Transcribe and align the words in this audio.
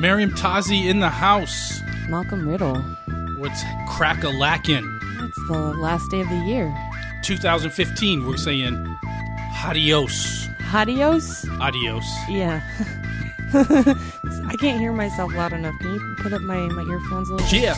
Meriem 0.00 0.30
Tazi 0.30 0.86
in 0.88 1.00
the 1.00 1.10
house. 1.10 1.80
Malcolm 2.08 2.48
Riddle. 2.48 2.76
What's 3.38 3.62
crack 3.88 4.24
a 4.24 4.28
lackin'? 4.28 4.82
It's 5.22 5.36
the 5.48 5.74
last 5.74 6.10
day 6.10 6.20
of 6.20 6.28
the 6.28 6.36
year. 6.36 6.74
2015, 7.22 8.26
we're 8.26 8.36
saying 8.38 8.96
adios. 9.62 10.48
Adios? 10.72 11.46
Adios. 11.60 12.04
Yeah. 12.28 12.62
I 13.54 14.56
can't 14.58 14.80
hear 14.80 14.92
myself 14.92 15.34
loud 15.34 15.52
enough. 15.52 15.74
Can 15.80 15.94
you 15.94 16.16
put 16.20 16.32
up 16.32 16.40
my, 16.42 16.56
my 16.68 16.82
earphones 16.90 17.28
a 17.28 17.34
little 17.34 17.50
bit? 17.50 17.62
Yeah. 17.62 17.74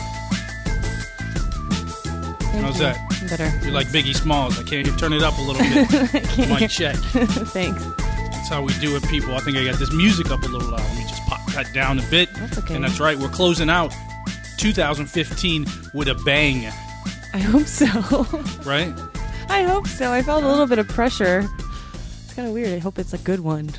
Thank 2.53 2.65
How's 2.65 2.75
you. 2.79 2.83
that? 2.83 2.97
Better. 3.29 3.51
You're 3.65 3.73
like 3.73 3.87
Biggie 3.87 4.15
Smalls. 4.15 4.57
I 4.59 4.63
can't 4.63 4.85
hear. 4.87 4.95
Turn 4.95 5.11
it 5.13 5.23
up 5.23 5.37
a 5.37 5.41
little 5.41 5.61
bit. 5.61 6.13
I 6.15 6.19
can't 6.19 6.49
Mic 6.51 6.59
hear. 6.59 6.67
check. 6.67 6.95
Thanks. 7.51 7.83
That's 7.83 8.49
how 8.49 8.61
we 8.61 8.73
do 8.79 8.95
it, 8.95 9.03
people. 9.09 9.33
I 9.35 9.39
think 9.39 9.57
I 9.57 9.65
got 9.65 9.75
this 9.79 9.91
music 9.91 10.29
up 10.31 10.41
a 10.43 10.47
little 10.47 10.69
loud. 10.69 11.02
Let 11.53 11.65
me 11.65 11.65
just 11.65 11.65
pop 11.65 11.65
that 11.65 11.73
down 11.73 11.99
a 11.99 12.09
bit. 12.09 12.33
That's 12.35 12.57
okay. 12.59 12.75
And 12.75 12.83
that's 12.83 12.99
right. 12.99 13.17
We're 13.17 13.29
closing 13.29 13.69
out 13.69 13.93
2015 14.57 15.65
with 15.93 16.07
a 16.07 16.15
bang, 16.25 16.71
I 17.33 17.39
hope 17.39 17.65
so. 17.65 17.85
right? 18.65 18.93
I 19.49 19.63
hope 19.63 19.87
so. 19.87 20.11
I 20.11 20.21
felt 20.21 20.43
a 20.43 20.47
little 20.47 20.67
bit 20.67 20.79
of 20.79 20.87
pressure. 20.87 21.47
It's 21.93 22.33
kind 22.35 22.47
of 22.47 22.53
weird. 22.53 22.73
I 22.73 22.79
hope 22.79 22.99
it's 22.99 23.13
a 23.13 23.17
good 23.17 23.39
one. 23.39 23.69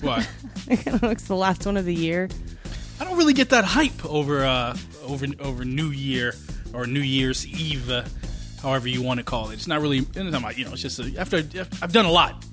What? 0.00 0.28
I 0.70 0.76
don't 0.76 1.02
know. 1.02 1.10
It's 1.10 1.24
the 1.24 1.36
last 1.36 1.66
one 1.66 1.76
of 1.76 1.84
the 1.84 1.94
year. 1.94 2.28
I 3.00 3.04
don't 3.04 3.16
really 3.18 3.34
get 3.34 3.50
that 3.50 3.64
hype 3.64 4.04
over 4.04 4.44
uh, 4.44 4.76
over 5.04 5.26
over 5.40 5.64
New 5.64 5.88
Year 5.90 6.34
or 6.72 6.86
New 6.86 7.00
Year's 7.00 7.46
Eve, 7.46 7.90
uh, 7.90 8.04
however 8.62 8.88
you 8.88 9.02
want 9.02 9.18
to 9.18 9.24
call 9.24 9.50
it. 9.50 9.54
It's 9.54 9.66
not 9.66 9.80
really, 9.80 9.98
it's 9.98 10.16
not 10.16 10.40
my- 10.42 10.52
you 10.52 10.64
know, 10.64 10.72
it's 10.72 10.82
just 10.82 10.98
a, 10.98 11.12
after 11.18 11.38
I've 11.82 11.92
done 11.92 12.06
a 12.06 12.10
lot, 12.10 12.44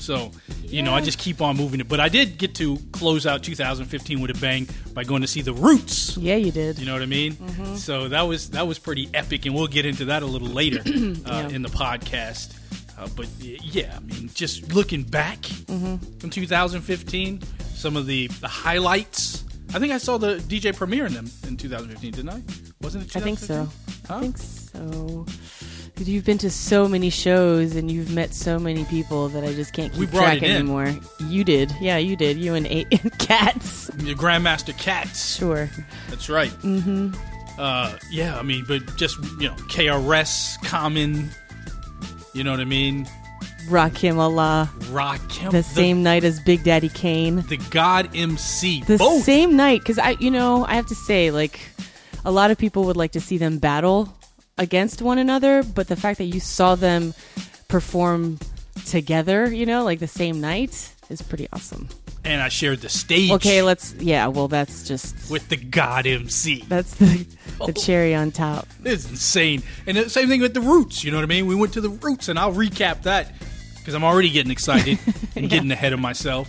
so 0.00 0.32
you 0.62 0.82
know, 0.82 0.94
I 0.94 1.00
just 1.00 1.18
keep 1.18 1.40
on 1.40 1.56
moving 1.56 1.80
it. 1.80 1.88
But 1.88 2.00
I 2.00 2.08
did 2.08 2.38
get 2.38 2.54
to 2.56 2.78
close 2.92 3.26
out 3.26 3.42
2015 3.42 4.20
with 4.20 4.30
a 4.30 4.40
bang 4.40 4.68
by 4.94 5.04
going 5.04 5.22
to 5.22 5.28
see 5.28 5.42
the 5.42 5.52
Roots. 5.52 6.16
Yeah, 6.16 6.36
you 6.36 6.52
did. 6.52 6.78
You 6.78 6.86
know 6.86 6.92
what 6.92 7.02
I 7.02 7.06
mean? 7.06 7.36
So 7.76 8.08
that 8.08 8.22
was 8.22 8.50
that 8.50 8.66
was 8.66 8.78
pretty 8.78 9.08
epic, 9.14 9.46
and 9.46 9.54
we'll 9.54 9.66
get 9.66 9.86
into 9.86 10.06
that 10.06 10.22
a 10.22 10.26
little 10.26 10.48
later 10.48 10.80
uh, 11.26 11.48
in 11.52 11.62
the 11.62 11.68
podcast. 11.68 12.56
Uh, 12.98 13.08
but 13.16 13.26
yeah, 13.38 13.94
I 13.96 14.00
mean, 14.00 14.30
just 14.34 14.74
looking 14.74 15.02
back 15.02 15.44
from 15.44 16.30
2015, 16.30 17.42
some 17.74 17.96
of 17.96 18.06
the, 18.06 18.26
the 18.26 18.48
highlights. 18.48 19.44
I 19.72 19.78
think 19.78 19.92
I 19.92 19.98
saw 19.98 20.18
the 20.18 20.36
DJ 20.36 20.76
Premier 20.76 21.06
in 21.06 21.14
them 21.14 21.30
in 21.46 21.56
2015, 21.56 22.12
didn't 22.12 22.28
I? 22.28 22.42
Wasn't 22.82 23.04
it? 23.04 23.16
I 23.16 23.20
think 23.20 23.38
so. 23.38 23.68
Huh? 24.06 24.16
I 24.16 24.20
think 24.20 24.36
so. 24.36 25.26
You've 26.08 26.24
been 26.24 26.38
to 26.38 26.50
so 26.50 26.88
many 26.88 27.10
shows 27.10 27.76
and 27.76 27.90
you've 27.90 28.10
met 28.12 28.32
so 28.34 28.58
many 28.58 28.84
people 28.86 29.28
that 29.28 29.44
I 29.44 29.52
just 29.52 29.72
can't 29.72 29.92
We 29.94 30.06
keep 30.06 30.10
brought 30.12 30.22
track 30.24 30.36
it 30.38 30.50
in. 30.50 30.56
anymore. 30.56 30.94
You 31.20 31.44
did, 31.44 31.72
yeah, 31.80 31.98
you 31.98 32.16
did. 32.16 32.36
You 32.38 32.54
and 32.54 32.66
eight 32.66 32.88
cats. 33.18 33.90
Your 33.98 34.16
Grandmaster 34.16 34.76
Cats. 34.78 35.36
Sure. 35.36 35.68
That's 36.08 36.28
right. 36.28 36.50
Mm-hmm. 36.62 37.14
Uh, 37.58 37.96
yeah, 38.10 38.38
I 38.38 38.42
mean, 38.42 38.64
but 38.66 38.96
just 38.96 39.18
you 39.38 39.48
know, 39.48 39.54
KRS, 39.68 40.62
Common. 40.64 41.28
You 42.32 42.44
know 42.44 42.52
what 42.52 42.60
I 42.60 42.64
mean? 42.64 43.06
Rakim 43.68 44.16
Allah. 44.16 44.70
Rock 44.90 45.20
The 45.50 45.62
same 45.62 46.02
night 46.02 46.24
as 46.24 46.40
Big 46.40 46.64
Daddy 46.64 46.88
Kane. 46.88 47.42
the 47.42 47.58
God 47.70 48.08
MC. 48.14 48.82
The 48.84 48.96
both. 48.96 49.22
same 49.22 49.54
night, 49.56 49.80
because 49.80 49.98
I, 49.98 50.10
you 50.20 50.30
know, 50.30 50.64
I 50.64 50.74
have 50.74 50.86
to 50.86 50.94
say, 50.94 51.30
like, 51.30 51.60
a 52.24 52.30
lot 52.30 52.50
of 52.50 52.56
people 52.58 52.84
would 52.84 52.96
like 52.96 53.12
to 53.12 53.20
see 53.20 53.36
them 53.38 53.58
battle 53.58 54.12
against 54.60 55.02
one 55.02 55.18
another, 55.18 55.64
but 55.64 55.88
the 55.88 55.96
fact 55.96 56.18
that 56.18 56.24
you 56.24 56.38
saw 56.38 56.76
them 56.76 57.14
perform 57.66 58.38
together, 58.86 59.52
you 59.52 59.66
know, 59.66 59.82
like 59.82 59.98
the 59.98 60.06
same 60.06 60.40
night, 60.40 60.94
is 61.08 61.22
pretty 61.22 61.48
awesome. 61.52 61.88
and 62.24 62.40
I 62.40 62.48
shared 62.50 62.82
the 62.82 62.88
stage. 62.88 63.32
Okay, 63.32 63.62
let's. 63.62 63.94
Yeah, 63.94 64.28
well, 64.28 64.46
that's 64.46 64.86
just 64.86 65.30
with 65.30 65.48
the 65.48 65.56
God 65.56 66.06
MC. 66.06 66.64
that's 66.68 66.94
the 66.94 67.26
the 67.66 67.72
cherry 67.72 68.14
on 68.14 68.30
top. 68.30 68.68
It's 68.84 69.08
insane. 69.10 69.62
And 69.86 69.96
the 69.96 70.08
same 70.10 70.28
thing 70.28 70.40
with 70.40 70.54
the 70.54 70.60
Roots. 70.60 71.02
You 71.02 71.10
know 71.10 71.16
what 71.16 71.24
I 71.24 71.26
mean? 71.26 71.46
We 71.46 71.54
went 71.56 71.72
to 71.72 71.80
the 71.80 71.88
Roots, 71.90 72.28
and 72.28 72.38
I'll 72.38 72.52
recap 72.52 73.02
that 73.02 73.32
because 73.78 73.94
I'm 73.94 74.04
already 74.04 74.30
getting 74.30 74.52
excited 74.52 74.98
and 75.34 75.48
getting 75.48 75.72
ahead 75.72 75.92
of 75.92 75.98
myself. 76.00 76.48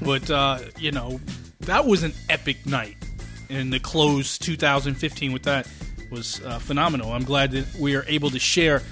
But 0.00 0.30
uh, 0.30 0.60
you 0.78 0.92
know, 0.92 1.20
that 1.60 1.84
was 1.84 2.02
an 2.02 2.14
epic 2.30 2.64
night, 2.64 2.96
and 3.50 3.70
the 3.72 3.80
close 3.80 4.38
2015 4.38 5.32
with 5.32 5.42
that 5.42 5.68
was 6.10 6.40
uh, 6.44 6.58
phenomenal. 6.58 7.12
I'm 7.12 7.24
glad 7.24 7.50
that 7.52 7.74
we 7.76 7.96
are 7.96 8.04
able 8.06 8.30
to 8.30 8.38
share 8.38 8.82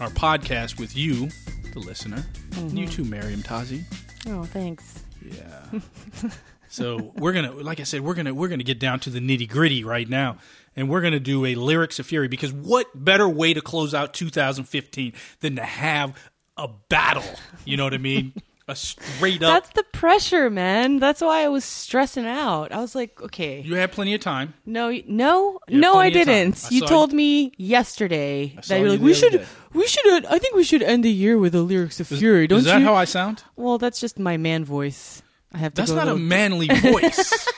our 0.00 0.08
podcast 0.10 0.78
with 0.78 0.96
you, 0.96 1.28
the 1.72 1.80
listener. 1.80 2.24
You 2.68 2.86
too, 2.86 3.04
Meriem 3.04 3.42
Tazi. 3.42 3.84
Oh, 4.28 4.44
thanks. 4.44 5.02
Yeah. 5.22 6.30
so 6.68 7.12
we're 7.16 7.32
gonna, 7.32 7.52
like 7.52 7.80
I 7.80 7.84
said, 7.84 8.00
we're 8.00 8.14
gonna 8.14 8.34
we're 8.34 8.48
gonna 8.48 8.64
get 8.64 8.78
down 8.78 9.00
to 9.00 9.10
the 9.10 9.20
nitty 9.20 9.48
gritty 9.48 9.84
right 9.84 10.08
now, 10.08 10.38
and 10.74 10.88
we're 10.88 11.00
gonna 11.00 11.20
do 11.20 11.44
a 11.44 11.54
lyrics 11.54 11.98
of 11.98 12.06
fury 12.06 12.28
because 12.28 12.52
what 12.52 12.86
better 12.94 13.28
way 13.28 13.54
to 13.54 13.60
close 13.60 13.94
out 13.94 14.14
2015 14.14 15.12
than 15.40 15.56
to 15.56 15.62
have 15.62 16.16
a 16.56 16.68
battle? 16.88 17.24
You 17.64 17.76
know 17.76 17.84
what 17.84 17.94
I 17.94 17.98
mean? 17.98 18.32
A 18.68 18.74
straight 18.74 19.42
up. 19.44 19.52
That's 19.62 19.70
the 19.70 19.84
pressure, 19.92 20.50
man. 20.50 20.98
That's 20.98 21.20
why 21.20 21.44
I 21.44 21.48
was 21.48 21.64
stressing 21.64 22.26
out. 22.26 22.72
I 22.72 22.80
was 22.80 22.96
like, 22.96 23.22
okay, 23.22 23.60
you 23.60 23.76
had 23.76 23.92
plenty 23.92 24.12
of 24.12 24.20
time. 24.20 24.54
no, 24.66 24.90
no, 25.06 25.60
no, 25.68 25.94
I 25.98 26.10
plenty 26.10 26.20
of 26.22 26.26
time. 26.26 26.34
didn't. 26.50 26.64
I 26.64 26.68
you 26.74 26.80
told 26.80 27.12
me 27.12 27.52
yesterday 27.58 28.56
that 28.66 28.80
you're 28.80 28.88
like, 28.90 28.98
the 28.98 29.04
we 29.04 29.14
should, 29.14 29.32
day. 29.32 29.44
we 29.72 29.86
should. 29.86 30.04
End, 30.08 30.26
I 30.26 30.38
think 30.40 30.56
we 30.56 30.64
should 30.64 30.82
end 30.82 31.04
the 31.04 31.12
year 31.12 31.38
with 31.38 31.52
the 31.52 31.62
lyrics 31.62 32.00
of 32.00 32.08
fury. 32.08 32.48
Don't 32.48 32.58
Is 32.58 32.64
that 32.64 32.80
you? 32.80 32.84
how 32.86 32.94
I 32.94 33.04
sound? 33.04 33.44
well, 33.54 33.78
that's 33.78 34.00
just 34.00 34.18
my 34.18 34.36
man 34.36 34.64
voice. 34.64 35.22
I 35.52 35.58
have 35.58 35.74
to. 35.74 35.82
That's 35.82 35.92
not 35.92 36.08
a 36.08 36.16
manly 36.16 36.66
voice, 36.92 37.48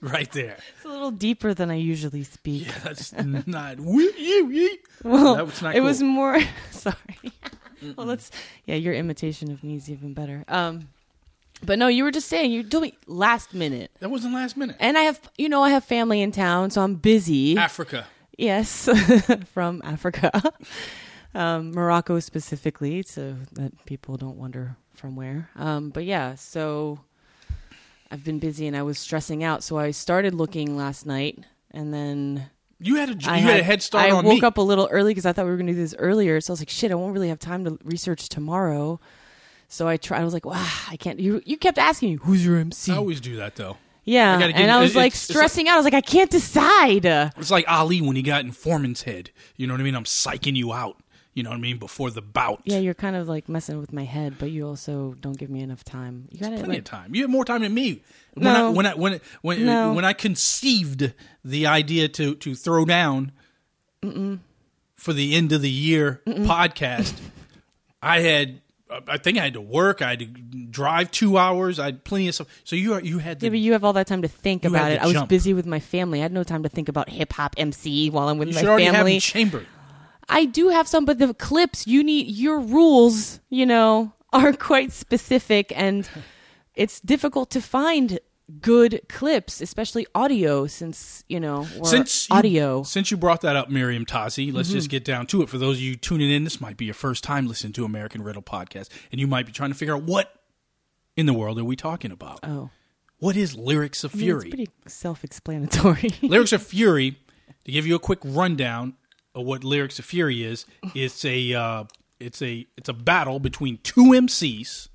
right 0.00 0.30
there. 0.32 0.58
It's 0.76 0.84
a 0.84 0.88
little 0.88 1.12
deeper 1.12 1.54
than 1.54 1.70
I 1.70 1.76
usually 1.76 2.24
speak. 2.24 2.66
Yeah, 2.66 2.78
That's 2.82 3.12
not. 3.46 3.78
wee- 3.78 4.12
yee- 4.18 4.48
yee. 4.50 4.78
Well, 5.04 5.36
That 5.36 5.46
was 5.46 5.62
not 5.62 5.76
it 5.76 5.80
was 5.80 6.02
more. 6.02 6.40
sorry. 6.72 6.96
Well, 7.96 8.06
that's 8.06 8.30
yeah. 8.64 8.74
Your 8.76 8.94
imitation 8.94 9.50
of 9.52 9.62
me 9.62 9.76
is 9.76 9.90
even 9.90 10.14
better. 10.14 10.44
Um, 10.48 10.88
but 11.64 11.78
no, 11.78 11.86
you 11.88 12.04
were 12.04 12.10
just 12.10 12.28
saying 12.28 12.52
you 12.52 12.62
told 12.62 12.82
me 12.82 12.94
last 13.06 13.54
minute, 13.54 13.90
That 14.00 14.10
wasn't 14.10 14.34
last 14.34 14.56
minute. 14.56 14.76
and 14.78 14.98
I 14.98 15.02
have 15.02 15.20
you 15.38 15.48
know 15.48 15.62
I 15.62 15.70
have 15.70 15.84
family 15.84 16.20
in 16.20 16.32
town, 16.32 16.70
so 16.70 16.82
I'm 16.82 16.94
busy. 16.96 17.56
Africa. 17.56 18.06
yes, 18.36 18.88
from 19.54 19.80
Africa, 19.84 20.30
um, 21.34 21.70
Morocco 21.72 22.20
specifically, 22.20 23.02
so 23.02 23.36
that 23.52 23.72
people 23.86 24.16
don't 24.16 24.36
wonder 24.36 24.76
from 24.94 25.16
where. 25.16 25.48
Um, 25.56 25.90
but 25.90 26.04
yeah, 26.04 26.34
so 26.34 27.00
I've 28.10 28.24
been 28.24 28.38
busy 28.38 28.66
and 28.66 28.76
I 28.76 28.82
was 28.82 28.98
stressing 28.98 29.42
out, 29.42 29.62
so 29.62 29.78
I 29.78 29.90
started 29.92 30.34
looking 30.34 30.76
last 30.76 31.06
night, 31.06 31.38
and 31.70 31.92
then. 31.94 32.50
You 32.78 32.96
had 32.96 33.08
a 33.08 33.12
you 33.12 33.18
I 33.26 33.38
had, 33.38 33.60
a 33.60 33.62
head 33.62 33.82
start 33.82 34.04
I 34.04 34.10
on 34.10 34.24
woke 34.24 34.42
me. 34.42 34.46
up 34.46 34.58
a 34.58 34.62
little 34.62 34.88
early 34.90 35.12
because 35.12 35.24
I 35.26 35.32
thought 35.32 35.44
we 35.46 35.50
were 35.50 35.56
going 35.56 35.66
to 35.68 35.72
do 35.72 35.78
this 35.78 35.94
earlier. 35.98 36.40
So 36.42 36.50
I 36.50 36.54
was 36.54 36.60
like, 36.60 36.68
shit, 36.68 36.90
I 36.92 36.94
won't 36.94 37.14
really 37.14 37.28
have 37.28 37.38
time 37.38 37.64
to 37.64 37.78
research 37.84 38.28
tomorrow. 38.28 39.00
So 39.68 39.88
I 39.88 39.96
tried. 39.96 40.20
I 40.20 40.24
was 40.24 40.34
like, 40.34 40.44
wow, 40.44 40.68
I 40.88 40.96
can't. 40.96 41.18
You 41.18 41.40
you 41.44 41.56
kept 41.56 41.78
asking 41.78 42.10
me, 42.10 42.14
who's 42.22 42.44
your 42.44 42.56
MC? 42.58 42.92
I 42.92 42.96
always 42.96 43.20
do 43.20 43.36
that 43.36 43.56
though. 43.56 43.78
yeah, 44.04 44.36
I 44.38 44.42
and 44.42 44.58
you- 44.58 44.66
I 44.66 44.80
was 44.80 44.94
like 44.94 45.14
stressing 45.14 45.68
out. 45.68 45.74
I 45.74 45.76
was 45.78 45.84
like, 45.84 45.94
I 45.94 46.00
can't 46.02 46.30
decide. 46.30 47.04
It's 47.04 47.50
like 47.50 47.64
Ali 47.66 48.00
when 48.00 48.14
he 48.14 48.22
got 48.22 48.44
in 48.44 48.52
Foreman's 48.52 49.02
head. 49.02 49.30
You 49.56 49.66
know 49.66 49.74
what 49.74 49.80
I 49.80 49.84
mean? 49.84 49.94
I'm 49.96 50.04
psyching 50.04 50.54
you 50.56 50.72
out. 50.72 50.98
You 51.36 51.42
know 51.42 51.50
what 51.50 51.56
I 51.56 51.60
mean? 51.60 51.76
Before 51.76 52.10
the 52.10 52.22
bout. 52.22 52.62
Yeah, 52.64 52.78
you're 52.78 52.94
kind 52.94 53.14
of 53.14 53.28
like 53.28 53.46
messing 53.46 53.78
with 53.78 53.92
my 53.92 54.04
head, 54.04 54.36
but 54.38 54.50
you 54.50 54.66
also 54.66 55.14
don't 55.20 55.36
give 55.36 55.50
me 55.50 55.60
enough 55.60 55.84
time. 55.84 56.24
You 56.30 56.40
got 56.40 56.48
Plenty 56.52 56.66
like, 56.66 56.78
of 56.78 56.84
time. 56.84 57.14
You 57.14 57.20
have 57.22 57.30
more 57.30 57.44
time 57.44 57.60
than 57.60 57.74
me. 57.74 58.02
When 58.32 58.44
No. 58.44 58.68
I 58.68 58.70
when 58.70 58.86
I 58.86 58.94
when 58.94 59.20
when 59.42 59.66
No. 59.66 59.92
when 59.92 60.06
I 60.06 60.14
conceived 60.14 61.12
the 61.44 61.66
idea 61.66 62.08
to 62.08 62.36
to 62.36 62.54
throw 62.54 62.86
down 62.86 63.32
for 64.94 65.12
the 65.12 65.34
end 65.34 65.52
of 65.52 65.60
the 65.60 65.70
year 65.70 66.22
podcast, 66.26 67.12
I 68.00 68.20
had 68.20 68.62
I 69.06 69.18
think 69.18 69.36
I 69.36 69.42
had 69.44 69.52
to 69.54 69.60
work. 69.60 70.00
I 70.00 70.10
had 70.10 70.20
to 70.20 70.26
drive 70.26 71.10
two 71.10 71.36
hours. 71.36 71.78
I 71.78 71.86
had 71.86 72.04
plenty 72.04 72.28
of 72.28 72.34
stuff. 72.34 72.46
So 72.64 72.76
you 72.76 72.94
are, 72.94 73.00
you 73.02 73.18
had 73.18 73.42
Yeah, 73.42 73.50
but 73.50 73.58
you 73.58 73.72
have 73.72 73.84
all 73.84 73.92
that 73.94 74.06
time 74.06 74.22
to 74.22 74.28
think 74.28 74.64
about 74.64 74.90
it. 74.90 75.02
I 75.02 75.06
was 75.06 75.22
busy 75.24 75.52
with 75.52 75.66
my 75.66 75.80
family. 75.80 76.20
I 76.20 76.22
had 76.22 76.32
no 76.32 76.44
time 76.44 76.62
to 76.62 76.70
think 76.70 76.88
about 76.88 77.10
hip 77.10 77.34
hop 77.34 77.56
MC 77.58 78.08
while 78.08 78.28
I'm 78.30 78.38
with 78.38 78.48
you 78.48 78.54
my 78.54 78.64
already 78.64 78.84
have 78.84 78.94
family. 78.94 79.20
I 80.28 80.44
do 80.44 80.68
have 80.68 80.88
some, 80.88 81.04
but 81.04 81.18
the 81.18 81.32
clips 81.34 81.86
you 81.86 82.02
need 82.02 82.26
your 82.28 82.60
rules, 82.60 83.40
you 83.50 83.64
know, 83.66 84.12
are 84.32 84.52
quite 84.52 84.92
specific, 84.92 85.72
and 85.76 86.08
it's 86.74 87.00
difficult 87.00 87.50
to 87.50 87.60
find 87.60 88.18
good 88.60 89.00
clips, 89.08 89.60
especially 89.60 90.06
audio, 90.14 90.66
since 90.66 91.24
you 91.28 91.40
know 91.40 91.66
or 91.80 91.86
since 91.86 92.28
you, 92.28 92.36
audio. 92.36 92.82
Since 92.82 93.10
you 93.10 93.16
brought 93.16 93.40
that 93.42 93.56
up, 93.56 93.70
Meriem 93.70 94.04
Tazi, 94.06 94.52
let's 94.52 94.68
Mm-hmm. 94.68 94.76
just 94.78 94.90
get 94.90 95.04
down 95.04 95.26
to 95.28 95.42
it. 95.42 95.48
For 95.48 95.58
those 95.58 95.76
of 95.78 95.82
you 95.82 95.96
tuning 95.96 96.30
in, 96.30 96.44
this 96.44 96.60
might 96.60 96.76
be 96.76 96.84
your 96.84 96.94
first 96.94 97.24
time 97.24 97.46
listening 97.46 97.72
to 97.74 97.84
American 97.84 98.22
Riddle 98.22 98.42
podcast, 98.42 98.88
and 99.10 99.20
you 99.20 99.26
might 99.26 99.46
be 99.46 99.52
trying 99.52 99.70
to 99.70 99.76
figure 99.76 99.94
out 99.96 100.02
what 100.02 100.32
in 101.16 101.26
the 101.26 101.32
world 101.32 101.58
are 101.58 101.64
we 101.64 101.76
talking 101.76 102.10
about? 102.12 102.40
Oh, 102.42 102.70
What 103.18 103.36
is 103.36 103.56
lyrics 103.56 104.04
of 104.04 104.14
I 104.14 104.18
mean, 104.18 104.24
fury? 104.26 104.40
it's 104.48 104.54
pretty 104.54 104.70
self-explanatory. 104.86 106.10
lyrics 106.22 106.52
of 106.52 106.62
fury. 106.62 107.18
To 107.64 107.72
give 107.72 107.84
you 107.86 107.94
a 107.96 107.98
quick 107.98 108.18
rundown 108.22 108.94
what 109.44 109.64
lyrics 109.64 109.98
of 109.98 110.04
fury 110.04 110.42
is, 110.44 110.66
it's 110.94 111.24
a 111.24 111.54
uh, 111.54 111.84
it's 112.20 112.40
a 112.42 112.66
it's 112.76 112.88
a 112.88 112.92
battle 112.94 113.38
between 113.40 113.78
two 113.82 114.04
MCs. 114.12 114.88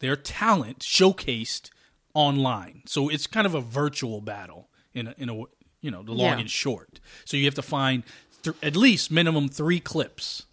Their 0.00 0.16
talent 0.16 0.78
showcased 0.80 1.70
online. 2.14 2.82
So 2.86 3.08
it's 3.08 3.26
kind 3.26 3.46
of 3.46 3.54
a 3.54 3.60
virtual 3.60 4.20
battle 4.20 4.68
in 4.94 5.08
a, 5.08 5.14
in 5.18 5.28
a 5.28 5.34
you 5.80 5.90
know 5.90 6.02
the 6.02 6.12
long 6.12 6.18
Yeah. 6.34 6.38
and 6.40 6.50
short. 6.50 7.00
So 7.24 7.36
you 7.36 7.44
have 7.44 7.54
to 7.56 7.62
find 7.62 8.02
th- 8.42 8.56
at 8.62 8.76
least 8.76 9.10
minimum 9.10 9.48
three 9.48 9.80
clips 9.80 10.44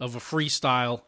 of 0.00 0.14
a 0.16 0.18
freestyle 0.18 1.02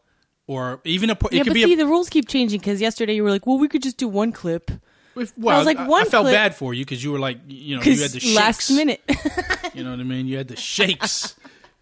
or 0.46 0.80
even 0.84 1.10
a. 1.10 1.14
It 1.14 1.32
yeah, 1.32 1.42
could 1.42 1.50
but 1.50 1.54
be 1.54 1.64
see, 1.64 1.74
a. 1.74 1.76
the 1.76 1.86
rules 1.86 2.08
keep 2.08 2.28
changing 2.28 2.60
because 2.60 2.80
yesterday 2.80 3.14
you 3.16 3.24
were 3.24 3.30
like, 3.30 3.46
"Well, 3.46 3.58
we 3.58 3.68
could 3.68 3.82
just 3.82 3.96
do 3.96 4.08
one 4.08 4.32
clip." 4.32 4.70
If- 5.16 5.36
well, 5.38 5.54
I 5.54 5.58
was 5.58 5.66
like, 5.66 5.78
one 5.88 6.02
I 6.02 6.04
felt 6.08 6.24
clip- 6.24 6.34
bad 6.34 6.54
for 6.54 6.72
you 6.74 6.84
because 6.84 7.02
you 7.02 7.12
were 7.12 7.18
like, 7.18 7.38
you 7.46 7.76
know, 7.76 7.82
you 7.82 8.00
had 8.00 8.10
the 8.10 8.20
shakes. 8.20 8.36
last 8.36 8.70
minute, 8.70 9.00
You 9.74 9.84
know 9.84 9.90
what 9.90 10.00
I 10.00 10.04
mean? 10.04 10.26
You 10.26 10.36
had 10.38 10.48
the 10.48 10.56
shakes. 10.56 11.34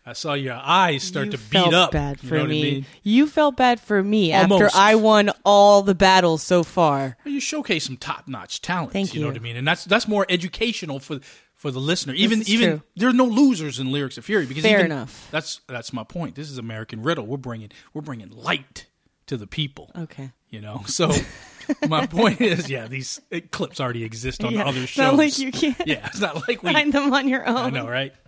I 0.09 0.13
saw 0.13 0.35
your 0.35 0.55
eyes 0.55 1.03
start 1.03 1.27
you 1.27 1.33
to 1.33 1.39
beat 1.39 1.75
up. 1.75 1.91
bad 1.91 2.23
you 2.23 2.29
for 2.29 2.35
know 2.37 2.43
what 2.43 2.47
I 2.51 2.51
me. 2.53 2.63
mean? 2.63 2.87
You 3.03 3.27
felt 3.27 3.57
bad 3.57 3.81
for 3.81 4.03
me 4.05 4.33
Almost. 4.33 4.63
after 4.63 4.79
I 4.79 4.95
won 4.95 5.31
all 5.45 5.83
the 5.83 5.97
battles 5.97 6.45
so 6.45 6.63
far. 6.63 7.17
Well, 7.25 7.35
you 7.35 7.41
showcase 7.41 7.87
some 7.87 7.97
top 7.97 8.29
notch 8.29 8.63
talent. 8.63 8.93
Thank 8.93 9.15
you. 9.15 9.19
You 9.19 9.27
know 9.27 9.33
what 9.33 9.37
I 9.37 9.43
mean? 9.43 9.57
And 9.57 9.67
that's 9.67 9.85
that's 9.85 10.07
more 10.07 10.25
educational 10.29 11.01
for 11.01 11.19
for 11.55 11.73
the 11.73 11.81
listener. 11.81 12.13
Even 12.15 12.43
even 12.47 12.69
true. 12.71 12.83
there 12.95 13.09
are 13.09 13.13
no 13.13 13.25
losers 13.25 13.81
in 13.81 13.91
lyrics 13.91 14.17
of 14.17 14.25
fury 14.25 14.47
because 14.47 14.63
Fair 14.63 14.79
even- 14.79 14.93
enough. 14.93 15.27
That's 15.33 15.61
that's 15.67 15.93
my 15.93 16.05
point. 16.05 16.37
This 16.37 16.51
is 16.53 16.59
American 16.59 17.03
Riddle. 17.03 17.27
We're 17.27 17.37
bringing 17.39 17.71
we're 17.93 18.03
bringing 18.03 18.31
light 18.31 18.87
to 19.27 19.37
the 19.37 19.49
people. 19.49 19.91
Okay. 19.99 20.31
You 20.51 20.61
know, 20.61 20.83
so 20.87 21.11
my 21.89 22.07
point 22.07 22.41
is, 22.41 22.69
yeah, 22.71 22.87
these 22.87 23.21
clips 23.51 23.81
already 23.81 24.05
exist 24.05 24.43
on 24.45 24.53
Yeah, 24.53 24.65
other 24.67 24.81
it's 24.81 24.91
shows. 24.91 25.03
not 25.05 25.17
like 25.17 25.39
you 25.39 25.53
can't 25.53 25.81
Yeah, 25.87 26.07
it's 26.07 26.21
not 26.21 26.47
like 26.49 26.63
we. 26.63 26.73
find 26.73 26.93
them 26.93 27.13
on 27.13 27.29
your 27.29 27.47
own. 27.47 27.57
I 27.57 27.71
know, 27.71 27.89
right? 27.89 28.13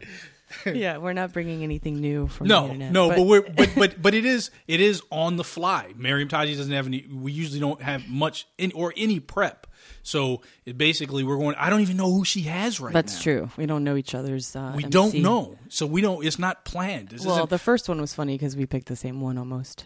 Yeah, 0.65 0.97
we're 0.97 1.13
not 1.13 1.35
bringing 1.35 1.63
anything 1.63 2.01
new 2.01 2.27
from 2.27 2.49
the 2.49 2.55
No, 2.55 2.65
internet. 2.65 2.91
no, 2.93 3.09
but, 3.11 3.21
we're 3.23 3.43
but 3.43 3.71
but 3.77 4.01
but 4.01 4.15
it 4.15 4.25
is 4.25 4.51
it 4.67 4.81
is 4.81 5.03
on 5.13 5.37
the 5.37 5.45
fly. 5.45 5.93
Meriem 5.99 6.27
Tazi 6.27 6.57
doesn't 6.57 6.73
have 6.73 6.87
any. 6.87 7.07
We 7.13 7.33
usually 7.33 7.61
don't 7.61 7.83
have 7.83 8.09
much 8.09 8.47
in, 8.57 8.73
or 8.75 8.95
any 8.97 9.21
prep. 9.21 9.67
So 10.03 10.41
it 10.65 10.79
basically 10.79 11.23
we're 11.23 11.37
going. 11.37 11.55
I 11.59 11.69
don't 11.69 11.83
even 11.83 11.99
know 11.99 12.11
who 12.11 12.25
she 12.25 12.43
has 12.43 12.81
right 12.81 12.95
that's 12.95 13.13
now. 13.13 13.17
That's 13.17 13.23
true. 13.23 13.51
We 13.59 13.67
don't 13.67 13.85
know 13.85 13.95
each 13.97 14.15
other's. 14.15 14.57
Uh, 14.57 14.73
We 14.75 14.85
MC. 14.85 14.91
don't 14.91 15.15
know. 15.17 15.59
So 15.69 15.85
we 15.85 16.01
don't. 16.01 16.25
It's 16.25 16.39
not 16.39 16.65
planned. 16.65 17.11
This 17.11 17.27
Well, 17.27 17.47
the 17.47 17.59
first 17.59 17.87
one 17.87 18.01
was 18.01 18.15
funny 18.15 18.33
because 18.39 18.57
we 18.57 18.65
picked 18.65 18.89
the 18.89 18.97
same 18.97 19.21
one 19.21 19.37
almost. 19.37 19.85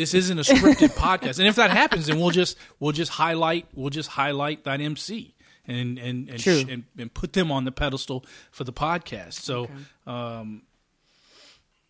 This 0.00 0.14
isn't 0.14 0.38
a 0.38 0.42
scripted 0.42 0.94
podcast. 0.96 1.38
And 1.38 1.46
if 1.46 1.56
that 1.56 1.70
happens, 1.70 2.06
then 2.06 2.18
we'll 2.18 2.30
just 2.30 2.56
we'll 2.78 2.92
just 2.92 3.12
highlight 3.12 3.66
we'll 3.74 3.90
just 3.90 4.08
highlight 4.08 4.64
that 4.64 4.80
MC 4.80 5.34
and 5.66 5.98
and 5.98 6.28
and, 6.30 6.38
True. 6.40 6.64
and, 6.68 6.84
and 6.98 7.12
put 7.12 7.34
them 7.34 7.52
on 7.52 7.64
the 7.64 7.70
pedestal 7.72 8.24
for 8.50 8.64
the 8.64 8.72
podcast. 8.72 9.34
So, 9.34 9.68
um, 10.06 10.62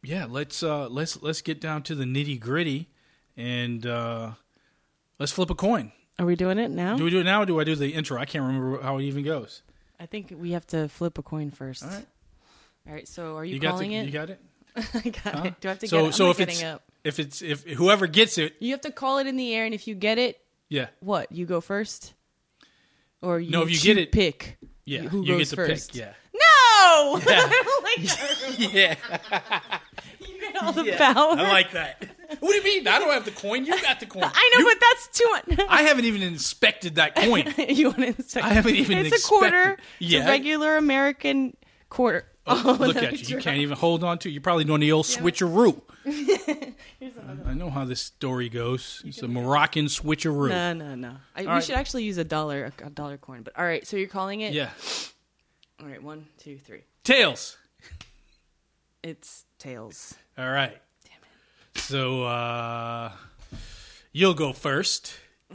yeah, 0.02 0.26
let's 0.28 0.62
uh, 0.62 0.88
let's 0.88 1.22
let's 1.22 1.40
get 1.40 1.60
down 1.60 1.82
to 1.84 1.94
the 1.94 2.04
nitty 2.04 2.40
gritty 2.40 2.88
and 3.36 3.86
uh, 3.86 4.32
let's 5.20 5.30
flip 5.32 5.50
a 5.50 5.54
coin. 5.54 5.92
Are 6.18 6.26
we 6.26 6.34
doing 6.36 6.58
it 6.58 6.70
now? 6.70 6.96
Do 6.96 7.04
we 7.04 7.10
do 7.10 7.20
it 7.20 7.24
now? 7.24 7.42
or 7.42 7.46
Do 7.46 7.60
I 7.60 7.64
do 7.64 7.74
the 7.76 7.94
intro? 7.94 8.18
I 8.20 8.24
can't 8.24 8.44
remember 8.44 8.82
how 8.82 8.98
it 8.98 9.04
even 9.04 9.22
goes. 9.24 9.62
I 10.00 10.06
think 10.06 10.34
we 10.36 10.50
have 10.52 10.66
to 10.68 10.88
flip 10.88 11.16
a 11.18 11.22
coin 11.22 11.50
first. 11.50 11.82
All 11.84 11.90
right. 11.90 12.06
All 12.88 12.92
right. 12.94 13.06
So 13.08 13.36
are 13.36 13.44
you, 13.44 13.54
You 13.54 13.60
got 13.60 13.68
the, 13.78 13.84
calling 13.84 13.92
it? 13.92 14.06
you 14.06 14.10
got 14.12 14.30
it. 14.30 14.40
I 14.76 15.08
got 15.10 15.34
Huh? 15.34 15.42
it. 15.46 15.60
Do 15.60 15.68
I 15.68 15.70
have 15.72 15.78
to 15.78 15.88
so 15.88 15.96
get 15.96 16.02
it? 16.02 16.06
I'm 16.06 16.12
so 16.12 16.30
if 16.30 16.40
it's 16.40 16.62
up. 16.62 16.82
If 17.05 17.19
it's 17.19 17.43
if 17.43 17.64
whoever 17.64 18.06
gets 18.06 18.38
it, 18.38 18.55
You 18.61 18.73
have 18.73 18.81
to 18.82 18.91
call 18.93 19.19
it 19.19 19.26
in 19.26 19.37
the 19.37 19.55
air, 19.55 19.64
and 19.64 19.75
if 19.75 19.87
you 19.88 19.94
get 19.94 20.19
it, 20.19 20.38
yeah, 20.69 20.88
what? 21.00 21.31
You 21.32 21.47
go 21.47 21.61
first, 21.61 22.14
or 23.23 23.41
you 23.41 23.50
No, 23.50 23.62
if 23.62 23.70
you 23.70 23.79
get 23.81 23.99
it- 23.99 24.12
pick. 24.12 24.58
yeah, 24.85 25.02
Who 25.02 25.23
you 25.25 25.38
goes 25.38 25.52
first? 25.52 25.93
pick. 25.93 26.00
Yeah, 26.00 26.12
No, 26.35 26.41
I 27.26 27.62
don't 27.64 27.85
like 27.85 28.08
that. 28.08 28.55
yeah. 28.73 29.79
You 30.20 30.38
get 30.52 30.62
all 30.62 30.73
the 30.73 30.93
power. 30.93 31.37
I 31.38 31.49
like 31.50 31.73
that. 31.73 32.02
What 32.41 32.50
do 32.50 32.56
you 32.56 32.62
mean? 32.64 32.87
I 32.88 32.99
don't 32.99 33.11
have 33.12 33.25
the 33.25 33.31
coin. 33.31 33.64
You 33.64 33.81
got 33.82 34.00
the 34.00 34.06
coin. 34.06 34.23
I 34.25 34.50
know, 34.55 34.61
You- 34.61 34.75
but 34.75 34.81
that's 34.81 35.19
too 35.19 35.31
much. 35.58 35.69
I 35.69 35.82
haven't 35.82 36.05
even 36.05 36.23
inspected 36.23 36.96
that 36.96 37.14
coin. 37.14 37.53
you 37.69 37.87
want 37.88 37.99
to 38.00 38.06
inspect? 38.08 38.44
I 38.46 38.50
haven't 38.50 38.76
even 38.76 38.99
It's 39.06 39.25
a 39.25 39.29
quarter. 39.29 39.56
expected- 39.73 39.85
It's 40.00 40.11
Yeah. 40.12 40.25
a 40.25 40.29
regular 40.29 40.76
American 40.76 41.56
quarter. 41.88 42.26
Oh, 42.50 42.76
look 42.81 42.97
at 42.97 43.29
you. 43.29 43.37
You 43.37 43.43
can't 43.43 43.58
even 43.58 43.76
hold 43.76 44.02
on 44.02 44.19
to 44.19 44.29
it. 44.29 44.32
You're 44.32 44.41
probably 44.41 44.64
doing 44.64 44.81
the 44.81 44.93
old 44.93 45.06
switcheroo. 45.06 45.81
I 47.47 47.55
know 47.55 47.70
how 47.70 47.85
this 47.85 48.00
story 48.00 48.49
goes. 48.49 49.02
It's 49.05 49.23
a 49.23 49.29
Moroccan 49.29 49.87
switcheroo. 49.87 50.49
No, 50.49 50.73
no, 50.73 50.94
no. 50.94 51.17
I, 51.37 51.43
we 51.43 51.47
right. 51.47 51.62
should 51.62 51.76
actually 51.76 52.05
use 52.05 52.19
a 52.19 52.25
dollar, 52.25 52.73
a, 52.82 52.87
a 52.87 52.91
dollar 52.91 53.19
coin. 53.19 53.43
But 53.43 53.58
all 53.58 53.64
right, 53.64 53.87
so 53.87 53.97
you're 53.97 54.08
calling 54.08 54.41
it? 54.41 54.52
Yeah. 54.52 54.70
All 55.81 55.87
right, 55.87 56.02
one, 56.02 56.26
two, 56.38 56.58
three. 56.58 56.82
Tails. 57.05 57.56
It's 59.03 59.44
tails. 59.58 60.14
All 60.37 60.50
right. 60.50 60.76
Damn 61.05 61.23
it. 61.75 61.81
So 61.81 62.25
uh 62.25 63.12
you'll 64.12 64.35
go 64.35 64.53
first. 64.53 65.14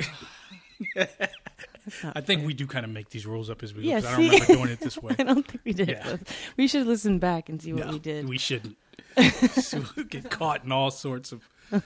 I 2.15 2.21
think 2.21 2.45
we 2.45 2.53
do 2.53 2.65
kind 2.67 2.85
of 2.85 2.91
make 2.91 3.09
these 3.09 3.25
rules 3.25 3.49
up 3.49 3.61
as 3.63 3.73
we 3.73 3.83
go. 3.83 3.89
Yeah, 3.89 3.97
I 3.97 4.01
don't 4.01 4.19
remember 4.19 4.45
doing 4.45 4.69
it 4.69 4.79
this 4.79 4.97
way. 4.97 5.15
I 5.19 5.23
don't 5.23 5.47
think 5.47 5.61
we 5.63 5.73
did. 5.73 5.89
Yeah. 5.89 6.17
We 6.57 6.67
should 6.67 6.87
listen 6.87 7.19
back 7.19 7.49
and 7.49 7.61
see 7.61 7.73
what 7.73 7.85
No, 7.85 7.93
we 7.93 7.99
did. 7.99 8.27
We 8.27 8.37
shouldn't. 8.37 8.77
so 9.53 9.83
we'll 9.95 10.05
get 10.05 10.29
caught 10.29 10.63
in 10.63 10.71
all 10.71 10.91
sorts 10.91 11.31
of. 11.31 11.47
All 11.71 11.81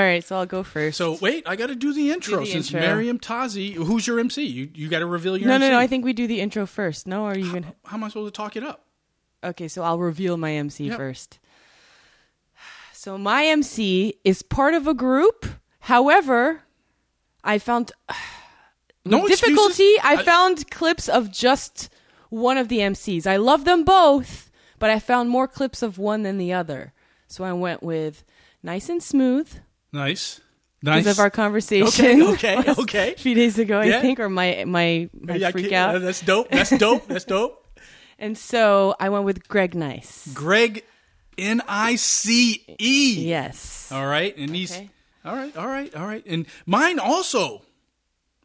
right, 0.00 0.22
so 0.22 0.36
I'll 0.36 0.46
go 0.46 0.62
first. 0.62 0.96
So 0.96 1.18
wait, 1.20 1.42
I 1.48 1.56
got 1.56 1.66
to 1.66 1.74
do 1.74 1.92
the 1.92 2.12
intro 2.12 2.40
the 2.40 2.46
since 2.46 2.72
intro. 2.72 2.88
Meriem 2.88 3.18
Tazi. 3.20 3.74
Who's 3.74 4.06
your 4.06 4.20
MC? 4.20 4.44
You 4.44 4.70
you 4.74 4.88
got 4.88 5.00
to 5.00 5.06
reveal 5.06 5.36
your 5.36 5.48
no, 5.48 5.54
MC. 5.54 5.66
no, 5.66 5.72
no. 5.72 5.78
I 5.78 5.88
think 5.88 6.04
we 6.04 6.12
do 6.12 6.28
the 6.28 6.40
intro 6.40 6.66
first. 6.66 7.06
No, 7.08 7.24
are 7.24 7.36
you 7.36 7.52
gonna? 7.52 7.74
How 7.84 7.96
am 7.96 8.04
I 8.04 8.08
supposed 8.08 8.32
to 8.32 8.36
talk 8.36 8.54
it 8.54 8.62
up? 8.62 8.84
Okay, 9.42 9.66
so 9.66 9.82
I'll 9.82 9.98
reveal 9.98 10.36
my 10.36 10.52
MC 10.52 10.86
Yep. 10.86 10.96
first. 10.96 11.38
So 12.92 13.18
my 13.18 13.44
MC 13.44 14.14
is 14.24 14.42
part 14.42 14.74
of 14.74 14.86
a 14.86 14.94
group. 14.94 15.46
However, 15.80 16.62
I 17.42 17.58
found 17.58 17.90
No 19.10 19.22
with 19.22 19.32
excuses? 19.32 19.56
difficulty. 19.56 19.98
I, 20.02 20.14
I- 20.20 20.22
found 20.24 20.70
clips 20.70 21.08
of 21.08 21.30
just 21.30 21.88
one 22.30 22.58
of 22.58 22.68
the 22.68 22.78
MCs. 22.78 23.26
I 23.26 23.36
love 23.36 23.64
them 23.64 23.84
both, 23.84 24.50
but 24.78 24.90
I 24.90 24.98
found 24.98 25.30
more 25.30 25.48
clips 25.48 25.82
of 25.82 25.98
one 25.98 26.22
than 26.22 26.38
the 26.38 26.52
other. 26.52 26.92
So 27.26 27.44
I 27.44 27.52
went 27.52 27.82
with 27.82 28.24
Nice 28.62 28.88
and 28.88 29.02
Smooth 29.02 29.52
Nice, 29.92 30.40
because 30.80 31.04
nice. 31.06 31.14
of 31.14 31.20
our 31.20 31.30
conversation. 31.30 32.22
Okay, 32.22 32.22
okay, 32.62 32.72
okay. 32.82 33.12
A 33.12 33.16
few 33.18 33.34
days 33.34 33.58
ago, 33.58 33.80
Yeah. 33.80 33.98
I 33.98 34.00
think, 34.00 34.20
or 34.20 34.28
my 34.28 34.64
my, 34.66 35.08
my 35.18 35.34
Yeah, 35.36 35.50
freak 35.50 35.72
out. 35.72 36.00
That's 36.00 36.20
dope. 36.20 36.50
That's 36.50 36.70
dope. 36.78 37.06
That's 37.06 37.24
dope. 37.24 37.66
And 38.18 38.36
so 38.36 38.94
I 38.98 39.08
went 39.10 39.24
with 39.24 39.46
Greg 39.48 39.74
Nice. 39.74 40.28
Greg, 40.34 40.84
N 41.38 41.62
I 41.68 41.94
C 41.96 42.64
E. 42.78 43.14
Yes. 43.26 43.90
All 43.92 44.06
right, 44.06 44.36
and 44.36 44.54
he's 44.54 44.76
all 45.24 45.34
right, 45.36 45.56
all 45.56 45.66
right, 45.66 45.94
all 45.94 46.06
right, 46.06 46.24
and 46.26 46.46
mine 46.66 46.98
also 46.98 47.62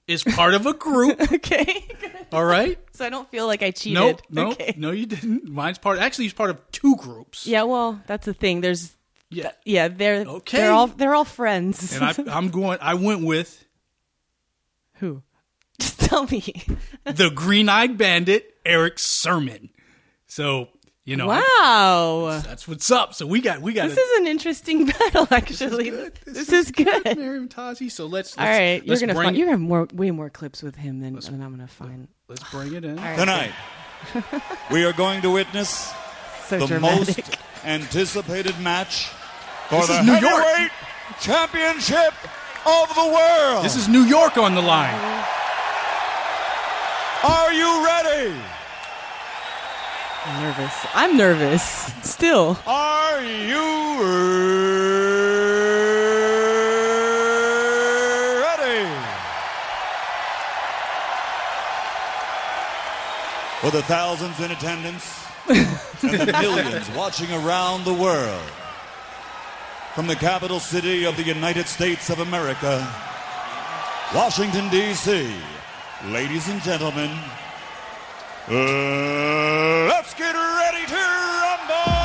is 0.08 0.24
part 0.24 0.54
of 0.54 0.66
a 0.66 0.74
group. 0.74 1.20
Okay. 1.34 1.86
all 2.32 2.44
right. 2.46 2.78
so 2.94 3.06
I 3.06 3.10
don't 3.10 3.30
feel 3.30 3.48
like 3.48 3.62
I 3.64 3.72
cheated. 3.72 3.96
Nope, 4.02 4.22
no, 4.30 4.52
Okay. 4.52 4.74
no, 4.78 4.92
you 4.92 5.06
didn't. 5.06 5.48
Mine's 5.50 5.78
part. 5.78 6.00
Actually, 6.00 6.26
he's 6.26 6.34
part 6.34 6.50
of 6.50 6.58
two 6.72 6.96
groups. 6.98 7.46
Yeah, 7.48 7.64
well, 7.64 8.02
that's 8.08 8.26
the 8.26 8.34
thing. 8.34 8.62
There's 8.62 8.96
Yeah. 9.30 9.52
yeah, 9.66 9.88
they're 9.88 10.26
Okay. 10.28 10.58
they're 10.58 10.72
all 10.72 10.88
they're 10.88 11.16
all 11.16 11.26
friends. 11.26 11.94
And 11.96 12.04
I, 12.04 12.14
I'm 12.38 12.50
going. 12.50 12.78
I 12.82 12.94
went 12.96 13.24
with 13.26 13.66
Who? 14.96 15.22
Just 15.80 16.00
tell 16.00 16.26
me. 16.28 16.54
the 17.06 17.30
Green 17.30 17.68
Eyed 17.70 17.98
Bandit, 17.98 18.56
Erick 18.66 19.00
Sermon. 19.00 19.70
So 20.28 20.70
you 21.06 21.16
know, 21.18 21.30
I- 21.30 21.40
Wow. 21.60 22.42
that's 22.46 22.68
what's 22.68 22.90
up. 22.92 23.14
So 23.14 23.26
we 23.28 23.42
got 23.42 23.62
we 23.62 23.74
got 23.74 23.90
This 23.90 23.98
is 23.98 24.20
an 24.20 24.28
interesting 24.28 24.86
battle, 25.00 25.28
actually. 25.32 25.90
This, 26.26 26.50
is 26.52 26.72
good. 26.72 27.04
Meriem 27.04 27.50
Tazi. 27.50 27.92
So 27.92 28.06
let's, 28.06 28.38
let's 28.38 28.38
All 28.38 28.46
right, 28.46 28.84
you're 28.86 28.98
gonna 29.00 29.14
bring 29.14 29.26
find 29.28 29.38
you're 29.38 29.48
gonna 29.48 29.58
have 29.58 29.68
more 29.68 29.88
way 29.94 30.12
more 30.12 30.30
clips 30.30 30.64
with 30.64 30.76
him 30.76 31.00
than, 31.02 31.16
than 31.16 31.42
I'm 31.42 31.52
gonna 31.52 31.68
find. 31.68 32.08
let's 32.28 32.44
bring 32.52 32.74
it 32.74 32.86
in. 32.86 32.98
All 32.98 33.04
right, 33.06 33.18
Tonight, 33.18 33.52
we 34.72 34.86
are 34.86 34.94
going 34.94 35.22
to 35.24 35.32
witness 35.32 35.92
so 36.48 36.60
the 36.60 36.68
dramatic. 36.68 37.18
most 37.18 37.38
anticipated 37.66 38.60
match 38.60 39.08
for 39.70 39.80
This 39.80 39.88
the 39.88 40.00
is 40.00 40.06
New 40.06 40.12
York. 40.14 40.24
heavyweight 40.44 40.72
championship 41.22 42.14
of 42.66 42.96
the 42.96 43.06
world. 43.14 43.64
This 43.66 43.76
is 43.76 43.88
New 43.90 44.04
York 44.04 44.38
on 44.38 44.56
the 44.56 44.62
line. 44.62 44.94
Are 47.24 47.54
you 47.54 47.86
ready? 47.86 48.34
I'm 50.26 50.42
nervous. 50.42 50.86
I'm 50.94 51.18
nervous. 51.18 51.64
Still. 52.02 52.58
Are 52.66 53.22
you 53.22 53.60
ready? 58.40 58.88
For 63.60 63.72
the 63.72 63.82
thousands 63.84 64.40
in 64.40 64.52
attendance 64.52 65.26
and 65.50 65.68
the 66.02 66.38
millions 66.40 66.90
watching 66.92 67.30
around 67.34 67.84
the 67.84 67.94
world, 67.94 68.50
from 69.94 70.08
the 70.08 70.16
capital 70.16 70.62
city 70.62 71.04
of 71.04 71.18
the 71.18 71.24
United 71.24 71.68
States 71.68 72.10
of 72.10 72.20
America, 72.20 72.88
Washington, 74.16 74.70
D.C., 74.70 75.36
ladies 76.06 76.48
and 76.48 76.62
gentlemen, 76.62 77.12
uh, 78.50 79.88
let's 79.90 80.14
get 80.16 80.34
ready 80.34 80.86
to 80.88 80.96
rumble! 80.96 82.04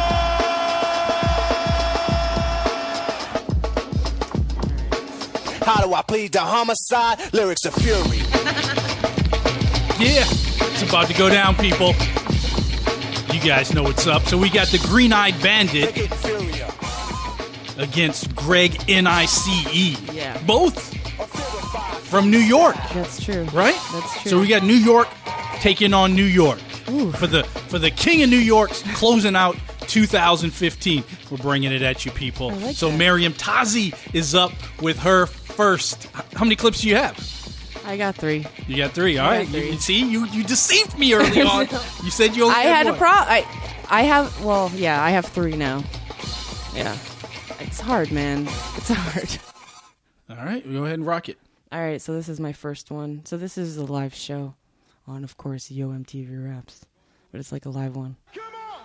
How 5.64 5.82
do 5.84 5.92
I 5.94 6.02
plead 6.02 6.32
the 6.32 6.40
homicide? 6.40 7.18
Lyrics 7.32 7.64
of 7.64 7.74
fury. 7.74 8.22
Yeah, 10.00 10.22
it's 10.28 10.82
about 10.88 11.08
to 11.08 11.14
go 11.14 11.28
down, 11.28 11.56
people. 11.56 11.88
You 13.34 13.40
guys 13.40 13.74
know 13.74 13.82
what's 13.82 14.06
up. 14.06 14.22
So 14.26 14.38
we 14.38 14.48
got 14.48 14.68
the 14.68 14.78
Green 14.78 15.12
Eyed 15.12 15.34
Bandit 15.42 15.86
Make 15.86 15.96
it 15.98 16.12
inferior. 16.12 16.68
against 17.78 18.32
Greg 18.36 18.80
N-I-C-E. 18.88 19.96
Yeah. 20.12 20.40
Both 20.46 20.94
from 22.08 22.30
New 22.30 22.38
York, 22.38 22.76
That's 22.94 23.22
true. 23.22 23.44
right? 23.52 23.78
That's 23.92 24.22
true. 24.22 24.30
So 24.30 24.40
we 24.40 24.46
got 24.48 24.62
New 24.62 24.74
York 24.74 25.08
taking 25.60 25.92
on 25.92 26.14
New 26.14 26.24
York 26.24 26.58
for 26.58 27.26
the 27.26 27.44
for 27.68 27.78
the 27.78 27.90
King 27.90 28.22
of 28.22 28.30
New 28.30 28.36
York's 28.38 28.82
closing 28.96 29.36
out 29.36 29.56
2015. 29.88 31.04
We're 31.30 31.36
bringing 31.38 31.72
it 31.72 31.82
at 31.82 32.04
you, 32.06 32.10
people. 32.12 32.50
like 32.52 32.76
so 32.76 32.90
that. 32.90 32.98
Meriem 33.00 33.32
Tazi 33.32 33.94
is 34.14 34.34
up 34.34 34.52
with 34.80 34.98
her 35.00 35.26
first. 35.26 36.04
How 36.34 36.44
many 36.44 36.56
clips 36.56 36.80
do 36.80 36.88
you 36.88 36.96
have? 36.96 37.16
I 37.84 37.96
got 37.96 38.14
three. 38.16 38.46
You 38.66 38.76
got 38.76 38.92
three. 38.92 39.18
All 39.18 39.28
I 39.28 39.38
right. 39.38 39.46
got 39.52 39.54
You, 39.62 39.72
you 39.72 39.78
see, 39.78 39.98
you 40.10 40.26
you 40.26 40.44
deceived 40.44 40.98
me 40.98 41.12
early 41.14 41.42
on. 41.42 41.66
You 42.04 42.10
said 42.10 42.36
you 42.36 42.44
only 42.44 42.56
I 42.56 42.62
had 42.62 42.86
a 42.86 42.90
one. 42.90 42.98
pro. 42.98 43.08
I 43.08 43.46
I 43.90 44.02
have. 44.02 44.44
Well, 44.44 44.70
yeah, 44.74 45.02
I 45.02 45.10
have 45.10 45.26
three 45.26 45.56
now. 45.56 45.84
Yeah, 46.74 46.96
it's 47.60 47.80
hard, 47.80 48.12
man. 48.12 48.46
It's 48.76 48.88
hard. 48.90 49.38
All 50.30 50.36
right, 50.36 50.66
we 50.66 50.74
go 50.74 50.84
ahead 50.84 50.98
and 50.98 51.06
rock 51.06 51.28
it. 51.30 51.38
All 51.72 51.80
right, 51.80 52.00
so 52.00 52.12
this 52.12 52.28
is 52.28 52.38
my 52.38 52.52
first 52.52 52.90
one. 52.90 53.22
So 53.24 53.38
this 53.38 53.56
is 53.56 53.78
a 53.78 53.84
live 53.84 54.14
show 54.14 54.54
on, 55.06 55.24
of 55.24 55.38
course, 55.38 55.70
Yo 55.70 55.88
MTV 55.88 56.28
Raps, 56.52 56.84
but 57.32 57.40
it's 57.40 57.50
like 57.50 57.64
a 57.64 57.70
live 57.70 57.96
one. 57.96 58.16
Come 58.34 58.44
on. 58.44 58.80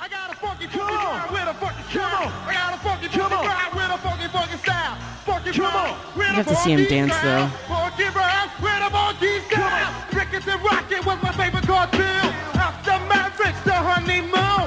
I 0.00 0.08
got 0.08 0.32
a 0.32 0.36
funky 0.36 0.66
come 0.66 0.82
on. 0.82 1.32
with 1.32 1.42
a 1.42 1.54
funky 1.54 1.82
come 1.92 2.02
on. 2.02 2.32
I 2.48 2.52
got 2.52 2.74
a 2.74 2.78
funky 2.78 3.08
come 3.08 3.32
on. 3.32 3.76
with 3.76 3.94
a 3.94 3.98
funky 3.98 4.26
funky 4.28 4.56
style. 4.58 4.96
Funky 5.24 5.52
come 5.52 5.76
on. 5.76 5.98
With 6.16 6.26
You 6.26 6.34
have 6.34 6.46
to 6.48 6.56
see 6.56 6.72
him 6.72 6.84
dance, 6.88 7.14
though. 7.22 7.46
Funky 7.70 8.04
rhyme 8.10 8.50
with 8.58 8.82
a 8.82 8.90
funky 8.90 9.38
style. 9.46 9.94
Rickets 10.12 10.48
and 10.48 10.62
Rocket 10.62 11.06
was 11.06 11.22
my 11.22 11.32
favorite 11.32 11.66
cartoon. 11.66 12.26
After 12.58 12.98
Mavericks, 13.06 13.62
the 13.62 13.74
honeymoon. 13.74 14.66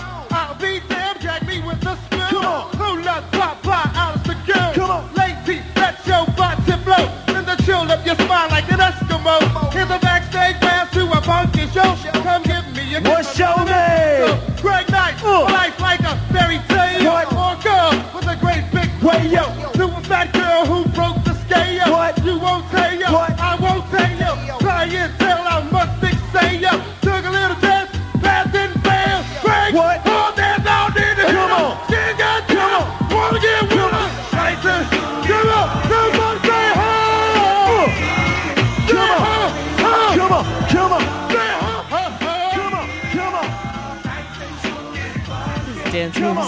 Up 8.08 8.20
your 8.20 8.28
spine 8.28 8.50
like 8.52 8.72
an 8.72 8.78
Eskimo. 8.80 9.74
Here's 9.74 9.90
a 9.90 9.98
backstage 9.98 10.58
pass 10.62 10.94
to 10.94 11.12
a 11.12 11.22
funky 11.22 11.66
show. 11.74 11.96
Come 12.22 12.44
give 12.44 12.64
me 12.76 12.94
a 12.96 13.02
What 13.02 13.26
show 13.26 13.56
me? 13.66 14.62
Greg 14.62 14.92
Nice, 14.92 15.24
Uh. 15.24 15.42
life 15.46 15.80
like 15.80 16.02
a 16.02 16.16
fairy 16.32 16.60
tale. 16.68 17.12
What? 17.12 17.34
Or 17.34 17.56
girl 17.64 17.92
with 18.14 18.28
a 18.28 18.36
great 18.40 18.64
big 18.72 18.92
Way 19.02 19.65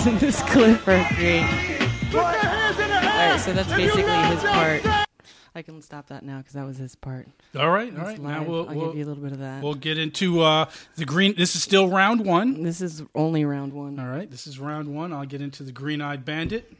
dance 0.07 0.21
moves 0.21 0.23
in 0.23 0.27
this 0.27 0.41
clip 0.43 0.87
are 0.87 1.15
great. 1.15 1.45
Put 2.11 2.13
your 2.13 2.23
hands 2.23 2.79
in 2.79 2.87
the 2.87 2.95
air. 2.95 3.11
All 3.11 3.31
right, 3.31 3.39
so 3.39 3.53
that's 3.53 3.69
basically 3.69 4.03
his 4.03 4.43
part. 4.43 5.07
I 5.55 5.61
can 5.63 5.81
stop 5.81 6.07
that 6.09 6.23
now 6.23 6.37
because 6.37 6.53
that 6.53 6.65
was 6.65 6.77
his 6.77 6.95
part. 6.95 7.27
All 7.57 7.69
right, 7.71 7.91
all 7.97 8.03
right. 8.03 8.11
It's. 8.11 8.21
Now 8.21 8.43
we'll 8.43 8.69
I'll 8.69 8.75
we'll, 8.75 8.87
give 8.87 8.97
you 8.97 9.05
a 9.05 9.07
little 9.07 9.23
bit 9.23 9.31
of 9.31 9.39
that. 9.39 9.63
we'll 9.63 9.73
get 9.73 9.97
into 9.97 10.41
uh, 10.41 10.69
the 10.95 11.05
green. 11.05 11.33
This 11.35 11.55
is 11.55 11.63
still 11.63 11.89
round 11.89 12.25
one. 12.25 12.63
this 12.63 12.79
is 12.79 13.01
only 13.15 13.43
round 13.43 13.73
one. 13.73 13.99
All 13.99 14.07
right, 14.07 14.29
this 14.29 14.45
is 14.45 14.59
round 14.59 14.93
one. 14.95 15.11
I'll 15.11 15.25
get 15.25 15.41
into 15.41 15.63
the 15.63 15.71
Green 15.71 15.99
Eyed 15.99 16.25
Bandit. 16.25 16.71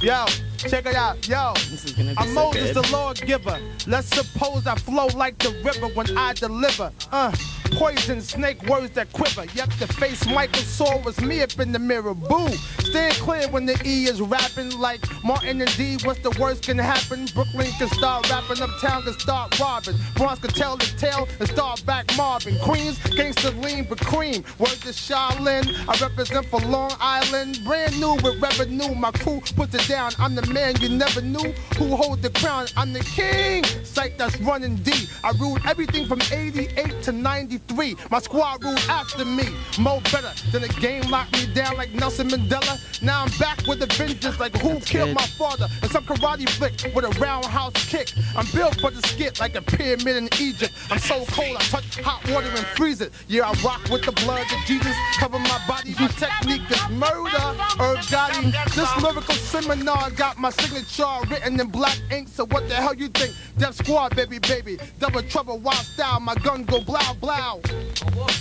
Yo, 0.00 0.26
check 0.58 0.86
it 0.86 0.94
out. 0.94 1.26
Yo, 1.26 1.52
This 1.54 1.84
is 1.84 1.92
gonna 1.92 2.10
be 2.12 2.18
I'm 2.18 2.28
so 2.28 2.46
Moses, 2.46 2.72
good. 2.72 2.84
the 2.84 2.92
Lord 2.92 3.20
giver. 3.22 3.58
Let's 3.86 4.06
suppose 4.08 4.66
I 4.66 4.76
flow 4.76 5.06
like 5.08 5.38
the 5.38 5.50
river 5.64 5.88
when 5.88 6.16
I 6.16 6.34
deliver. 6.34 6.92
Uh, 7.10 7.32
poison 7.72 8.20
snake 8.20 8.62
words 8.68 8.92
that 8.92 9.12
quiver. 9.12 9.44
Yep, 9.54 9.70
the 9.80 9.88
face 9.94 10.24
Michael 10.26 10.62
saw 10.62 10.98
was 11.02 11.20
me 11.20 11.42
up 11.42 11.58
in 11.58 11.72
the 11.72 11.78
mirror. 11.80 12.14
Boo! 12.14 12.48
Stand 12.78 13.14
clear 13.16 13.48
when 13.48 13.66
the 13.66 13.78
E 13.84 14.04
is 14.04 14.20
rapping 14.22 14.70
like 14.78 15.00
Martin 15.24 15.60
and 15.60 15.76
D. 15.76 15.98
What's 16.04 16.20
the 16.20 16.30
worst 16.40 16.62
can 16.62 16.78
happen? 16.78 17.26
Brooklyn 17.34 17.70
can 17.78 17.88
start 17.88 18.30
rapping, 18.30 18.62
uptown 18.62 19.02
can 19.02 19.18
start 19.18 19.58
robbing. 19.58 19.96
Bronx 20.14 20.38
can 20.40 20.50
tell 20.50 20.76
the 20.76 20.86
tale 20.96 21.26
and 21.40 21.48
start 21.48 21.84
back 21.84 22.06
mobbing. 22.16 22.56
Queens, 22.60 22.98
gangster 23.16 23.50
lean 23.50 23.84
but 23.88 23.98
cream. 24.00 24.44
Word 24.58 24.68
to 24.68 24.88
Shaolin, 24.90 25.66
I 25.88 25.98
represent 26.06 26.46
for 26.46 26.60
Long 26.60 26.92
Island. 27.00 27.60
Brand 27.64 27.98
new 28.00 28.14
with 28.22 28.40
revenue, 28.40 28.94
my 28.94 29.10
crew 29.10 29.42
puts 29.56 29.74
it 29.74 29.87
down. 29.88 30.12
I'm 30.18 30.34
the 30.34 30.46
man 30.52 30.76
you 30.80 30.90
never 30.90 31.22
knew 31.22 31.52
who 31.78 31.96
hold 31.96 32.20
the 32.20 32.30
crown. 32.30 32.66
I'm 32.76 32.92
the 32.92 33.00
king. 33.00 33.64
Sight 33.82 34.18
that's 34.18 34.38
running 34.40 34.76
D. 34.76 34.92
I 35.24 35.32
ruled 35.40 35.60
everything 35.66 36.06
from 36.06 36.20
88 36.30 37.02
to 37.04 37.12
93. 37.12 37.96
My 38.10 38.18
squad 38.20 38.62
ruled 38.62 38.84
after 38.90 39.24
me. 39.24 39.48
Mo 39.78 40.00
better 40.12 40.32
than 40.52 40.62
the 40.62 40.68
game 40.80 41.02
locked 41.10 41.32
me 41.32 41.52
down 41.54 41.76
like 41.76 41.92
Nelson 41.94 42.28
Mandela. 42.28 42.78
Now 43.02 43.22
I'm 43.22 43.30
back 43.38 43.66
with 43.66 43.82
a 43.82 43.86
vengeance 43.86 44.38
like 44.38 44.54
who 44.58 44.78
killed 44.80 45.08
good. 45.08 45.14
my 45.14 45.26
father 45.26 45.66
and 45.82 45.90
some 45.90 46.04
karate 46.04 46.48
flick 46.50 46.94
with 46.94 47.04
a 47.06 47.20
roundhouse 47.20 47.72
kick. 47.86 48.12
I'm 48.36 48.46
built 48.54 48.78
for 48.80 48.90
the 48.90 49.00
skit 49.08 49.40
like 49.40 49.54
a 49.54 49.62
pyramid 49.62 50.16
in 50.16 50.28
Egypt. 50.38 50.72
I'm 50.90 50.98
so 50.98 51.24
cold 51.28 51.56
I 51.56 51.62
touch 51.64 51.98
hot 52.00 52.28
water 52.28 52.48
and 52.48 52.66
freeze 52.76 53.00
it. 53.00 53.12
Yeah, 53.26 53.48
I 53.48 53.52
rock 53.64 53.88
with 53.90 54.04
the 54.04 54.12
blood 54.12 54.42
of 54.42 54.58
Jesus. 54.66 54.94
Cover 55.18 55.38
my 55.38 55.60
body. 55.66 55.94
My 55.98 56.08
technique 56.08 56.70
is 56.70 56.88
murder. 56.90 57.46
Irv 57.80 57.98
Gotti. 58.12 58.52
This 58.74 59.02
lyrical 59.02 59.34
seminar 59.34 59.77
got 59.84 60.38
my 60.38 60.50
signature 60.50 61.04
written 61.28 61.60
in 61.60 61.68
black 61.68 61.98
ink. 62.10 62.28
So 62.28 62.46
what 62.46 62.68
the 62.68 62.74
hell 62.74 62.94
you 62.94 63.08
think? 63.08 63.34
Def 63.58 63.74
Squad, 63.74 64.16
baby, 64.16 64.38
baby. 64.38 64.78
Double 64.98 65.22
trouble, 65.22 65.58
wild 65.58 65.76
style. 65.78 66.20
My 66.20 66.34
gun 66.36 66.64
go 66.64 66.80
blow, 66.80 66.98
blow. 67.20 67.60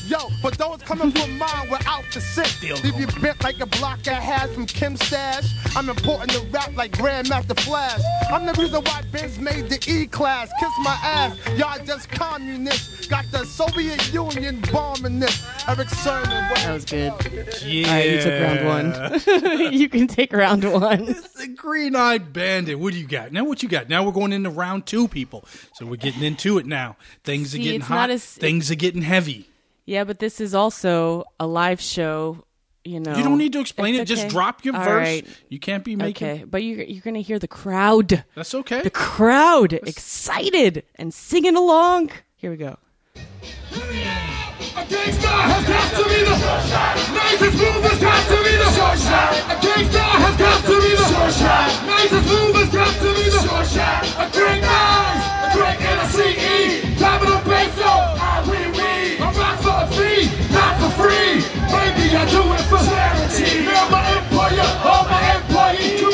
Yo, 0.08 0.17
for 0.41 0.51
those 0.51 0.82
coming 0.84 1.12
from 1.12 1.38
mine, 1.38 1.70
we're 1.70 1.77
out 1.86 2.03
to 2.12 2.22
sit. 2.22 2.62
Leave 2.84 3.00
you 3.00 3.08
bent 3.22 3.44
like 3.44 3.60
a 3.60 3.65
block 3.65 4.08
I 4.08 4.13
had 4.13 4.50
from 4.51 4.65
Kim 4.65 4.96
Stash. 4.98 5.46
I'm 5.75 5.89
important 5.89 6.32
to 6.32 6.39
rap 6.48 6.75
like 6.75 6.91
Grandmaster 6.94 7.60
Flash. 7.60 8.01
I'm 8.32 8.46
the 8.46 8.53
reason 8.53 8.84
why 8.84 9.01
Benz 9.12 9.39
made 9.39 9.70
the 9.70 9.84
E 9.89 10.08
class. 10.08 10.50
Kiss 10.60 10.72
my 10.84 10.98
ass, 11.03 11.38
y'all 11.58 11.84
just 11.86 12.10
communists. 12.10 13.08
Got 13.08 13.25
the 13.32 13.46
Soviet 13.46 14.13
Union 14.13 14.62
bombing 14.72 15.20
this. 15.20 15.44
Erick 15.67 15.89
Sermon, 15.89 16.29
That 16.29 16.51
what? 16.65 16.74
was 16.74 16.86
good. 16.86 17.13
Yeah. 17.65 17.88
All 17.88 17.94
right, 17.94 18.10
you 18.10 18.22
took 18.22 18.41
round 18.41 18.65
one. 18.65 19.74
you 19.74 19.89
can 19.89 20.08
take 20.08 20.34
round 20.34 20.63
one. 20.72 21.15
the 21.36 21.48
Green 21.48 21.96
Eyed 21.96 22.34
Bandit. 22.34 22.79
What 22.79 22.93
do 22.93 23.00
you 23.00 23.07
got? 23.07 23.31
Now, 23.31 23.43
what 23.46 23.62
you 23.63 23.69
got? 23.69 23.89
Now 23.89 24.03
we're 24.05 24.12
going 24.12 24.34
into 24.34 24.50
round 24.50 24.86
two, 24.86 25.07
people. 25.07 25.46
So 25.74 25.86
we're 25.86 25.96
getting 25.98 26.24
into 26.24 26.57
it 26.57 26.65
now. 26.65 26.96
Things 27.24 27.53
are 27.53 27.57
getting 27.57 27.75
it's 27.81 27.88
hot. 27.88 28.10
as- 28.10 28.25
Things 28.25 28.69
are 28.72 28.75
getting 28.75 29.01
heavy. 29.01 29.50
Yeah, 29.86 30.03
but 30.03 30.19
this 30.19 30.41
is 30.41 30.53
also 30.53 31.24
a 31.39 31.48
live 31.48 31.79
show. 31.79 32.43
You 32.84 33.00
know, 33.01 33.15
You 33.17 33.24
don't 33.24 33.38
need 33.38 33.51
to 33.53 33.60
explain 33.60 33.96
It's 33.96 34.10
it. 34.10 34.15
Just 34.15 34.29
drop 34.29 34.63
your 34.63 34.75
All 34.75 34.84
verse. 34.84 35.07
right. 35.07 35.27
You 35.50 35.60
can't 35.60 35.84
be 35.84 35.96
making. 35.98 36.27
Okay, 36.27 36.43
but 36.46 36.63
you're 36.63 36.84
you're 36.84 37.01
gonna 37.01 37.19
hear 37.19 37.38
the 37.39 37.48
crowd, 37.48 38.24
That's 38.34 38.55
okay. 38.55 38.81
the 38.81 38.89
crowd 38.89 39.74
excited 39.74 40.84
and 40.96 41.13
singing 41.13 41.55
along. 41.57 42.12
Here 42.38 42.50
we 42.50 42.55
go. 42.57 42.77
A 44.77 44.86
gangster 44.86 45.25
has 45.25 45.65
got 45.65 45.89
to 45.98 46.03
be 46.05 46.22
the 46.22 46.38
nicest 47.17 47.57
move 47.57 47.81
has 47.81 47.98
got 47.98 48.22
to 48.29 48.38
be 48.46 48.53
A 49.50 49.57
gangster 49.57 49.98
has 49.98 50.38
got 50.38 50.60
to 50.69 50.75
be 50.77 50.93
the 50.93 51.07
nicest 51.89 52.27
move 52.29 52.55
has 52.62 52.69
got 52.69 52.93
to 53.01 53.10
be 53.17 53.25
the 53.25 53.41
A 54.22 54.29
great 54.38 54.62
eyes, 54.62 55.22
a 55.41 55.57
great 55.57 55.81
N-C-E 55.81 56.93
Capital 56.93 57.41
peso, 57.41 57.89
ah 58.22 58.46
wee 58.46 58.69
wee 58.77 59.17
I 59.17 59.34
rock 59.34 59.57
for 59.65 59.81
a 59.81 60.29
not 60.53 60.77
for 60.77 60.91
free. 61.01 61.41
Maybe 61.74 62.13
I 62.13 62.29
do 62.29 62.46
it 62.53 62.62
for 62.69 62.77
charity. 62.77 63.65
Now 63.65 63.89
my 63.89 64.05
employer, 64.13 64.69
all 64.86 65.10
my 65.10 65.41
employees 65.41 66.06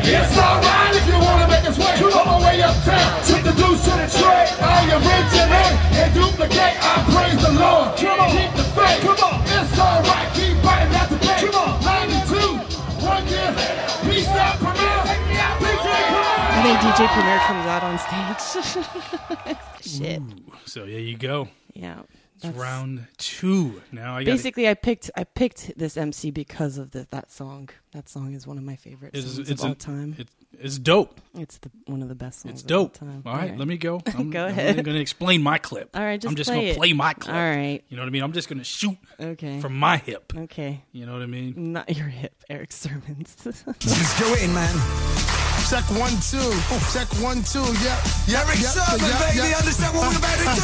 it's 0.07 0.37
alright 0.37 0.95
if 0.95 1.05
you 1.07 1.17
wanna 1.19 1.47
make 1.47 1.65
the 3.43 3.53
deuce 3.53 3.83
to 3.83 3.89
the. 3.89 4.53
I 4.61 4.85
and 5.97 6.13
duplicate. 6.13 6.77
I 6.79 7.03
praise 7.11 7.39
the 7.41 7.51
Lord. 7.53 7.97
Keep 7.97 8.53
the 8.55 8.63
faith. 8.77 9.01
Come 9.01 9.19
on. 9.25 9.41
It's 9.45 9.79
alright. 9.79 10.29
Keep 10.33 10.57
fighting 10.63 10.93
the. 11.09 11.17
Come 11.41 11.55
on. 11.55 11.81
92, 11.83 12.57
one. 13.05 13.25
Peace 14.05 14.27
out, 14.29 14.57
think 16.63 16.79
DJ 16.79 17.07
Premier 17.13 17.39
comes 17.47 17.65
out 17.67 17.83
on 17.83 17.95
stage. 17.97 19.57
Shit. 19.81 20.21
Ooh, 20.21 20.53
so 20.65 20.83
yeah, 20.83 20.99
you 20.99 21.17
go. 21.17 21.47
Yeah. 21.73 22.01
It's 22.37 22.43
that's- 22.43 22.61
round 22.61 23.07
two. 23.17 23.81
Now 23.91 24.15
I 24.17 24.23
got 24.23 24.31
Basically, 24.31 24.67
I 24.69 24.73
picked 24.75 25.09
I 25.15 25.23
picked 25.23 25.77
this 25.77 25.97
MC 25.97 26.29
because 26.31 26.77
of 26.77 26.91
the, 26.91 27.07
that 27.11 27.31
song. 27.31 27.69
That 27.93 28.07
song 28.09 28.33
is 28.33 28.45
one 28.45 28.57
of 28.59 28.63
my 28.63 28.75
favorite 28.75 29.15
it's, 29.15 29.25
songs 29.25 29.49
it's 29.49 29.63
of 29.63 29.69
all 29.69 29.75
time. 29.75 30.15
It's, 30.19 30.31
it's 30.59 30.77
dope. 30.77 31.19
it's 31.35 31.57
the 31.57 31.71
one 31.85 32.01
of 32.03 32.09
the 32.09 32.15
best 32.15 32.41
songs. 32.41 32.61
It's 32.61 32.63
of 32.63 32.71
all 32.77 32.83
dope. 32.85 32.93
time. 32.93 33.23
All 33.25 33.35
right, 33.35 33.57
let 33.57 33.67
me 33.67 33.77
go. 33.77 34.01
I'm, 34.15 34.29
Go 34.29 34.45
I'm 34.45 34.55
going 34.55 34.83
to 34.85 34.99
explain 34.99 35.41
my 35.41 35.57
clip. 35.57 35.89
All 35.95 36.03
right, 36.03 36.19
just 36.21 36.29
I'm 36.29 36.35
just 36.35 36.49
gonna 36.49 36.73
play 36.75 36.93
my 36.93 37.13
clip. 37.13 37.35
All 37.35 37.41
right. 37.41 37.83
You 37.89 37.97
know 37.97 38.03
what 38.03 38.07
I 38.07 38.11
mean? 38.11 38.21
I'm 38.23 38.33
just 38.33 38.49
going 38.49 38.59
to 38.59 38.63
shoot 38.63 38.97
Okay. 39.19 39.59
from 39.59 39.77
my 39.77 39.97
hip. 39.97 40.33
okay. 40.37 40.83
You 40.91 41.05
know 41.07 41.13
what 41.13 41.21
I 41.23 41.27
mean? 41.27 41.73
Not 41.73 41.95
your 41.95 42.07
hip, 42.07 42.35
Erick 42.49 42.71
Sermon's. 42.71 43.35
Let's 43.45 44.19
go 44.19 44.33
in, 44.35 44.53
man. 44.53 45.36
Check 45.69 45.83
one, 45.99 46.11
two. 46.21 46.39
Check 46.93 47.09
one, 47.21 47.43
two. 47.43 47.59
Yep. 47.59 47.99
Yep. 48.27 48.47
Eric 48.47 48.59
yep, 48.61 48.71
Sermon, 48.71 49.05
yep, 49.05 49.19
baby, 49.19 49.49
yep. 49.49 49.59
understand 49.59 49.95
what 49.97 50.07
we're 50.07 50.17
about 50.17 50.37
to 50.37 50.45
do. 50.45 50.61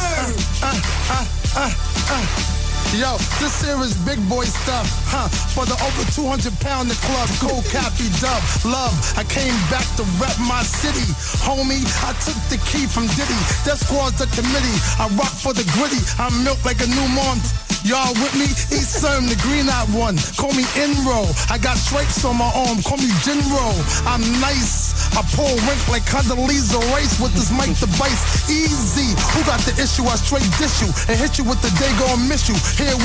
Uh, 0.62 0.80
uh, 1.10 1.70
uh, 2.08 2.53
Yo, 2.92 3.16
this 3.40 3.64
here 3.64 3.80
is 3.80 3.96
big 4.04 4.20
boy 4.28 4.44
stuff, 4.44 4.86
huh? 5.08 5.26
For 5.56 5.64
the 5.64 5.74
over 5.80 6.04
200 6.12 6.52
pound 6.60 6.90
the 6.90 6.98
club, 7.08 7.28
cold 7.40 7.64
cappy 7.72 8.12
dub, 8.20 8.42
love. 8.68 8.94
I 9.16 9.24
came 9.24 9.54
back 9.72 9.86
to 9.96 10.04
rep 10.20 10.36
my 10.44 10.62
city, 10.62 11.08
homie. 11.42 11.82
I 12.04 12.12
took 12.20 12.38
the 12.52 12.60
key 12.68 12.84
from 12.86 13.08
Diddy. 13.16 13.40
Def 13.64 13.80
Squad's 13.80 14.20
the 14.20 14.28
committee. 14.36 14.78
I 15.00 15.08
rock 15.16 15.32
for 15.32 15.56
the 15.56 15.64
gritty. 15.74 16.02
I'm 16.20 16.34
milk 16.44 16.60
like 16.64 16.82
a 16.84 16.86
new 16.86 17.08
mom. 17.16 17.40
Y'all 17.84 18.16
with 18.16 18.32
me? 18.32 18.48
East 18.72 19.04
Serm, 19.04 19.28
the 19.28 19.36
green 19.44 19.68
eyed 19.68 19.92
one. 19.92 20.16
Call 20.40 20.56
me 20.56 20.64
Enro. 20.80 21.28
I 21.52 21.60
got 21.60 21.76
stripes 21.76 22.24
on 22.24 22.40
my 22.40 22.48
arm. 22.56 22.80
Call 22.80 22.96
me 22.96 23.12
Jinro. 23.20 23.76
I'm 24.08 24.24
nice. 24.40 24.96
I 25.12 25.20
pull 25.36 25.52
rank 25.68 25.84
like 25.92 26.00
Condoleezza 26.08 26.80
Rice 26.96 27.20
with 27.20 27.36
this 27.36 27.52
mic 27.52 27.76
device. 27.76 28.48
Easy. 28.48 29.12
Who 29.36 29.44
got 29.44 29.60
the 29.68 29.76
issue? 29.76 30.08
I 30.08 30.16
straight 30.16 30.48
dish 30.56 30.80
you 30.80 30.88
and 31.12 31.20
hit 31.20 31.36
you 31.36 31.44
with 31.44 31.60
the 31.60 31.68
day 31.76 31.92
gon' 32.00 32.24
miss 32.24 32.48
you. 32.48 32.56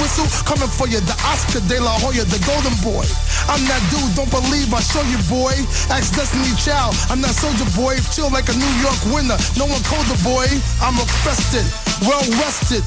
Whistle 0.04 0.28
coming 0.44 0.68
for 0.68 0.88
you. 0.92 1.00
The 1.00 1.16
Oscar 1.24 1.64
de 1.72 1.80
la 1.80 1.96
Hoya, 2.04 2.28
the 2.28 2.40
golden 2.44 2.76
boy. 2.84 3.06
I'm 3.48 3.64
that 3.72 3.84
dude. 3.88 4.12
Don't 4.20 4.32
believe 4.32 4.74
I 4.74 4.82
show 4.84 5.04
you, 5.08 5.20
boy. 5.32 5.56
Ask 5.88 6.12
Destiny 6.16 6.52
Child. 6.60 6.96
I'm 7.08 7.22
that 7.24 7.36
soldier 7.36 7.70
boy. 7.78 7.96
Chill 8.12 8.30
like 8.30 8.50
a 8.52 8.56
New 8.60 8.74
York 8.84 9.00
winner. 9.16 9.40
No 9.56 9.66
one 9.70 9.84
colder, 9.88 10.20
boy. 10.26 10.48
I'm 10.84 11.00
a 11.00 11.06
fested, 11.24 11.68
well 12.04 12.24
rested. 12.44 12.84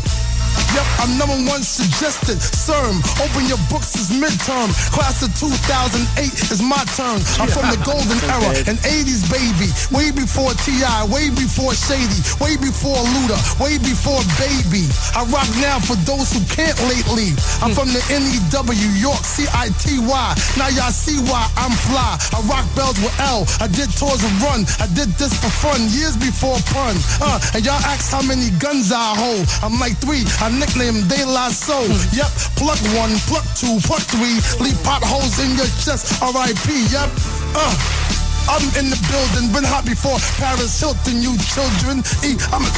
Yep, 0.73 0.89
I'm 1.05 1.13
number 1.21 1.37
one 1.53 1.61
suggested. 1.61 2.41
CERM, 2.41 2.97
open 3.21 3.45
your 3.45 3.61
books, 3.69 3.93
it's 3.93 4.09
midterm. 4.09 4.73
Class 4.89 5.21
of 5.21 5.29
2008 5.37 6.33
is 6.49 6.65
my 6.65 6.81
turn. 6.97 7.21
I'm 7.37 7.53
from 7.53 7.69
the 7.69 7.77
golden 7.85 8.17
era, 8.33 8.57
an 8.65 8.81
80s 8.81 9.29
baby. 9.29 9.69
Way 9.93 10.09
before 10.17 10.57
T.I., 10.65 11.05
way 11.13 11.29
before 11.29 11.77
Shady, 11.77 12.25
way 12.41 12.57
before 12.57 12.97
Luda, 12.97 13.37
way 13.61 13.77
before 13.85 14.25
Baby. 14.41 14.89
I 15.13 15.29
rock 15.29 15.49
now 15.61 15.77
for 15.77 15.95
those 16.09 16.33
who 16.33 16.41
can't 16.49 16.77
lately. 16.89 17.37
I'm 17.61 17.77
from 17.77 17.93
the 17.93 18.01
NEW, 18.09 18.97
York, 18.97 19.21
C-I-T-Y. 19.29 20.29
Now 20.57 20.69
y'all 20.73 20.89
see 20.95 21.21
why 21.29 21.53
I'm 21.61 21.75
fly. 21.85 22.17
I 22.33 22.41
rock 22.49 22.65
bells 22.73 22.97
with 23.05 23.13
L. 23.21 23.45
I 23.61 23.69
did 23.69 23.93
tours 23.93 24.25
and 24.25 24.35
run. 24.41 24.65
I 24.81 24.89
did 24.97 25.13
this 25.21 25.37
for 25.37 25.53
fun 25.53 25.85
years 25.93 26.17
before 26.17 26.57
pun. 26.73 26.97
Uh, 27.21 27.37
and 27.53 27.61
y'all 27.61 27.83
ask 27.85 28.09
how 28.11 28.23
many 28.25 28.49
guns 28.57 28.89
I 28.89 29.13
hold. 29.13 29.45
I'm 29.61 29.77
like 29.79 30.01
three. 30.01 30.25
I 30.41 30.49
nicknamed 30.49 31.09
De 31.09 31.25
La 31.27 31.51
Soul. 31.51 31.89
Yep, 32.17 32.31
pluck 32.57 32.81
one, 32.97 33.13
pluck 33.29 33.45
two, 33.59 33.79
pluck 33.85 34.03
three. 34.09 34.41
Leave 34.63 34.79
potholes 34.85 35.39
in 35.39 35.57
your 35.57 35.69
chest. 35.83 36.23
R.I.P. 36.23 36.87
Yep. 36.93 37.11
Uh. 37.55 37.75
I'm 38.49 38.63
in 38.75 38.91
the 38.91 38.99
building, 39.07 39.55
been 39.55 39.63
hot 39.63 39.87
before 39.87 40.19
Paris 40.43 40.75
Hilton, 40.81 41.23
you 41.23 41.39
children. 41.39 42.03
E, 42.27 42.35
I'm 42.51 42.67
a, 42.67 42.71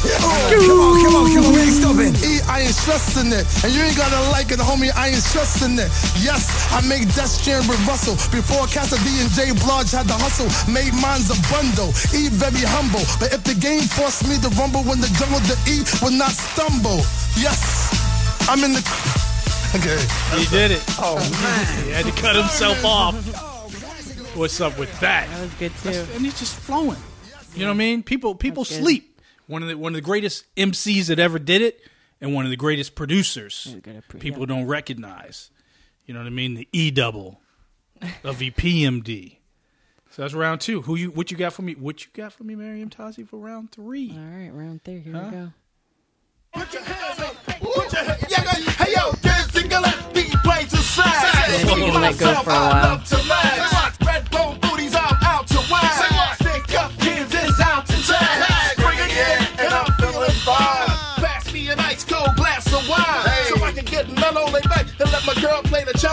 Come 0.00 0.80
on, 0.80 0.96
come 1.04 1.14
on, 1.14 1.28
come 1.28 1.44
on, 1.44 1.52
we 1.52 1.60
ain't 1.60 1.76
stopping. 1.76 2.14
E, 2.24 2.40
I 2.48 2.64
ain't 2.64 2.72
stressing 2.72 3.28
it. 3.32 3.44
And 3.60 3.68
you 3.68 3.84
ain't 3.84 3.96
gotta 3.96 4.16
like 4.32 4.50
it, 4.50 4.58
homie, 4.58 4.88
I 4.96 5.12
ain't 5.12 5.20
stressing 5.20 5.76
it. 5.76 5.92
Yes, 6.24 6.48
I 6.72 6.80
make 6.88 7.04
Destrian 7.12 7.68
with 7.68 7.76
Russell. 7.86 8.16
Before 8.32 8.64
Cassidy 8.66 9.20
and 9.20 9.28
Jay 9.36 9.52
Blodge 9.60 9.92
had 9.92 10.08
the 10.08 10.16
hustle, 10.16 10.48
made 10.72 10.96
mine's 10.96 11.28
a 11.28 11.36
bundle. 11.52 11.92
E, 12.16 12.32
very 12.32 12.64
humble. 12.64 13.04
But 13.20 13.36
if 13.36 13.44
the 13.44 13.52
game 13.52 13.84
forced 13.84 14.24
me 14.24 14.40
to 14.40 14.48
rumble 14.56 14.80
when 14.88 15.00
the 15.04 15.12
jungle, 15.20 15.40
the 15.44 15.56
E 15.68 15.84
would 16.00 16.16
not 16.16 16.32
stumble. 16.32 17.04
Yes, 17.36 17.92
I'm 18.48 18.64
in 18.64 18.72
the. 18.72 18.82
Okay. 19.76 20.00
He 20.34 20.48
did 20.48 20.70
it. 20.72 20.82
Oh, 20.98 21.20
man. 21.44 21.84
He 21.84 21.92
had 21.92 22.04
to 22.06 22.12
cut 22.20 22.34
himself 22.34 22.82
off. 22.84 23.14
What's 24.34 24.60
up 24.60 24.78
with 24.78 24.90
that? 25.00 25.28
that 25.28 25.40
was 25.42 25.54
good 25.54 25.72
too. 25.82 26.06
And 26.16 26.24
he's 26.24 26.38
just 26.38 26.56
flowing. 26.58 26.96
You 27.54 27.60
know 27.60 27.66
what 27.68 27.74
I 27.74 27.78
mean? 27.78 28.02
People 28.02 28.34
people 28.34 28.64
That's 28.64 28.76
good. 28.76 28.82
sleep. 28.84 29.20
One 29.46 29.62
of 29.62 29.68
the 29.68 29.76
one 29.76 29.92
of 29.92 29.96
the 29.96 30.00
greatest 30.02 30.44
MCs 30.56 31.06
that 31.08 31.18
ever 31.18 31.38
did 31.38 31.62
it, 31.62 31.80
and 32.20 32.34
one 32.34 32.44
of 32.44 32.50
the 32.50 32.56
greatest 32.56 32.94
producers. 32.94 33.76
good 33.82 33.96
at 33.96 34.08
pro- 34.08 34.20
People 34.20 34.40
yeah. 34.40 34.46
don't 34.46 34.66
recognize. 34.66 35.50
You 36.06 36.14
know 36.14 36.20
what 36.20 36.26
I 36.26 36.30
mean? 36.30 36.54
The 36.54 36.68
E 36.72 36.90
double 36.90 37.40
of 38.24 38.38
EPMD. 38.38 39.36
So 40.12 40.22
that's 40.22 40.34
round 40.34 40.60
two. 40.60 40.82
Who 40.82 40.96
you? 40.96 41.12
What 41.12 41.30
you 41.30 41.36
got 41.36 41.52
for 41.52 41.62
me? 41.62 41.74
What 41.76 42.04
you 42.04 42.10
got 42.12 42.32
for 42.32 42.42
me, 42.42 42.56
Meriem 42.56 42.90
Tazi, 42.90 43.24
for 43.24 43.36
round 43.38 43.70
three? 43.70 44.10
All 44.10 44.18
right, 44.18 44.50
round 44.52 44.82
three. 44.82 44.98
Here 44.98 45.12
Huh? 45.12 45.22
we 45.26 45.30
go. 45.30 45.52
Put 46.52 46.72
your 46.74 46.82
hands 46.82 47.20
up. 47.20 47.36
Put 47.46 47.92
your 47.92 48.02
hands. 48.02 48.24
Yeah, 48.28 48.42
yeah. 48.42 48.70
Hey 48.72 48.92
yo, 48.92 49.12
kids, 49.12 49.52
single 49.52 49.80
left 49.82 50.12
beat 50.12 50.32
play 50.42 50.64
to 50.64 50.76
side. 50.78 51.64
Yeah, 51.64 51.98
let 52.00 52.18
go 52.18 52.42
for 52.42 52.50
a 52.50 52.54
I 52.54 52.96
while. 52.96 52.98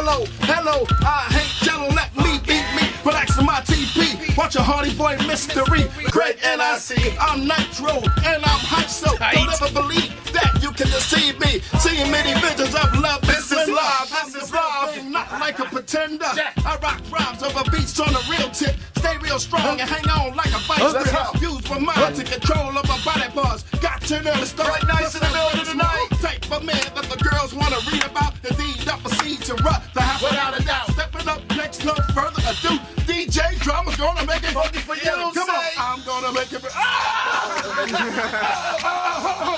The 0.07 0.13
cello. 0.13 0.25
Hello, 0.41 0.85
I 1.01 1.27
hate 1.31 1.65
jello, 1.65 1.87
let 1.89 2.15
me 2.15 2.39
beat 2.45 2.67
me. 2.75 2.87
Relax 3.03 3.37
in 3.37 3.45
my 3.45 3.61
TP. 3.61 4.37
Watch 4.37 4.55
a 4.55 4.63
hardy 4.63 4.93
boy 4.95 5.17
mystery. 5.27 5.85
Great 6.11 6.37
and 6.43 6.61
I 6.61 6.77
see, 6.77 7.15
I'm 7.19 7.47
nitro, 7.47 7.95
and 8.23 8.43
I'm 8.43 8.61
hype, 8.63 8.89
so 8.89 9.11
don't 9.17 9.49
ever 9.49 9.71
believe 9.73 10.13
that 10.33 10.59
you 10.61 10.71
can 10.71 10.87
deceive 10.87 11.39
me. 11.39 11.59
Seeing 11.79 12.11
many 12.11 12.33
visions 12.39 12.75
of 12.75 12.99
love, 12.99 13.21
this 13.21 13.51
is 13.51 13.67
love, 13.69 14.09
this 14.09 14.35
is 14.35 14.53
love, 14.53 15.05
not 15.05 15.31
like 15.39 15.59
a 15.59 15.65
pretender. 15.65 16.25
I 16.25 16.77
rock 16.81 17.01
rhymes 17.11 17.43
over 17.43 17.63
beats 17.71 17.99
on 17.99 18.13
a 18.13 18.21
real 18.29 18.49
tip. 18.51 18.75
Stay 18.97 19.17
real 19.17 19.39
strong 19.39 19.79
and 19.79 19.89
hang 19.89 20.07
on 20.09 20.35
like 20.35 20.53
a 20.53 20.61
vice 20.67 20.93
grip. 20.93 21.41
Use 21.41 21.69
my 21.69 21.79
mind 21.79 22.15
to 22.15 22.23
control 22.23 22.77
of 22.77 22.87
my 22.87 22.99
body 23.03 23.29
parts. 23.31 23.63
Got 23.81 24.01
to 24.01 24.21
know 24.21 24.35
the 24.35 24.45
story. 24.45 24.69
Right 24.69 24.87
nice 24.87 25.15
in 25.15 25.21
the 25.21 25.29
building 25.31 25.65
tonight. 25.65 26.07
Type 26.11 26.16
of 26.51 26.63
man 26.63 26.75
that 26.95 27.05
the 27.09 27.17
girls 27.23 27.53
want 27.53 27.73
to 27.73 27.91
read 27.91 28.03
about. 28.05 28.33
Indeed, 28.49 28.87
I 28.87 28.97
proceed 28.99 29.41
to 29.45 29.53
rock 29.63 29.83
the 29.93 30.01
house 30.01 30.21
without 30.21 30.59
a 30.59 30.63
doubt. 30.63 30.91
Stepping 30.91 31.27
up 31.27 31.41
next, 31.55 31.83
no 31.85 31.93
further 32.13 32.41
ado. 32.47 32.77
DJ 33.07 33.57
drummer's 33.59 33.95
gonna 33.97 34.25
make 34.25 34.43
it 34.43 34.51
funky 34.51 34.79
for 34.79 34.95
you. 34.95 35.01
Come 35.33 35.49
on, 35.49 35.63
I'm 35.77 36.03
gonna 36.05 36.31
make 36.33 36.51
it. 36.51 36.63
Ah! 36.73 37.83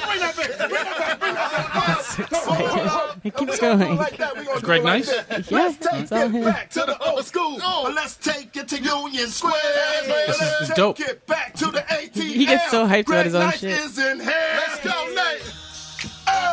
Bring 0.08 0.19
that 0.19 0.36
back. 0.36 0.69
Bring 0.69 0.84
that 0.84 0.97
back. 0.97 1.19
Bring 1.19 1.34
that 1.34 1.52
back. 1.73 2.02
so 2.04 2.54
excited. 2.54 3.21
It 3.23 3.36
keeps 3.36 3.60
going. 3.60 3.99
Is 4.56 4.62
Greg 4.62 4.84
nice? 4.84 5.10
Yeah, 5.49 5.73
it's 5.93 6.12
all 6.12 6.28
him. 6.30 6.43
Back 6.43 6.69
to 6.71 6.80
the 6.80 6.97
old 7.10 7.25
school. 7.25 7.58
Let's 7.93 8.15
take 8.17 8.56
it 8.56 8.67
to 8.69 8.78
Union 8.82 9.28
Square. 9.28 9.54
This 10.08 10.30
is- 10.30 10.39
this 10.39 10.69
is 10.69 10.75
dope. 10.75 10.97
Take 10.97 11.10
it 11.10 11.28
back 11.28 11.54
to 11.56 11.65
the 11.67 11.82
ATL. 11.93 12.23
He 12.23 12.45
gets 12.45 12.69
so 12.71 12.86
hyped 12.88 13.08
about 13.08 13.25
his 13.25 13.36
own 13.36 13.49
Greg 13.49 13.52
Nice 13.52 13.60
shit. 13.60 13.86
Is 13.86 13.97
in 13.99 14.19
here. 14.19 14.34
Let's 14.58 14.80
go, 14.84 15.08
Nate. 15.15 15.41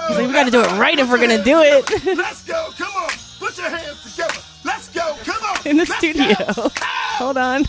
He's 0.09 0.19
like, 0.19 0.27
we 0.27 0.33
got 0.33 0.45
to 0.45 0.51
do 0.51 0.61
it 0.61 0.71
right 0.79 0.99
if 0.99 1.09
we're 1.11 1.19
gonna 1.19 1.43
do 1.43 1.61
it 1.63 1.91
Let's 2.17 2.43
go. 2.43 2.71
Come 2.79 2.93
on. 2.95 3.11
Put 3.39 3.59
your 3.59 3.69
hands 3.69 4.03
together. 4.03 4.41
Let's 4.65 4.89
go. 4.89 5.15
Come 5.25 5.43
on. 5.43 5.67
in 5.67 5.77
the 5.77 5.85
Let's 5.85 5.97
studio. 5.99 6.35
go. 6.55 6.71
Hold 7.19 7.37
on. 7.39 7.65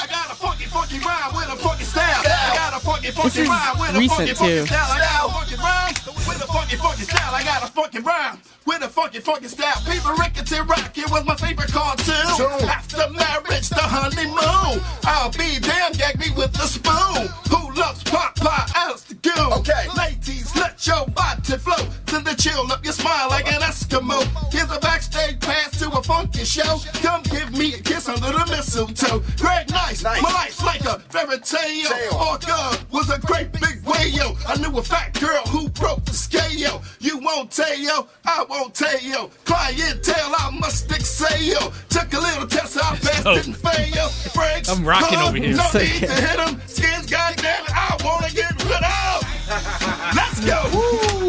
I 0.00 0.06
got 0.06 0.30
a 0.30 0.34
funky, 0.34 0.64
funky 0.66 0.98
rhyme 1.00 1.34
with 1.34 1.48
a 1.50 1.56
funky 1.56 1.82
style. 1.84 2.22
I 2.22 2.54
got 2.54 2.80
a 2.80 2.84
funky, 2.84 3.10
funky 3.10 3.40
is 3.40 3.48
rhyme 3.48 3.78
with 3.80 3.96
a 3.96 3.98
recent, 3.98 4.30
funky, 4.30 4.34
funky 4.34 4.54
too. 4.60 4.66
style. 4.66 4.90
I 4.94 4.98
got 5.00 5.26
a 5.26 5.32
funky 5.32 5.56
rhyme 5.58 5.94
with 6.28 6.42
a 6.44 6.46
funky, 6.46 6.76
funky 6.76 7.02
style. 7.02 7.34
I 7.34 7.42
got 7.42 7.62
a 7.64 7.72
funky 7.72 7.98
rhyme 7.98 8.38
with 8.64 8.82
a 8.82 8.88
funky, 8.88 9.18
funky 9.18 9.48
style. 9.48 9.80
People 9.90 10.12
Rickety 10.14 10.60
Rocky 10.60 11.02
was 11.10 11.24
my 11.24 11.34
favorite 11.34 11.72
cartoon. 11.72 12.68
After 12.68 13.10
marriage, 13.10 13.68
the 13.70 13.82
honeymoon. 13.82 14.84
I'll 15.04 15.32
be 15.32 15.58
damn, 15.58 15.92
gag 15.92 16.18
me 16.20 16.30
with 16.36 16.54
a 16.62 16.68
spoon. 16.68 17.26
Who 17.50 17.74
loves 17.74 18.04
pop 18.04 18.36
pie 18.36 18.70
as 18.92 19.02
Okay. 19.36 19.86
Ladies, 19.96 20.54
let 20.56 20.86
your 20.86 21.06
body 21.08 21.56
flow 21.56 21.88
to 22.06 22.18
the 22.20 22.34
chill 22.38 22.70
up 22.72 22.84
your 22.84 22.92
smile 22.92 23.28
like 23.28 23.50
an 23.52 23.60
Eskimo. 23.60 24.22
Here's 24.52 24.70
a 24.70 24.78
backstage 24.80 25.40
pass 25.40 25.78
to 25.80 25.90
a 25.90 26.02
funky 26.02 26.44
show. 26.44 26.78
Come 27.02 27.22
give 27.24 27.52
me 27.52 27.74
a 27.74 27.78
kiss 27.78 28.08
under 28.08 28.32
the 28.32 28.46
mistletoe. 28.50 29.22
Greg 29.38 29.68
Nice, 29.70 30.02
my 30.02 30.20
life's 30.20 30.62
like 30.62 30.84
a 30.84 30.98
fairy 30.98 31.38
tale. 31.38 31.90
Orca 32.14 32.78
was 32.90 33.10
a 33.10 33.18
great 33.20 33.52
big 33.52 33.82
whale. 33.84 34.36
I 34.46 34.56
knew 34.58 34.76
a 34.78 34.82
fat 34.82 35.18
girl 35.20 35.42
who 35.46 35.68
broke 35.70 36.04
the 36.04 36.12
scale. 36.12 36.82
You 37.00 37.18
won't 37.18 37.50
tell 37.50 37.76
yo, 37.78 38.06
I 38.24 38.44
won't 38.48 38.74
tell 38.74 38.98
you. 39.00 39.30
Clientele, 39.44 40.34
I 40.38 40.50
must 40.58 40.90
excel. 40.90 41.72
Took 41.88 42.12
a 42.12 42.18
little 42.20 42.46
test, 42.46 42.76
I 42.76 42.96
passed, 42.96 43.24
dope. 43.24 43.36
didn't 43.36 43.54
fail. 43.54 44.10
Breaks, 44.34 44.68
I'm 44.68 44.84
rocking 44.86 45.18
come, 45.18 45.28
over 45.28 45.36
here. 45.38 45.56
No 45.56 45.62
So 45.68 45.78
need 45.78 46.00
good. 46.00 46.08
to 46.08 46.14
hit 46.14 46.38
'em. 46.40 46.60
Skins, 46.66 47.06
goddamn 47.06 47.64
it, 47.64 47.70
I 47.74 47.96
wanna 48.04 48.30
get 48.30 48.52
rid 48.64 48.82
of. 48.82 50.14
Let's 50.14 50.40
go. 50.44 50.60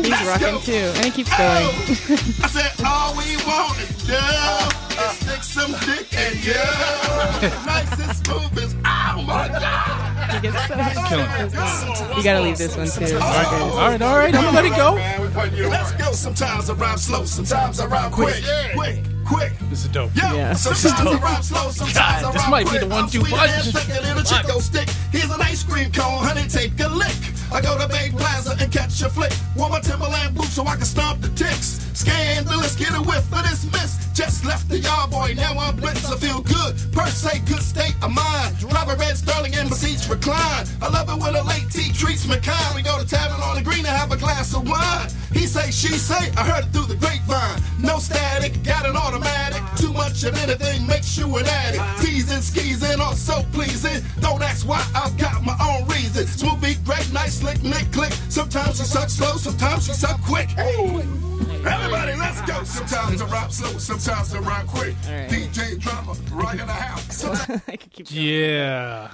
He's 0.01 0.09
Let's 0.09 0.25
rocking 0.27 0.55
go. 0.55 0.59
too, 0.61 0.91
and 0.95 1.05
he 1.05 1.11
keeps 1.11 1.29
going. 1.37 1.65
Oh, 1.65 2.43
I 2.43 2.47
said, 2.47 2.71
all 2.85 3.15
we 3.15 3.37
want 3.45 3.77
is 3.79 4.09
love. 4.09 4.75
Is 4.91 5.17
stick 5.19 5.43
some 5.43 5.71
dick 5.85 6.07
and 6.17 6.43
yeah. 6.43 7.63
nice 7.65 7.91
and 7.99 8.17
smooth 8.17 8.57
as, 8.63 8.73
oh 8.85 9.21
my 9.23 9.47
God. 9.47 9.98
He 10.31 10.39
gets 10.41 10.67
so 10.67 10.75
Killing. 11.07 12.17
You 12.17 12.23
gotta 12.23 12.41
leave 12.41 12.57
this 12.57 12.75
one 12.77 12.87
too. 12.87 13.15
All 13.15 13.19
right, 13.19 13.47
all 13.47 13.89
right, 13.89 14.01
all 14.01 14.17
right. 14.17 14.35
I'm 14.35 14.43
gonna 14.43 14.55
let 14.55 14.65
it 14.65 14.75
go. 14.75 15.69
Let's 15.69 15.91
go. 15.93 16.11
Sometimes 16.11 16.69
I 16.69 16.73
rhyme 16.73 16.97
slow, 16.97 17.25
sometimes 17.25 17.79
I 17.79 17.85
rhyme 17.87 18.11
quick. 18.11 18.43
Quick, 18.75 19.03
quick. 19.29 19.53
This 19.69 19.85
is 19.85 19.89
dope. 19.91 20.09
Yeah, 20.15 20.33
Yeah. 20.33 20.53
sometimes 20.53 21.07
I 21.07 21.19
rhyme 21.19 21.43
slow, 21.43 21.69
sometimes 21.69 21.93
God, 21.93 22.23
I 22.25 22.31
this 22.31 22.41
rhyme 22.41 22.51
might 22.51 22.71
be 22.71 22.77
the 22.79 22.87
one, 22.87 23.03
I'm 23.03 23.09
two 23.09 23.21
punch. 23.21 23.73
like 23.75 23.89
a 23.89 24.01
little 24.01 24.23
Chico 24.23 24.59
stick. 24.59 24.89
Here's 25.11 25.29
an 25.29 25.41
ice 25.41 25.61
cream 25.63 25.91
cone, 25.91 26.23
honey, 26.25 26.47
take 26.49 26.73
a 26.79 26.89
lick. 26.89 27.15
I 27.51 27.61
go 27.61 27.77
to 27.77 27.87
Bay 27.87 28.09
Plaza 28.09 28.57
and 28.59 28.71
catch 28.71 29.01
a 29.01 29.09
flick. 29.09 29.33
Wore 29.55 29.69
my 29.69 29.79
Timberland 29.79 30.35
boots 30.35 30.53
so 30.53 30.65
I 30.65 30.75
can 30.75 30.85
stomp 30.85 31.21
the 31.21 31.29
ticks. 31.29 31.79
Scandalous, 31.93 32.75
get 32.75 32.89
a 32.91 33.01
whiff 33.01 33.25
of 33.33 33.43
this 33.47 33.65
miss. 33.71 33.97
Just 34.13 34.45
left 34.45 34.67
the 34.67 34.79
yard 34.79 35.11
boy, 35.11 35.33
now 35.37 35.53
I'm 35.57 35.75
blitz. 35.75 36.05
I 36.11 36.17
feel 36.17 36.41
good, 36.41 36.75
per 36.91 37.05
se, 37.07 37.41
good 37.47 37.61
state 37.61 37.95
of 38.01 38.11
mind. 38.11 38.57
Drive 38.59 38.89
a 38.89 38.95
red 38.95 39.15
Sterling 39.17 39.55
and 39.55 39.69
my 39.69 39.75
seats 39.75 40.09
recline. 40.09 40.65
I 40.81 40.89
love 40.89 41.09
it 41.09 41.17
when 41.21 41.35
a 41.35 41.43
late 41.43 41.69
tea 41.71 41.91
treats 41.93 42.27
me 42.27 42.37
kind. 42.37 42.75
We 42.75 42.81
go 42.81 42.99
to 42.99 43.07
tavern 43.07 43.41
on 43.41 43.55
the 43.55 43.61
green 43.63 43.85
and 43.85 43.95
have 43.95 44.11
a 44.11 44.17
glass 44.17 44.53
of 44.55 44.67
wine. 44.67 45.07
He 45.33 45.47
say, 45.47 45.71
she 45.71 45.89
say, 45.89 46.31
I 46.35 46.43
heard 46.43 46.65
it 46.65 46.71
through 46.73 46.87
the 46.87 46.95
grapevine. 46.95 47.61
No 47.79 47.97
static, 47.99 48.61
got 48.63 48.85
an 48.85 48.95
automatic. 49.23 49.63
Too 49.77 49.93
much 49.93 50.23
of 50.23 50.35
anything 50.37 50.87
makes 50.87 51.17
you 51.17 51.25
an 51.37 51.45
addict. 51.45 51.83
Teasing, 52.01 52.41
skeezing, 52.41 52.99
all 52.99 53.13
so 53.13 53.43
pleasing. 53.51 54.03
Don't 54.19 54.41
ask 54.41 54.67
why, 54.67 54.85
I've 54.95 55.17
got 55.17 55.43
my 55.43 55.55
own 55.61 55.87
reasons. 55.87 56.31
Smooth 56.31 56.61
beat, 56.61 56.83
great, 56.83 57.11
nice, 57.13 57.39
slick, 57.39 57.61
nick, 57.63 57.91
click. 57.91 58.11
Sometimes 58.29 58.77
she 58.77 58.83
suck 58.83 59.09
slow, 59.09 59.37
sometimes 59.37 59.85
she 59.85 59.93
suck 59.93 60.21
quick. 60.21 60.49
Everybody, 60.57 62.15
let's 62.15 62.41
go. 62.41 62.63
Sometimes 62.63 63.21
I 63.21 63.25
rap 63.31 63.51
slow, 63.51 63.77
sometimes 63.77 64.33
I 64.33 64.39
rap 64.39 64.67
quick. 64.67 64.95
right. 65.07 65.29
DJ 65.29 65.79
drama, 65.79 66.15
rocking 66.31 66.65
the 66.65 66.73
house. 66.73 67.15
Sometimes 67.15 67.61
I 67.67 67.75
could 67.75 67.91
keep. 67.91 68.07
Yeah. 68.11 69.11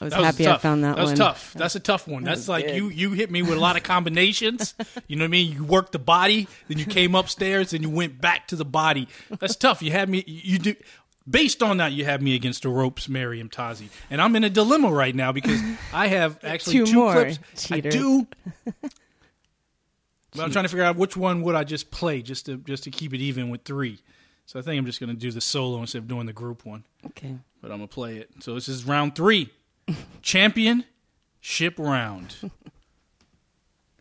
I 0.00 0.04
was 0.04 0.12
That 0.12 0.18
was 0.20 0.26
happy 0.26 0.44
tough. 0.44 0.58
I 0.58 0.62
found 0.62 0.84
that, 0.84 0.96
That 0.96 1.02
was 1.02 1.10
one. 1.10 1.16
tough. 1.16 1.54
That's 1.54 1.74
a 1.74 1.80
tough 1.80 2.06
one. 2.06 2.22
That's 2.24 2.40
was 2.40 2.48
like 2.50 2.66
good. 2.66 2.76
you 2.76 2.88
you 2.90 3.12
hit 3.12 3.30
me 3.30 3.42
with 3.42 3.56
a 3.56 3.60
lot 3.60 3.76
of 3.76 3.82
combinations. 3.82 4.74
you 5.08 5.16
know 5.16 5.22
what 5.24 5.28
I 5.28 5.30
mean? 5.30 5.52
You 5.52 5.64
worked 5.64 5.92
the 5.92 5.98
body, 5.98 6.48
then 6.68 6.78
you 6.78 6.84
came 6.86 7.14
upstairs, 7.14 7.72
and 7.72 7.82
you 7.82 7.88
went 7.90 8.20
back 8.20 8.46
to 8.48 8.56
the 8.56 8.64
body. 8.64 9.08
That's 9.38 9.56
tough. 9.56 9.82
You 9.82 9.92
had 9.92 10.08
me. 10.08 10.22
You 10.26 10.58
do. 10.58 10.74
Based 11.28 11.60
on 11.62 11.78
that, 11.78 11.90
you 11.92 12.04
have 12.04 12.22
me 12.22 12.36
against 12.36 12.62
the 12.62 12.68
ropes, 12.68 13.08
Meriem 13.08 13.50
Tazi, 13.50 13.88
and 14.10 14.20
I'm 14.22 14.36
in 14.36 14.44
a 14.44 14.50
dilemma 14.50 14.92
right 14.92 15.12
now 15.14 15.32
because 15.32 15.60
I 15.92 16.06
have 16.08 16.38
actually 16.44 16.74
Two 16.78 16.86
two, 16.86 16.94
more, 16.94 17.12
clips. 17.14 17.38
cheater. 17.66 17.88
I 17.88 17.90
do. 17.90 18.26
But 20.34 20.42
I'm 20.44 20.50
trying 20.50 20.64
to 20.64 20.68
figure 20.68 20.84
out 20.84 20.96
which 20.96 21.16
one 21.16 21.40
would 21.42 21.54
I 21.54 21.64
just 21.64 21.90
play 21.90 22.20
just 22.20 22.44
to 22.46 22.58
just 22.58 22.84
to 22.84 22.90
keep 22.90 23.14
it 23.14 23.20
even 23.20 23.48
with 23.48 23.62
three. 23.62 24.00
So 24.44 24.58
I 24.58 24.62
think 24.62 24.78
I'm 24.78 24.84
just 24.86 25.00
going 25.00 25.08
to 25.10 25.16
do 25.16 25.30
the 25.30 25.40
solo 25.40 25.80
instead 25.80 25.98
of 25.98 26.08
doing 26.08 26.26
the 26.26 26.32
group 26.34 26.64
one 26.66 26.84
Okay. 27.06 27.34
but 27.62 27.70
I'm 27.72 27.78
gonna 27.78 27.88
play 27.88 28.18
it. 28.18 28.30
So 28.40 28.54
this 28.54 28.68
is 28.68 28.84
round 28.84 29.16
three, 29.16 29.50
championship 30.22 31.78
round. 31.78 32.36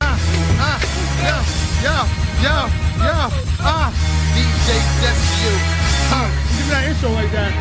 Yo, 0.02 1.38
yo, 1.82 2.06
yo, 2.42 2.56
yo, 3.02 3.30
uh, 3.62 3.92
DJ 4.34 4.68
Desu. 5.02 5.54
Uh, 6.12 6.30
give 6.58 6.66
me 6.66 6.72
that 6.72 6.84
intro 6.90 7.10
like 7.12 7.32
that. 7.32 7.52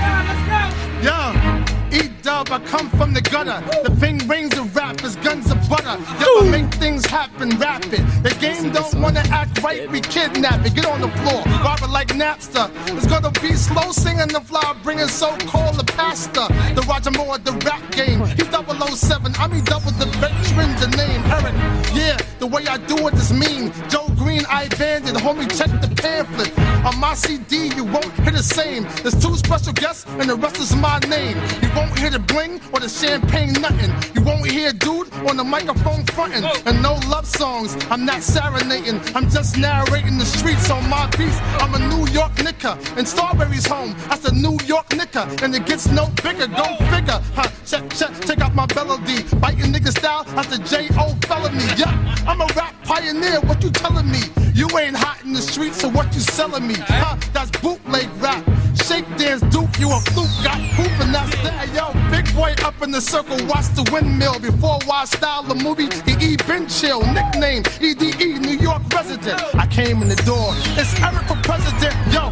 Yo, 1.03 1.64
E 1.95 2.09
dub, 2.23 2.51
I 2.51 2.59
come 2.61 2.91
from 2.91 3.15
the 3.15 3.21
gutter. 3.21 3.63
The 3.85 3.95
thing 3.97 4.19
rings 4.27 4.57
of 4.59 4.75
rappers, 4.75 5.17
guns 5.17 5.51
of 5.51 5.59
butter. 5.69 5.97
Yo, 6.21 6.47
I 6.47 6.51
make 6.51 6.75
things 6.75 7.07
happen 7.07 7.51
rapid. 7.59 8.03
The 8.23 8.35
game 8.41 8.73
don't 8.73 8.95
wanna 9.01 9.23
act 9.31 9.63
right, 9.63 9.89
we 9.91 10.01
kidnap 10.01 10.67
it. 10.67 10.75
Get 10.75 10.87
on 10.87 11.01
the 11.01 11.09
floor, 11.23 11.43
rob 11.63 11.81
it 11.83 11.91
like 11.91 12.09
Napster. 12.09 12.71
It's 12.97 13.07
gonna 13.07 13.31
be 13.31 13.53
slow 13.55 13.93
singing 13.93 14.29
the 14.29 14.41
fly, 14.41 14.75
bringing 14.83 15.09
so-called 15.09 15.77
the 15.77 15.85
pastor. 15.85 16.47
The 16.75 16.83
Roger 16.89 17.13
Moore, 17.13 17.39
the 17.39 17.53
rap 17.65 17.83
game. 17.93 18.21
He's 18.37 18.49
007, 18.49 19.35
I 19.39 19.47
mean 19.47 19.65
double 19.65 19.93
the 19.93 20.07
veteran, 20.19 20.71
the 20.83 20.89
name 20.97 21.23
Erick. 21.31 21.55
Yeah, 21.95 22.17
the 22.41 22.47
way 22.47 22.67
I 22.67 22.79
do 22.79 23.07
it 23.09 23.15
is 23.15 23.33
mean. 23.33 23.73
Joe 23.89 24.09
Green, 24.35 24.47
I 24.49 24.67
banded. 24.69 25.15
Homie, 25.15 25.47
check 25.57 25.71
the 25.81 25.89
pamphlet. 26.03 26.51
On 26.85 26.99
my 26.99 27.15
CD, 27.15 27.69
you 27.77 27.85
won't 27.85 28.13
hear 28.15 28.33
the 28.33 28.43
same. 28.43 28.83
There's 29.03 29.15
two 29.15 29.37
special 29.37 29.73
guests, 29.73 30.07
and 30.19 30.29
the 30.29 30.35
rest 30.35 30.59
is 30.59 30.75
my 30.75 30.99
name. 31.09 31.37
You 31.63 31.71
won't 31.77 31.97
hear 31.97 32.11
the 32.11 32.19
bling 32.19 32.61
or 32.73 32.81
the 32.81 32.89
champagne, 32.89 33.53
nothing. 33.53 33.93
You 34.15 34.23
won't 34.23 34.51
hear 34.51 34.73
dude 34.73 35.13
on 35.29 35.37
the 35.37 35.45
microphone 35.45 36.05
fronting. 36.07 36.45
And 36.67 36.83
no 36.83 36.95
love 37.09 37.27
songs, 37.27 37.77
I'm 37.91 38.05
not 38.05 38.23
serenading. 38.23 39.01
I'm 39.15 39.31
just 39.31 39.57
narrating 39.57 40.19
the 40.19 40.27
streets 40.27 40.69
on 40.69 40.89
my 40.91 41.07
beats. 41.17 41.39
I'm 41.63 41.75
a 41.75 41.79
New 41.79 42.09
York 42.09 42.35
knicker, 42.43 42.77
and 42.97 43.07
Strawberry's 43.07 43.67
home. 43.67 43.95
That's 44.09 44.25
a 44.25 44.35
New 44.35 44.59
York 44.67 44.93
knicker, 44.97 45.29
and 45.43 45.55
it 45.55 45.65
gets 45.65 45.87
no 45.87 46.07
bigger. 46.25 46.49
Go 46.49 46.67
figure, 46.91 47.21
huh? 47.39 47.51
Check, 47.65 47.89
check, 47.91 48.13
check 48.27 48.41
out 48.41 48.55
my 48.55 48.67
melody. 48.75 49.23
Biting 49.39 49.73
nigga 49.73 49.93
style, 49.97 50.25
that's 50.25 50.53
a 50.57 50.59
J.O. 50.59 51.15
felony. 51.29 51.65
Yeah, 51.77 51.95
I'm 52.27 52.41
a 52.41 52.47
rap 52.57 52.75
pioneer, 52.85 53.41
what 53.41 53.63
you 53.63 53.71
telling 53.71 54.11
me? 54.11 54.24
You 54.55 54.69
ain't 54.79 54.97
hot 54.97 55.23
in 55.25 55.33
the 55.33 55.43
streets, 55.43 55.81
so 55.81 55.89
what 55.89 56.15
you 56.15 56.21
selling 56.21 56.67
me? 56.67 56.75
Huh? 56.79 57.17
That's 57.33 57.51
bootleg 57.61 58.09
rap. 58.23 58.45
Shake 58.75 59.07
dance, 59.17 59.41
Duke, 59.55 59.79
you 59.79 59.91
a 59.91 60.01
fluke, 60.13 60.31
got 60.43 60.61
poop, 60.77 60.93
and 61.01 61.15
that's 61.15 61.35
that. 61.43 61.73
Yo, 61.75 61.93
big 62.11 62.27
boy 62.35 62.55
up 62.65 62.83
in 62.83 62.91
the 62.91 63.01
circle, 63.01 63.37
watch 63.47 63.69
the 63.75 63.89
windmill. 63.93 64.39
Before 64.41 64.79
I 64.93 65.05
style 65.07 65.43
the 65.43 65.55
movie, 65.55 65.87
the 65.87 66.17
E 66.21 66.37
been 66.47 66.69
chill. 66.69 67.01
Nickname 67.13 67.63
EDE, 67.81 68.41
New 68.41 68.59
York 68.59 68.83
resident. 68.93 69.41
I 69.55 69.67
came 69.67 70.03
in 70.03 70.09
the 70.09 70.21
door, 70.27 70.53
it's 70.77 70.93
Erick 71.01 71.27
for 71.27 71.37
president. 71.43 71.95
Yo, 72.13 72.31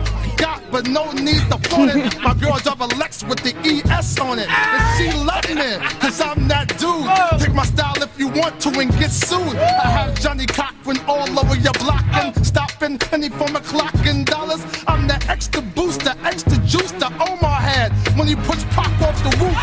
but 0.73 0.89
no 0.89 1.13
need 1.13 1.45
to 1.51 1.59
flaunt 1.69 1.95
it. 1.95 2.21
My 2.23 2.33
girl 2.35 2.57
drive 2.59 2.81
a 2.81 2.87
Lex 2.97 3.23
with 3.23 3.41
the 3.41 3.55
ES 3.63 4.19
on 4.19 4.39
it. 4.39 4.49
And 4.49 4.83
she 4.97 5.13
love 5.19 5.47
me, 5.55 5.77
cause 6.01 6.21
I'm 6.21 6.49
that 6.49 6.69
dude. 6.79 7.39
Take 7.39 7.55
my 7.55 7.65
style 7.65 8.03
if 8.03 8.19
you 8.19 8.29
want 8.29 8.59
to 8.63 8.71
and 8.81 8.91
get 8.99 9.11
sued. 9.11 9.57
I 9.57 9.91
have 9.91 10.19
Johnnie 10.21 10.47
Cochran 10.47 10.99
all 11.07 11.29
over 11.39 11.57
your 11.57 11.75
block 11.75 12.03
and 12.15 12.35
stopping 12.47 12.99
any 13.13 13.29
form 13.29 13.55
of 13.55 13.63
clocking 13.63 14.25
dollars. 14.25 14.65
I'm 14.89 15.07
the 15.07 15.23
extra 15.29 15.61
booster, 15.61 16.15
extra 16.25 16.57
juice 16.65 16.93
that 16.93 17.13
Omar 17.21 17.61
had 17.61 17.93
when 18.17 18.27
he 18.27 18.35
puts 18.35 18.65
pop 18.73 18.93
off 19.03 19.19
the 19.23 19.33
roof. 19.37 19.57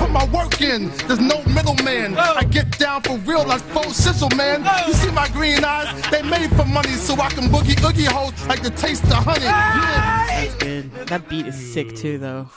Put 0.00 0.10
my 0.10 0.26
work 0.34 0.60
in, 0.60 0.90
there's 1.06 1.20
no 1.20 1.42
middleman. 1.44 2.16
I 2.18 2.42
get 2.42 2.76
down 2.78 3.02
for 3.02 3.16
real 3.18 3.46
like 3.46 3.62
full 3.74 3.90
sizzle, 3.92 4.30
man. 4.36 4.66
You 4.88 4.94
see 4.94 5.12
my 5.12 5.28
green 5.28 5.64
eyes? 5.64 5.88
They 6.10 6.22
made 6.22 6.50
for 6.56 6.64
money 6.64 6.92
so 6.92 7.14
I 7.14 7.28
can 7.28 7.44
boogie 7.44 7.78
oogie 7.88 8.04
hoes 8.04 8.34
like 8.48 8.62
the 8.62 8.70
taste 8.70 9.04
of 9.04 9.24
honey. 9.24 9.44
Yeah. 9.44 10.55
Good. 10.58 10.90
That 11.08 11.28
beat 11.28 11.46
is 11.46 11.72
sick 11.72 11.94
too, 11.96 12.18
though. 12.18 12.48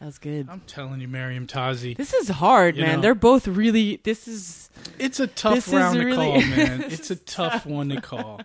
That 0.00 0.06
was 0.06 0.18
good. 0.18 0.48
I'm 0.50 0.60
telling 0.66 1.00
you, 1.00 1.08
Meriem 1.08 1.46
Tazi, 1.46 1.96
This 1.96 2.12
is 2.12 2.28
hard, 2.28 2.76
You 2.76 2.82
man. 2.82 2.96
know. 2.96 3.02
They're 3.02 3.14
both 3.14 3.46
really. 3.46 4.00
This 4.02 4.26
is. 4.26 4.70
it's 4.98 5.20
a 5.20 5.26
tough 5.26 5.54
This 5.56 5.68
is 5.68 5.74
round 5.74 5.98
to 5.98 6.04
really- 6.04 6.16
call, 6.16 6.40
man. 6.56 6.82
It's 6.88 7.10
a 7.10 7.16
tough 7.16 7.64
one 7.66 7.88
to 7.90 8.00
call. 8.00 8.40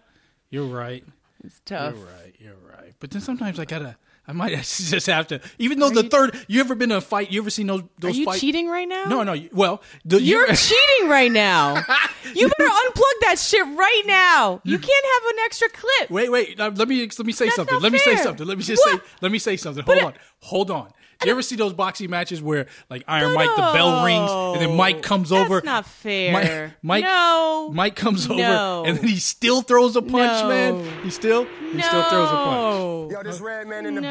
You're 0.50 0.68
right. 0.68 1.04
It's 1.44 1.62
tough. 1.66 1.96
You're 1.96 2.06
right. 2.06 2.36
You're 2.40 2.56
right. 2.78 2.94
But 3.00 3.12
then 3.12 3.22
sometimes 3.22 3.60
I 3.60 3.66
gotta. 3.66 3.98
I 4.30 4.32
might 4.32 4.54
just 4.58 5.08
have 5.08 5.26
to. 5.28 5.42
Even 5.58 5.80
though 5.80 5.90
the 5.90 6.04
third, 6.04 6.38
you 6.48 6.60
ever 6.60 6.76
been 6.76 6.92
in 6.92 6.98
a 6.98 7.02
fight? 7.02 7.32
You 7.32 7.42
ever 7.42 7.50
seen 7.50 7.66
those? 7.66 7.82
Are 8.04 8.10
you 8.12 8.26
fight- 8.26 8.40
cheating 8.40 8.68
right 8.70 8.88
now? 8.88 9.06
No, 9.06 9.24
no. 9.24 9.34
you- 9.34 9.50
Well, 9.52 9.82
the, 10.06 10.22
You're 10.22 10.48
you- 10.48 10.56
cheating 10.56 11.10
right 11.10 11.32
now. 11.32 11.84
You 12.36 12.48
better 12.60 12.70
unplug 12.70 13.14
that 13.22 13.40
shit 13.40 13.66
right 13.66 14.04
now. 14.06 14.62
You 14.64 14.78
can't 14.78 15.06
have 15.16 15.32
an 15.32 15.38
extra 15.46 15.68
clip. 15.70 16.12
Wait, 16.12 16.30
wait. 16.32 16.60
uh, 16.60 16.70
let 16.76 16.88
me 16.88 17.10
let 17.18 17.26
me 17.26 17.32
say 17.34 17.46
That's 17.46 17.56
something. 17.56 17.80
Let 17.80 17.92
me 17.92 17.98
say 17.98 18.18
something. 18.18 18.46
Let 18.46 18.56
me 18.56 18.64
just 18.64 18.84
What? 18.86 19.02
say. 19.02 19.08
Let 19.22 19.32
me 19.32 19.40
say 19.40 19.58
something. 19.58 19.84
But 19.84 19.98
Hold 20.00 20.14
it- 20.14 20.18
on. 20.18 20.22
Hold 20.42 20.72
on. 20.72 20.92
You 21.26 21.32
ever 21.32 21.42
see 21.42 21.58
those 21.58 21.74
boxing 21.74 22.10
matches 22.10 22.42
where 22.42 22.68
like 22.90 23.04
Iron 23.06 23.34
Mike 23.34 23.50
the 23.54 23.62
bell 23.74 24.06
rings 24.06 24.32
and 24.32 24.62
then 24.62 24.78
Mike 24.78 25.02
comes 25.02 25.32
That's 25.32 25.42
over? 25.46 25.56
That's 25.56 25.66
not 25.66 25.86
fair. 25.86 26.32
Mike, 26.32 26.72
Mike, 26.82 27.04
No. 27.04 27.72
Mike 27.74 27.96
comes 27.98 28.26
over 28.30 28.40
No. 28.40 28.86
and 28.86 28.98
then 28.98 29.06
he 29.06 29.18
still 29.18 29.62
throws 29.62 29.98
a 29.98 30.02
punch, 30.02 30.44
No. 30.44 30.48
man. 30.48 31.04
He 31.04 31.10
still 31.10 31.44
he 31.74 31.82
still 31.82 32.04
throws 32.04 32.30
a 32.30 32.36
punch. 32.36 32.56
No. 32.80 33.10
Yo, 33.12 33.24
this 33.24 33.42
Redman 33.42 33.86
in 33.86 33.96
the 33.96 34.02
No. 34.02 34.10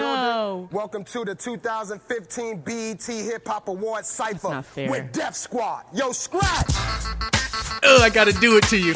building. 0.69 0.69
Welcome 0.79 1.05
to 1.05 1.25
the 1.25 1.35
2015 1.35 2.59
BET 2.61 3.03
Hip 3.07 3.49
Hop 3.49 3.69
Awards 3.69 4.07
Cypher 4.09 4.63
with 4.77 5.11
Def 5.11 5.35
Squad. 5.35 5.85
Yo, 5.95 6.13
scratch! 6.13 6.75
Ugh, 7.83 8.01
I 8.03 8.11
gotta 8.11 8.33
do 8.33 8.57
it 8.57 8.65
to 8.65 8.77
you. 8.77 8.95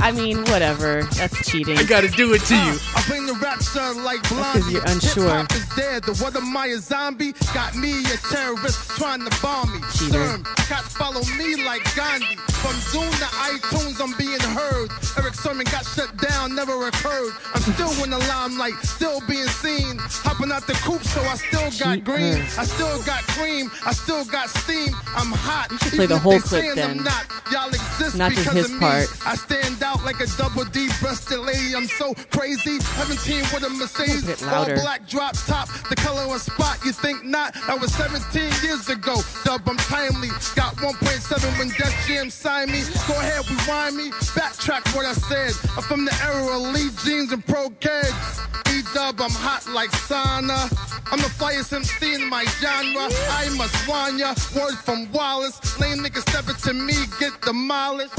I 0.00 0.10
mean, 0.12 0.38
whatever. 0.46 1.02
That's 1.16 1.48
cheating. 1.48 1.78
I 1.78 1.82
gotta 1.84 2.08
do 2.08 2.34
it 2.34 2.42
to 2.42 2.54
you. 2.54 2.72
Uh, 2.72 2.96
I 2.96 3.04
bring 3.08 3.26
the 3.26 3.32
rap 3.34 3.62
son 3.62 4.04
like 4.04 4.22
'cause 4.24 4.36
Blondie. 4.54 4.72
you're 4.74 4.84
unsure. 4.86 5.24
Hip-hop 5.24 5.52
is 5.54 5.66
dead. 5.76 6.02
The 6.04 6.12
What 6.22 6.36
Am 6.36 6.54
I, 6.56 6.66
a 6.66 6.78
zombie? 6.78 7.32
Got 7.54 7.74
me 7.76 8.04
a 8.04 8.16
terrorist 8.34 8.90
trying 8.98 9.24
to 9.24 9.32
bomb 9.40 9.72
me. 9.72 9.80
Cheater. 9.96 10.38
Cats 10.68 10.94
follow 10.94 11.22
me 11.38 11.64
like 11.64 11.82
Gandhi. 11.94 12.36
From 12.64 12.74
Zoom 12.92 13.10
to 13.12 13.24
iTunes, 13.48 14.00
I'm 14.00 14.12
being 14.16 14.40
heard. 14.40 14.90
Erick 15.18 15.34
Sermon 15.34 15.64
got 15.70 15.84
shut 15.86 16.16
down, 16.16 16.54
never 16.54 16.86
occurred. 16.88 17.32
I'm 17.54 17.60
still 17.62 17.92
in 18.04 18.10
the 18.10 18.18
limelight, 18.18 18.74
still 18.82 19.20
being 19.28 19.46
seen. 19.48 19.98
Hopping 20.24 20.50
out 20.50 20.66
the 20.66 20.72
coop, 20.84 21.02
so 21.04 21.20
I 21.22 21.36
still 21.36 21.70
got 21.78 21.94
Cheat 21.96 22.04
green. 22.04 22.42
I 22.58 22.64
still 22.64 23.02
got 23.02 23.22
cream. 23.36 23.70
I 23.86 23.92
still 23.92 24.24
got 24.24 24.48
steam. 24.50 24.94
I'm 25.16 25.30
hot. 25.32 25.68
should 25.82 25.92
play 25.92 26.06
the 26.06 26.18
whole 26.18 26.32
they 26.32 26.38
clip 26.40 26.74
then. 26.74 26.98
I'm 26.98 27.04
not. 27.04 27.26
Y'all 27.52 27.68
exist 27.68 28.16
Not 28.24 28.32
just 28.32 28.48
because 28.48 28.66
his 28.68 28.74
of 28.74 28.80
part. 28.80 29.02
me. 29.02 29.16
I 29.26 29.34
stand 29.36 29.82
out 29.82 30.04
like 30.04 30.20
a 30.20 30.26
double 30.38 30.64
D 30.64 30.88
breasted 31.00 31.40
lady. 31.40 31.74
I'm 31.76 31.86
so 31.86 32.14
crazy. 32.30 32.80
17 32.80 33.40
with 33.52 33.64
a 33.64 33.70
Mercedes. 33.70 34.24
Bit 34.24 34.42
All 34.48 34.64
black 34.64 35.06
drop 35.08 35.36
top. 35.46 35.68
The 35.88 35.96
color 35.96 36.22
of 36.34 36.40
spot. 36.40 36.78
You 36.84 36.92
think 36.92 37.24
not? 37.24 37.52
That 37.66 37.78
was 37.80 37.92
17 37.94 38.42
years 38.62 38.88
ago. 38.88 39.20
Dub, 39.44 39.60
I'm 39.68 39.76
timely. 39.76 40.28
Got 40.56 40.76
1.7 40.76 41.58
when 41.58 41.68
Def 41.68 41.92
Jam 42.08 42.30
signed 42.30 42.72
me. 42.72 42.80
Go 43.06 43.14
ahead, 43.20 43.44
rewind 43.50 43.96
me. 43.96 44.10
Backtrack 44.32 44.94
what 44.96 45.04
I 45.04 45.12
said. 45.12 45.52
I'm 45.76 45.82
from 45.82 46.04
the 46.04 46.14
era 46.24 46.56
of 46.56 46.62
Lee 46.74 46.90
jeans 47.04 47.32
and 47.32 47.44
pro 47.46 47.68
kegs. 47.80 48.40
E 48.72 48.82
dub, 48.94 49.20
I'm 49.20 49.30
hot 49.30 49.68
like 49.74 49.90
sauna. 49.90 50.72
I'm 51.12 51.18
the 51.18 51.28
flyest 51.38 51.72
MC 51.72 52.14
in 52.14 52.28
my 52.28 52.44
genre. 52.60 53.08
I 53.30 53.48
must 53.56 53.76
warn 53.86 54.18
ya. 54.18 54.34
Word 54.56 54.74
from 54.74 55.12
Wallace. 55.12 55.60
Lame 55.78 55.98
niggas 55.98 56.28
step 56.28 56.48
it 56.48 56.58
to 56.64 56.72
me, 56.72 56.94
get 57.20 57.40
demolished. 57.42 58.13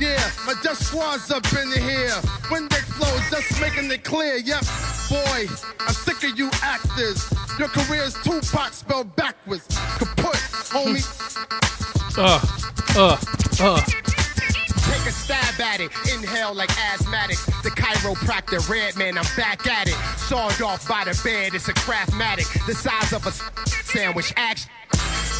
Yeah, 0.00 0.30
my 0.46 0.54
just 0.62 0.86
squad's 0.86 1.30
up 1.30 1.44
in 1.52 1.70
here. 1.72 2.10
When 2.48 2.68
they 2.68 2.76
flow, 2.76 3.14
just 3.30 3.60
making 3.60 3.90
it 3.90 4.02
clear. 4.02 4.36
Yep, 4.36 4.62
boy, 5.10 5.46
I'm 5.80 5.92
sick 5.92 6.24
of 6.24 6.38
you 6.38 6.48
actors. 6.62 7.30
Your 7.58 7.68
career's 7.68 8.14
Tupac 8.22 8.72
spelled 8.72 9.14
backwards. 9.16 9.66
Kaput, 9.98 10.36
homie. 10.72 11.06
Uh, 12.18 12.40
uh, 12.96 13.16
uh. 13.60 13.80
Take 14.90 15.06
a 15.06 15.12
stab 15.12 15.60
at 15.60 15.80
it. 15.80 15.92
Inhale 16.12 16.52
like 16.52 16.70
asthmatics. 16.70 17.46
The 17.62 17.70
chiropractor, 17.70 18.68
Redman, 18.68 19.16
I'm 19.16 19.24
back 19.36 19.64
at 19.68 19.88
it. 19.88 19.94
Sawed 20.18 20.60
off 20.60 20.88
by 20.88 21.04
the 21.04 21.18
bed, 21.22 21.54
it's 21.54 21.68
a 21.68 21.72
craftmatic. 21.72 22.66
The 22.66 22.74
size 22.74 23.12
of 23.12 23.24
a 23.26 23.30
sandwich. 23.70 24.32
Action. 24.36 24.70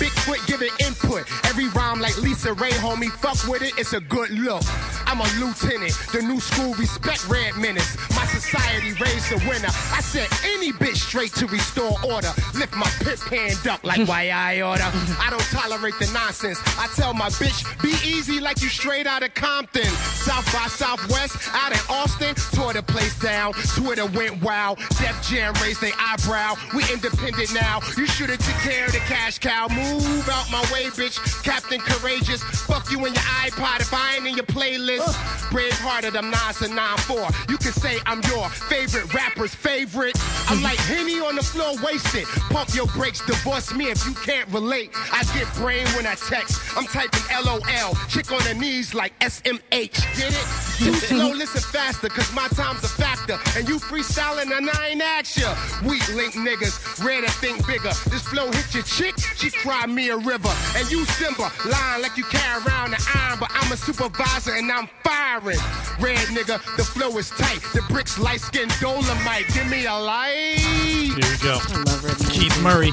Bigfoot 0.01 0.47
giving 0.47 0.71
input. 0.81 1.25
Every 1.47 1.69
rhyme 1.69 2.01
like 2.01 2.17
Lisa 2.19 2.53
Ray, 2.55 2.71
homie. 2.71 3.11
Fuck 3.11 3.49
with 3.49 3.63
it, 3.63 3.75
it's 3.79 3.93
a 3.93 4.01
good 4.01 4.31
look. 4.31 4.63
I'm 5.07 5.21
a 5.21 5.29
lieutenant. 5.45 5.93
The 6.13 6.23
new 6.23 6.39
school 6.41 6.73
respect 6.75 7.29
red 7.29 7.57
menace. 7.57 7.97
My 8.15 8.25
society 8.27 8.93
raised 9.03 9.31
the 9.31 9.39
winner. 9.49 9.69
I 9.93 10.01
said 10.01 10.29
any 10.45 10.73
bitch 10.73 10.97
straight 10.97 11.33
to 11.35 11.47
restore 11.47 11.97
order. 12.05 12.33
Lift 12.55 12.77
my 12.77 12.89
pit 13.01 13.19
hand 13.21 13.67
up 13.67 13.83
like 13.85 14.07
why 14.09 14.31
I 14.31 14.63
order. 14.63 14.89
I 15.19 15.29
don't 15.31 15.43
tolerate 15.51 15.99
the 15.99 16.11
nonsense. 16.15 16.61
I 16.79 16.87
tell 16.95 17.13
my 17.13 17.29
bitch, 17.29 17.61
be 17.83 17.91
easy 18.09 18.41
like 18.41 18.63
you 18.63 18.69
straight 18.69 19.07
out 19.07 19.23
of 19.23 19.35
Compton. 19.35 19.85
South 19.85 20.47
by 20.53 20.69
Southwest, 20.69 21.37
out 21.55 21.73
in 21.73 21.81
Austin, 21.91 22.35
tore 22.53 22.73
the 22.73 22.83
place 22.83 23.19
down. 23.19 23.53
Twitter 23.75 24.07
went 24.07 24.43
wild. 24.43 24.79
Def 24.79 25.19
Jam 25.29 25.53
raised 25.63 25.81
their 25.81 25.93
eyebrow. 25.99 26.55
We 26.75 26.85
independent 26.93 27.53
now. 27.53 27.81
You 27.97 28.07
should 28.07 28.31
have 28.31 28.39
took 28.39 28.57
care 28.63 28.87
of 28.87 28.93
the 28.93 28.99
cash 29.01 29.39
cow. 29.39 29.60
I'll 29.61 29.69
move 29.69 30.27
out 30.31 30.51
my 30.51 30.63
way, 30.73 30.85
bitch. 30.85 31.21
Captain 31.45 31.81
Courageous. 31.81 32.43
Fuck 32.43 32.91
you 32.91 33.05
and 33.05 33.15
your 33.15 33.25
iPod 33.45 33.81
if 33.81 33.93
I 33.93 34.17
ain't 34.17 34.27
in 34.27 34.35
your 34.35 34.47
playlist. 34.47 35.05
Bravehearted, 35.51 36.17
I'm 36.17 36.31
Nas 36.31 36.63
and 36.63 36.73
9-4. 36.73 37.51
You 37.51 37.59
can 37.59 37.73
say 37.73 37.99
I'm 38.07 38.23
your 38.23 38.49
favorite 38.49 39.13
rapper's 39.13 39.55
favorite. 39.55 40.17
I'm 40.49 40.63
like 40.63 40.79
Henny 40.79 41.21
on 41.21 41.37
the 41.37 41.43
floor, 41.43 41.75
wasted. 41.85 42.25
Pump 42.49 42.75
your 42.75 42.87
brakes, 42.87 43.21
divorce 43.27 43.75
me 43.75 43.91
if 43.91 44.07
you 44.07 44.15
can't 44.15 44.49
relate. 44.49 44.93
I 45.13 45.25
get 45.35 45.53
brain 45.57 45.87
when 45.89 46.07
I 46.07 46.15
text. 46.15 46.59
I'm 46.75 46.87
typing 46.87 47.21
LOL. 47.45 47.95
Chick 48.09 48.33
on 48.33 48.41
her 48.41 48.55
knees 48.55 48.95
like 48.95 49.13
SMH. 49.21 50.17
Get 50.17 50.33
it? 50.33 50.71
Too 50.79 50.95
slow, 50.95 51.33
listen 51.33 51.61
faster, 51.61 52.09
cause 52.09 52.33
my 52.33 52.49
time's 52.49 52.83
a 52.83 52.89
factor. 52.89 53.39
And 53.59 53.69
you 53.69 53.79
freestyling 53.79 54.57
and 54.57 54.71
I 54.71 54.89
ain't 54.89 55.03
ask 55.03 55.37
ya. 55.37 55.55
Weak 55.87 56.09
link 56.15 56.33
niggas, 56.33 57.05
rare 57.05 57.21
to 57.21 57.31
think 57.33 57.67
bigger. 57.67 57.93
This 58.09 58.23
flow 58.23 58.51
hit 58.51 58.73
your 58.73 58.85
chick, 58.85 59.15
she 59.37 59.50
cry 59.55 59.87
me 59.87 60.11
a 60.11 60.17
river. 60.17 60.53
And 60.77 60.91
you 60.91 61.05
Simba, 61.05 61.51
lying 61.67 62.03
like 62.03 62.17
you 62.17 62.25
carry 62.25 62.63
around 62.65 62.93
the 62.93 63.11
iron, 63.15 63.39
but 63.39 63.51
I'm 63.53 63.73
a 63.73 63.77
supervisor 63.77 64.55
and 64.55 64.71
I'm 64.71 64.89
firing. 65.03 65.59
Red 66.01 66.19
nigga, 66.29 66.59
the 66.77 66.85
flow 66.85 67.17
is 67.19 67.31
tight. 67.31 67.61
The 67.75 67.83
bricks 67.89 68.19
light 68.19 68.41
skin 68.41 68.69
dolomite. 68.81 69.47
Give 69.53 69.69
me 69.69 69.87
a 69.87 69.95
light. 69.95 70.59
Here 70.59 71.17
we 71.17 71.39
go. 71.43 71.59
I 71.61 71.83
love 71.85 72.31
Keith 72.31 72.63
Murray. 72.63 72.93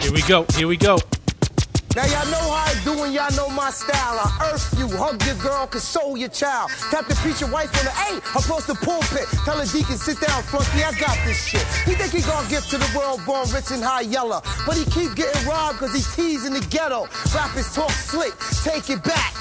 Here 0.00 0.12
we 0.12 0.22
go. 0.22 0.46
Here 0.56 0.68
we 0.68 0.76
go. 0.76 0.98
Now 2.00 2.06
y'all 2.06 2.30
know 2.30 2.50
how 2.50 2.64
I 2.64 2.74
do 2.82 3.04
and 3.04 3.12
y'all 3.12 3.30
know 3.36 3.50
my 3.50 3.68
style. 3.68 4.16
I 4.16 4.50
earth 4.50 4.72
you, 4.78 4.88
hug 4.88 5.22
your 5.26 5.34
girl, 5.34 5.66
console 5.66 6.16
your 6.16 6.30
child. 6.30 6.70
Tap 6.90 7.04
to 7.08 7.14
preach 7.16 7.42
your 7.42 7.50
wife 7.50 7.68
on 7.76 7.84
the 7.84 7.92
A 8.08 8.38
across 8.40 8.64
the 8.64 8.74
pulpit. 8.74 9.28
Tell 9.44 9.60
a 9.60 9.66
deacon, 9.66 9.98
sit 9.98 10.18
down, 10.18 10.42
flunky, 10.44 10.82
I 10.82 10.96
got 10.96 11.18
this 11.26 11.36
shit. 11.44 11.60
He 11.84 11.92
think 11.92 12.12
he 12.12 12.22
gonna 12.22 12.48
give 12.48 12.64
to 12.68 12.78
the 12.78 12.90
world 12.96 13.20
born 13.26 13.46
rich 13.52 13.70
and 13.70 13.84
high 13.84 14.08
yellow. 14.08 14.40
But 14.64 14.78
he 14.78 14.86
keep 14.88 15.14
getting 15.14 15.46
robbed 15.46 15.76
cause 15.76 15.92
he 15.92 16.00
teased 16.16 16.46
in 16.46 16.54
the 16.54 16.64
ghetto. 16.72 17.04
Rappers 17.36 17.74
talk 17.74 17.90
slick, 17.90 18.32
take 18.64 18.88
it 18.88 19.04
back. 19.04 19.36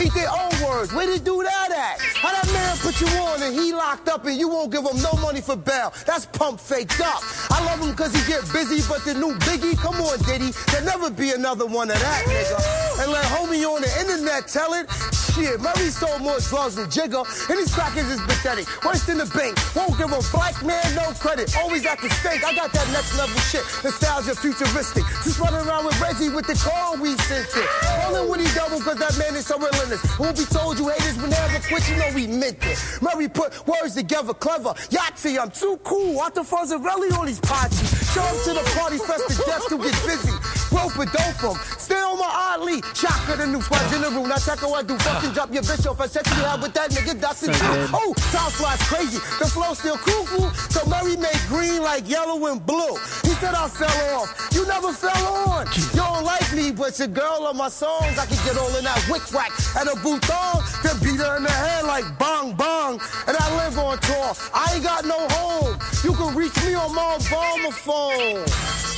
Eat 0.00 0.14
their 0.14 0.30
own 0.30 0.50
words. 0.64 0.94
Where 0.94 1.06
they 1.06 1.18
do 1.18 1.42
that 1.42 1.70
at? 1.70 2.00
How 2.16 2.32
that 2.32 2.50
man 2.52 2.76
put 2.78 3.00
you 3.00 3.06
on 3.20 3.42
and 3.42 3.54
he 3.54 3.72
locked 3.72 4.08
up 4.08 4.24
and 4.24 4.36
you 4.36 4.48
won't 4.48 4.72
give 4.72 4.84
him 4.84 4.96
no 5.02 5.12
money 5.20 5.42
for 5.42 5.56
bail? 5.56 5.92
That's 6.06 6.24
pump 6.24 6.58
faked 6.58 7.00
up. 7.00 7.20
I 7.50 7.62
love 7.66 7.80
him 7.80 7.94
cause 7.94 8.14
he 8.14 8.26
get 8.26 8.40
busy, 8.52 8.80
but 8.88 9.04
the 9.04 9.12
new 9.12 9.34
Biggie, 9.40 9.76
come 9.76 9.96
on, 9.96 10.18
Diddy. 10.20 10.52
There'll 10.72 10.86
never 10.86 11.10
be 11.10 11.32
another 11.32 11.66
one 11.66 11.90
of 11.90 11.98
that, 12.00 12.24
nigga. 12.24 13.02
And 13.02 13.12
let 13.12 13.24
homie 13.24 13.64
on 13.68 13.82
the 13.82 13.92
internet 14.00 14.48
tell 14.48 14.72
it. 14.72 14.88
Shit, 15.34 15.60
Murray 15.60 15.90
sold 15.90 16.22
more 16.22 16.40
drugs 16.40 16.76
than 16.76 16.86
Jigga, 16.86 17.22
and 17.50 17.58
his 17.58 17.72
crackers 17.72 18.08
is 18.08 18.20
pathetic. 18.22 18.66
Worse 18.84 19.04
than 19.04 19.18
the 19.18 19.26
bank. 19.26 19.58
Won't 19.76 19.96
give 19.98 20.12
a 20.12 20.20
black 20.32 20.64
man 20.64 20.82
no 20.96 21.12
credit. 21.20 21.54
Always 21.56 21.84
at 21.86 22.00
the 22.00 22.10
stake. 22.10 22.42
I 22.42 22.54
got 22.54 22.72
that 22.72 22.88
next 22.90 23.16
level 23.16 23.38
shit. 23.52 23.62
Nostalgia 23.84 24.34
futuristic. 24.34 25.04
Just 25.22 25.38
running 25.38 25.66
around 25.68 25.84
with 25.84 26.00
Reggie 26.00 26.30
with 26.30 26.46
the 26.46 26.56
car 26.56 26.96
we 26.96 27.16
sent 27.28 27.48
it. 27.54 27.68
Rolling 28.02 28.28
with 28.28 28.40
he 28.40 28.48
double 28.58 28.80
cause 28.80 28.96
that 28.96 29.16
man 29.18 29.36
is 29.36 29.46
so 29.46 29.56
relentless. 29.58 29.89
Won't 30.18 30.36
be 30.36 30.44
told 30.44 30.78
you 30.78 30.88
haters 30.88 31.16
would 31.20 31.30
never 31.30 31.58
quit, 31.66 31.88
you 31.88 31.96
know 31.96 32.10
we 32.14 32.26
meant 32.26 32.58
it. 32.64 32.78
Murray 33.00 33.28
put 33.28 33.66
words 33.66 33.94
together 33.94 34.34
clever. 34.34 34.74
Yahtzee, 34.90 35.38
I'm 35.38 35.50
too 35.50 35.78
cool. 35.84 36.20
Arthur 36.20 36.42
Fonzarelli 36.42 37.16
on 37.18 37.26
these 37.26 37.40
parties. 37.40 37.88
Show 38.12 38.22
up 38.22 38.42
to 38.44 38.52
the 38.54 38.64
party 38.78 38.98
fest 38.98 39.28
to 39.28 39.36
death 39.46 39.66
to 39.68 39.78
get 39.78 39.94
busy. 40.06 40.32
Rope 40.70 40.96
and 40.98 41.10
dope 41.12 41.44
'em. 41.44 41.56
Stay 41.78 42.00
on 42.00 42.18
my 42.18 42.30
Ali. 42.54 42.82
Shocker 42.94 43.36
the 43.36 43.46
new 43.46 43.60
squad 43.60 43.82
general. 43.90 44.24
Now 44.26 44.36
check 44.36 44.62
out 44.62 44.70
what 44.70 44.84
I 44.84 44.86
do. 44.86 44.96
Fucking 44.98 45.32
drop 45.32 45.52
your 45.52 45.62
bitch 45.62 45.86
off. 45.90 46.00
I 46.00 46.06
said 46.06 46.26
you 46.26 46.44
have 46.44 46.62
with 46.62 46.74
that 46.74 46.90
nigga 46.90 47.20
Dr. 47.20 47.52
So. 47.52 47.88
Oh, 47.92 48.14
South 48.30 48.54
flies 48.54 48.82
crazy. 48.82 49.18
The 49.38 49.46
flow 49.46 49.74
still 49.74 49.98
cuckoo. 49.98 50.50
So 50.70 50.86
Murray 50.86 51.16
made 51.16 51.40
green 51.48 51.82
like 51.82 52.08
yellow 52.08 52.46
and 52.46 52.64
blue. 52.64 52.94
He 53.22 53.30
said 53.40 53.54
I 53.54 53.68
fell 53.68 54.20
off. 54.20 54.48
You 54.52 54.66
never 54.66 54.92
fell 54.92 55.26
on. 55.50 55.66
You 55.74 55.84
don't 55.94 56.24
like 56.24 56.52
me, 56.52 56.70
but 56.70 56.98
your 56.98 57.08
girl 57.08 57.46
on 57.48 57.56
my 57.56 57.68
songs. 57.68 58.18
I 58.18 58.26
can 58.26 58.38
get 58.44 58.56
all 58.56 58.74
in 58.76 58.84
that 58.84 59.02
wick 59.10 59.22
whack 59.32 59.50
and 59.80 59.88
a 59.88 59.96
bouton. 60.02 60.62
Then 60.82 60.96
beat 61.02 61.18
her 61.20 61.36
in 61.36 61.42
the 61.42 61.50
head 61.50 61.84
like 61.84 62.06
bong 62.18 62.54
bong. 62.54 63.00
And 63.26 63.36
I 63.36 63.56
live 63.56 63.78
on 63.78 63.98
tour. 63.98 64.32
I 64.54 64.72
ain't 64.74 64.84
got 64.84 65.04
no 65.04 65.18
home. 65.30 65.78
You 66.04 66.12
can 66.14 66.34
reach 66.36 66.54
me 66.64 66.74
on 66.74 66.94
my 66.94 67.16
Obama 67.18 67.72
phone. 67.72 68.44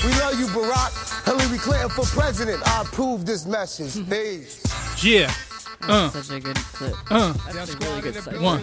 We 0.04 0.10
love 0.20 0.38
you, 0.38 0.46
Barack. 0.46 1.24
Hillary 1.24 1.58
Clinton 1.58 1.90
for 1.90 2.04
president. 2.04 2.60
I 2.68 2.82
approve 2.82 3.24
this 3.24 3.46
message. 3.46 4.08
Peace. 4.10 4.62
Yeah. 5.04 5.32
Uh, 5.82 6.10
Such 6.10 6.30
a 6.36 6.40
good 6.40 6.56
clip. 6.56 6.94
uh, 7.10 7.32
That's 7.52 7.74
a 7.74 7.78
really 7.78 8.00
good 8.02 8.14
segment. 8.14 8.42
one. 8.42 8.62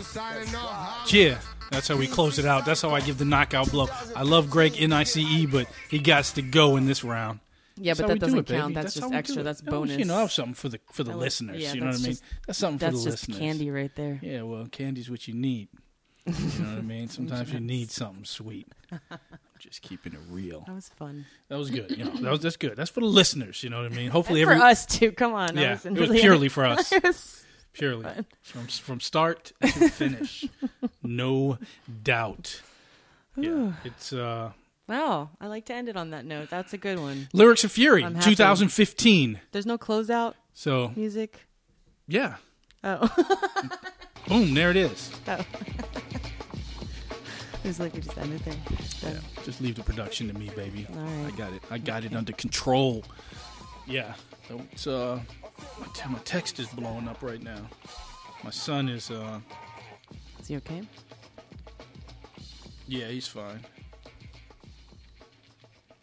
Yeah. 1.07 1.37
That's 1.71 1.87
how 1.87 1.97
we 1.97 2.07
close 2.07 2.39
it 2.39 2.45
out. 2.45 2.65
That's 2.65 2.81
how 2.81 2.89
I 2.91 3.01
give 3.01 3.17
the 3.17 3.25
knockout 3.25 3.69
blow. 3.71 3.87
I 4.15 4.23
love 4.23 4.49
Greg 4.49 4.73
Nice, 4.89 5.15
but 5.51 5.67
he 5.89 5.99
got 5.99 6.23
to 6.25 6.41
go 6.41 6.77
in 6.77 6.85
this 6.85 7.03
round. 7.03 7.39
Yeah, 7.79 7.93
That's 7.93 8.01
but 8.01 8.07
that 8.07 8.19
doesn't 8.19 8.39
it, 8.39 8.45
count. 8.47 8.73
That's, 8.75 8.95
how 8.95 9.01
just 9.09 9.13
extra. 9.13 9.43
That's 9.43 9.61
That 9.61 9.71
bonus. 9.71 9.97
You 9.97 10.05
know, 10.05 10.17
that 10.17 10.23
was 10.23 10.33
something 10.33 10.53
for 10.53 10.69
the 10.69 10.79
for 10.91 11.03
the 11.03 11.11
That 11.11 11.17
was- 11.17 11.23
listeners. 11.25 11.61
yeah, 11.61 11.73
you 11.73 11.79
know 11.81 11.87
what 11.87 11.95
I 11.95 11.97
mean? 11.99 12.05
just- 12.11 12.23
that's 12.45 12.59
something 12.59 12.77
That's 12.79 13.03
for 13.03 13.09
the 13.09 13.11
just 13.15 13.27
listeners. 13.29 13.39
candy 13.39 13.71
right 13.71 13.95
there. 13.95 14.19
Yeah, 14.21 14.41
well, 14.43 14.65
candy's 14.67 15.09
what 15.09 15.27
you 15.27 15.33
need. 15.33 15.69
You 16.25 16.33
know 16.33 16.69
what 16.69 16.77
I 16.77 16.81
mean? 16.81 17.07
Sometimes 17.17 17.51
you 17.53 17.59
need 17.59 17.89
something 17.91 18.25
sweet. 18.25 18.67
Just 19.59 19.81
keeping 19.81 20.13
it 20.13 20.19
real. 20.29 20.63
That 20.67 20.75
was 20.75 20.87
fun. 20.87 21.25
That 21.49 21.57
was 21.57 21.69
good. 21.69 21.91
You 21.91 22.05
know, 22.05 22.11
that 22.11 22.31
was 22.31 22.39
that's 22.39 22.55
good. 22.55 22.77
That's 22.77 22.89
for 22.89 23.01
the 23.01 23.07
listeners. 23.07 23.61
You 23.61 23.69
know 23.69 23.81
what 23.83 23.91
I 23.91 23.95
mean? 23.95 24.09
Hopefully, 24.09 24.41
for 24.45 24.51
every 24.53 24.63
us 24.63 24.85
too. 24.85 25.11
Come 25.11 25.33
on. 25.33 25.57
I 25.57 25.61
Yeah, 25.61 25.71
it 25.73 25.91
was 25.91 25.99
really- 26.09 26.21
purely 26.21 26.47
for 26.47 26.65
us. 26.73 26.91
It 26.93 27.03
was 27.03 27.45
purely 27.73 28.05
from 28.41 28.67
from 28.67 28.99
start 29.01 29.51
to 29.61 29.67
finish, 29.89 30.45
no 31.03 31.57
doubt. 32.03 32.61
Yeah, 33.35 33.73
it's 33.83 34.13
uh 34.13 34.51
Wow, 34.89 35.29
I 35.39 35.45
like 35.47 35.65
to 35.67 35.73
end 35.73 35.87
it 35.87 35.95
on 35.95 36.09
that 36.09 36.25
note. 36.25 36.49
That's 36.49 36.73
a 36.73 36.77
good 36.77 36.97
one. 36.99 37.29
lyrics 37.31 37.63
of 37.63 37.71
fury, 37.71 38.03
I'm 38.03 38.15
happy. 38.15 38.31
2015. 38.31 39.39
There's 39.51 39.67
no 39.67 39.77
closeout 39.77 40.33
So 40.53 40.91
music. 40.95 41.45
yeah, 42.07 42.37
Oh, 42.83 43.07
boom, 44.27 44.53
there 44.55 44.71
it 44.71 44.77
is. 44.77 45.11
it 45.27 45.45
was 47.63 47.79
like 47.79 47.93
we 47.93 48.01
just 48.01 48.17
ended 48.17 48.39
there. 48.41 48.55
Done. 49.13 49.21
Just 49.43 49.61
leave 49.61 49.75
the 49.75 49.83
production 49.83 50.27
to 50.27 50.33
me, 50.33 50.49
baby. 50.55 50.87
All 50.91 50.95
right. 51.03 51.33
I 51.33 51.37
got 51.37 51.53
it. 51.53 51.61
I 51.69 51.77
got 51.77 52.03
it 52.03 52.15
under 52.15 52.31
control. 52.33 53.03
yeah, 53.85 54.13
it's 54.71 54.87
uh, 54.87 55.19
my, 55.79 55.87
te- 55.93 56.09
my 56.09 56.19
text 56.19 56.57
is 56.59 56.67
blowing 56.69 57.07
up 57.07 57.21
right 57.21 57.43
now. 57.43 57.61
My 58.43 58.49
son 58.51 58.87
is 58.89 59.11
uh, 59.11 59.39
Is 60.39 60.47
he 60.47 60.55
okay? 60.57 60.81
yeah, 62.87 63.07
he's 63.07 63.27
fine. 63.27 63.59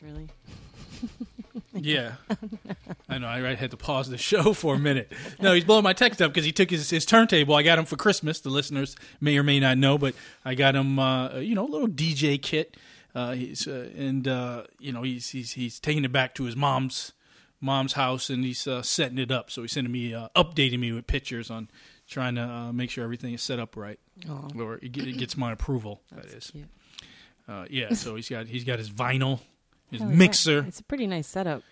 Really? 0.02 0.28
Yeah, 1.78 2.14
I 3.08 3.18
know. 3.18 3.26
I, 3.28 3.54
had 3.54 3.70
to 3.70 3.76
pause 3.76 4.08
the 4.08 4.16
show 4.16 4.54
for 4.54 4.74
a 4.76 4.78
minute. 4.78 5.12
No, 5.40 5.52
he's 5.52 5.64
blowing 5.64 5.84
my 5.84 5.92
text 5.92 6.22
up 6.22 6.32
because 6.32 6.46
he 6.46 6.52
took 6.52 6.70
his, 6.70 6.88
his 6.88 7.04
turntable. 7.04 7.54
I 7.54 7.62
got 7.62 7.78
him 7.78 7.84
for 7.84 7.96
Christmas. 7.96 8.40
The 8.40 8.48
listeners 8.48 8.96
may 9.20 9.36
or 9.36 9.42
may 9.42 9.60
not 9.60 9.76
know, 9.76 9.98
but 9.98 10.14
I 10.44 10.54
got 10.54 10.74
him, 10.74 10.98
uh, 10.98 11.36
you 11.36 11.54
know, 11.54 11.66
a 11.66 11.68
little 11.70 11.88
DJ 11.88 12.40
kit. 12.40 12.76
Uh, 13.14 13.32
he's 13.32 13.66
uh, 13.68 13.90
and 13.96 14.26
uh, 14.26 14.62
you 14.78 14.90
know 14.92 15.02
he's 15.02 15.28
he's 15.30 15.52
he's 15.52 15.78
taking 15.78 16.04
it 16.04 16.12
back 16.12 16.34
to 16.36 16.44
his 16.44 16.56
mom's 16.56 17.12
mom's 17.60 17.92
house 17.94 18.30
and 18.30 18.44
he's 18.44 18.66
uh, 18.66 18.82
setting 18.82 19.18
it 19.18 19.30
up. 19.30 19.50
So 19.50 19.62
he's 19.62 19.72
sending 19.72 19.92
me 19.92 20.14
uh, 20.14 20.28
updating 20.36 20.78
me 20.78 20.92
with 20.92 21.06
pictures 21.06 21.50
on 21.50 21.68
trying 22.08 22.36
to 22.36 22.42
uh, 22.42 22.72
make 22.72 22.90
sure 22.90 23.04
everything 23.04 23.34
is 23.34 23.42
set 23.42 23.58
up 23.58 23.76
right, 23.76 23.98
Oh, 24.28 24.48
or 24.58 24.76
it, 24.82 24.92
gets 24.92 25.36
my 25.36 25.52
approval. 25.52 26.02
that 26.12 26.24
is, 26.26 26.32
that's 26.32 26.50
cute. 26.52 26.68
uh, 27.48 27.66
yeah. 27.70 27.92
So 27.94 28.14
he's 28.16 28.28
got 28.30 28.46
he's 28.46 28.64
got 28.64 28.78
his 28.78 28.90
vinyl, 28.90 29.40
his 29.90 30.00
oh, 30.00 30.08
yeah. 30.08 30.14
mixer. 30.14 30.64
It's 30.66 30.80
a 30.80 30.84
pretty 30.84 31.06
nice 31.06 31.26
setup. 31.26 31.62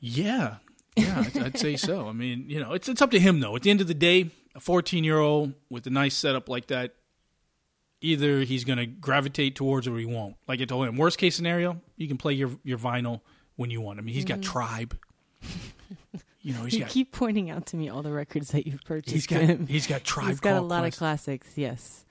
Yeah, 0.00 0.56
yeah, 0.96 1.24
I'd, 1.26 1.42
I'd 1.42 1.58
say 1.58 1.76
so. 1.76 2.08
I 2.08 2.12
mean, 2.12 2.46
you 2.48 2.60
know, 2.60 2.72
it's 2.72 2.88
it's 2.88 3.00
up 3.00 3.10
to 3.12 3.20
him 3.20 3.40
though. 3.40 3.54
At 3.56 3.62
the 3.62 3.70
end 3.70 3.80
of 3.80 3.86
the 3.86 3.94
day, 3.94 4.30
a 4.54 4.60
14 4.60 5.04
year 5.04 5.18
old 5.18 5.54
with 5.70 5.86
a 5.86 5.90
nice 5.90 6.14
setup 6.14 6.48
like 6.48 6.66
that, 6.68 6.94
either 8.00 8.40
he's 8.40 8.64
going 8.64 8.78
to 8.78 8.86
gravitate 8.86 9.54
towards 9.54 9.86
or 9.86 9.96
he 9.96 10.06
won't. 10.06 10.36
Like 10.48 10.60
I 10.60 10.64
told 10.64 10.86
him, 10.86 10.96
worst 10.96 11.18
case 11.18 11.36
scenario, 11.36 11.80
you 11.96 12.08
can 12.08 12.16
play 12.16 12.32
your 12.34 12.50
your 12.64 12.78
vinyl 12.78 13.20
when 13.56 13.70
you 13.70 13.80
want. 13.80 13.98
I 13.98 14.02
mean, 14.02 14.14
he's 14.14 14.24
got 14.24 14.40
mm-hmm. 14.40 14.52
Tribe. 14.52 14.98
You 16.44 16.54
know, 16.54 16.64
he's 16.64 16.74
you 16.74 16.80
got 16.80 16.88
keep 16.88 17.12
pointing 17.12 17.50
out 17.50 17.66
to 17.66 17.76
me 17.76 17.88
all 17.88 18.02
the 18.02 18.10
records 18.10 18.50
that 18.50 18.66
you've 18.66 18.82
purchased. 18.84 19.14
he's 19.14 19.26
got 19.28 19.42
him. 19.42 19.68
he's 19.68 19.86
got 19.86 20.02
Tribe. 20.02 20.28
He's 20.28 20.40
got 20.40 20.56
a 20.56 20.60
lot 20.60 20.84
of 20.84 20.96
classics. 20.96 21.52
Yes. 21.54 22.04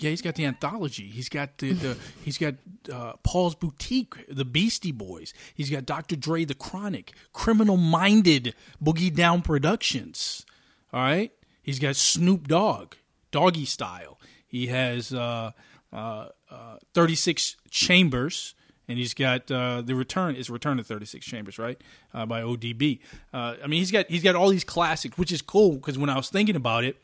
Yeah, 0.00 0.10
he's 0.10 0.22
got 0.22 0.34
the 0.34 0.46
anthology. 0.46 1.06
He's 1.06 1.28
got 1.28 1.58
the, 1.58 1.72
the 1.72 1.96
he's 2.24 2.38
got 2.38 2.54
uh, 2.92 3.12
Paul's 3.22 3.54
Boutique, 3.54 4.14
the 4.28 4.44
Beastie 4.44 4.92
Boys. 4.92 5.32
He's 5.54 5.70
got 5.70 5.86
Dr. 5.86 6.16
Dre, 6.16 6.44
the 6.44 6.54
Chronic, 6.54 7.12
Criminal 7.32 7.76
Minded, 7.76 8.54
Boogie 8.82 9.14
Down 9.14 9.42
Productions. 9.42 10.44
All 10.92 11.02
right, 11.02 11.32
he's 11.62 11.78
got 11.78 11.96
Snoop 11.96 12.48
Dogg, 12.48 12.94
Doggy 13.30 13.66
Style. 13.66 14.18
He 14.46 14.68
has 14.68 15.12
uh, 15.12 15.52
uh, 15.92 16.28
uh, 16.50 16.76
36 16.94 17.56
Chambers, 17.70 18.54
and 18.88 18.98
he's 18.98 19.14
got 19.14 19.50
uh, 19.50 19.82
the 19.82 19.94
return 19.94 20.34
is 20.34 20.50
Return 20.50 20.78
to 20.78 20.82
36 20.82 21.24
Chambers, 21.24 21.58
right? 21.58 21.80
Uh, 22.12 22.26
by 22.26 22.40
ODB. 22.40 23.00
Uh, 23.32 23.54
I 23.62 23.66
mean, 23.66 23.78
he's 23.78 23.92
got 23.92 24.06
he's 24.08 24.22
got 24.22 24.34
all 24.34 24.48
these 24.48 24.64
classics, 24.64 25.18
which 25.18 25.30
is 25.30 25.42
cool 25.42 25.74
because 25.76 25.98
when 25.98 26.10
I 26.10 26.16
was 26.16 26.30
thinking 26.30 26.56
about 26.56 26.84
it 26.84 27.00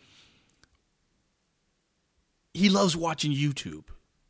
he 2.56 2.68
loves 2.68 2.96
watching 2.96 3.32
YouTube. 3.32 3.84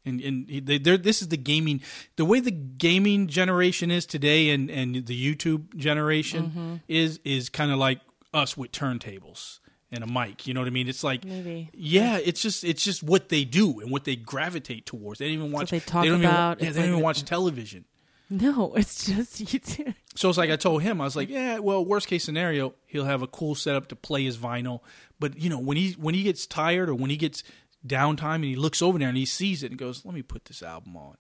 And 0.05 0.21
and 0.21 0.49
they, 0.49 0.79
they're, 0.79 0.97
this 0.97 1.21
is 1.21 1.29
the 1.29 1.37
gaming, 1.37 1.81
the 2.15 2.25
way 2.25 2.39
the 2.39 2.53
gaming 2.53 3.27
generation 3.27 3.91
is 3.91 4.07
today, 4.07 4.51
and, 4.51 4.71
and 4.71 5.05
the 5.07 5.35
YouTube 5.35 5.75
generation 5.77 6.45
mm-hmm. 6.45 6.75
is 6.87 7.19
is 7.25 7.49
kind 7.49 7.73
of 7.73 7.79
like 7.79 8.01
us 8.33 8.57
with 8.57 8.71
turntables 8.71 9.59
and 9.91 10.05
a 10.05 10.07
mic. 10.07 10.47
You 10.47 10.55
know 10.55 10.61
what 10.61 10.69
I 10.69 10.71
mean? 10.71 10.89
It's 10.89 11.03
like 11.03 11.25
Maybe. 11.25 11.71
yeah, 11.73 12.19
it's 12.19 12.41
just 12.41 12.63
it's 12.63 12.85
just 12.85 13.03
what 13.03 13.31
they 13.31 13.45
do 13.45 13.81
and 13.81 13.91
what 13.91 14.05
they 14.05 14.15
gravitate 14.15 14.87
towards. 14.87 15.19
They 15.19 15.27
don't 15.27 15.35
even 15.35 15.51
watch. 15.51 15.71
they 15.71 15.81
talk 15.81 16.05
don't 16.05 16.21
about. 16.21 16.59
Even, 16.59 16.67
yeah, 16.67 16.73
they 16.73 16.79
don't 16.79 16.87
like- 16.87 16.93
even 16.93 17.05
watch 17.05 17.25
television. 17.25 17.85
No, 18.29 18.75
it's 18.75 19.07
just 19.07 19.45
YouTube. 19.45 19.95
So 20.17 20.29
it's 20.29 20.39
like 20.39 20.51
I 20.51 20.57
told 20.57 20.83
him, 20.83 21.01
I 21.01 21.05
was 21.05 21.15
like, 21.15 21.29
yeah, 21.29 21.59
well, 21.59 21.85
worst 21.85 22.09
case 22.09 22.25
scenario, 22.25 22.75
he'll 22.87 23.05
have 23.05 23.23
a 23.23 23.27
cool 23.27 23.55
setup 23.55 23.89
to 23.89 23.97
play 23.97 24.25
his 24.25 24.37
vinyl. 24.37 24.81
But 25.21 25.39
you 25.39 25.49
know, 25.49 25.59
when 25.59 25.77
he 25.77 25.93
when 25.93 26.15
he 26.15 26.23
gets 26.23 26.47
tired 26.47 26.89
or 26.89 26.95
when 26.95 27.11
he 27.11 27.17
gets 27.17 27.43
downtime 27.87 28.37
and 28.37 28.45
he 28.45 28.57
looks 28.57 28.83
over 28.83 28.99
there 28.99 29.09
and 29.09 29.17
he 29.17 29.25
sees 29.25 29.63
it 29.63 29.71
and 29.71 29.79
goes, 29.79 30.05
let 30.05 30.15
me 30.15 30.23
put 30.23 30.47
this 30.47 30.63
album 30.63 30.97
on. 30.97 31.17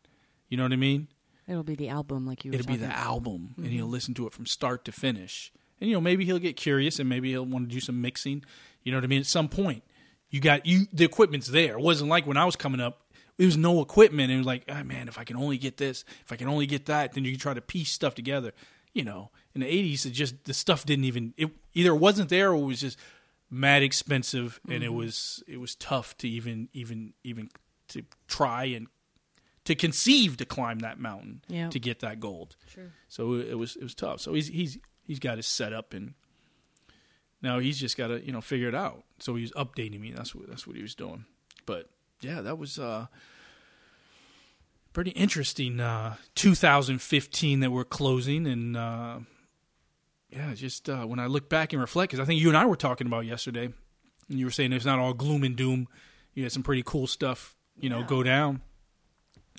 You 0.48 0.57
know 0.57 0.62
what 0.62 0.72
I 0.72 0.76
mean? 0.76 1.09
It'll 1.48 1.62
be 1.62 1.76
the 1.76 1.88
album, 1.88 2.26
like 2.26 2.44
you. 2.44 2.50
Were 2.50 2.57
It'll 2.57 2.66
be 2.66 2.76
the 2.76 2.87
about. 2.87 2.98
album, 2.98 3.55
and 3.57 3.66
he'll 3.66 3.85
mm-hmm. 3.85 3.92
listen 3.92 4.14
to 4.14 4.26
it 4.26 4.33
from 4.33 4.46
start 4.46 4.85
to 4.87 4.92
finish. 4.92 5.52
And 5.81 5.88
you 5.88 5.96
know, 5.96 6.00
maybe 6.00 6.24
he'll 6.24 6.38
get 6.38 6.57
curious 6.57 6.98
and 6.98 7.09
maybe 7.09 7.31
he'll 7.31 7.46
want 7.46 7.68
to 7.68 7.74
do 7.74 7.81
some 7.81 8.00
mixing. 8.00 8.44
You 8.83 8.92
know 8.92 8.98
what 8.98 9.05
I 9.05 9.09
mean? 9.09 9.20
At 9.20 9.26
some 9.26 9.48
point, 9.48 9.85
you 10.31 10.40
got 10.40 10.66
you. 10.66 10.87
The 10.92 11.05
equipment's 11.05 11.48
there. 11.48 11.74
It 11.74 11.83
wasn't 11.83 12.11
like 12.11 12.26
when 12.26 12.37
I 12.37 12.44
was 12.44 12.57
coming 12.57 12.81
up. 12.81 13.02
There 13.37 13.46
was 13.46 13.57
no 13.57 13.83
equipment, 13.83 14.31
and 14.31 14.33
it 14.33 14.38
was 14.38 14.46
like, 14.46 14.64
oh, 14.68 14.83
man, 14.83 15.09
if 15.09 15.18
I 15.18 15.24
can 15.24 15.37
only 15.37 15.59
get 15.59 15.76
this, 15.76 16.05
if 16.24 16.33
I 16.33 16.37
can 16.37 16.48
only 16.48 16.66
get 16.66 16.87
that, 16.87 17.12
then 17.12 17.24
you 17.24 17.33
can 17.33 17.40
try 17.40 17.52
to 17.52 17.61
piece 17.61 17.92
stuff 17.92 18.14
together. 18.14 18.52
You 18.94 19.05
know, 19.05 19.31
in 19.55 19.61
the 19.61 19.66
'80s, 19.66 20.07
it 20.07 20.11
just 20.11 20.44
the 20.44 20.55
stuff 20.55 20.85
didn't 20.87 21.05
even. 21.05 21.35
It 21.37 21.50
either 21.74 21.90
it 21.90 21.98
wasn't 21.98 22.31
there 22.31 22.50
or 22.52 22.57
it 22.57 22.66
was 22.66 22.81
just 22.81 22.98
mad 23.57 23.83
expensive, 23.83 24.61
and 24.69 24.83
it 24.85 24.92
was 24.92 25.42
it 25.49 25.59
was 25.59 25.75
tough 25.75 26.16
to 26.19 26.29
even 26.29 26.69
even 26.73 27.14
even 27.25 27.49
to 27.88 28.03
try 28.29 28.64
and 28.64 28.87
to 29.64 29.75
conceive 29.75 30.37
to 30.37 30.45
climb 30.45 30.79
that 30.81 30.99
mountain 31.01 31.42
Yeah. 31.49 31.71
to 31.71 31.81
get 31.81 32.01
that 32.01 32.21
gold. 32.21 32.57
Sure. 32.73 32.92
So 33.09 33.35
it 33.35 33.55
was 33.59 33.77
it 33.77 33.83
was 33.83 33.95
tough. 33.95 34.21
So 34.21 34.35
he's 34.35 34.49
he's 34.49 34.79
he's 35.03 35.19
got 35.19 35.37
his 35.38 35.47
setup 35.47 35.92
and 35.95 36.14
now 37.42 37.59
he's 37.59 37.79
just 37.79 37.97
got 37.97 38.09
to 38.09 38.25
you 38.25 38.33
know 38.33 38.40
figure 38.40 38.69
it 38.69 38.75
out. 38.75 39.05
So 39.19 39.35
he's 39.35 39.53
updating 39.53 40.01
me. 40.01 40.12
That's 40.12 40.35
what 40.35 40.49
that's 40.49 40.66
what 40.66 40.77
he 40.77 40.83
was 40.83 40.95
doing. 40.95 41.25
But 41.64 41.90
yeah, 42.21 42.40
that 42.42 42.59
was 42.59 42.79
uh 42.79 43.07
pretty 44.92 45.11
interesting. 45.12 45.81
Uh, 45.81 46.16
2015 46.35 47.61
that 47.61 47.71
we're 47.71 47.85
closing 47.85 48.47
and. 48.47 48.77
Uh, 48.77 49.19
yeah, 50.31 50.55
just 50.55 50.89
uh, 50.89 51.05
when 51.05 51.19
I 51.19 51.27
look 51.27 51.49
back 51.49 51.73
and 51.73 51.81
reflect, 51.81 52.11
because 52.11 52.23
I 52.23 52.27
think 52.27 52.41
you 52.41 52.49
and 52.49 52.57
I 52.57 52.67
were 52.67 52.77
talking 52.77 53.07
about 53.07 53.27
yesterday, 53.27 53.67
and 54.29 54.39
you 54.39 54.47
were 54.47 54.51
saying 54.51 54.73
it's 54.73 54.85
not 54.85 54.99
all 54.99 55.15
gloom 55.15 55.45
and 55.45 55.57
doom. 55.57 55.89
You 56.35 56.43
had 56.43 56.53
some 56.53 56.62
pretty 56.62 56.83
cool 56.85 57.07
stuff, 57.07 57.57
you 57.79 57.89
know, 57.89 58.03
go 58.03 58.23
down. 58.23 58.61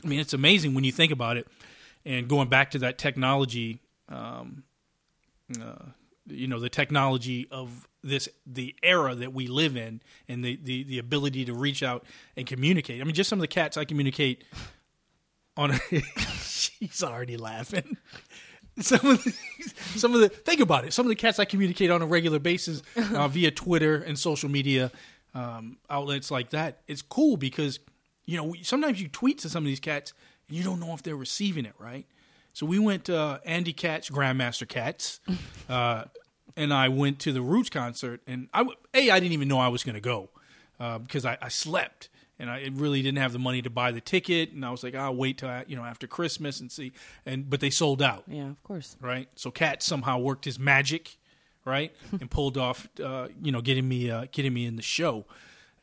I 0.03 0.07
mean, 0.07 0.19
it's 0.19 0.33
amazing 0.33 0.73
when 0.73 0.83
you 0.83 0.91
think 0.91 1.11
about 1.11 1.37
it. 1.37 1.47
And 2.05 2.27
going 2.27 2.49
back 2.49 2.71
to 2.71 2.79
that 2.79 2.97
technology, 2.97 3.81
um, 4.09 4.63
uh, 5.59 5.85
you 6.27 6.47
know, 6.47 6.59
the 6.59 6.69
technology 6.69 7.47
of 7.49 7.87
this, 8.03 8.29
the 8.45 8.75
era 8.83 9.15
that 9.15 9.33
we 9.33 9.47
live 9.47 9.75
in, 9.75 10.01
and 10.27 10.43
the, 10.43 10.59
the, 10.61 10.83
the 10.83 10.99
ability 10.99 11.45
to 11.45 11.53
reach 11.53 11.81
out 11.81 12.05
and 12.35 12.45
communicate. 12.45 13.01
I 13.01 13.03
mean, 13.05 13.15
just 13.15 13.29
some 13.29 13.39
of 13.39 13.41
the 13.41 13.47
cats 13.47 13.77
I 13.77 13.85
communicate 13.85 14.43
on. 15.55 15.73
she's 16.41 17.03
already 17.03 17.37
laughing. 17.37 17.97
Some 18.79 19.05
of 19.05 19.23
the, 19.23 19.31
some 19.99 20.13
of 20.13 20.21
the 20.21 20.29
think 20.29 20.59
about 20.59 20.85
it. 20.85 20.93
Some 20.93 21.05
of 21.05 21.09
the 21.09 21.15
cats 21.15 21.39
I 21.39 21.45
communicate 21.45 21.89
on 21.91 22.01
a 22.01 22.05
regular 22.05 22.39
basis 22.39 22.81
uh, 22.95 23.27
via 23.29 23.51
Twitter 23.51 23.95
and 23.95 24.17
social 24.17 24.49
media 24.49 24.91
um, 25.33 25.77
outlets 25.89 26.31
like 26.31 26.51
that. 26.51 26.81
It's 26.87 27.01
cool 27.01 27.37
because 27.37 27.79
you 28.25 28.37
know 28.37 28.53
sometimes 28.61 29.01
you 29.01 29.07
tweet 29.07 29.39
to 29.39 29.49
some 29.49 29.63
of 29.63 29.67
these 29.67 29.79
cats 29.79 30.13
and 30.47 30.57
you 30.57 30.63
don't 30.63 30.79
know 30.79 30.93
if 30.93 31.03
they're 31.03 31.15
receiving 31.15 31.65
it 31.65 31.73
right. 31.79 32.05
So 32.53 32.65
we 32.65 32.79
went 32.79 33.05
to 33.05 33.17
uh, 33.17 33.37
Andy 33.45 33.73
Katz, 33.73 34.09
Grandmaster 34.09 34.67
Katz, 34.67 35.19
uh, 35.69 36.05
and 36.55 36.73
I 36.73 36.89
went 36.89 37.19
to 37.19 37.31
the 37.31 37.41
Roots 37.41 37.69
concert. 37.69 38.21
And 38.25 38.49
I 38.53 38.59
w- 38.59 38.77
a 38.93 39.11
I 39.11 39.19
didn't 39.19 39.33
even 39.33 39.47
know 39.47 39.59
I 39.59 39.67
was 39.67 39.83
going 39.83 39.95
to 39.95 40.01
go 40.01 40.29
uh, 40.79 40.97
because 40.97 41.25
I, 41.25 41.37
I 41.41 41.49
slept 41.49 42.09
and 42.39 42.49
I 42.49 42.69
really 42.73 43.01
didn't 43.01 43.17
have 43.17 43.33
the 43.33 43.39
money 43.39 43.61
to 43.61 43.69
buy 43.69 43.91
the 43.91 44.01
ticket. 44.01 44.51
And 44.51 44.65
I 44.65 44.69
was 44.71 44.83
like, 44.83 44.93
I'll 44.95 45.15
wait 45.15 45.39
till 45.39 45.63
you 45.67 45.75
know 45.75 45.83
after 45.83 46.07
Christmas 46.07 46.59
and 46.59 46.71
see. 46.71 46.91
And 47.25 47.49
but 47.49 47.59
they 47.59 47.69
sold 47.69 48.01
out 48.01 48.23
Yeah, 48.27 48.49
of 48.49 48.61
course. 48.63 48.95
right? 49.01 49.27
So 49.35 49.51
Cat 49.51 49.81
somehow 49.83 50.19
worked 50.19 50.45
his 50.45 50.59
magic, 50.59 51.17
right, 51.65 51.93
and 52.11 52.29
pulled 52.29 52.57
off, 52.57 52.87
uh, 53.03 53.27
you 53.41 53.51
know, 53.51 53.61
getting 53.61 53.87
me, 53.87 54.09
uh, 54.11 54.25
getting 54.31 54.53
me 54.53 54.65
in 54.65 54.75
the 54.75 54.81
show. 54.81 55.25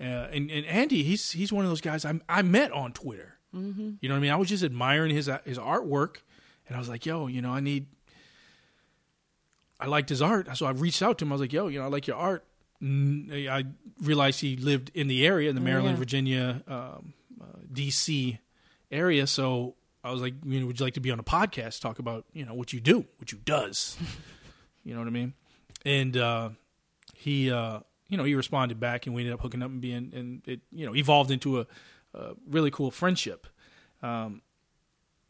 Uh, 0.00 0.04
and, 0.04 0.50
and 0.50 0.66
Andy, 0.66 1.02
he's 1.02 1.30
he's 1.32 1.52
one 1.52 1.64
of 1.64 1.70
those 1.70 1.80
guys 1.80 2.04
I 2.04 2.18
I 2.28 2.42
met 2.42 2.72
on 2.72 2.92
Twitter. 2.92 3.34
Mm-hmm. 3.54 3.92
You 4.00 4.08
know 4.08 4.16
what 4.16 4.18
I 4.18 4.22
mean? 4.22 4.30
I 4.32 4.36
was 4.36 4.48
just 4.48 4.64
admiring 4.64 5.14
his 5.14 5.28
uh, 5.28 5.38
his 5.44 5.58
artwork, 5.58 6.16
and 6.66 6.76
I 6.76 6.78
was 6.80 6.88
like, 6.88 7.06
yo, 7.06 7.26
you 7.28 7.40
know, 7.42 7.52
I 7.52 7.60
need. 7.60 7.86
I 9.78 9.86
liked 9.86 10.08
his 10.08 10.22
art, 10.22 10.56
so 10.56 10.66
I 10.66 10.70
reached 10.70 11.02
out 11.02 11.18
to 11.18 11.24
him. 11.24 11.32
I 11.32 11.34
was 11.34 11.40
like, 11.40 11.52
yo, 11.52 11.66
you 11.68 11.78
know, 11.78 11.84
I 11.84 11.88
like 11.88 12.06
your 12.06 12.16
art. 12.16 12.44
I 12.85 13.64
realized 14.03 14.41
he 14.41 14.57
lived 14.57 14.91
in 14.95 15.07
the 15.09 15.26
area, 15.26 15.49
in 15.49 15.55
the 15.57 15.61
Oh, 15.62 15.64
Maryland, 15.64 15.97
yeah. 15.97 15.99
Virginia, 15.99 16.62
um, 16.68 17.14
uh, 17.41 17.47
D.C. 17.72 18.39
area. 18.91 19.26
So 19.26 19.74
I 20.03 20.11
was 20.11 20.20
like, 20.20 20.35
you 20.45 20.61
know, 20.61 20.66
would 20.66 20.78
you 20.78 20.85
like 20.85 20.95
to 20.95 21.01
be 21.01 21.11
on 21.11 21.18
a 21.18 21.24
podcast, 21.24 21.80
talk 21.80 21.99
about, 21.99 22.26
you 22.32 22.45
know, 22.45 22.53
what 22.55 22.72
you 22.72 22.80
do, 22.80 23.07
what 23.16 23.32
you 23.32 23.39
does? 23.45 23.97
you 24.85 24.93
know 24.93 25.01
what 25.01 25.09
I 25.09 25.12
mean? 25.12 25.32
And 25.87 26.16
uh, 26.16 26.51
he, 27.14 27.51
uh, 27.51 27.80
you 28.09 28.18
know, 28.18 28.24
he 28.24 28.35
responded 28.35 28.78
back, 28.78 29.07
and 29.07 29.14
we 29.14 29.22
ended 29.22 29.35
up 29.35 29.41
hooking 29.41 29.62
up 29.62 29.70
and 29.70 29.80
being, 29.80 30.12
and 30.14 30.43
it, 30.47 30.61
you 30.70 30.85
know, 30.85 30.95
evolved 30.95 31.30
into 31.30 31.61
a, 31.61 31.66
a 32.12 32.35
really 32.49 32.70
cool 32.70 32.91
friendship. 32.91 33.47
Um, 34.03 34.43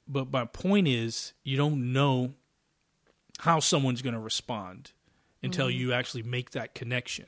but 0.09 0.33
my 0.33 0.45
point 0.45 0.89
is, 0.89 1.33
you 1.45 1.57
don't 1.57 1.93
know 1.93 2.35
how 3.39 3.61
someone's 3.61 4.03
going 4.03 4.15
to 4.15 4.21
respond 4.21 4.93
until 5.43 5.71
you 5.71 5.93
actually 5.93 6.23
make 6.23 6.51
that 6.53 6.75
connection. 6.75 7.27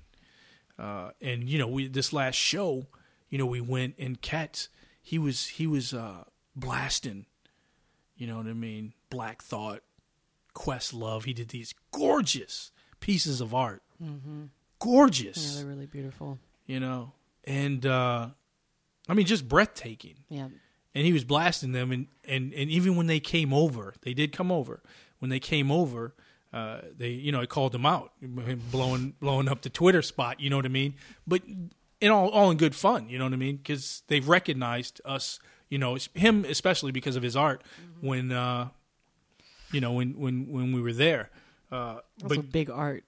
Uh, 0.79 1.11
and 1.23 1.49
you 1.49 1.59
know, 1.59 1.67
we 1.69 1.89
this 1.89 2.13
last 2.13 2.35
show, 2.37 2.87
you 3.31 3.39
know, 3.39 3.47
we 3.47 3.61
went 3.61 3.95
and 3.99 4.21
Katz, 4.21 4.69
he 5.03 5.19
was 5.19 5.47
he 5.47 5.67
was 5.67 5.95
uh, 5.95 6.25
blasting, 6.55 7.27
you 8.17 8.27
know 8.27 8.37
what 8.39 8.47
I 8.47 8.53
mean, 8.53 8.93
Black 9.11 9.43
Thought, 9.43 9.83
Questlove. 10.55 11.25
He 11.25 11.33
did 11.33 11.49
these 11.49 11.75
gorgeous 11.93 12.71
pieces 13.01 13.41
of 13.41 13.55
art, 13.55 13.83
Mm-hmm. 14.03 14.41
Yeah, 14.43 14.47
gorgeous, 14.79 15.57
they're 15.57 15.67
really 15.67 15.87
beautiful. 15.87 16.39
you 16.67 16.79
know, 16.81 17.13
and 17.45 17.85
uh, 17.87 18.29
I 19.09 19.15
mean 19.15 19.27
just 19.27 19.49
breathtaking. 19.49 20.17
Yeah. 20.29 20.49
and 20.95 21.07
he 21.07 21.13
was 21.13 21.25
blasting 21.25 21.73
them 21.73 21.93
and, 21.93 22.07
and, 22.25 22.53
and 22.55 22.71
even 22.71 22.97
when 22.97 23.07
they 23.07 23.21
came 23.21 23.53
over 23.55 23.95
they 24.03 24.13
did 24.15 24.33
come 24.33 24.51
over 24.53 24.83
when 25.19 25.29
they 25.31 25.39
came 25.41 25.71
over 25.71 26.15
uh, 26.53 26.81
they 26.97 27.09
you 27.11 27.33
know 27.33 27.41
I 27.41 27.47
called 27.47 27.73
them 27.73 27.85
out 27.87 28.13
blowing 28.71 29.15
blowing 29.21 29.49
up 29.49 29.63
the 29.63 29.71
Twitter 29.71 30.03
spot 30.03 30.41
you 30.41 30.49
know 30.51 30.57
what 30.57 30.65
I 30.65 30.69
mean? 30.69 30.95
But 31.27 31.43
in 32.01 32.11
all 32.11 32.29
all 32.29 32.51
in 32.51 32.57
good 32.57 32.75
fun 32.75 33.09
you 33.09 33.19
know 33.19 33.25
what 33.25 33.33
I 33.33 33.37
mean? 33.37 33.57
Because 33.57 34.03
they've 34.09 34.27
recognized 34.27 35.01
us 35.05 35.39
you 35.69 35.79
know 35.79 35.99
him 36.15 36.45
especially 36.45 36.93
because 36.93 37.17
of 37.17 37.23
his 37.23 37.37
art 37.37 37.63
when 38.01 38.33
uh, 38.33 38.69
you 39.73 39.81
know 39.81 39.93
when 39.93 40.19
when 40.19 40.51
when 40.51 40.73
we 40.73 40.81
were 40.81 40.93
there. 40.93 41.31
Uh, 41.71 41.99
Also, 42.23 42.37
but 42.37 42.53
big 42.53 42.71
art. 42.71 43.05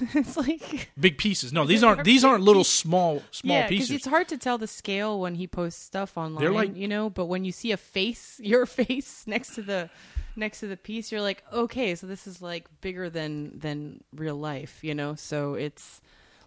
it's 0.14 0.36
like 0.36 0.90
big 0.98 1.18
pieces. 1.18 1.52
No 1.52 1.66
these 1.66 1.82
aren't 1.82 2.04
these 2.04 2.24
aren't 2.24 2.44
little 2.44 2.62
small 2.64 3.22
small 3.32 3.56
yeah, 3.56 3.66
pieces. 3.68 3.90
it's 3.90 4.06
hard 4.06 4.28
to 4.28 4.38
tell 4.38 4.56
the 4.56 4.68
scale 4.68 5.18
when 5.20 5.34
he 5.34 5.46
posts 5.48 5.82
stuff 5.82 6.16
online. 6.16 6.52
like- 6.54 6.76
you 6.76 6.86
know, 6.86 7.10
but 7.10 7.26
when 7.26 7.44
you 7.44 7.50
see 7.52 7.72
a 7.72 7.76
face, 7.76 8.38
your 8.42 8.66
face 8.66 9.24
next 9.26 9.54
to 9.56 9.62
the 9.62 9.90
next 10.40 10.60
to 10.60 10.66
the 10.66 10.76
piece, 10.76 11.12
you're 11.12 11.20
like, 11.20 11.44
okay, 11.52 11.94
so 11.94 12.08
this 12.08 12.26
is 12.26 12.42
like 12.42 12.66
bigger 12.80 13.08
than 13.08 13.58
than 13.58 14.02
real 14.12 14.34
life. 14.36 14.82
You 14.82 14.94
know, 14.94 15.14
so 15.14 15.54
it's 15.54 16.00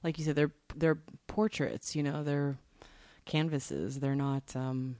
like 0.03 0.19
you 0.19 0.25
said, 0.25 0.35
they're 0.35 0.51
they're 0.75 0.99
portraits. 1.27 1.95
You 1.95 2.03
know, 2.03 2.23
they're 2.23 2.57
canvases. 3.25 4.01
They're 4.01 4.15
not. 4.15 4.55
um 4.55 4.97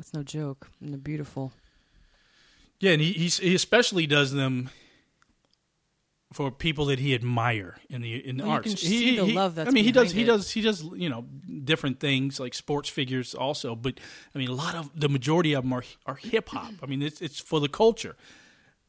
It's 0.00 0.12
no 0.12 0.24
joke. 0.24 0.68
And 0.80 0.90
they're 0.90 0.98
beautiful. 0.98 1.52
Yeah, 2.80 2.92
and 2.92 3.00
he 3.00 3.12
he 3.12 3.54
especially 3.54 4.08
does 4.08 4.32
them 4.32 4.70
for 6.32 6.50
people 6.50 6.86
that 6.86 6.98
he 6.98 7.14
admire 7.14 7.76
in 7.90 8.00
the 8.02 8.14
in 8.26 8.38
Well, 8.38 8.46
you 8.46 8.52
arts. 8.52 8.68
can 8.68 8.76
He- 8.76 8.86
see 8.98 9.16
the 9.16 9.26
he- 9.26 9.32
love 9.32 9.54
that's 9.54 9.68
I 9.68 9.72
mean, 9.72 9.84
he 9.84 9.92
does 9.92 10.12
he 10.12 10.22
it. 10.22 10.26
does 10.26 10.50
he 10.50 10.60
does 10.60 10.82
you 10.96 11.08
know 11.08 11.22
different 11.64 12.00
things 12.00 12.40
like 12.40 12.54
sports 12.54 12.88
figures 12.88 13.34
also, 13.34 13.74
but 13.76 14.00
I 14.34 14.38
mean 14.38 14.48
a 14.48 14.54
lot 14.54 14.74
of 14.74 14.90
the 14.98 15.08
majority 15.08 15.52
of 15.52 15.64
them 15.64 15.72
are 15.72 15.84
are 16.06 16.16
hip 16.16 16.48
hop. 16.50 16.72
I 16.82 16.86
mean, 16.86 17.02
it's 17.02 17.20
it's 17.20 17.38
for 17.40 17.60
the 17.60 17.68
culture. 17.68 18.16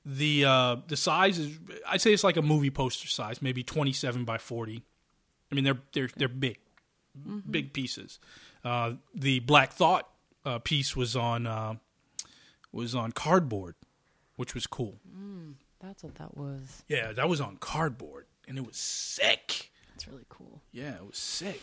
The 0.05 0.43
uh 0.45 0.75
the 0.87 0.97
size 0.97 1.37
is 1.39 1.57
I'd 1.87 2.01
say 2.01 2.11
it's 2.13 2.23
like 2.23 2.37
a 2.37 2.41
movie 2.41 2.71
poster 2.71 3.07
size, 3.07 3.41
maybe 3.41 3.63
twenty 3.63 3.93
seven 3.93 4.25
by 4.25 4.37
forty. 4.37 4.83
I 5.51 5.55
mean, 5.55 5.63
they're 5.63 5.81
they're 5.93 6.09
they're 6.15 6.27
big, 6.27 6.57
Mm-hmm. 7.17 7.51
big 7.51 7.73
pieces. 7.73 8.19
Uh, 8.63 8.93
the 9.13 9.39
Black 9.41 9.71
Thought 9.73 10.09
uh, 10.45 10.57
piece 10.59 10.95
was 10.95 11.15
on 11.15 11.45
uh, 11.45 11.75
was 12.71 12.95
on 12.95 13.11
cardboard, 13.11 13.75
which 14.35 14.55
was 14.55 14.65
cool. 14.67 14.99
That's 15.83 16.01
what 16.03 16.15
that 16.15 16.37
was. 16.37 16.83
Yeah, 16.87 17.11
that 17.11 17.27
was 17.27 17.41
on 17.41 17.57
cardboard, 17.57 18.25
and 18.47 18.57
it 18.57 18.65
was 18.65 18.77
sick. 18.77 19.71
It's 19.95 20.07
really 20.07 20.25
cool. 20.29 20.61
Yeah, 20.71 20.95
it 20.95 21.05
was 21.05 21.17
sick. 21.17 21.61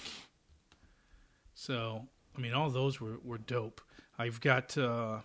So, 1.54 2.06
I 2.36 2.40
mean, 2.40 2.52
all 2.52 2.68
those 2.68 3.00
were, 3.00 3.18
were 3.24 3.38
dope. 3.38 3.80
I've 4.18 4.40
got, 4.42 4.76
uh, 4.76 5.20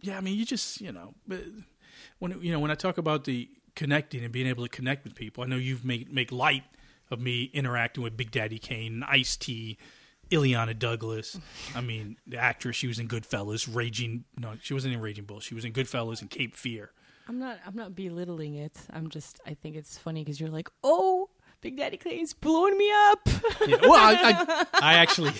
yeah, 0.00 0.18
I 0.18 0.20
mean, 0.20 0.38
you 0.38 0.44
just, 0.44 0.82
you 0.82 0.92
know, 0.92 1.14
but 1.26 1.40
when 2.18 2.40
you 2.42 2.52
know 2.52 2.60
when 2.60 2.70
I 2.70 2.74
talk 2.74 2.98
about 2.98 3.24
the 3.24 3.48
connecting 3.74 4.22
and 4.22 4.32
being 4.32 4.46
able 4.46 4.64
to 4.64 4.68
connect 4.68 5.04
with 5.04 5.14
people, 5.14 5.42
I 5.42 5.46
know 5.46 5.56
you've 5.56 5.84
made 5.84 6.12
make 6.12 6.30
light 6.30 6.64
of 7.10 7.20
me 7.20 7.44
interacting 7.54 8.04
with 8.04 8.16
Big 8.16 8.30
Daddy 8.30 8.58
Kane, 8.58 9.02
Ice 9.08 9.36
T, 9.36 9.78
Illeana 10.30 10.78
Douglas. 10.78 11.38
I 11.74 11.80
mean, 11.80 12.18
the 12.26 12.36
actress 12.36 12.76
she 12.76 12.86
was 12.86 12.98
in 12.98 13.08
Goodfellas, 13.08 13.74
Raging. 13.74 14.24
No, 14.36 14.54
she 14.60 14.74
wasn't 14.74 14.92
in 14.94 15.00
Raging 15.00 15.24
Bull. 15.24 15.40
She 15.40 15.54
was 15.54 15.64
in 15.64 15.72
Goodfellas 15.72 16.20
and 16.20 16.28
Cape 16.30 16.54
Fear. 16.54 16.90
I'm 17.28 17.38
not. 17.38 17.58
I'm 17.66 17.76
not 17.76 17.94
belittling 17.94 18.54
it. 18.54 18.76
I'm 18.90 19.08
just. 19.10 19.40
I 19.46 19.54
think 19.54 19.76
it's 19.76 19.98
funny 19.98 20.24
because 20.24 20.40
you're 20.40 20.48
like, 20.48 20.68
oh, 20.82 21.28
Big 21.60 21.76
Daddy 21.76 21.96
Clay's 21.96 22.32
blowing 22.32 22.76
me 22.78 22.90
up. 23.10 23.20
Yeah, 23.66 23.76
well, 23.82 23.94
I, 23.94 24.16
I, 24.22 24.66
I 24.80 24.94
actually, 24.94 25.32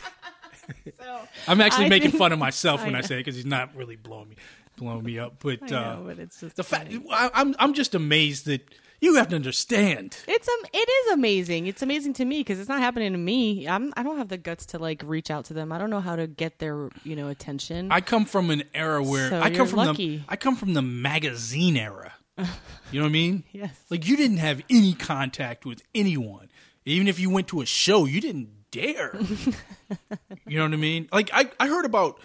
I'm 1.49 1.61
actually 1.61 1.87
I 1.87 1.89
making 1.89 2.11
think- 2.11 2.19
fun 2.21 2.33
of 2.33 2.39
myself 2.39 2.85
when 2.85 2.95
I 2.95 3.01
say 3.01 3.17
it 3.17 3.21
because 3.21 3.37
he's 3.37 3.47
not 3.47 3.75
really 3.75 3.97
blowing 3.97 4.31
me, 4.31 4.37
blowing 4.77 5.05
me 5.05 5.19
up. 5.19 5.37
But, 5.39 5.73
I 5.73 5.77
uh, 5.77 6.01
but 6.01 6.19
it's 6.19 6.41
just 6.41 6.57
the 6.57 6.65
fact 6.65 6.93
funny. 6.93 7.05
I, 7.11 7.31
I'm, 7.35 7.55
I'm 7.59 7.73
just 7.75 7.95
amazed 7.95 8.47
that 8.47 8.69
you 9.01 9.15
have 9.17 9.29
to 9.29 9.37
understand. 9.37 10.17
It's 10.27 10.49
um, 10.49 10.59
it 10.73 10.89
is 10.89 11.13
amazing. 11.13 11.67
It's 11.67 11.83
amazing 11.83 12.15
to 12.15 12.25
me 12.25 12.41
because 12.41 12.59
it's 12.59 12.69
not 12.69 12.81
happening 12.81 13.13
to 13.13 13.19
me. 13.19 13.67
I'm. 13.69 13.93
I 13.97 14.03
don't 14.03 14.19
have 14.19 14.29
the 14.29 14.39
guts 14.39 14.67
to 14.67 14.79
like 14.79 15.03
reach 15.05 15.31
out 15.31 15.45
to 15.47 15.55
them. 15.55 15.73
I 15.73 15.79
don't 15.79 15.91
know 15.91 16.01
how 16.01 16.17
to 16.17 16.27
get 16.27 16.59
their 16.59 16.89
you 17.05 17.17
know 17.17 17.29
attention. 17.29 17.91
I 17.93 18.01
come 18.01 18.25
from 18.25 18.51
an 18.51 18.65
era 18.75 19.03
where 19.03 19.31
So 19.31 19.41
I 19.41 19.51
come 19.51 19.67
from 19.67 19.79
lucky. 19.79 20.19
the 20.19 20.23
I 20.29 20.37
come 20.37 20.57
from 20.57 20.75
the 20.75 20.83
magazine 20.83 21.77
era. 21.77 22.15
You 22.91 23.01
know 23.01 23.05
what 23.05 23.11
I 23.11 23.13
mean? 23.13 23.45
Yes. 23.53 23.79
Like 23.91 24.09
you 24.09 24.17
didn't 24.17 24.39
have 24.39 24.63
any 24.71 24.95
contact 24.95 25.67
with 25.67 25.83
anyone. 25.95 26.49
Even 26.87 27.07
if 27.07 27.21
you 27.21 27.29
went 27.29 27.49
to 27.49 27.61
a 27.61 27.67
show, 27.67 28.07
you 28.07 28.19
didn't 28.23 28.49
dare. 28.71 29.15
you 30.47 30.57
know 30.57 30.65
what 30.65 30.73
I 30.73 30.77
mean? 30.77 31.07
Like 31.13 31.29
I, 31.35 31.51
I 31.61 31.69
heard 31.69 31.85
about 31.85 32.19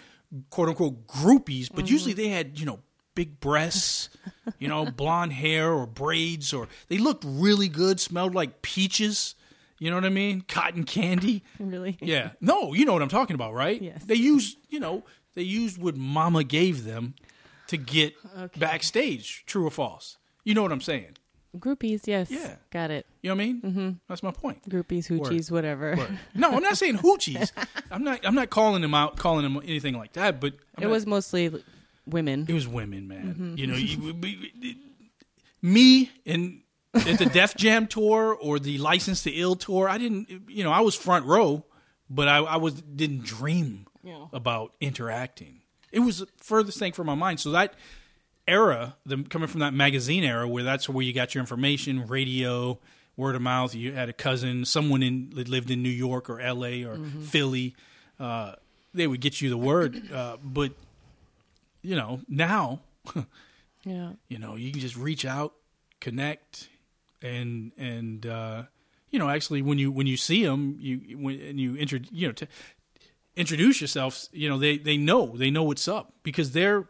quote 0.48 0.70
unquote 0.70 1.06
groupies, 1.06 1.68
but 1.70 1.90
usually 1.90 2.14
they 2.14 2.28
had, 2.28 2.58
you 2.58 2.64
know, 2.64 2.80
big 3.14 3.40
breasts, 3.40 4.08
you 4.58 4.68
know, 4.68 4.84
blonde 4.96 5.32
hair 5.32 5.72
or 5.72 5.86
braids 5.86 6.52
or 6.52 6.68
they 6.88 6.98
looked 6.98 7.24
really 7.26 7.68
good, 7.68 8.00
smelled 8.00 8.34
like 8.34 8.62
peaches. 8.62 9.34
You 9.78 9.90
know 9.90 9.96
what 9.96 10.04
I 10.04 10.10
mean? 10.10 10.42
Cotton 10.48 10.84
candy. 10.84 11.42
really. 11.58 11.98
Yeah. 12.00 12.30
No, 12.40 12.72
you 12.74 12.84
know 12.84 12.92
what 12.92 13.02
I'm 13.02 13.08
talking 13.08 13.34
about, 13.34 13.54
right? 13.54 13.80
Yes. 13.82 14.04
They 14.04 14.14
used, 14.14 14.56
you 14.70 14.80
know, 14.80 15.04
they 15.34 15.42
used 15.42 15.78
what 15.78 15.96
mama 15.96 16.44
gave 16.44 16.84
them 16.84 17.14
to 17.66 17.76
get 17.76 18.14
backstage. 18.58 19.44
True 19.46 19.66
or 19.66 19.70
false? 19.70 20.16
You 20.44 20.54
know 20.54 20.62
what 20.62 20.72
I'm 20.72 20.80
saying? 20.80 21.16
Groupies. 21.56 22.06
Yes. 22.06 22.30
Yeah. 22.30 22.56
Got 22.70 22.90
it. 22.90 23.06
You 23.22 23.30
know 23.30 23.36
what 23.36 23.42
I 23.42 23.46
mean? 23.46 23.60
Mm-hmm. 23.62 23.90
That's 24.08 24.22
my 24.22 24.30
point. 24.32 24.68
Groupies, 24.68 25.08
Word. 25.10 25.20
hoochies, 25.32 25.50
whatever. 25.50 25.94
Word. 25.96 26.18
No, 26.34 26.50
I'm 26.52 26.62
not 26.62 26.76
saying 26.76 26.98
hoochies. 26.98 27.52
I'm 27.90 28.02
not. 28.02 28.20
I'm 28.24 28.34
not 28.34 28.50
calling 28.50 28.82
them 28.82 28.92
out, 28.94 29.16
calling 29.16 29.42
them 29.44 29.56
anything 29.64 29.96
like 29.96 30.14
that. 30.14 30.40
But 30.40 30.54
I'm 30.76 30.82
It 30.84 30.86
not- 30.86 30.92
was 30.92 31.06
mostly 31.06 31.52
women. 32.06 32.46
It 32.48 32.52
was 32.54 32.66
women, 32.68 33.08
man. 33.08 33.54
You 33.56 33.66
know, 33.66 33.76
you, 33.76 34.14
me 35.62 36.10
and 36.26 36.60
at 36.94 37.18
the 37.18 37.26
Def 37.26 37.56
Jam 37.56 37.86
tour 37.86 38.36
or 38.40 38.58
the 38.58 38.78
License 38.78 39.22
to 39.24 39.30
Ill 39.30 39.56
tour, 39.56 39.88
I 39.88 39.98
didn't. 39.98 40.28
You 40.48 40.64
know, 40.64 40.72
I 40.72 40.80
was 40.80 40.94
front 40.94 41.24
row, 41.26 41.64
but 42.10 42.28
I, 42.28 42.38
I 42.38 42.56
was 42.56 42.74
didn't 42.74 43.24
dream 43.24 43.86
Yeah. 44.02 44.26
about 44.32 44.74
interacting. 44.80 45.60
It 45.92 46.00
was 46.00 46.18
the 46.18 46.28
furthest 46.36 46.78
thing 46.78 46.92
from 46.92 47.06
my 47.06 47.14
mind. 47.14 47.40
So 47.40 47.50
that 47.52 47.74
era, 48.46 48.96
the 49.06 49.22
coming 49.24 49.48
from 49.48 49.60
that 49.60 49.72
magazine 49.74 50.24
era, 50.24 50.46
where 50.48 50.64
that's 50.64 50.88
where 50.88 51.04
you 51.04 51.12
got 51.12 51.34
your 51.34 51.40
information, 51.40 52.06
radio, 52.06 52.78
word 53.16 53.34
of 53.36 53.42
mouth. 53.42 53.74
You 53.74 53.92
had 53.92 54.08
a 54.08 54.12
cousin, 54.12 54.64
someone 54.64 55.02
in 55.02 55.30
that 55.30 55.48
lived 55.48 55.70
in 55.70 55.82
New 55.82 55.88
York 55.88 56.28
or 56.28 56.40
L.A. 56.40 56.84
or 56.84 56.98
Philly. 57.22 57.74
Uh, 58.20 58.54
they 58.92 59.06
would 59.08 59.20
get 59.20 59.40
you 59.40 59.50
the 59.50 59.56
word, 59.56 60.12
uh, 60.12 60.36
but 60.42 60.72
you 61.84 61.94
know 61.94 62.20
now 62.28 62.80
Yeah. 63.84 64.12
you 64.28 64.38
know 64.38 64.56
you 64.56 64.72
can 64.72 64.80
just 64.80 64.96
reach 64.96 65.24
out 65.26 65.52
connect 66.00 66.68
and 67.22 67.72
and 67.76 68.24
uh 68.26 68.62
you 69.10 69.18
know 69.18 69.28
actually 69.28 69.60
when 69.62 69.78
you 69.78 69.92
when 69.92 70.06
you 70.06 70.16
see 70.16 70.42
them 70.44 70.76
you 70.80 71.18
when 71.18 71.38
and 71.40 71.60
you 71.60 71.76
intro 71.76 72.00
you 72.10 72.26
know 72.26 72.32
to 72.32 72.48
introduce 73.36 73.80
yourself 73.80 74.26
you 74.32 74.48
know 74.48 74.58
they 74.58 74.78
they 74.78 74.96
know 74.96 75.36
they 75.36 75.50
know 75.50 75.62
what's 75.64 75.86
up 75.86 76.14
because 76.22 76.52
they're 76.52 76.88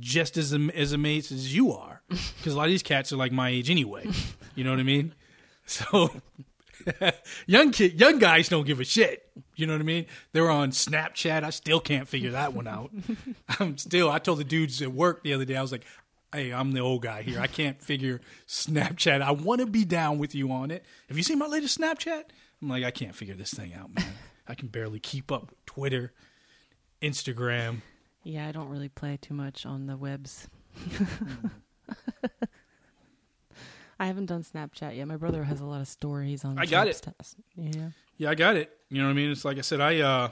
just 0.00 0.36
as 0.36 0.52
as 0.74 0.92
amazed 0.92 1.32
as 1.32 1.54
you 1.54 1.72
are 1.72 2.02
because 2.08 2.52
a 2.52 2.56
lot 2.56 2.64
of 2.64 2.70
these 2.70 2.82
cats 2.82 3.12
are 3.12 3.16
like 3.16 3.32
my 3.32 3.48
age 3.48 3.70
anyway 3.70 4.06
you 4.54 4.64
know 4.64 4.70
what 4.70 4.80
i 4.80 4.82
mean 4.84 5.14
so 5.66 6.10
young 7.46 7.70
kid 7.70 7.98
young 7.98 8.18
guys 8.18 8.48
don't 8.48 8.66
give 8.66 8.80
a 8.80 8.84
shit 8.84 9.30
you 9.56 9.66
know 9.66 9.72
what 9.74 9.80
i 9.80 9.84
mean 9.84 10.06
they're 10.32 10.50
on 10.50 10.70
snapchat 10.70 11.44
i 11.44 11.50
still 11.50 11.80
can't 11.80 12.08
figure 12.08 12.30
that 12.30 12.52
one 12.54 12.66
out 12.66 12.90
i'm 13.60 13.76
still 13.78 14.10
i 14.10 14.18
told 14.18 14.38
the 14.38 14.44
dudes 14.44 14.80
at 14.82 14.92
work 14.92 15.22
the 15.22 15.32
other 15.32 15.44
day 15.44 15.56
i 15.56 15.62
was 15.62 15.72
like 15.72 15.84
hey 16.32 16.52
i'm 16.52 16.72
the 16.72 16.80
old 16.80 17.02
guy 17.02 17.22
here 17.22 17.38
i 17.40 17.46
can't 17.46 17.82
figure 17.82 18.20
snapchat 18.48 19.20
i 19.22 19.30
want 19.30 19.60
to 19.60 19.66
be 19.66 19.84
down 19.84 20.18
with 20.18 20.34
you 20.34 20.50
on 20.50 20.70
it 20.70 20.84
have 21.08 21.16
you 21.16 21.22
seen 21.22 21.38
my 21.38 21.46
latest 21.46 21.78
snapchat 21.78 22.24
i'm 22.60 22.68
like 22.68 22.84
i 22.84 22.90
can't 22.90 23.14
figure 23.14 23.34
this 23.34 23.52
thing 23.52 23.74
out 23.74 23.94
man 23.94 24.12
i 24.48 24.54
can 24.54 24.68
barely 24.68 24.98
keep 24.98 25.30
up 25.30 25.50
with 25.50 25.66
twitter 25.66 26.12
instagram 27.02 27.82
Yeah. 28.24 28.46
I 28.46 28.52
don't 28.52 28.68
really 28.68 28.88
play 28.88 29.18
too 29.20 29.34
much 29.34 29.66
on 29.66 29.86
the 29.86 29.96
webs. 29.96 30.48
Hmm. 30.78 31.48
I 33.98 34.06
haven't 34.06 34.26
done 34.26 34.42
Snapchat 34.42 34.96
yet. 34.96 35.06
My 35.06 35.16
brother 35.16 35.44
has 35.44 35.60
a 35.60 35.64
lot 35.64 35.80
of 35.80 35.88
stories 35.88 36.44
on. 36.44 36.58
I 36.58 36.66
got 36.66 36.86
it. 36.88 36.96
Snapchat. 36.96 37.34
Yeah. 37.56 37.88
Yeah, 38.22 38.30
I 38.30 38.36
got 38.36 38.54
it. 38.56 38.70
You 38.88 38.98
know 39.02 39.06
what 39.08 39.10
I 39.10 39.14
mean? 39.14 39.32
It's 39.32 39.44
like 39.44 39.58
I 39.58 39.62
said, 39.62 39.80
I, 39.80 39.98
uh, 39.98 40.28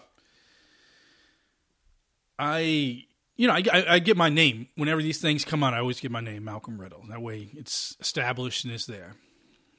I, 2.39 3.05
you 3.37 3.47
know, 3.49 3.53
I, 3.53 3.63
I, 3.73 3.85
I 3.95 3.99
get 3.99 4.17
my 4.17 4.29
name 4.29 4.69
whenever 4.77 5.03
these 5.03 5.21
things 5.21 5.45
come 5.45 5.65
out. 5.65 5.75
I 5.75 5.79
always 5.81 5.99
get 5.99 6.13
my 6.13 6.21
name, 6.21 6.45
Malcolm 6.45 6.81
Riddle. 6.81 7.03
That 7.09 7.21
way, 7.21 7.49
it's 7.57 7.97
established 8.01 8.65
and 8.65 8.73
it's 8.73 8.87
there. 8.87 9.15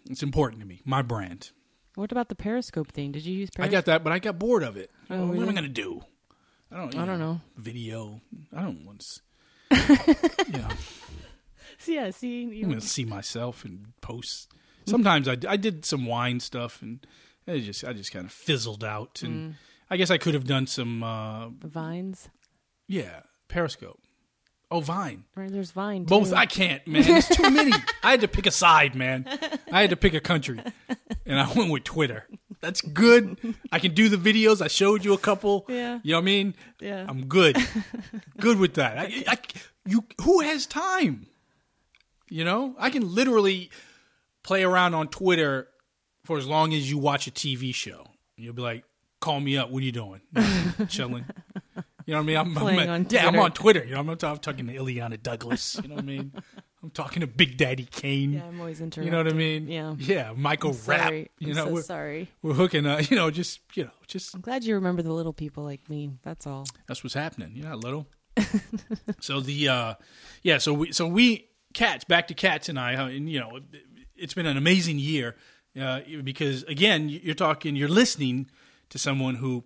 It's 0.09 0.23
important 0.23 0.61
to 0.61 0.67
me. 0.67 0.81
My 0.83 1.01
brand. 1.01 1.51
What 1.95 2.11
about 2.11 2.27
the 2.27 2.35
Periscope 2.35 2.91
thing? 2.91 3.13
Did 3.13 3.25
you 3.25 3.33
use 3.33 3.49
Periscope? 3.49 3.71
I 3.71 3.71
got 3.71 3.85
that, 3.85 4.03
but 4.03 4.11
I 4.11 4.19
got 4.19 4.37
bored 4.37 4.63
of 4.63 4.75
it. 4.75 4.91
Oh, 5.09 5.27
what 5.27 5.37
am? 5.37 5.49
I 5.49 5.51
going 5.53 5.63
to 5.63 5.69
do? 5.69 6.01
I 6.69 6.75
don't. 6.77 6.93
you 6.93 6.99
I 7.01 7.05
don't 7.05 7.19
know. 7.19 7.39
Video. 7.55 8.19
I 8.53 8.61
don't 8.61 8.85
want. 8.85 9.01
s- 9.01 9.21
you 10.47 10.53
know. 10.57 10.67
yeah, 11.85 12.09
see, 12.11 12.61
I'm 12.61 12.69
gonna 12.69 12.81
see 12.81 13.05
myself 13.05 13.63
and 13.63 13.93
post. 14.01 14.51
Sometimes 14.85 15.29
I, 15.29 15.37
I 15.47 15.55
did 15.55 15.85
some 15.85 16.05
wine 16.05 16.41
stuff 16.41 16.81
and 16.81 17.05
it 17.47 17.61
just 17.61 17.83
I 17.83 17.93
just 17.93 18.11
kind 18.11 18.25
of 18.25 18.31
fizzled 18.31 18.83
out 18.83 19.21
and 19.23 19.55
I 19.89 19.97
guess 19.97 20.09
I 20.09 20.17
could 20.17 20.33
have 20.33 20.45
done 20.45 20.67
some 20.67 21.03
uh, 21.03 21.49
vines. 21.49 22.29
yeah 22.87 23.21
Periscope. 23.47 23.99
Oh, 24.71 24.79
Vine. 24.79 25.25
Right, 25.35 25.51
there's 25.51 25.71
Vine. 25.71 26.05
Both. 26.05 26.31
I 26.31 26.45
can't, 26.45 26.87
man. 26.87 27.03
It's 27.05 27.27
too 27.27 27.49
many. 27.49 27.73
I 28.03 28.11
had 28.11 28.21
to 28.21 28.29
pick 28.29 28.45
a 28.45 28.51
side, 28.51 28.95
man. 28.95 29.27
I 29.69 29.81
had 29.81 29.89
to 29.89 29.97
pick 29.97 30.13
a 30.13 30.21
country, 30.21 30.61
and 31.25 31.37
I 31.39 31.51
went 31.53 31.71
with 31.71 31.83
Twitter. 31.83 32.25
That's 32.61 32.79
good. 32.79 33.37
I 33.71 33.79
can 33.79 33.93
do 33.93 34.07
the 34.07 34.15
videos. 34.15 34.61
I 34.61 34.69
showed 34.69 35.03
you 35.03 35.13
a 35.13 35.17
couple. 35.17 35.65
Yeah. 35.67 35.99
You 36.03 36.13
know 36.13 36.19
what 36.19 36.21
I 36.21 36.25
mean? 36.25 36.55
Yeah. 36.79 37.05
I'm 37.05 37.25
good. 37.25 37.57
good 38.39 38.59
with 38.59 38.75
that. 38.75 38.97
I, 38.97 39.23
I, 39.27 39.37
you 39.85 40.05
who 40.21 40.39
has 40.39 40.67
time? 40.67 41.27
You 42.29 42.45
know, 42.45 42.75
I 42.79 42.91
can 42.91 43.13
literally 43.13 43.71
play 44.41 44.63
around 44.63 44.93
on 44.93 45.09
Twitter 45.09 45.67
for 46.23 46.37
as 46.37 46.47
long 46.47 46.73
as 46.73 46.89
you 46.89 46.97
watch 46.97 47.27
a 47.27 47.31
TV 47.31 47.73
show. 47.73 48.05
You'll 48.37 48.53
be 48.53 48.61
like, 48.61 48.83
"Call 49.19 49.39
me 49.39 49.57
up. 49.57 49.69
What 49.69 49.81
are 49.81 49.85
you 49.85 49.91
doing? 49.91 50.21
Chilling." 50.89 51.25
You 52.05 52.13
know 52.13 52.17
what 52.17 52.23
I 52.23 52.25
mean? 52.25 52.37
I'm, 52.37 52.55
Playing 52.55 52.79
I'm 52.79 52.89
on 52.89 53.07
yeah, 53.09 53.27
I'm 53.27 53.33
Twitter. 53.33 53.43
on 53.43 53.51
Twitter. 53.51 53.83
You 53.85 53.93
know, 53.93 53.99
I'm, 53.99 54.09
I'm 54.09 54.17
talking 54.17 54.67
to 54.67 54.73
Illeana 54.73 55.21
Douglas. 55.21 55.79
You 55.81 55.89
know 55.89 55.95
what 55.95 56.03
I 56.03 56.07
mean? 56.07 56.31
I'm 56.83 56.89
talking 56.89 57.21
to 57.21 57.27
Big 57.27 57.57
Daddy 57.57 57.85
Kane. 57.85 58.33
Yeah, 58.33 58.45
I'm 58.45 58.59
always 58.59 58.81
interrupted. 58.81 59.05
You 59.05 59.11
know 59.11 59.17
what 59.17 59.27
I 59.27 59.33
mean? 59.35 59.67
Yeah. 59.67 59.93
Yeah, 59.99 60.33
Michael 60.35 60.71
I'm 60.71 60.77
Rapp. 60.87 61.11
You 61.11 61.29
I'm 61.41 61.53
know, 61.53 61.65
so 61.65 61.71
we're, 61.73 61.81
sorry. 61.83 62.31
we're 62.41 62.53
hooking 62.53 62.87
up. 62.87 63.01
You 63.11 63.17
know, 63.17 63.29
just 63.29 63.59
you 63.75 63.83
know, 63.83 63.91
just 64.07 64.33
I'm 64.33 64.41
glad 64.41 64.63
you 64.63 64.75
remember 64.75 65.03
the 65.03 65.13
little 65.13 65.33
people 65.33 65.63
like 65.63 65.87
me. 65.89 66.11
That's 66.23 66.47
all. 66.47 66.65
that's 66.87 67.03
what's 67.03 67.13
happening. 67.13 67.51
You're 67.55 67.69
not 67.69 67.83
little. 67.83 68.07
so 69.19 69.39
the 69.41 69.67
uh 69.67 69.93
yeah, 70.41 70.57
so 70.57 70.73
we 70.73 70.91
so 70.91 71.05
we 71.07 71.49
cats 71.73 72.03
back 72.03 72.27
to 72.29 72.33
cats 72.33 72.67
and 72.67 72.79
I, 72.79 72.93
and 72.93 73.29
you 73.29 73.39
know, 73.39 73.57
it, 73.57 73.63
it's 74.15 74.33
been 74.33 74.45
an 74.47 74.57
amazing 74.57 74.97
year 74.97 75.35
uh, 75.79 76.01
because 76.23 76.63
again, 76.63 77.09
you're 77.09 77.35
talking, 77.35 77.75
you're 77.75 77.89
listening 77.89 78.49
to 78.89 78.97
someone 78.97 79.35
who, 79.35 79.63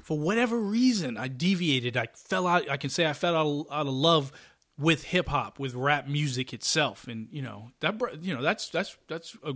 for 0.00 0.18
whatever 0.18 0.58
reason, 0.58 1.16
I 1.16 1.28
deviated. 1.28 1.96
I 1.96 2.08
fell 2.14 2.46
out. 2.46 2.68
I 2.68 2.76
can 2.76 2.90
say 2.90 3.06
I 3.06 3.12
fell 3.12 3.36
out 3.36 3.46
of, 3.46 3.66
out 3.72 3.86
of 3.86 3.94
love 3.94 4.32
with 4.78 5.04
hip 5.04 5.28
hop, 5.28 5.58
with 5.58 5.74
rap 5.74 6.08
music 6.08 6.52
itself, 6.52 7.06
and 7.06 7.28
you 7.30 7.40
know 7.40 7.70
that 7.80 7.94
you 8.22 8.34
know 8.34 8.42
that's 8.42 8.68
that's 8.68 8.96
that's 9.08 9.36
a 9.42 9.54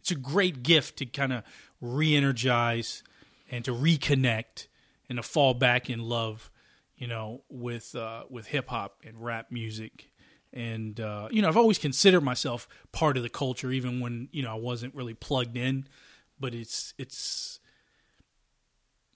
it's 0.00 0.10
a 0.10 0.16
great 0.16 0.62
gift 0.62 0.98
to 0.98 1.06
kind 1.06 1.32
of 1.32 1.42
re-energize 1.80 3.02
and 3.50 3.64
to 3.64 3.72
reconnect 3.72 4.66
and 5.08 5.16
to 5.16 5.22
fall 5.22 5.54
back 5.54 5.90
in 5.90 6.00
love, 6.00 6.50
you 6.96 7.06
know, 7.06 7.42
with 7.50 7.94
uh, 7.94 8.24
with 8.30 8.46
hip 8.46 8.68
hop 8.68 9.00
and 9.04 9.22
rap 9.22 9.46
music. 9.50 10.10
And 10.56 10.98
uh, 11.00 11.28
you 11.30 11.42
know, 11.42 11.48
I've 11.48 11.56
always 11.58 11.76
considered 11.76 12.22
myself 12.22 12.66
part 12.90 13.18
of 13.18 13.22
the 13.22 13.28
culture, 13.28 13.70
even 13.70 14.00
when 14.00 14.28
you 14.32 14.42
know 14.42 14.50
I 14.52 14.54
wasn't 14.58 14.94
really 14.94 15.12
plugged 15.12 15.56
in. 15.56 15.86
But 16.40 16.54
it's 16.54 16.94
it's. 16.96 17.60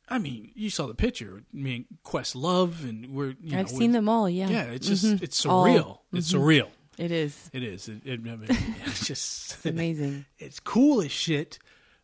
I 0.08 0.18
mean, 0.18 0.50
you 0.54 0.70
saw 0.70 0.86
the 0.86 0.94
picture. 0.94 1.42
I 1.54 1.56
mean, 1.56 1.86
Questlove, 2.04 2.82
and 2.86 3.10
we're. 3.12 3.34
You 3.40 3.52
know, 3.52 3.60
I've 3.60 3.72
know, 3.72 3.78
seen 3.78 3.92
them 3.92 4.08
all. 4.08 4.28
Yeah. 4.28 4.50
Yeah, 4.50 4.64
it's 4.64 4.86
just 4.86 5.04
Mhm. 5.04 5.22
it's 5.22 5.46
All. 5.46 5.64
surreal. 5.64 5.98
It's 6.12 6.30
Mhm. 6.32 6.40
surreal. 6.40 6.68
It 6.98 7.10
is. 7.10 7.48
It 7.54 7.62
is. 7.62 7.88
It, 7.88 8.02
it, 8.04 8.20
I 8.20 8.36
mean, 8.36 8.46
it's 8.84 9.06
just 9.06 9.54
It's 9.54 9.66
amazing. 9.66 10.26
it's 10.38 10.60
cool 10.60 11.00
as 11.00 11.10
shit 11.10 11.58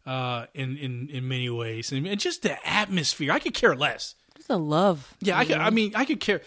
uh, 0.07 0.47
in 0.55 0.79
in 0.79 1.09
in 1.11 1.29
many 1.29 1.51
ways, 1.51 1.93
and, 1.93 2.07
and 2.07 2.19
just 2.19 2.43
the 2.43 2.57
atmosphere. 2.67 3.33
I 3.33 3.39
could 3.39 3.55
care 3.55 3.77
less. 3.77 4.15
Just 4.37 4.49
a 4.51 4.57
love. 4.57 5.15
Yeah, 5.21 5.39
I 5.39 5.45
could. 5.45 5.57
I 5.59 5.71
mean, 5.71 5.93
I 5.95 6.05
could 6.07 6.21
care. 6.21 6.41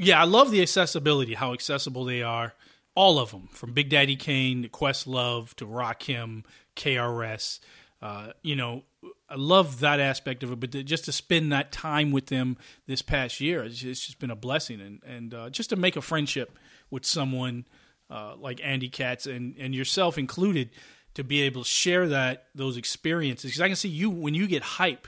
Yeah, 0.00 0.20
I 0.20 0.24
love 0.24 0.50
the 0.50 0.62
accessibility, 0.62 1.34
how 1.34 1.52
accessible 1.52 2.04
they 2.04 2.22
are. 2.22 2.54
All 2.94 3.18
of 3.18 3.30
them, 3.30 3.48
from 3.52 3.72
Big 3.72 3.90
Daddy 3.90 4.16
Kane 4.16 4.62
to 4.62 4.68
Questlove 4.68 5.54
to 5.54 5.66
Rakim, 5.66 6.44
KRS. 6.74 7.60
Uh, 8.00 8.32
you 8.42 8.56
know, 8.56 8.84
I 9.28 9.34
love 9.36 9.80
that 9.80 10.00
aspect 10.00 10.42
of 10.42 10.52
it. 10.52 10.58
But 10.58 10.70
just 10.86 11.04
to 11.04 11.12
spend 11.12 11.52
that 11.52 11.70
time 11.70 12.12
with 12.12 12.26
them 12.26 12.56
this 12.86 13.02
past 13.02 13.40
year, 13.40 13.62
it's 13.62 13.76
just, 13.76 13.86
it's 13.86 14.06
just 14.06 14.18
been 14.18 14.30
a 14.30 14.36
blessing, 14.36 14.80
and 14.80 15.02
and 15.04 15.34
uh, 15.34 15.50
just 15.50 15.70
to 15.70 15.76
make 15.76 15.96
a 15.96 16.02
friendship 16.02 16.58
with 16.90 17.04
someone 17.04 17.66
uh, 18.08 18.34
like 18.36 18.60
Andy 18.64 18.88
Katz 18.88 19.26
and 19.26 19.54
and 19.58 19.74
yourself 19.74 20.18
included, 20.18 20.70
to 21.14 21.22
be 21.22 21.42
able 21.42 21.62
to 21.62 21.68
share 21.68 22.08
that 22.08 22.46
those 22.54 22.76
experiences. 22.76 23.50
Because 23.50 23.60
I 23.60 23.68
can 23.68 23.76
see 23.76 23.90
you 23.90 24.10
when 24.10 24.34
you 24.34 24.48
get 24.48 24.62
hype 24.62 25.06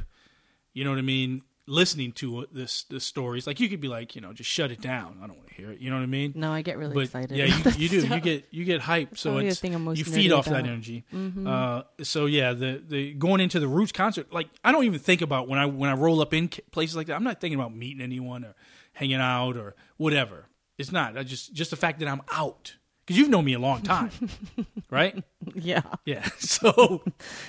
you 0.72 0.84
know 0.84 0.90
what 0.90 0.98
I 0.98 1.02
mean? 1.02 1.42
Listening 1.68 2.10
to 2.14 2.46
this 2.50 2.82
the 2.84 2.98
stories, 2.98 3.46
like 3.46 3.60
you 3.60 3.68
could 3.68 3.80
be 3.80 3.86
like, 3.86 4.16
you 4.16 4.20
know, 4.20 4.32
just 4.32 4.50
shut 4.50 4.72
it 4.72 4.80
down. 4.80 5.18
I 5.22 5.28
don't 5.28 5.36
want 5.36 5.48
to 5.48 5.54
hear 5.54 5.70
it. 5.70 5.78
You 5.78 5.90
know 5.90 5.96
what 5.96 6.02
I 6.02 6.06
mean? 6.06 6.32
No, 6.34 6.52
I 6.52 6.60
get 6.62 6.76
really 6.76 6.92
but 6.92 7.04
excited. 7.04 7.36
Yeah, 7.36 7.44
you, 7.44 7.70
you 7.76 7.88
do. 7.88 8.00
stuff. 8.00 8.10
You 8.16 8.20
get 8.20 8.48
you 8.50 8.64
get 8.64 8.80
hype. 8.80 9.16
So 9.16 9.38
it's 9.38 9.60
thing 9.60 9.72
I'm 9.76 9.84
most 9.84 9.96
you 9.96 10.04
feed 10.04 10.32
off 10.32 10.46
that 10.46 10.54
about. 10.60 10.68
energy. 10.68 11.04
Mhm. 11.14 11.46
Uh, 11.46 11.84
so 12.02 12.26
yeah, 12.26 12.52
the 12.52 12.82
the 12.84 13.14
going 13.14 13.40
into 13.40 13.60
the 13.60 13.68
Roots 13.68 13.92
concert, 13.92 14.32
like 14.32 14.48
I 14.64 14.72
don't 14.72 14.84
even 14.84 14.98
think 14.98 15.22
about 15.22 15.46
when 15.46 15.60
I 15.60 15.66
when 15.66 15.88
I 15.88 15.92
roll 15.94 16.20
up 16.20 16.34
in 16.34 16.48
places 16.48 16.96
like 16.96 17.06
that. 17.06 17.14
I'm 17.14 17.22
not 17.22 17.40
thinking 17.40 17.60
about 17.60 17.72
meeting 17.72 18.02
anyone 18.02 18.44
or 18.44 18.56
hanging 18.94 19.20
out 19.20 19.56
or 19.56 19.76
whatever. 19.98 20.48
It's 20.78 20.90
not. 20.90 21.16
I 21.16 21.22
just 21.22 21.52
just 21.54 21.70
the 21.70 21.76
fact 21.76 22.00
that 22.00 22.08
I'm 22.08 22.22
out 22.32 22.74
because 23.04 23.18
you've 23.18 23.28
known 23.28 23.44
me 23.44 23.52
a 23.54 23.58
long 23.58 23.82
time, 23.82 24.10
right? 24.90 25.22
Yeah. 25.54 25.82
Yeah. 26.04 26.28
So 26.38 27.02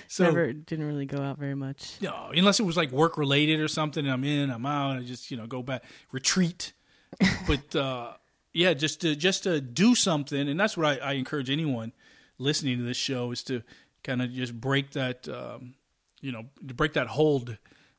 so 0.08 0.24
Never 0.24 0.54
didn't 0.54 0.86
really 0.86 1.06
go 1.06 1.22
out 1.22 1.38
very 1.38 1.56
much. 1.56 1.98
no, 2.02 2.32
unless 2.36 2.60
it 2.60 2.64
was 2.64 2.78
like 2.78 2.92
work 2.92 3.18
related 3.18 3.60
or 3.60 3.68
something. 3.68 4.08
I'm 4.08 4.24
in, 4.24 4.50
I'm 4.50 4.66
out. 4.66 4.98
I 4.98 5.02
just 5.04 5.30
you 5.32 5.38
know 5.38 5.46
go 5.48 5.62
back 5.62 5.84
retreat. 6.12 6.74
but 7.48 7.76
uh, 7.76 8.14
yeah, 8.54 8.74
just 8.74 9.02
to 9.02 9.16
just 9.16 9.44
to 9.44 9.62
do 9.62 9.94
something, 9.96 10.50
and 10.50 10.60
that's 10.60 10.76
what 10.76 11.02
I, 11.02 11.10
I 11.10 11.14
encourage 11.14 11.50
anyone 11.50 11.94
listening 12.40 12.78
to 12.80 12.84
this 12.84 12.98
show 12.98 13.32
is 13.32 13.44
to 13.44 13.62
kind 14.04 14.22
of 14.22 14.32
just 14.32 14.60
break 14.60 14.92
that 14.92 15.28
um, 15.30 15.76
you 16.22 16.32
know 16.32 16.46
to 16.68 16.74
break 16.74 16.94
that 16.94 17.08
hold 17.08 17.58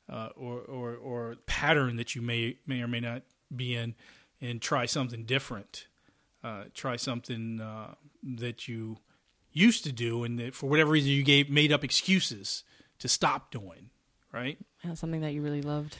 uh, 0.08 0.28
or, 0.36 0.60
or 0.60 0.94
or 0.96 1.36
pattern 1.46 1.96
that 1.96 2.14
you 2.14 2.22
may 2.22 2.58
may 2.66 2.80
or 2.82 2.88
may 2.88 3.00
not 3.00 3.22
be 3.54 3.74
in, 3.76 3.94
and 4.40 4.60
try 4.60 4.86
something 4.86 5.24
different. 5.24 5.86
Uh, 6.44 6.64
try 6.74 6.94
something 6.96 7.58
uh, 7.58 7.94
that 8.22 8.68
you 8.68 8.98
used 9.50 9.82
to 9.84 9.92
do, 9.92 10.24
and 10.24 10.38
that 10.38 10.54
for 10.54 10.68
whatever 10.68 10.90
reason 10.90 11.10
you 11.10 11.22
gave 11.22 11.48
made 11.48 11.72
up 11.72 11.82
excuses 11.82 12.64
to 12.98 13.08
stop 13.08 13.50
doing. 13.50 13.88
Right? 14.30 14.58
Yeah, 14.84 14.94
something 14.94 15.22
that 15.22 15.32
you 15.32 15.40
really 15.40 15.62
loved. 15.62 15.96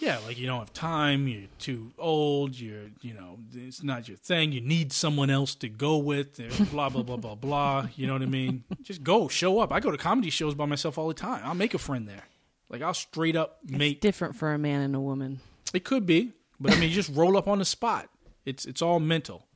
Yeah, 0.00 0.18
like 0.26 0.38
you 0.38 0.46
don't 0.46 0.58
have 0.58 0.72
time, 0.72 1.28
you're 1.28 1.48
too 1.58 1.92
old, 1.98 2.58
you're, 2.58 2.86
you 3.02 3.12
know, 3.12 3.38
it's 3.54 3.82
not 3.82 4.08
your 4.08 4.16
thing, 4.16 4.50
you 4.50 4.60
need 4.62 4.92
someone 4.92 5.28
else 5.28 5.54
to 5.56 5.68
go 5.68 5.98
with, 5.98 6.40
uh, 6.40 6.64
blah, 6.72 6.88
blah, 6.88 7.02
blah, 7.02 7.18
blah, 7.18 7.34
blah. 7.34 7.86
You 7.96 8.06
know 8.06 8.14
what 8.14 8.22
I 8.22 8.26
mean? 8.26 8.64
Just 8.82 9.04
go, 9.04 9.28
show 9.28 9.60
up. 9.60 9.72
I 9.72 9.80
go 9.80 9.90
to 9.90 9.98
comedy 9.98 10.30
shows 10.30 10.54
by 10.54 10.64
myself 10.64 10.96
all 10.96 11.06
the 11.06 11.14
time. 11.14 11.42
I'll 11.44 11.54
make 11.54 11.74
a 11.74 11.78
friend 11.78 12.08
there. 12.08 12.24
Like, 12.70 12.80
I'll 12.80 12.94
straight 12.94 13.36
up 13.36 13.58
make. 13.66 13.96
It's 13.96 14.00
different 14.00 14.36
for 14.36 14.52
a 14.54 14.58
man 14.58 14.80
and 14.80 14.96
a 14.96 15.00
woman. 15.00 15.40
It 15.74 15.84
could 15.84 16.06
be, 16.06 16.32
but 16.58 16.72
I 16.72 16.76
mean, 16.76 16.88
you 16.88 16.94
just 16.94 17.14
roll 17.14 17.36
up 17.36 17.46
on 17.46 17.58
the 17.58 17.64
spot. 17.64 18.08
It's 18.46 18.64
it's 18.64 18.80
all 18.80 19.00
mental. 19.00 19.46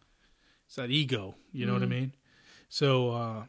It's 0.66 0.76
that 0.76 0.90
ego. 0.90 1.34
You 1.52 1.66
know 1.66 1.72
what 1.74 1.82
I 1.82 1.86
Mhm. 1.86 1.90
mean? 1.90 2.12
So, 2.68 3.10
uh, 3.10 3.46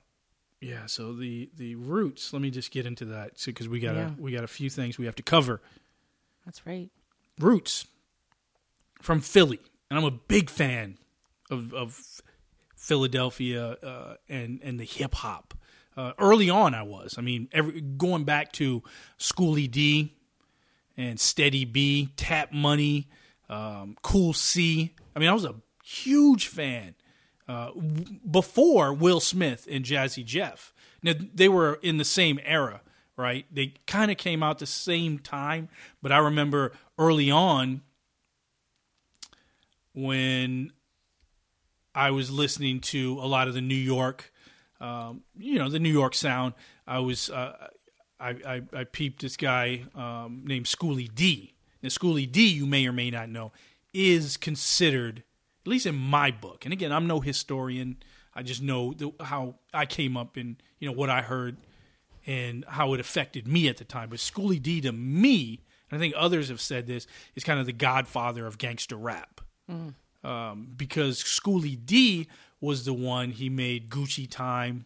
yeah. 0.62 0.86
So 0.86 1.14
the 1.14 1.50
the 1.56 1.76
roots. 1.76 2.34
Let 2.34 2.42
me 2.42 2.50
just 2.52 2.72
get 2.72 2.86
into 2.86 3.06
that 3.06 3.42
because 3.46 3.68
we 3.68 3.80
got 3.80 3.96
Yeah. 3.96 4.10
a 4.18 4.22
we 4.22 4.32
got 4.32 4.44
a 4.44 4.48
few 4.48 4.70
things 4.70 4.98
we 4.98 5.06
have 5.06 5.16
to 5.16 5.24
cover. 5.24 5.62
That's 6.46 6.66
right. 6.66 6.90
Roots 7.40 7.88
from 9.02 9.22
Philly, 9.22 9.60
and 9.90 9.98
I'm 10.00 10.06
a 10.06 10.12
big 10.12 10.50
fan 10.50 10.98
of 11.50 11.74
of 11.74 12.22
Philadelphia 12.76 13.72
uh, 13.82 14.16
and 14.30 14.60
and 14.64 14.80
the 14.80 14.86
hip 14.86 15.16
hop. 15.16 15.54
Uh, 15.98 16.12
early 16.20 16.50
on, 16.50 16.74
I 16.76 16.84
was. 16.84 17.16
I 17.18 17.22
mean, 17.22 17.48
every, 17.54 17.80
going 17.80 18.26
back 18.26 18.52
to 18.54 18.84
Schoolly 19.18 19.68
D 19.68 20.14
and 20.98 21.18
Steady 21.20 21.64
B, 21.64 22.10
Tap 22.18 22.52
Money, 22.52 23.08
um, 23.48 23.96
Cool 24.02 24.34
C. 24.34 24.94
I 25.16 25.20
mean, 25.20 25.30
I 25.30 25.34
was 25.34 25.46
a 25.46 25.56
huge 25.86 26.48
fan 26.48 26.96
uh, 27.48 27.72
before 28.30 28.94
Will 28.94 29.20
Smith 29.20 29.68
and 29.70 29.86
Jazzy 29.86 30.26
Jeff. 30.26 30.74
Now 31.04 31.14
they 31.34 31.50
were 31.50 31.80
in 31.82 31.98
the 31.98 32.06
same 32.06 32.40
era, 32.44 32.82
right? 33.18 33.46
They 33.52 33.74
kind 33.86 34.12
of 34.12 34.18
came 34.18 34.42
out 34.42 34.60
the 34.60 34.66
same 34.66 35.20
time, 35.20 35.70
but 36.02 36.12
I 36.12 36.18
remember 36.18 36.72
early 36.98 37.30
on 37.30 37.82
when 39.94 40.72
I 41.94 42.12
was 42.12 42.30
listening 42.30 42.82
to 42.82 43.20
a 43.22 43.28
lot 43.28 43.48
of 43.48 43.54
the 43.54 43.62
New 43.62 43.76
York, 43.76 44.34
um, 44.82 45.24
you 45.38 45.58
know, 45.58 45.70
the 45.70 45.80
New 45.80 45.92
York 45.92 46.14
sound. 46.14 46.54
I 46.86 47.00
was 47.00 47.30
uh, 47.30 47.70
I, 48.20 48.30
I 48.30 48.62
I 48.74 48.84
peeped 48.84 49.22
this 49.22 49.38
guy 49.38 49.86
um, 49.96 50.44
named 50.46 50.68
Schoolly 50.68 51.08
D. 51.08 51.54
Now, 51.82 51.90
Schoolly 51.90 52.26
D, 52.26 52.48
you 52.48 52.66
may 52.66 52.88
or 52.88 52.92
may 52.92 53.12
not 53.12 53.30
know, 53.30 53.52
is 53.94 54.38
considered, 54.38 55.24
at 55.66 55.70
least 55.70 55.86
in 55.86 55.96
my 55.96 56.32
book, 56.32 56.66
and 56.66 56.74
again, 56.74 56.92
I'm 56.92 57.08
no 57.08 57.20
historian. 57.20 57.98
I 58.36 58.44
just 58.44 58.62
know 58.62 58.94
the, 58.94 59.12
how 59.20 59.56
I 59.74 59.86
came 59.86 60.16
up 60.18 60.38
and 60.38 60.62
you 60.80 60.88
know 60.88 60.94
what 60.94 61.10
I 61.10 61.22
heard 61.22 61.58
and 62.28 62.66
how 62.68 62.94
it 62.94 63.00
affected 63.00 63.48
me 63.48 63.68
at 63.68 63.78
the 63.78 63.84
time. 63.84 64.10
But 64.10 64.20
Schoolly 64.20 64.60
D 64.60 64.82
to 64.82 64.92
me, 64.92 65.62
and 65.90 65.98
I 65.98 66.00
think 66.00 66.14
others 66.18 66.50
have 66.50 66.62
said 66.62 66.88
this, 66.88 67.08
is 67.36 67.44
kind 67.44 67.60
of 67.60 67.66
the 67.66 67.74
godfather 67.74 68.46
of 68.46 68.58
gangster 68.58 68.96
rap. 68.96 69.42
Mm. 69.72 69.96
um, 70.24 70.68
because 70.78 71.18
Schoolly 71.20 71.76
D 71.76 72.28
was 72.62 72.86
the 72.86 72.94
one 72.94 73.32
he 73.32 73.50
made 73.50 73.90
Gucci 73.90 74.30
Time, 74.30 74.86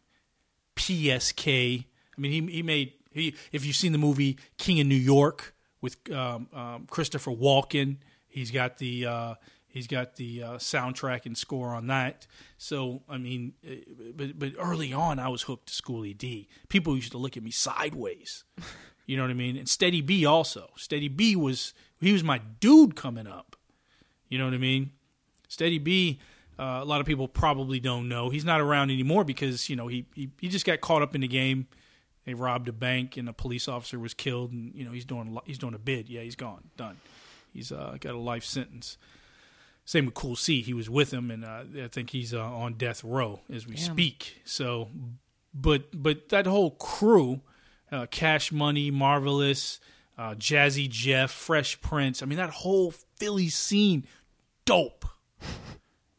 PSK. 0.77 1.83
I 2.17 2.21
mean, 2.21 2.31
he 2.47 2.53
he 2.53 2.63
made 2.63 2.93
he. 3.11 3.35
If 3.51 3.65
you've 3.65 3.75
seen 3.75 3.91
the 3.91 3.97
movie 3.97 4.37
King 4.57 4.79
of 4.79 4.87
New 4.87 4.95
York 4.95 5.53
with 5.81 5.97
um, 6.11 6.47
um, 6.53 6.87
Christopher 6.89 7.31
Walken, 7.31 7.97
he's 8.27 8.51
got 8.51 8.77
the 8.77 9.05
uh, 9.05 9.33
he's 9.69 9.87
got 9.87 10.15
the 10.15 10.43
uh, 10.43 10.51
soundtrack 10.53 11.25
and 11.25 11.37
score 11.37 11.69
on 11.69 11.87
that. 11.87 12.27
So 12.57 13.03
I 13.07 13.17
mean, 13.17 13.53
uh, 13.65 13.75
but 14.15 14.37
but 14.37 14.51
early 14.59 14.91
on, 14.93 15.19
I 15.19 15.29
was 15.29 15.43
hooked 15.43 15.67
to 15.67 15.73
Schoolly 15.73 16.13
D. 16.13 16.47
People 16.67 16.95
used 16.95 17.11
to 17.11 17.17
look 17.17 17.37
at 17.37 17.43
me 17.43 17.51
sideways. 17.51 18.43
You 19.09 19.17
know 19.17 19.23
what 19.23 19.31
I 19.31 19.33
mean? 19.33 19.57
And 19.57 19.67
Steady 19.67 20.01
B 20.01 20.23
also. 20.23 20.69
Steady 20.75 21.07
B 21.07 21.35
was 21.35 21.73
he 21.99 22.13
was 22.13 22.23
my 22.23 22.41
dude 22.59 22.95
coming 22.95 23.25
up. 23.25 23.55
You 24.27 24.37
know 24.37 24.45
what 24.45 24.53
I 24.53 24.59
mean? 24.59 24.91
Steady 25.47 25.79
B. 25.79 26.19
Uh, 26.59 26.77
a 26.79 26.85
lot 26.85 27.01
of 27.01 27.07
people 27.07 27.27
probably 27.27 27.79
don't 27.79 28.07
know 28.07 28.29
he's 28.29 28.45
not 28.45 28.61
around 28.61 28.91
anymore 28.91 29.23
because 29.23 29.67
you 29.67 29.75
know 29.75 29.87
he, 29.87 30.05
he 30.13 30.29
he 30.39 30.47
just 30.47 30.63
got 30.63 30.79
caught 30.79 31.01
up 31.01 31.15
in 31.15 31.21
the 31.21 31.27
game. 31.27 31.65
They 32.25 32.35
robbed 32.35 32.69
a 32.69 32.71
bank 32.71 33.17
and 33.17 33.27
a 33.27 33.33
police 33.33 33.67
officer 33.67 33.97
was 33.97 34.13
killed, 34.13 34.51
and 34.51 34.75
you 34.75 34.85
know 34.85 34.91
he's 34.91 35.05
doing 35.05 35.35
he's 35.43 35.57
doing 35.57 35.73
a 35.73 35.79
bid. 35.79 36.07
Yeah, 36.07 36.21
he's 36.21 36.35
gone, 36.35 36.69
done. 36.77 36.97
He's 37.51 37.71
uh, 37.71 37.97
got 37.99 38.13
a 38.13 38.19
life 38.19 38.43
sentence. 38.43 38.99
Same 39.89 40.05
with 40.05 40.13
Cool 40.13 40.35
C. 40.35 40.61
He 40.61 40.75
was 40.75 40.87
with 40.87 41.11
him, 41.11 41.31
and 41.31 41.43
uh, 41.43 41.63
I 41.83 41.87
think 41.87 42.11
he's 42.11 42.31
uh, 42.31 42.43
on 42.43 42.75
death 42.75 43.03
row 43.03 43.39
as 43.51 43.65
we 43.65 43.73
Damn. 43.73 43.85
speak. 43.85 44.39
So, 44.45 44.89
but 45.51 45.85
but 45.91 46.29
that 46.29 46.45
whole 46.45 46.69
crew, 46.69 47.41
uh, 47.91 48.05
Cash 48.11 48.51
Money, 48.51 48.91
Marvelous, 48.91 49.79
uh, 50.15 50.35
Jazzy 50.35 50.87
Jeff, 50.87 51.31
Fresh 51.31 51.81
Prince. 51.81 52.21
I 52.21 52.27
mean, 52.27 52.37
that 52.37 52.51
whole 52.51 52.91
Philly 53.17 53.49
scene, 53.49 54.05
dope. 54.63 55.05
It 55.41 55.47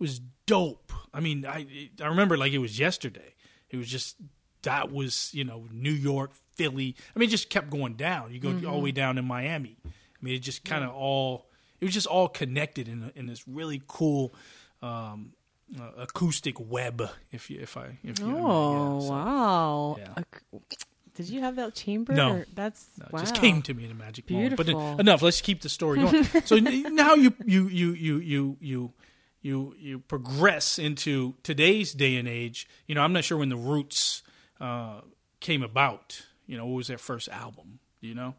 was 0.00 0.20
dope. 0.46 0.92
I 1.14 1.20
mean, 1.20 1.46
I 1.46 1.90
I 2.02 2.08
remember 2.08 2.36
like 2.36 2.50
it 2.50 2.58
was 2.58 2.76
yesterday. 2.76 3.36
It 3.70 3.76
was 3.76 3.86
just 3.86 4.16
that 4.62 4.90
was 4.90 5.32
you 5.32 5.44
know 5.44 5.68
New 5.70 5.92
York, 5.92 6.32
Philly. 6.56 6.96
I 7.14 7.20
mean, 7.20 7.28
it 7.28 7.30
just 7.30 7.50
kept 7.50 7.70
going 7.70 7.94
down. 7.94 8.32
You 8.32 8.40
go 8.40 8.50
all 8.68 8.78
the 8.78 8.82
way 8.82 8.90
down 8.90 9.16
in 9.16 9.26
Miami. 9.26 9.78
I 9.84 9.90
mean, 10.20 10.34
it 10.34 10.40
just 10.40 10.64
kind 10.64 10.82
of 10.82 10.90
all. 10.90 11.46
It 11.80 11.84
was 11.86 11.94
just 11.94 12.06
all 12.06 12.28
connected 12.28 12.88
in 12.88 13.10
in 13.14 13.26
this 13.26 13.46
really 13.48 13.82
cool. 13.86 14.34
Um, 14.82 15.32
uh, 15.78 15.88
acoustic 15.98 16.58
web, 16.58 17.00
if 17.30 17.48
you, 17.48 17.60
if 17.60 17.76
I, 17.76 17.96
if 18.02 18.18
you, 18.18 18.26
Oh 18.36 18.94
yeah, 19.00 19.06
so- 19.06 19.10
wow! 19.12 19.96
yeah. 20.00 20.12
Ac- 20.18 20.72
Did 21.14 21.28
you 21.30 21.40
have 21.42 21.54
that 21.56 21.74
chamber? 21.76 22.12
No. 22.12 22.32
or- 22.32 22.46
that's 22.56 22.88
No, 22.98 23.06
it 23.06 23.12
wow. 23.12 23.20
just 23.20 23.36
came 23.36 23.62
to 23.62 23.74
me 23.74 23.84
in 23.84 23.92
a 23.92 23.94
magic 23.94 24.28
moment. 24.28 24.56
But 24.56 24.66
Beautiful. 24.66 24.98
enough. 24.98 25.22
Let's 25.22 25.40
keep 25.40 25.60
the 25.60 25.68
story 25.68 26.00
going. 26.00 26.24
so 26.44 26.56
now 26.56 27.14
you 27.14 27.32
you 27.46 27.68
you 27.68 27.92
you 27.92 28.16
you 28.18 28.56
you 28.60 28.92
you 29.42 29.74
you 29.78 29.98
progress 30.00 30.76
into 30.78 31.34
today's 31.44 31.92
day 31.92 32.16
and 32.16 32.26
age. 32.26 32.66
You 32.88 32.96
know, 32.96 33.02
I'm 33.02 33.12
not 33.12 33.22
sure 33.22 33.38
when 33.38 33.48
the 33.48 33.56
Roots 33.56 34.22
uh, 34.60 35.02
came 35.38 35.62
about. 35.62 36.22
You 36.48 36.56
know, 36.56 36.66
what 36.66 36.74
was 36.78 36.88
their 36.88 36.98
first 36.98 37.28
album? 37.28 37.78
You 38.00 38.14
know, 38.16 38.34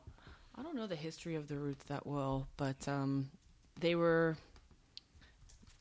I 0.55 0.63
don't 0.63 0.75
know 0.75 0.87
the 0.87 0.95
history 0.95 1.35
of 1.35 1.47
the 1.47 1.57
Roots 1.57 1.85
that 1.85 2.05
well, 2.05 2.47
but 2.57 2.87
um, 2.87 3.29
they 3.79 3.95
were. 3.95 4.37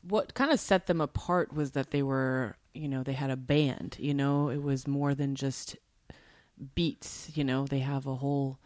What 0.07 0.33
kind 0.33 0.51
of 0.51 0.59
set 0.59 0.87
them 0.87 0.99
apart 0.99 1.53
was 1.53 1.71
that 1.71 1.91
they 1.91 2.01
were, 2.01 2.55
you 2.73 2.87
know, 2.87 3.03
they 3.03 3.13
had 3.13 3.29
a 3.29 3.37
band. 3.37 3.97
You 3.99 4.15
know, 4.15 4.49
it 4.49 4.63
was 4.63 4.87
more 4.87 5.13
than 5.13 5.35
just 5.35 5.75
beats. 6.73 7.29
You 7.35 7.43
know, 7.43 7.65
they 7.65 7.79
have 7.79 8.07
a 8.07 8.15
whole. 8.15 8.57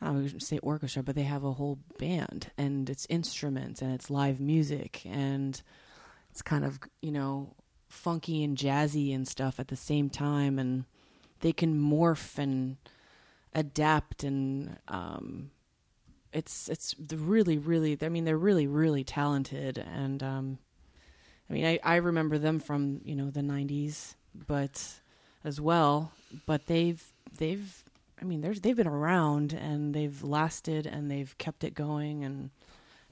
I 0.00 0.10
would 0.10 0.42
say 0.42 0.58
orchestra, 0.58 1.02
but 1.04 1.14
they 1.14 1.22
have 1.22 1.44
a 1.44 1.52
whole 1.52 1.78
band, 1.98 2.50
and 2.58 2.90
it's 2.90 3.06
instruments 3.08 3.80
and 3.80 3.94
it's 3.94 4.10
live 4.10 4.40
music, 4.40 5.02
and 5.06 5.62
it's 6.30 6.42
kind 6.42 6.64
of 6.64 6.80
you 7.00 7.12
know 7.12 7.54
funky 7.88 8.42
and 8.42 8.56
jazzy 8.58 9.14
and 9.14 9.28
stuff 9.28 9.60
at 9.60 9.68
the 9.68 9.76
same 9.76 10.10
time, 10.10 10.58
and 10.58 10.84
they 11.40 11.52
can 11.52 11.78
morph 11.78 12.36
and 12.36 12.78
adapt 13.54 14.24
and 14.24 14.78
um, 14.88 15.50
it's 16.32 16.68
it's 16.68 16.94
really 17.12 17.58
really 17.58 17.98
I 18.00 18.08
mean 18.08 18.24
they're 18.24 18.38
really 18.38 18.66
really 18.66 19.04
talented 19.04 19.78
and 19.78 20.22
um, 20.22 20.58
I 21.50 21.52
mean 21.52 21.64
I, 21.66 21.78
I 21.82 21.96
remember 21.96 22.38
them 22.38 22.58
from 22.58 23.00
you 23.04 23.14
know 23.14 23.30
the 23.30 23.40
90s 23.40 24.14
but 24.46 25.00
as 25.44 25.60
well 25.60 26.12
but 26.46 26.66
they've 26.66 27.02
they've 27.38 27.84
I 28.20 28.24
mean 28.24 28.40
there's 28.40 28.60
they've 28.60 28.76
been 28.76 28.86
around 28.86 29.52
and 29.52 29.94
they've 29.94 30.22
lasted 30.22 30.86
and 30.86 31.10
they've 31.10 31.36
kept 31.38 31.64
it 31.64 31.74
going 31.74 32.24
and 32.24 32.50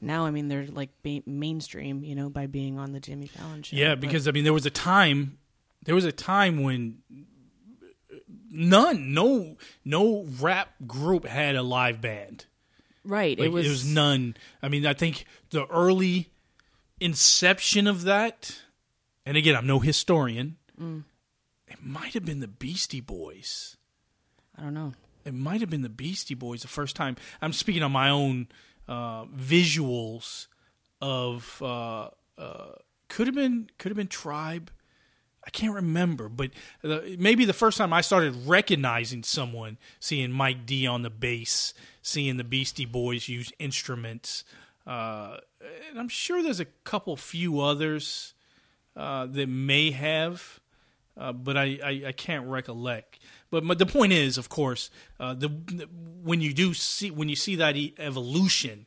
now 0.01 0.25
I 0.25 0.31
mean 0.31 0.49
they're 0.49 0.67
like 0.67 0.91
ba- 1.03 1.23
mainstream 1.27 2.03
you 2.05 2.15
know 2.15 2.31
by 2.31 2.47
being 2.47 2.79
on 2.79 2.93
the 2.93 3.01
Jimmy 3.01 3.27
Fallon 3.27 3.63
show 3.63 3.77
yeah, 3.77 3.91
But- 3.91 4.01
because 4.01 4.27
I 4.27 4.31
mean, 4.31 4.45
there 4.45 4.55
was 4.55 4.65
a 4.65 4.71
time, 4.71 5.37
there 5.85 5.95
was 5.95 6.07
a 6.07 6.13
time 6.13 6.63
when 6.63 7.03
none, 8.51 9.15
no, 9.15 9.57
no 9.85 10.27
rap 10.41 10.75
group 10.87 11.25
had 11.25 11.57
a 11.57 11.63
live 11.63 12.01
band. 12.01 12.47
right 13.05 13.39
Like, 13.39 13.47
it 13.47 13.53
was 13.53 13.87
none. 13.87 14.37
I 14.63 14.69
mean, 14.69 14.87
I 14.87 14.95
think 14.95 15.25
the 15.51 15.67
early 15.67 16.31
inception 17.01 17.87
of 17.87 18.03
that, 18.03 18.61
and 19.25 19.37
again, 19.37 19.57
I'm 19.57 19.67
no 19.67 19.79
historian. 19.79 20.57
Mm. 20.81 21.05
It 21.69 21.79
might 21.83 22.15
have 22.15 22.25
been 22.25 22.41
the 22.41 22.49
Beastie 22.49 23.01
Boys. 23.01 23.77
I 24.59 24.63
don't 24.63 24.75
know 24.75 24.93
It 25.25 25.35
might 25.35 25.61
have 25.61 25.71
been 25.71 25.83
the 25.83 25.89
Beastie 25.89 26.35
Boys 26.35 26.63
the 26.63 26.69
first 26.69 26.97
time. 26.97 27.17
I'm 27.41 27.53
speaking 27.53 27.83
on 27.83 27.93
my 27.93 28.11
own 28.11 28.49
uh, 28.89 29.25
visuals 29.27 30.49
of. 31.01 31.63
Uh, 31.63 32.11
uh, 32.37 32.73
could 33.09 33.27
have 33.27 33.37
been 33.37 33.69
could 33.79 33.91
have 33.91 33.97
been 33.97 34.09
Tribe. 34.09 34.71
I 35.45 35.51
can't 35.51 35.75
remember, 35.75 36.29
but 36.29 36.51
uh, 36.85 37.01
maybe 37.19 37.45
the 37.45 37.55
first 37.55 37.79
time 37.79 37.93
I 37.93 38.03
started 38.03 38.35
recognizing 38.47 39.23
someone, 39.23 39.79
seeing 39.99 40.31
Mike 40.31 40.67
D 40.67 40.87
on 40.87 41.03
the 41.03 41.11
bass, 41.11 41.73
seeing 42.03 42.37
the 42.37 42.45
Beastie 42.45 42.85
Boys 42.85 43.29
use 43.29 43.51
instruments, 43.59 44.45
uh, 44.87 45.39
and 45.89 45.99
I'm 45.99 46.09
sure 46.09 46.43
there's 46.43 46.61
a 46.61 46.67
couple 46.85 47.17
few 47.17 47.61
others 47.61 48.35
uh, 48.97 49.27
that 49.27 49.49
may 49.49 49.93
have, 49.93 50.61
uh, 51.17 51.33
but 51.33 51.57
I, 51.57 51.79
I, 51.83 52.03
I 52.09 52.13
can't 52.13 52.47
recollect. 52.47 53.19
But, 53.51 53.67
but 53.67 53.79
the 53.79 53.87
point 53.87 54.13
is, 54.13 54.39
of 54.39 54.49
course, 54.49 54.91
uh, 55.19 55.35
the, 55.35 55.49
the 55.49 55.89
when 56.23 56.41
you 56.41 56.53
do 56.53 56.75
see 56.75 57.11
when 57.11 57.29
you 57.29 57.37
see 57.37 57.57
that 57.57 57.77
evolution, 57.99 58.87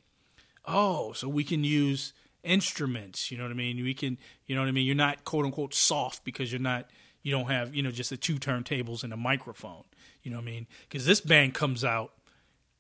oh, 0.66 1.14
so 1.14 1.28
we 1.28 1.44
can 1.44 1.64
use 1.64 2.14
instruments. 2.44 3.32
You 3.32 3.38
know 3.38 3.44
what 3.44 3.52
I 3.52 3.56
mean? 3.56 3.84
We 3.84 3.94
can, 3.94 4.18
you 4.46 4.56
know 4.56 4.62
what 4.62 4.68
I 4.68 4.72
mean? 4.72 4.86
You're 4.86 4.96
not 4.96 5.24
quote 5.24 5.46
unquote 5.46 5.74
soft 5.74 6.24
because 6.24 6.52
you're 6.52 6.62
not, 6.62 6.90
you 7.22 7.32
don't 7.32 7.50
have, 7.50 7.74
you 7.76 7.82
know, 7.82 7.92
just 7.92 8.10
the 8.10 8.18
two 8.18 8.36
turntables 8.36 9.04
and 9.04 9.14
a 9.14 9.18
microphone. 9.18 9.84
You 10.24 10.32
know 10.32 10.38
what 10.38 10.44
I 10.44 10.46
mean? 10.46 10.68
Because 10.88 11.06
this 11.06 11.22
band 11.22 11.54
comes 11.54 11.84
out, 11.84 12.14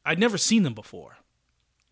I'd 0.05 0.19
never 0.19 0.37
seen 0.37 0.63
them 0.63 0.73
before, 0.73 1.17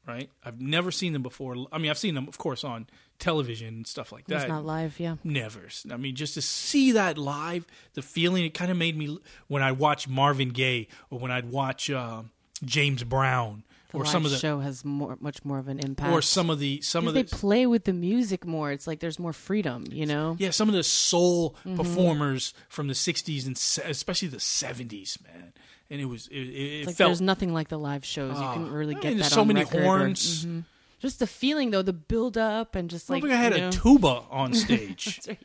right? 0.08 0.30
I've 0.44 0.62
never 0.62 0.92
seen 0.92 1.14
them 1.14 1.24
before. 1.24 1.56
I 1.72 1.78
mean, 1.78 1.90
I've 1.90 1.98
seen 1.98 2.16
them, 2.16 2.28
of 2.28 2.38
course, 2.38 2.64
on 2.64 2.88
television 3.20 3.68
and 3.68 3.88
stuff 3.88 4.12
like 4.12 4.26
that. 4.26 4.42
it's 4.42 4.50
not 4.50 4.66
live 4.66 5.00
yeah 5.00 5.16
Never. 5.24 5.68
I 5.92 5.98
mean, 5.98 6.16
just 6.16 6.34
to 6.34 6.42
see 6.42 6.92
that 6.94 7.18
live, 7.18 7.66
the 7.94 8.02
feeling 8.02 8.44
it 8.44 8.54
kind 8.54 8.72
of 8.72 8.78
made 8.78 8.98
me 8.98 9.18
when 9.48 9.62
I 9.62 9.72
watch 9.72 10.08
Marvin 10.08 10.50
Gaye 10.50 10.88
or 11.10 11.20
when 11.20 11.32
I'd 11.32 11.52
watch 11.52 11.90
uh, 11.90 12.24
James 12.66 13.04
Brown 13.04 13.64
the 13.92 13.98
or 13.98 14.06
some 14.06 14.26
of 14.26 14.32
the 14.32 14.38
show 14.38 14.60
has 14.60 14.84
more 14.86 15.18
much 15.20 15.44
more 15.46 15.60
of 15.60 15.68
an 15.68 15.80
impact 15.80 16.12
or 16.12 16.22
some 16.22 16.50
of 16.50 16.60
the 16.60 16.82
some 16.82 17.08
of 17.08 17.14
the 17.14 17.22
they 17.24 17.28
play 17.28 17.66
with 17.68 17.84
the 17.86 17.94
music 17.94 18.46
more. 18.46 18.72
It's 18.72 18.88
like 18.88 19.00
there's 19.00 19.20
more 19.20 19.34
freedom, 19.34 19.86
you 19.92 20.06
know. 20.06 20.36
yeah 20.40 20.50
some 20.52 20.68
of 20.70 20.76
the 20.76 20.84
soul 20.84 21.56
Mm-hmm. 21.66 21.76
performers 21.78 22.54
from 22.70 22.88
the 22.88 22.94
60s 22.94 23.46
and 23.46 23.58
se- 23.58 23.84
especially 23.88 24.28
the 24.30 24.38
70s, 24.38 25.22
man. 25.24 25.54
And 25.90 26.00
it 26.02 26.06
was 26.06 26.28
it, 26.28 26.36
it, 26.40 26.86
like 26.88 26.96
felt 26.96 27.10
there's 27.10 27.22
nothing 27.22 27.54
like 27.54 27.68
the 27.68 27.78
live 27.80 28.06
shows. 28.06 28.38
you 28.38 28.44
Ah, 28.44 28.54
can 28.54 28.72
really 28.72 28.96
I 28.96 29.00
get 29.00 29.10
mean, 29.10 29.18
that 29.20 29.32
so 29.32 29.42
on 29.42 29.48
many 29.48 29.62
record 29.62 29.82
or- 29.82 29.98
horns. 29.98 30.46
Mhm. 30.46 30.64
Just 31.00 31.20
the 31.20 31.28
feeling 31.28 31.72
though, 31.72 31.82
the 31.82 31.94
build 31.94 32.38
up 32.38 32.76
and 32.76 32.90
just 32.90 33.10
like 33.10 33.24
Like, 33.24 33.32
I 33.32 33.36
had 33.36 33.54
you 33.54 33.58
a 33.58 33.62
know- 33.64 33.72
tuba 33.72 34.24
on 34.30 34.54
stage. 34.66 35.20
Right. 35.28 35.40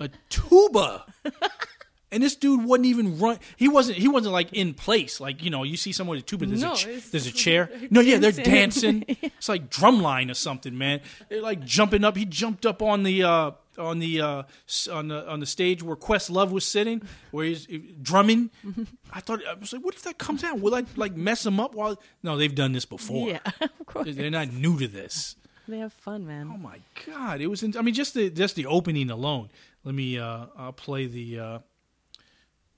a 0.00 0.08
tuba. 0.30 1.04
And 2.14 2.22
this 2.22 2.36
dude 2.36 2.64
wasn't 2.64 2.86
even 2.86 3.18
run. 3.18 3.38
He 3.56 3.68
wasn't. 3.68 3.98
He 3.98 4.08
wasn't 4.08 4.32
like 4.32 4.52
in 4.52 4.72
place. 4.72 5.20
Like 5.20 5.42
you 5.42 5.50
know, 5.50 5.64
you 5.64 5.76
see 5.76 5.92
someone 5.92 6.16
with 6.16 6.24
a 6.24 6.26
tuba. 6.26 6.46
There's 6.46 6.62
No, 6.62 6.72
a 6.72 6.76
ch- 6.76 7.10
there's 7.10 7.26
a 7.26 7.32
chair. 7.32 7.68
No, 7.90 8.00
yeah, 8.00 8.18
they're 8.18 8.30
dancing. 8.32 9.00
dancing. 9.00 9.30
It's 9.38 9.48
like 9.48 9.68
drumline 9.68 10.30
or 10.30 10.34
something, 10.34 10.78
man. 10.78 11.00
They're 11.28 11.42
like 11.42 11.64
jumping 11.64 12.04
up. 12.04 12.16
He 12.16 12.24
jumped 12.24 12.64
up 12.64 12.80
on 12.80 13.02
the 13.02 13.24
uh, 13.24 13.50
on 13.76 13.98
the 13.98 14.20
uh, 14.20 14.42
on 14.92 15.08
the 15.08 15.28
on 15.28 15.40
the 15.40 15.46
stage 15.46 15.82
where 15.82 15.96
Questlove 15.96 16.50
was 16.50 16.64
sitting, 16.64 17.02
where 17.32 17.44
he's 17.46 17.66
drumming. 18.00 18.50
I 19.12 19.20
thought 19.20 19.40
I 19.46 19.54
was 19.54 19.72
like, 19.72 19.84
what 19.84 19.94
if 19.94 20.02
that 20.02 20.16
comes 20.18 20.44
out? 20.44 20.60
Will 20.60 20.74
I 20.74 20.84
like 20.96 21.16
mess 21.16 21.44
him 21.44 21.58
up? 21.60 21.74
While 21.74 22.00
no, 22.22 22.36
they've 22.36 22.54
done 22.54 22.72
this 22.72 22.84
before. 22.86 23.28
Yeah, 23.28 23.40
of 23.60 23.86
course. 23.86 24.14
They're 24.14 24.30
not 24.30 24.52
new 24.52 24.78
to 24.78 24.86
this. 24.88 25.36
They 25.66 25.78
have 25.78 25.92
fun, 25.94 26.26
man. 26.26 26.50
Oh 26.52 26.58
my 26.58 26.78
god, 27.06 27.40
it 27.40 27.46
was. 27.48 27.62
In, 27.62 27.76
I 27.76 27.82
mean, 27.82 27.94
just 27.94 28.14
the 28.14 28.30
just 28.30 28.54
the 28.54 28.66
opening 28.66 29.10
alone. 29.10 29.48
Let 29.82 29.94
me. 29.94 30.18
Uh, 30.18 30.46
I'll 30.56 30.72
play 30.72 31.06
the 31.06 31.38
uh, 31.40 31.58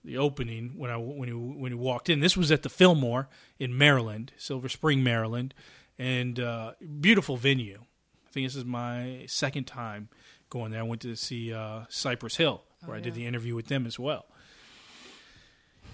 the 0.06 0.16
opening 0.16 0.72
when 0.76 0.90
I 0.90 0.96
when 0.96 1.28
he 1.28 1.34
when 1.34 1.70
he 1.72 1.76
walked 1.78 2.08
in. 2.08 2.20
This 2.20 2.36
was 2.36 2.50
at 2.50 2.62
the 2.62 2.70
Fillmore 2.70 3.28
in 3.58 3.76
Maryland, 3.76 4.32
Silver 4.38 4.68
Spring, 4.70 5.02
Maryland, 5.04 5.52
and 5.98 6.40
uh, 6.40 6.72
beautiful 7.00 7.36
venue. 7.36 7.80
I 8.26 8.30
think 8.30 8.46
this 8.46 8.56
is 8.56 8.64
my 8.64 9.24
second 9.26 9.64
time 9.66 10.08
going 10.48 10.70
there. 10.70 10.80
I 10.80 10.84
went 10.84 11.02
to 11.02 11.14
see 11.16 11.52
uh, 11.52 11.80
Cypress 11.88 12.36
Hill, 12.36 12.62
where 12.84 12.96
I 12.96 13.00
did 13.00 13.12
Oh, 13.12 13.16
yeah. 13.16 13.20
the 13.22 13.26
interview 13.26 13.54
with 13.54 13.66
them 13.66 13.84
as 13.86 13.98
well. 13.98 14.26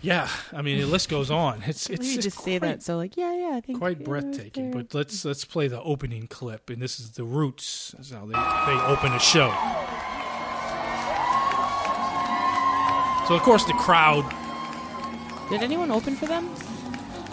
Yeah, 0.02 0.28
I 0.52 0.62
mean 0.62 0.80
the 0.80 0.86
list 0.86 1.08
goes 1.08 1.30
on. 1.30 1.62
It's 1.66 1.88
it's 1.88 2.14
you 2.16 2.20
just 2.20 2.40
say 2.40 2.58
that 2.58 2.82
so 2.82 2.96
like 2.96 3.16
yeah 3.16 3.32
yeah 3.34 3.56
I 3.56 3.60
think 3.60 3.78
quite 3.78 4.00
yeah, 4.00 4.06
I 4.08 4.10
was 4.10 4.22
breathtaking. 4.24 4.72
But 4.72 4.92
let's 4.94 5.24
let's 5.24 5.44
play 5.44 5.68
the 5.68 5.80
opening 5.80 6.26
clip, 6.26 6.70
and 6.70 6.82
this 6.82 6.98
is 6.98 7.12
the 7.12 7.22
Roots. 7.24 7.94
This 7.96 8.06
is 8.08 8.12
how 8.12 8.26
they 8.26 8.32
they 8.34 8.80
open 8.92 9.12
a 9.12 9.20
show. 9.20 9.54
So 13.28 13.34
of 13.34 13.42
course 13.42 13.64
the 13.64 13.72
crowd 13.74 14.24
did 15.50 15.62
anyone 15.62 15.90
open 15.90 16.16
for 16.16 16.26
them? 16.26 16.48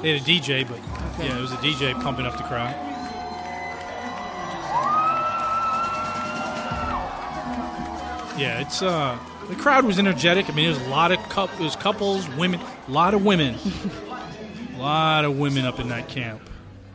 they 0.01 0.13
had 0.17 0.21
a 0.21 0.23
DJ, 0.25 0.65
but 0.67 0.77
Okay. 1.15 1.27
yeah, 1.27 1.37
it 1.37 1.41
was 1.41 1.51
a 1.51 1.57
DJ 1.57 1.93
pumping 2.01 2.25
up 2.25 2.37
the 2.37 2.43
crowd. 2.43 2.73
Yeah, 8.37 8.61
it's 8.61 8.81
uh 8.81 9.19
the 9.49 9.55
crowd 9.55 9.83
was 9.85 9.99
energetic. 9.99 10.49
I 10.49 10.53
mean, 10.53 10.69
there 10.71 10.79
was 10.79 10.87
a 10.87 10.89
lot 10.89 11.11
of 11.11 11.19
it 11.19 11.59
was 11.63 11.75
couples, 11.75 12.27
women, 12.29 12.61
a 12.87 12.91
lot 12.91 13.13
of 13.13 13.25
women, 13.25 13.55
a 14.75 14.77
lot 14.79 15.25
of 15.25 15.37
women 15.37 15.65
up 15.65 15.79
in 15.79 15.89
that 15.89 16.07
camp. 16.07 16.41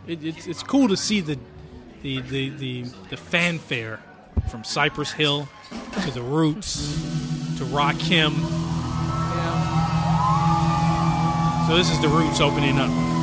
It, 0.07 0.24
it's 0.24 0.47
it's 0.47 0.62
cool 0.62 0.88
to 0.88 0.97
see 0.97 1.20
the 1.20 1.38
the 2.03 2.20
the 2.22 2.49
the, 2.51 2.82
the 3.11 3.16
fanfare 3.18 4.01
from 4.51 4.64
Cypress 4.64 5.12
Hill 5.12 5.47
to 6.03 6.11
the 6.12 6.22
Roots 6.22 6.95
to 7.59 7.64
Rakim. 7.64 8.32
So 11.66 11.74
this 11.74 11.90
is 11.90 11.98
the 11.98 12.08
Roots 12.08 12.42
opening 12.42 12.78
up. 12.78 13.13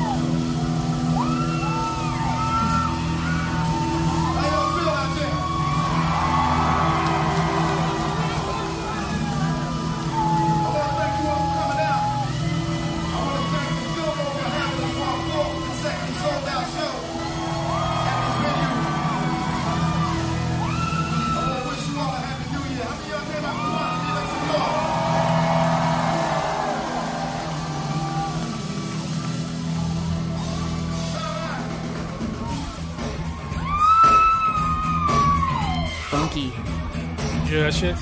That 37.72 37.78
shit? 37.78 37.96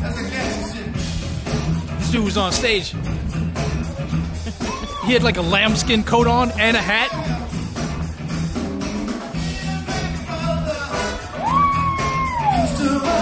That's 0.00 0.18
a 0.18 0.30
gangster 0.30 0.78
shit. 0.78 1.98
This 1.98 2.10
dude 2.12 2.24
was 2.24 2.36
on 2.36 2.52
stage. 2.52 2.90
He 5.06 5.12
had 5.12 5.22
like 5.22 5.36
a 5.36 5.42
lambskin 5.42 6.04
coat 6.04 6.26
on 6.26 6.50
and 6.52 6.76
a 6.76 6.80
hat. 6.80 7.10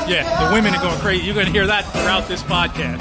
Yeah, 0.08 0.48
the 0.48 0.52
women 0.54 0.74
are 0.74 0.82
going 0.82 0.98
crazy. 0.98 1.24
You're 1.24 1.34
going 1.34 1.46
to 1.46 1.52
hear 1.52 1.66
that 1.68 1.84
throughout 1.92 2.26
this 2.26 2.42
podcast. 2.42 3.00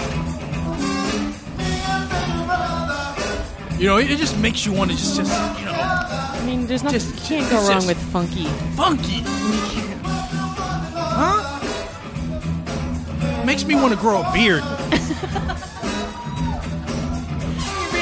You 3.80 3.88
know, 3.88 3.97
it 3.97 4.07
just 4.18 4.38
makes 4.39 4.66
you 4.66 4.74
want 4.74 4.91
to 4.91 4.97
just, 4.97 5.16
just 5.16 5.60
you 5.60 5.66
know, 5.66 5.72
I 5.74 6.43
mean, 6.45 6.68
there's 6.68 6.84
nothing 6.84 6.99
Just- 6.99 7.32
you 7.32 7.38
can't 7.39 7.49
go 7.49 7.68
wrong 7.68 7.88
with 7.88 7.97
funky. 8.12 8.45
funky. 8.76 9.22
Huh? 9.26 9.78
Makes 13.50 13.66
me 13.66 13.74
want 13.74 13.91
to 13.95 14.00
grow 14.00 14.22
a 14.22 14.32
beard. 14.32 14.64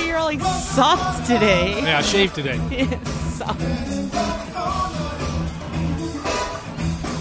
You're 0.06 0.18
all 0.18 0.26
like 0.26 0.42
soft 0.42 1.26
today. 1.26 1.82
Yeah, 1.84 2.00
I 2.00 2.02
shaved 2.02 2.36
today. 2.36 2.58
soft. 3.32 3.62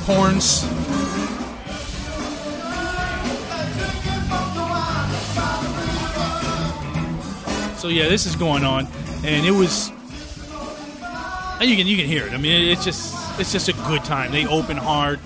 Horns. 0.07 0.63
So 7.81 7.87
yeah, 7.87 8.09
this 8.09 8.27
is 8.27 8.35
going 8.35 8.65
on, 8.65 8.89
and 9.25 9.47
it 9.47 9.53
was. 9.53 9.93
and 11.61 11.71
You 11.71 11.77
can 11.77 11.87
you 11.87 11.97
can 11.97 12.07
hear 12.07 12.27
it. 12.27 12.33
I 12.33 12.39
mean, 12.39 12.71
it's 12.71 12.85
just 12.85 13.15
it's 13.39 13.53
just 13.53 13.69
a 13.69 13.73
good 13.87 14.03
time. 14.05 14.33
They 14.33 14.49
open 14.49 14.77
hard. 14.77 15.21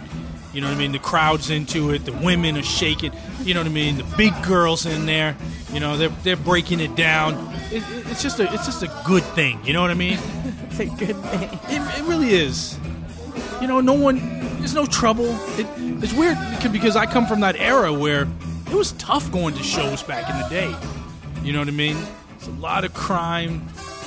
You 0.52 0.60
know 0.60 0.68
what 0.68 0.74
I 0.76 0.78
mean? 0.78 0.92
The 0.92 0.98
crowd's 0.98 1.48
into 1.50 1.90
it. 1.90 2.04
The 2.04 2.12
women 2.12 2.56
are 2.56 2.62
shaking. 2.62 3.12
You 3.44 3.54
know 3.54 3.60
what 3.60 3.66
I 3.68 3.72
mean? 3.72 3.96
The 3.98 4.14
big 4.16 4.32
girls 4.42 4.84
in 4.86 5.06
there. 5.06 5.36
You 5.72 5.78
know 5.80 5.96
they're 5.96 6.08
they're 6.24 6.36
breaking 6.36 6.80
it 6.80 6.96
down. 6.96 7.34
It, 7.70 7.76
it- 7.90 8.06
it's 8.10 8.22
just 8.22 8.40
a 8.40 8.52
it's 8.52 8.66
just 8.66 8.82
a 8.82 8.90
good 9.06 9.22
thing. 9.22 9.60
You 9.64 9.72
know 9.72 9.80
what 9.82 9.90
I 9.90 9.94
mean? 9.94 10.18
It's 10.70 10.80
a 10.80 10.86
good 10.86 11.16
thing. 11.16 11.42
It, 11.68 11.98
it 11.98 12.04
really 12.04 12.30
is. 12.32 12.78
You 13.60 13.66
know, 13.66 13.80
no 13.80 13.92
one. 13.92 14.18
There's 14.58 14.74
no 14.74 14.86
trouble. 14.86 15.26
It, 15.58 15.66
it's 16.02 16.12
weird 16.12 16.38
because 16.72 16.94
I 16.96 17.06
come 17.06 17.26
from 17.26 17.40
that 17.40 17.56
era 17.56 17.92
where 17.92 18.22
it 18.66 18.74
was 18.74 18.92
tough 18.92 19.30
going 19.32 19.54
to 19.56 19.62
shows 19.64 20.02
back 20.04 20.30
in 20.30 20.38
the 20.40 20.48
day. 20.48 20.74
You 21.44 21.52
know 21.52 21.58
what 21.58 21.68
I 21.68 21.72
mean? 21.72 21.96
It's 22.36 22.46
a 22.46 22.52
lot 22.52 22.84
of 22.84 22.94
crime, 22.94 23.66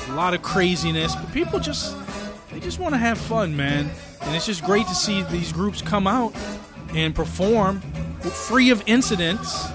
a 0.10 0.14
lot 0.16 0.34
of 0.34 0.42
craziness, 0.42 1.16
but 1.16 1.32
people 1.34 1.60
just 1.60 1.96
they 2.52 2.60
just 2.62 2.80
want 2.80 2.94
to 2.96 2.98
have 3.00 3.18
fun, 3.18 3.56
man. 3.58 3.90
And 4.26 4.36
it's 4.36 4.46
just 4.46 4.64
great 4.64 4.88
to 4.88 4.96
see 4.96 5.24
these 5.24 5.52
groups 5.52 5.82
come 5.82 6.08
out 6.08 6.34
and 6.96 7.14
perform 7.14 7.82
free 8.22 8.70
of 8.70 8.84
incidents. 8.86 9.68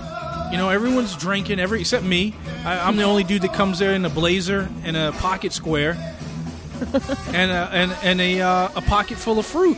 You 0.51 0.57
know, 0.57 0.71
everyone's 0.71 1.17
drinking, 1.17 1.61
every 1.61 1.81
except 1.81 2.05
me. 2.05 2.35
I, 2.65 2.79
I'm 2.81 2.97
the 2.97 3.03
only 3.03 3.25
dude 3.25 3.43
that 3.43 3.53
comes 3.53 3.79
there 3.79 3.93
in 3.95 4.05
a 4.05 4.11
blazer 4.11 4.69
and 4.85 4.97
a 4.97 5.13
pocket 5.13 5.53
square 5.53 5.93
and 7.29 7.51
a, 7.51 7.69
and 7.73 7.93
and 8.03 8.21
a 8.21 8.41
uh, 8.41 8.69
a 8.75 8.81
pocket 8.83 9.19
full 9.19 9.39
of 9.39 9.45
fruit. 9.47 9.77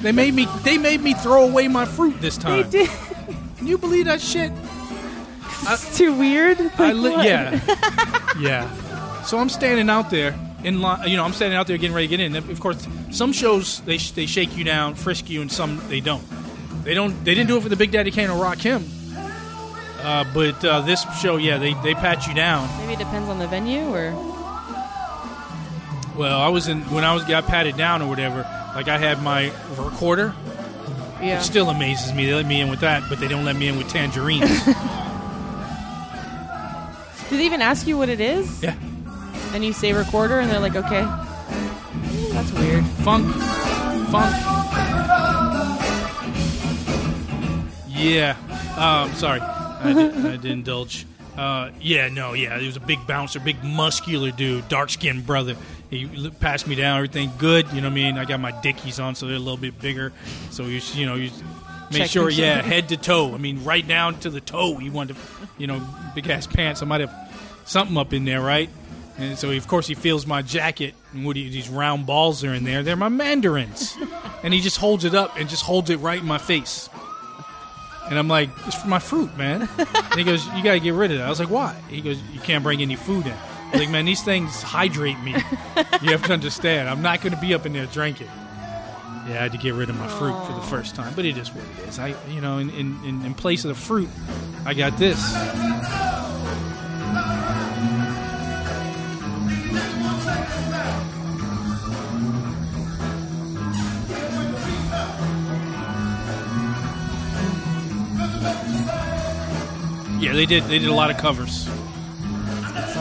They 0.00 0.12
made 0.12 0.32
me 0.32 0.46
they 0.62 0.78
made 0.78 1.02
me 1.02 1.12
throw 1.14 1.44
away 1.46 1.68
my 1.68 1.84
fruit 1.84 2.20
this 2.20 2.38
time. 2.38 2.62
They 2.62 2.84
did. 2.86 2.90
Can 3.58 3.66
you 3.66 3.76
believe 3.76 4.06
that 4.06 4.20
shit? 4.22 4.50
It's 5.62 5.98
too 5.98 6.14
weird. 6.16 6.58
I 6.78 6.92
li- 6.92 7.26
yeah, 7.26 7.60
yeah. 8.40 9.22
So 9.24 9.38
I'm 9.38 9.50
standing 9.50 9.90
out 9.90 10.08
there 10.08 10.34
in 10.64 10.80
line. 10.80 11.08
You 11.08 11.16
know, 11.16 11.24
I'm 11.24 11.32
standing 11.32 11.56
out 11.58 11.66
there 11.66 11.76
getting 11.76 11.94
ready 11.94 12.06
to 12.08 12.16
get 12.16 12.20
in. 12.20 12.34
And 12.36 12.50
Of 12.50 12.60
course, 12.60 12.86
some 13.10 13.32
shows 13.32 13.80
they 13.82 13.98
sh- 13.98 14.12
they 14.12 14.26
shake 14.26 14.56
you 14.56 14.64
down, 14.64 14.94
frisk 14.94 15.28
you, 15.30 15.40
and 15.40 15.50
some 15.50 15.80
they 15.88 16.00
don't. 16.00 16.24
They 16.84 16.94
don't. 16.94 17.24
They 17.24 17.34
didn't 17.34 17.48
do 17.48 17.56
it 17.56 17.62
for 17.62 17.68
the 17.68 17.76
Big 17.76 17.90
Daddy 17.92 18.10
Kane 18.10 18.30
or 18.30 18.42
Rakim. 18.42 18.82
Uh, 20.02 20.24
but 20.32 20.64
uh, 20.64 20.80
this 20.80 21.04
show, 21.20 21.36
yeah, 21.36 21.58
they, 21.58 21.74
they 21.82 21.92
pat 21.92 22.26
you 22.26 22.32
down. 22.32 22.66
Maybe 22.80 22.94
it 22.94 22.98
depends 22.98 23.28
on 23.28 23.38
the 23.38 23.46
venue 23.46 23.92
or. 23.94 24.12
Well, 26.16 26.40
I 26.40 26.48
was 26.48 26.68
in 26.68 26.80
when 26.90 27.04
I 27.04 27.12
was 27.14 27.24
got 27.24 27.46
patted 27.46 27.76
down 27.76 28.02
or 28.02 28.08
whatever. 28.08 28.38
Like 28.74 28.88
I 28.88 28.98
had 28.98 29.22
my 29.22 29.52
recorder. 29.76 30.34
Yeah. 31.20 31.38
It 31.38 31.42
still 31.42 31.68
amazes 31.68 32.14
me. 32.14 32.24
They 32.26 32.34
let 32.34 32.46
me 32.46 32.60
in 32.62 32.70
with 32.70 32.80
that, 32.80 33.02
but 33.10 33.20
they 33.20 33.28
don't 33.28 33.44
let 33.44 33.56
me 33.56 33.68
in 33.68 33.76
with 33.76 33.88
tangerines. 33.88 34.48
Did 37.28 37.38
they 37.38 37.46
even 37.46 37.60
ask 37.62 37.86
you 37.86 37.96
what 37.96 38.08
it 38.08 38.20
is? 38.20 38.62
yeah, 38.62 38.74
And 39.52 39.64
you 39.64 39.72
say 39.72 39.92
recorder, 39.92 40.38
and 40.40 40.50
they're 40.50 40.60
like, 40.60 40.76
okay. 40.76 41.02
That's 42.32 42.52
weird. 42.52 42.84
funk, 43.04 43.26
funk. 44.10 44.34
Yeah. 47.88 48.36
Um, 48.78 49.12
sorry, 49.14 49.40
I 49.40 49.92
did, 49.92 50.26
I 50.26 50.36
did 50.36 50.46
indulge. 50.46 51.06
Uh, 51.36 51.70
yeah, 51.80 52.08
no, 52.08 52.32
yeah. 52.32 52.58
He 52.58 52.66
was 52.66 52.76
a 52.76 52.80
big 52.80 53.06
bouncer, 53.06 53.40
big 53.40 53.62
muscular 53.62 54.30
dude, 54.30 54.68
dark 54.68 54.90
skinned 54.90 55.26
brother. 55.26 55.56
He 55.90 56.30
passed 56.40 56.66
me 56.66 56.76
down, 56.76 56.96
everything 56.96 57.30
good. 57.38 57.66
You 57.72 57.80
know 57.80 57.88
what 57.88 57.92
I 57.92 57.94
mean? 57.94 58.18
I 58.18 58.24
got 58.24 58.40
my 58.40 58.52
dickies 58.62 59.00
on, 59.00 59.14
so 59.14 59.26
they're 59.26 59.36
a 59.36 59.38
little 59.38 59.56
bit 59.56 59.80
bigger. 59.80 60.12
So 60.50 60.64
you, 60.64 60.80
you 60.94 61.06
know, 61.06 61.16
you 61.16 61.30
make 61.90 62.02
Checking 62.02 62.06
sure, 62.06 62.30
yeah, 62.30 62.62
head 62.62 62.88
to 62.90 62.96
toe. 62.96 63.34
I 63.34 63.38
mean, 63.38 63.64
right 63.64 63.86
down 63.86 64.20
to 64.20 64.30
the 64.30 64.40
toe. 64.40 64.76
He 64.76 64.88
wanted, 64.88 65.16
to, 65.16 65.22
you 65.58 65.66
know, 65.66 65.82
big 66.14 66.28
ass 66.30 66.46
pants. 66.46 66.82
I 66.82 66.86
might 66.86 67.00
have 67.00 67.12
something 67.64 67.96
up 67.96 68.12
in 68.12 68.24
there, 68.24 68.40
right? 68.40 68.70
And 69.20 69.38
so, 69.38 69.50
of 69.50 69.68
course, 69.68 69.86
he 69.86 69.94
feels 69.94 70.26
my 70.26 70.40
jacket, 70.40 70.94
and 71.12 71.26
what 71.26 71.36
he, 71.36 71.48
these 71.50 71.68
round 71.68 72.06
balls 72.06 72.42
are 72.42 72.54
in 72.54 72.64
there. 72.64 72.82
They're 72.82 72.96
my 72.96 73.10
mandarins, 73.10 73.96
and 74.42 74.54
he 74.54 74.60
just 74.60 74.78
holds 74.78 75.04
it 75.04 75.14
up 75.14 75.38
and 75.38 75.48
just 75.48 75.62
holds 75.62 75.90
it 75.90 75.98
right 75.98 76.20
in 76.20 76.26
my 76.26 76.38
face. 76.38 76.88
And 78.08 78.18
I'm 78.18 78.28
like, 78.28 78.48
it's 78.66 78.76
for 78.80 78.88
my 78.88 78.98
fruit, 78.98 79.36
man. 79.36 79.68
And 79.78 80.14
he 80.14 80.24
goes, 80.24 80.44
you 80.48 80.64
got 80.64 80.72
to 80.72 80.80
get 80.80 80.94
rid 80.94 81.12
of 81.12 81.18
that. 81.18 81.26
I 81.26 81.28
was 81.28 81.38
like, 81.38 81.50
why? 81.50 81.76
He 81.88 82.00
goes, 82.00 82.20
you 82.32 82.40
can't 82.40 82.64
bring 82.64 82.82
any 82.82 82.96
food 82.96 83.26
in. 83.26 83.32
I 83.32 83.70
was 83.72 83.80
like, 83.82 83.90
man, 83.90 84.04
these 84.04 84.22
things 84.22 84.62
hydrate 84.62 85.20
me. 85.20 85.36
You 86.02 86.10
have 86.10 86.24
to 86.24 86.32
understand. 86.32 86.88
I'm 86.88 87.02
not 87.02 87.20
going 87.20 87.34
to 87.34 87.40
be 87.40 87.54
up 87.54 87.66
in 87.66 87.72
there 87.72 87.86
drinking. 87.86 88.26
Yeah, 88.26 89.36
I 89.38 89.42
had 89.42 89.52
to 89.52 89.58
get 89.58 89.74
rid 89.74 89.90
of 89.90 89.96
my 89.96 90.08
fruit 90.08 90.34
for 90.44 90.52
the 90.54 90.62
first 90.62 90.96
time, 90.96 91.12
but 91.14 91.24
it 91.24 91.36
is 91.36 91.52
what 91.52 91.64
it 91.64 91.88
is. 91.88 92.00
I, 92.00 92.16
you 92.30 92.40
know, 92.40 92.58
in, 92.58 92.70
in, 92.70 93.24
in 93.24 93.34
place 93.34 93.64
of 93.64 93.68
the 93.68 93.80
fruit, 93.80 94.08
I 94.64 94.74
got 94.74 94.98
this. 94.98 95.20
Yeah, 110.30 110.36
they 110.36 110.46
did. 110.46 110.62
They 110.66 110.78
did 110.78 110.86
a 110.86 110.94
lot 110.94 111.10
of 111.10 111.16
covers. 111.16 111.66
It's. 111.66 112.96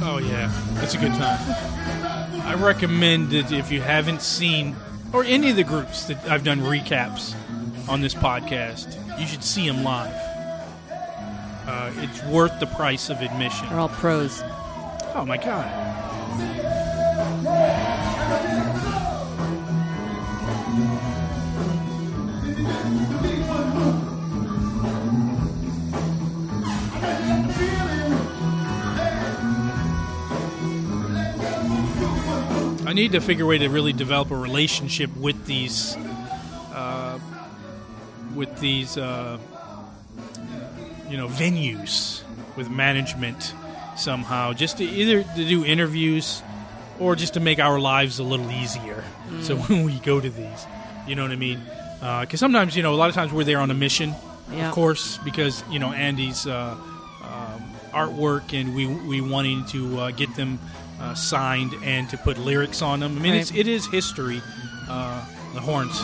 Oh 0.00 0.16
yeah, 0.16 0.50
it's 0.82 0.94
a 0.94 0.96
good 0.96 1.12
time. 1.12 1.38
I 2.46 2.54
recommend 2.54 3.28
that 3.32 3.52
if 3.52 3.70
you 3.70 3.82
haven't 3.82 4.22
seen 4.22 4.74
or 5.12 5.22
any 5.22 5.50
of 5.50 5.56
the 5.56 5.64
groups 5.64 6.04
that 6.04 6.26
I've 6.26 6.44
done 6.44 6.60
recaps 6.60 7.34
on 7.90 8.00
this 8.00 8.14
podcast, 8.14 9.20
you 9.20 9.26
should 9.26 9.44
see 9.44 9.68
them 9.68 9.84
live. 9.84 10.27
Uh, 11.68 11.92
it's 11.96 12.22
worth 12.24 12.58
the 12.60 12.66
price 12.66 13.10
of 13.10 13.20
admission. 13.20 13.68
They're 13.68 13.78
all 13.78 13.90
pros. 13.90 14.42
Oh 15.14 15.24
my 15.26 15.36
god. 15.36 15.66
I 32.86 32.94
need 32.94 33.12
to 33.12 33.20
figure 33.20 33.44
a 33.44 33.46
way 33.46 33.58
to 33.58 33.68
really 33.68 33.92
develop 33.92 34.30
a 34.30 34.36
relationship 34.36 35.14
with 35.18 35.44
these, 35.44 35.98
uh, 36.72 37.18
with 38.34 38.58
these, 38.58 38.96
uh, 38.96 39.36
you 41.08 41.16
know, 41.16 41.28
venues, 41.28 42.22
with 42.56 42.68
management 42.70 43.54
somehow, 43.96 44.52
just 44.52 44.78
to 44.78 44.84
either 44.84 45.22
to 45.22 45.44
do 45.48 45.64
interviews 45.64 46.42
or 47.00 47.14
just 47.16 47.34
to 47.34 47.40
make 47.40 47.58
our 47.60 47.78
lives 47.78 48.18
a 48.18 48.24
little 48.24 48.50
easier. 48.50 49.04
So 49.42 49.56
when 49.56 49.84
we 49.84 49.98
go 50.00 50.20
to 50.20 50.28
these, 50.30 50.66
you 51.06 51.14
know 51.14 51.22
what 51.22 51.30
I 51.32 51.36
mean? 51.36 51.60
Because 52.00 52.40
sometimes, 52.40 52.76
you 52.76 52.82
know, 52.82 52.92
a 52.94 52.96
lot 52.96 53.08
of 53.08 53.14
times 53.14 53.32
we're 53.32 53.44
there 53.44 53.60
on 53.60 53.70
a 53.70 53.74
mission, 53.74 54.14
Yeah. 54.52 54.68
of 54.68 54.74
course, 54.74 55.18
because 55.18 55.62
you 55.70 55.78
know 55.78 55.92
Andy's 55.92 56.46
uh, 56.46 56.76
um, 57.22 57.62
artwork, 57.92 58.52
and 58.58 58.74
we 58.74 58.86
we 58.86 59.20
wanting 59.20 59.64
to 59.66 59.98
uh, 60.00 60.10
get 60.12 60.34
them 60.36 60.58
uh, 61.00 61.14
signed 61.14 61.74
and 61.84 62.08
to 62.10 62.16
put 62.16 62.38
lyrics 62.38 62.82
on 62.82 63.00
them. 63.00 63.16
I 63.16 63.20
mean, 63.20 63.32
Right. 63.32 63.40
it's, 63.40 63.52
it 63.52 63.66
is 63.68 63.86
history. 63.86 64.40
Uh, 64.88 65.24
the 65.54 65.60
horns. 65.60 65.92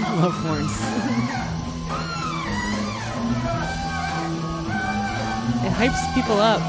I 0.00 0.14
love 0.20 0.34
horns. 0.44 2.14
it 5.64 5.72
hypes 5.72 6.14
people 6.14 6.38
up. 6.38 6.60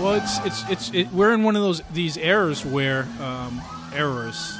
Well, 0.00 0.14
it's 0.14 0.38
it's 0.46 0.70
it's 0.70 0.94
it, 0.94 1.12
we're 1.12 1.34
in 1.34 1.42
one 1.42 1.56
of 1.56 1.62
those 1.62 1.82
these 1.92 2.16
eras 2.16 2.64
where 2.64 3.06
um, 3.20 3.60
eras 3.94 4.58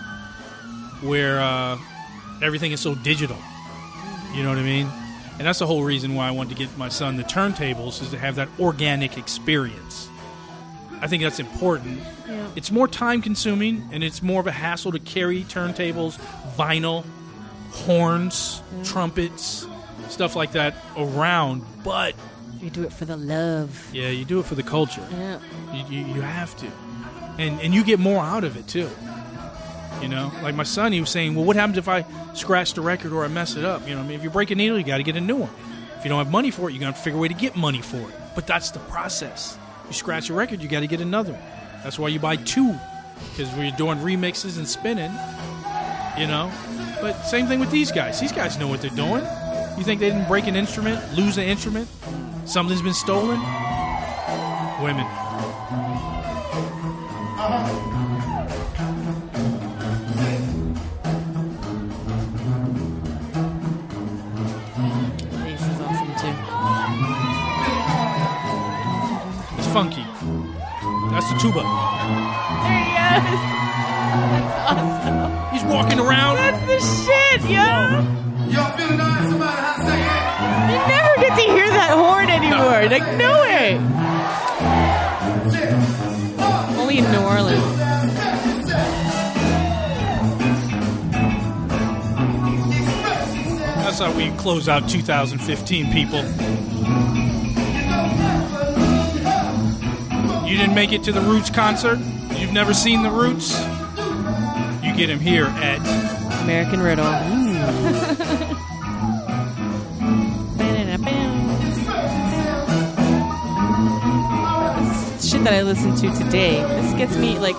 where 1.02 1.40
uh, 1.40 1.78
everything 2.42 2.72
is 2.72 2.80
so 2.80 2.94
digital. 2.94 3.38
You 4.34 4.42
know 4.42 4.50
what 4.50 4.58
I 4.58 4.62
mean? 4.62 4.88
And 5.38 5.46
that's 5.46 5.58
the 5.58 5.66
whole 5.66 5.82
reason 5.82 6.14
why 6.14 6.28
I 6.28 6.30
wanted 6.32 6.50
to 6.50 6.54
get 6.56 6.76
my 6.76 6.90
son 6.90 7.16
the 7.16 7.24
turntables 7.24 8.02
is 8.02 8.10
to 8.10 8.18
have 8.18 8.34
that 8.36 8.48
organic 8.60 9.16
experience. 9.16 10.08
I 11.00 11.06
think 11.06 11.22
that's 11.22 11.40
important. 11.40 12.00
Yeah. 12.28 12.46
It's 12.56 12.70
more 12.70 12.86
time 12.86 13.22
consuming 13.22 13.88
and 13.90 14.04
it's 14.04 14.22
more 14.22 14.40
of 14.40 14.46
a 14.46 14.52
hassle 14.52 14.92
to 14.92 14.98
carry 14.98 15.44
turntables, 15.44 16.18
vinyl, 16.56 17.06
horns, 17.70 18.62
trumpets, 18.84 19.66
stuff 20.10 20.36
like 20.36 20.52
that 20.52 20.74
around. 20.96 21.62
But 21.84 22.14
You 22.60 22.70
do 22.70 22.82
it 22.84 22.92
for 22.92 23.04
the 23.06 23.16
love. 23.16 23.88
yeah, 23.92 24.08
you 24.08 24.24
do 24.24 24.40
it 24.40 24.46
for 24.46 24.54
the 24.54 24.62
culture. 24.62 25.06
Yeah. 25.10 25.38
You, 25.72 25.84
you, 25.98 26.14
you 26.16 26.20
have 26.20 26.56
to, 26.58 26.66
and 27.38 27.60
and 27.60 27.72
you 27.74 27.82
get 27.84 27.98
more 27.98 28.22
out 28.22 28.44
of 28.44 28.56
it 28.56 28.66
too. 28.68 28.88
You 30.02 30.08
know, 30.08 30.32
like 30.42 30.54
my 30.54 30.62
son, 30.64 30.92
he 30.92 31.00
was 31.00 31.10
saying, 31.10 31.34
"Well, 31.34 31.44
what 31.44 31.56
happens 31.56 31.76
if 31.78 31.88
I 31.88 32.04
scratch 32.34 32.72
the 32.74 32.80
record 32.80 33.12
or 33.12 33.24
I 33.24 33.28
mess 33.28 33.54
it 33.56 33.64
up?" 33.64 33.86
You 33.88 33.94
know, 33.94 34.00
I 34.00 34.04
mean, 34.04 34.12
if 34.18 34.24
you 34.24 34.30
break 34.30 34.50
a 34.50 34.54
needle, 34.54 34.78
you 34.78 34.84
got 34.84 34.96
to 34.96 35.02
get 35.02 35.16
a 35.16 35.20
new 35.20 35.36
one. 35.36 35.50
If 35.98 36.04
you 36.04 36.08
don't 36.08 36.18
have 36.24 36.32
money 36.32 36.50
for 36.50 36.70
it, 36.70 36.72
you 36.72 36.80
got 36.80 36.94
to 36.96 37.00
figure 37.02 37.18
a 37.18 37.20
way 37.20 37.28
to 37.28 37.34
get 37.34 37.54
money 37.56 37.82
for 37.82 37.98
it. 37.98 38.14
But 38.34 38.46
that's 38.46 38.70
the 38.70 38.78
process. 38.80 39.58
You 39.88 39.92
scratch 39.92 40.30
a 40.30 40.34
record, 40.34 40.62
you 40.62 40.68
got 40.68 40.80
to 40.80 40.86
get 40.86 41.00
another 41.02 41.32
one. 41.32 41.42
That's 41.82 41.98
why 41.98 42.08
you 42.08 42.18
buy 42.18 42.36
two, 42.36 42.74
because 43.30 43.52
we're 43.54 43.70
doing 43.72 43.98
remixes 43.98 44.56
and 44.56 44.66
spinning. 44.66 45.12
You 46.18 46.26
know, 46.26 46.50
but 47.02 47.14
same 47.22 47.46
thing 47.46 47.60
with 47.60 47.70
these 47.70 47.92
guys. 47.92 48.18
These 48.20 48.32
guys 48.32 48.58
know 48.58 48.68
what 48.68 48.80
they're 48.80 48.90
doing. 48.90 49.22
You 49.78 49.84
think 49.84 50.00
they 50.00 50.10
didn't 50.10 50.28
break 50.28 50.46
an 50.46 50.56
instrument, 50.56 51.00
lose 51.14 51.38
an 51.38 51.44
instrument, 51.44 51.88
something's 52.44 52.82
been 52.82 52.94
stolen? 52.94 53.40
Women. 54.82 55.06
Bass 64.30 65.62
is 65.62 65.80
awesome 65.80 66.12
too. 66.20 66.34
It's 69.58 69.68
funky. 69.68 70.04
That's 71.10 71.28
the 71.32 71.38
tuba. 71.38 71.62
There 71.62 72.84
he 72.84 72.92
is. 73.16 73.40
That's 74.30 74.54
awesome. 74.70 75.52
He's 75.52 75.64
walking 75.64 75.98
around. 76.00 76.36
That's 76.36 76.60
the 76.66 76.78
shit, 76.80 77.42
yo. 77.50 78.20
Y'all 78.50 78.76
feeling 78.76 79.00
anymore. 82.60 82.90
Like, 82.90 83.16
no 83.16 83.40
way. 83.40 83.76
Only 86.78 86.98
in 86.98 87.10
New 87.10 87.20
Orleans. 87.20 87.76
That's 93.76 93.98
how 93.98 94.12
we 94.16 94.30
close 94.38 94.68
out 94.68 94.88
2015, 94.88 95.92
people. 95.92 96.22
You 100.48 100.56
didn't 100.56 100.74
make 100.74 100.92
it 100.92 101.04
to 101.04 101.12
the 101.12 101.20
Roots 101.20 101.50
concert? 101.50 101.98
You've 102.36 102.52
never 102.52 102.74
seen 102.74 103.02
the 103.02 103.10
Roots? 103.10 103.58
You 104.82 104.94
get 104.94 105.08
him 105.10 105.20
here 105.20 105.46
at 105.46 105.78
American 106.42 106.80
Riddle. 106.80 108.46
Shit 115.40 115.48
that 115.48 115.54
I 115.54 115.62
listened 115.62 115.96
to 115.98 116.12
today. 116.22 116.60
This 116.60 116.92
gets 116.98 117.16
me 117.16 117.38
like. 117.38 117.56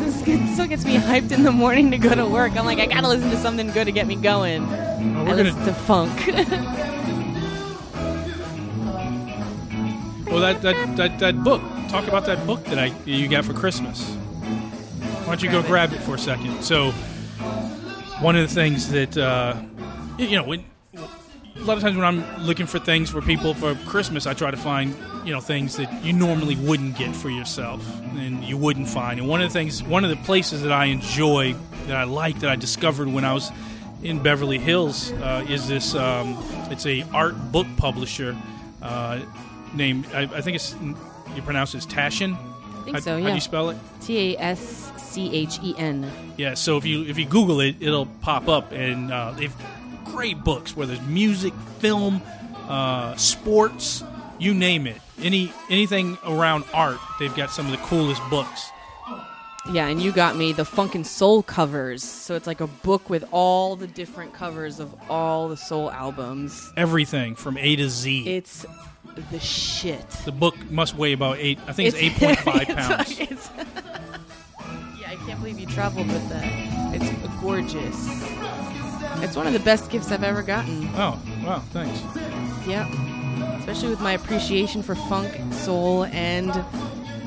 This 0.00 0.20
gets, 0.20 0.52
still 0.52 0.66
gets 0.66 0.84
me 0.84 0.96
hyped 0.96 1.32
in 1.32 1.44
the 1.44 1.50
morning 1.50 1.90
to 1.92 1.96
go 1.96 2.14
to 2.14 2.26
work. 2.26 2.58
I'm 2.58 2.66
like, 2.66 2.78
I 2.78 2.84
gotta 2.84 3.08
listen 3.08 3.30
to 3.30 3.38
something 3.38 3.70
good 3.70 3.86
to 3.86 3.92
get 3.92 4.06
me 4.06 4.16
going. 4.16 4.62
Oh, 4.64 5.24
I 5.26 5.32
listen 5.32 5.64
to 5.64 5.72
funk. 5.72 6.12
Well, 10.26 10.38
that, 10.42 10.62
that, 10.62 10.96
that, 10.96 11.18
that 11.18 11.42
book. 11.42 11.60
Talk 11.88 12.06
about 12.06 12.24
that 12.26 12.46
book 12.46 12.62
that 12.66 12.78
I 12.78 12.94
you 13.04 13.26
got 13.26 13.44
for 13.44 13.52
Christmas. 13.52 14.14
Why 14.14 15.26
don't 15.26 15.42
you 15.42 15.50
go 15.50 15.60
grab 15.60 15.92
it 15.92 15.98
for 15.98 16.14
a 16.14 16.18
second? 16.18 16.62
So, 16.62 16.92
one 18.20 18.36
of 18.36 18.48
the 18.48 18.54
things 18.54 18.90
that 18.90 19.18
uh, 19.18 19.56
you 20.18 20.36
know, 20.36 20.44
when, 20.44 20.64
a 21.60 21.64
lot 21.64 21.76
of 21.76 21.82
times 21.82 21.96
when 21.96 22.04
I'm 22.06 22.24
looking 22.44 22.66
for 22.66 22.78
things 22.78 23.10
for 23.10 23.20
people 23.20 23.54
for 23.54 23.74
Christmas, 23.86 24.26
I 24.26 24.34
try 24.34 24.50
to 24.50 24.56
find 24.56 24.94
you 25.24 25.32
know 25.32 25.40
things 25.40 25.76
that 25.76 26.04
you 26.04 26.12
normally 26.12 26.56
wouldn't 26.56 26.96
get 26.96 27.14
for 27.14 27.28
yourself 27.30 27.84
and 28.16 28.42
you 28.42 28.56
wouldn't 28.56 28.88
find. 28.88 29.20
And 29.20 29.28
one 29.28 29.42
of 29.42 29.48
the 29.48 29.52
things, 29.52 29.82
one 29.82 30.04
of 30.04 30.10
the 30.10 30.16
places 30.16 30.62
that 30.62 30.72
I 30.72 30.86
enjoy, 30.86 31.54
that 31.86 31.96
I 31.96 32.04
like, 32.04 32.40
that 32.40 32.50
I 32.50 32.56
discovered 32.56 33.08
when 33.08 33.24
I 33.24 33.32
was 33.34 33.50
in 34.02 34.22
Beverly 34.22 34.58
Hills, 34.58 35.12
uh, 35.12 35.44
is 35.48 35.68
this. 35.68 35.94
Um, 35.94 36.36
it's 36.70 36.86
a 36.86 37.04
art 37.12 37.52
book 37.52 37.66
publisher 37.76 38.36
uh, 38.82 39.20
named. 39.74 40.06
I, 40.14 40.22
I 40.22 40.40
think 40.40 40.54
it's 40.56 40.74
you 41.36 41.42
pronounce 41.42 41.74
it 41.74 41.78
as 41.78 41.86
Tashin. 41.86 42.36
I 42.36 42.82
think 42.84 42.96
How, 42.96 43.00
so, 43.02 43.16
Yeah. 43.18 43.22
how 43.24 43.28
do 43.28 43.34
you 43.34 43.40
spell 43.40 43.70
it? 43.70 43.76
T 44.00 44.34
A 44.34 44.40
S 44.40 44.90
C 44.96 45.30
H 45.34 45.58
E 45.62 45.74
N. 45.76 46.10
Yeah, 46.38 46.54
so 46.54 46.78
if 46.78 46.86
you 46.86 47.04
if 47.04 47.18
you 47.18 47.26
Google 47.26 47.60
it, 47.60 47.76
it'll 47.80 48.06
pop 48.06 48.48
up, 48.48 48.72
and 48.72 49.12
uh, 49.12 49.32
they've 49.32 49.54
great 50.10 50.42
books, 50.44 50.76
whether 50.76 50.92
it's 50.94 51.02
music, 51.06 51.52
film, 51.78 52.22
uh, 52.68 53.16
sports, 53.16 54.02
you 54.38 54.54
name 54.54 54.86
it. 54.86 55.00
Any 55.22 55.52
anything 55.68 56.16
around 56.26 56.64
art, 56.72 56.98
they've 57.18 57.34
got 57.34 57.50
some 57.50 57.66
of 57.66 57.72
the 57.72 57.78
coolest 57.78 58.22
books. 58.30 58.70
Yeah, 59.72 59.88
and 59.88 60.00
you 60.00 60.10
got 60.10 60.36
me 60.36 60.52
the 60.54 60.64
Funk 60.64 60.94
and 60.94 61.06
Soul 61.06 61.42
covers. 61.42 62.02
So 62.02 62.34
it's 62.34 62.46
like 62.46 62.62
a 62.62 62.66
book 62.66 63.10
with 63.10 63.24
all 63.30 63.76
the 63.76 63.86
different 63.86 64.32
covers 64.32 64.80
of 64.80 64.94
all 65.10 65.48
the 65.50 65.56
soul 65.56 65.90
albums. 65.90 66.72
Everything 66.78 67.34
from 67.34 67.58
A 67.58 67.76
to 67.76 67.88
Z. 67.90 68.26
It's 68.26 68.64
the 69.30 69.38
shit. 69.38 70.08
the 70.24 70.32
book 70.32 70.56
must 70.70 70.96
weigh 70.96 71.12
about 71.12 71.36
eight. 71.38 71.58
I 71.66 71.72
think 71.74 71.88
it's, 71.88 71.96
eight 72.00 72.14
point 72.14 72.38
five 72.38 72.62
it's 72.62 72.74
pounds. 72.74 73.18
like- 73.20 73.20
it's- 73.20 73.50
yeah, 75.00 75.10
I 75.10 75.16
can't 75.26 75.38
believe 75.40 75.60
you 75.60 75.66
traveled 75.66 76.06
with 76.08 76.26
that. 76.30 76.94
It's 76.94 77.40
gorgeous. 77.42 77.96
It's 79.22 79.36
one 79.36 79.46
of 79.46 79.52
the 79.52 79.60
best 79.60 79.90
gifts 79.90 80.10
I've 80.10 80.24
ever 80.24 80.42
gotten. 80.42 80.88
Oh, 80.94 81.20
wow, 81.44 81.60
thanks. 81.70 82.00
Yep. 82.66 82.86
Especially 83.60 83.88
with 83.90 84.00
my 84.00 84.12
appreciation 84.12 84.82
for 84.82 84.94
funk, 84.94 85.32
soul, 85.52 86.04
and 86.06 86.50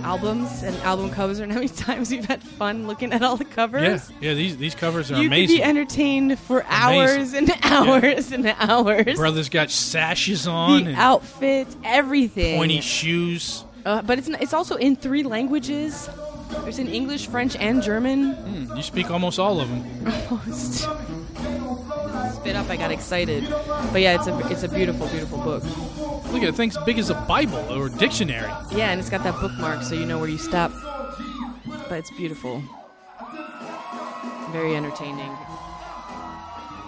albums 0.04 0.64
and 0.64 0.76
album 0.78 1.10
covers. 1.12 1.40
And 1.40 1.52
how 1.52 1.60
many 1.60 1.70
times 1.88 2.12
we've 2.12 2.26
had 2.26 2.42
fun 2.44 2.88
looking 2.88 3.14
at 3.14 3.22
all 3.24 3.38
the 3.38 3.46
covers? 3.46 4.10
Yeah, 4.20 4.30
yeah. 4.30 4.34
These 4.34 4.58
these 4.58 4.76
covers 4.76 5.12
are 5.12 5.22
you 5.22 5.28
amazing. 5.28 5.58
could 5.58 5.64
be 5.64 5.70
entertained 5.70 6.40
for 6.40 6.66
hours 6.68 7.34
and 7.34 7.50
hours 7.64 8.32
and 8.32 8.48
hours. 8.58 9.16
Brothers 9.16 9.50
got 9.50 9.70
sashes 9.72 10.48
on 10.48 10.84
the 10.84 10.90
and 10.92 11.00
outfits, 11.00 11.78
everything. 11.84 12.58
pointy 12.58 12.82
shoes. 12.82 13.64
Uh, 13.86 14.02
but 14.02 14.18
it's 14.18 14.28
it's 14.28 14.54
also 14.54 14.76
in 14.76 14.96
three 14.96 15.24
languages. 15.24 16.10
There's 16.64 16.80
in 16.80 16.88
English, 16.88 17.28
French, 17.28 17.56
and 17.56 17.82
German. 17.82 18.34
Hmm, 18.34 18.76
you 18.78 18.84
speak 18.84 19.10
almost 19.10 19.40
all 19.40 19.60
of 19.60 19.70
them. 19.70 19.84
Almost. 20.30 20.88
Spit 22.44 22.58
up! 22.58 22.70
I 22.70 22.76
got 22.76 22.92
excited. 22.92 23.48
But 23.94 24.02
yeah, 24.02 24.16
it's 24.16 24.28
a 24.28 24.38
it's 24.52 24.64
a 24.64 24.68
beautiful, 24.68 25.08
beautiful 25.08 25.38
book. 25.38 25.64
Look 26.34 26.44
at 26.44 26.50
it, 26.50 26.56
thing's 26.56 26.78
big 26.86 27.00
as 27.00 27.10
a 27.10 27.14
Bible 27.14 27.66
or 27.72 27.86
a 27.88 27.90
dictionary. 27.90 28.52
Yeah, 28.76 28.92
and 28.92 29.00
it's 29.00 29.10
got 29.10 29.24
that 29.24 29.40
bookmark, 29.40 29.82
so 29.84 29.96
you 29.96 30.06
know 30.06 30.20
where 30.20 30.28
you 30.28 30.38
stop. 30.38 30.70
But 31.88 32.00
it's 32.00 32.12
beautiful. 32.12 32.62
Very 34.52 34.76
entertaining. 34.76 35.32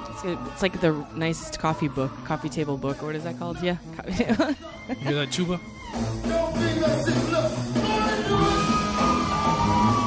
It's, 0.10 0.24
good- 0.24 0.38
it's 0.52 0.62
like 0.62 0.82
the 0.82 0.92
nicest 1.16 1.58
coffee 1.58 1.88
book, 1.88 2.12
coffee 2.26 2.50
table 2.50 2.78
book, 2.78 3.02
or 3.02 3.06
what 3.06 3.16
is 3.16 3.24
that 3.24 3.40
called? 3.40 3.58
Yeah. 3.62 3.78
You 4.90 4.96
hear 4.96 5.16
that 5.16 5.32
tuba? 5.32 5.58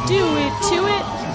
Do 0.07 0.25
it 0.37 0.53
to 0.71 0.87
it. 0.87 1.28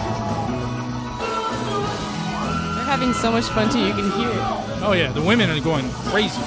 Having 2.94 3.12
so 3.12 3.32
much 3.32 3.46
fun 3.46 3.72
too. 3.72 3.80
You 3.80 3.92
can 3.92 4.12
hear 4.12 4.30
it. 4.30 4.84
Oh 4.84 4.94
yeah, 4.96 5.12
the 5.12 5.22
women 5.22 5.50
are 5.50 5.60
going 5.60 5.90
crazy. 6.14 6.40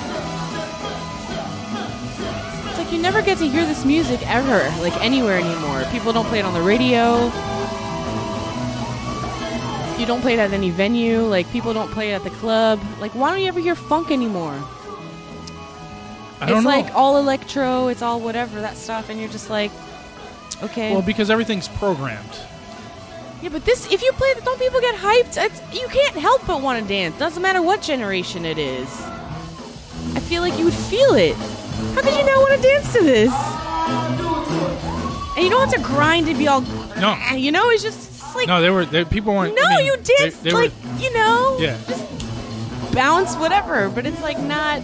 It's 2.69 2.79
like 2.79 2.93
you 2.93 3.03
never 3.03 3.21
get 3.21 3.39
to 3.39 3.49
hear 3.49 3.67
this 3.67 3.85
music 3.85 4.21
ever, 4.31 4.59
like 4.81 4.95
anywhere 5.03 5.41
anymore. 5.41 5.83
People 5.91 6.13
don't 6.13 6.27
play 6.27 6.39
it 6.39 6.45
on 6.45 6.55
the 6.55 6.63
radio. 6.63 7.25
You 9.99 10.07
don't 10.07 10.21
play 10.21 10.35
it 10.35 10.39
at 10.39 10.53
any 10.53 10.71
venue. 10.71 11.23
Like 11.23 11.51
people 11.51 11.73
don't 11.73 11.91
play 11.91 12.13
it 12.13 12.15
at 12.15 12.23
the 12.23 12.31
club. 12.31 12.81
Like 13.01 13.11
why 13.17 13.31
don't 13.31 13.41
you 13.41 13.49
ever 13.49 13.59
hear 13.59 13.75
funk 13.75 14.13
anymore? 14.13 14.55
I 16.41 16.47
don't 16.47 16.59
it's 16.59 16.65
know. 16.65 16.71
like 16.71 16.95
all 16.95 17.19
electro. 17.19 17.89
It's 17.89 18.03
all 18.03 18.21
whatever 18.21 18.61
that 18.61 18.77
stuff, 18.77 19.09
and 19.09 19.19
you're 19.19 19.31
just 19.31 19.51
like, 19.51 19.73
okay. 20.63 20.93
well, 20.93 21.03
because 21.03 21.29
everything's 21.29 21.67
programmed. 21.67 22.39
Yeah, 23.47 23.53
but 23.53 23.65
this, 23.65 23.93
if 23.93 24.03
you 24.03 24.11
play, 24.15 24.27
it, 24.31 24.45
don't 24.45 24.59
people 24.59 24.81
get 24.81 24.97
hyped? 24.97 25.41
It's, 25.41 25.61
you 25.81 25.87
can't 25.87 26.17
help 26.17 26.45
but 26.49 26.63
want 26.63 26.83
to 26.83 26.89
dance. 26.89 27.17
Doesn't 27.17 27.41
matter 27.41 27.63
what 27.63 27.81
generation 27.81 28.45
it 28.45 28.59
is. 28.59 28.89
I 30.17 30.21
feel 30.21 30.43
like 30.43 30.59
you 30.59 30.65
would 30.65 30.75
feel 30.75 31.15
it. 31.15 31.37
How 31.37 32.03
could 32.03 32.17
you 32.17 32.27
not 32.27 32.39
want 32.41 32.61
to 32.61 32.69
dance 32.69 32.93
to 32.95 33.05
this? 33.05 33.33
And 35.37 35.45
you 35.45 35.51
don't 35.51 35.61
have 35.71 35.81
to 35.81 35.81
grind 35.81 36.27
to 36.27 36.35
be 36.35 36.49
all. 36.49 36.63
No. 36.63 37.17
Eh, 37.31 37.37
you 37.37 37.53
know, 37.53 37.71
it's 37.71 37.85
just 37.85 38.11
it's 38.11 38.35
like. 38.35 38.49
No, 38.49 38.61
they 38.61 38.71
were 38.71 38.85
they, 38.85 39.05
people 39.05 39.33
weren't. 39.33 39.55
No, 39.55 39.63
I 39.63 39.77
mean, 39.77 39.87
you 39.87 39.97
they- 39.99 40.15
dance 40.25 40.39
they 40.39 40.53
were- 40.53 40.63
like 40.63 40.73
you 40.99 41.13
know, 41.15 41.59
yeah. 41.61 41.77
bounce 42.95 43.37
whatever. 43.37 43.89
But 43.91 44.07
it's 44.07 44.21
like 44.23 44.41
not. 44.41 44.83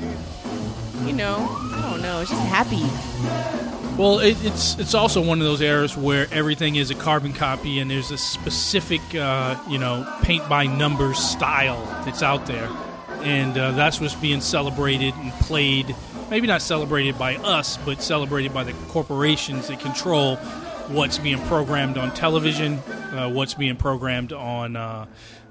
You 1.05 1.15
know, 1.15 1.49
I 1.73 1.89
don't 1.91 2.01
know. 2.01 2.21
It's 2.21 2.31
just 2.31 2.43
happy. 2.43 3.72
Well, 3.99 4.21
it, 4.21 4.43
it's 4.43 4.79
it's 4.79 4.95
also 4.95 5.21
one 5.21 5.39
of 5.41 5.45
those 5.45 5.61
eras 5.61 5.97
where 5.97 6.27
everything 6.33 6.77
is 6.77 6.91
a 6.91 6.95
carbon 6.95 7.35
copy, 7.35 7.79
and 7.79 7.91
there's 7.91 8.11
a 8.11 8.17
specific, 8.17 9.03
uh, 9.15 9.63
you 9.69 9.79
know, 9.79 10.11
paint 10.23 10.49
by 10.49 10.67
numbers 10.67 11.19
style 11.19 11.85
that's 12.05 12.23
out 12.23 12.47
there, 12.47 12.71
and 13.21 13.57
uh, 13.57 13.73
that's 13.73 14.01
what's 14.01 14.15
being 14.15 14.41
celebrated 14.41 15.15
and 15.17 15.31
played. 15.35 15.95
Maybe 16.31 16.47
not 16.47 16.63
celebrated 16.63 17.19
by 17.19 17.37
us, 17.37 17.77
but 17.77 18.03
celebrated 18.03 18.55
by 18.55 18.65
the 18.65 18.73
corporations 18.89 19.69
that 19.69 19.81
control 19.81 20.37
what's 20.89 21.19
being 21.19 21.39
programmed 21.47 21.99
on 21.99 22.15
television, 22.15 22.79
uh, 23.13 23.29
what's 23.29 23.55
being 23.55 23.77
programmed 23.77 24.33
on 24.33 24.75
uh, 24.75 25.07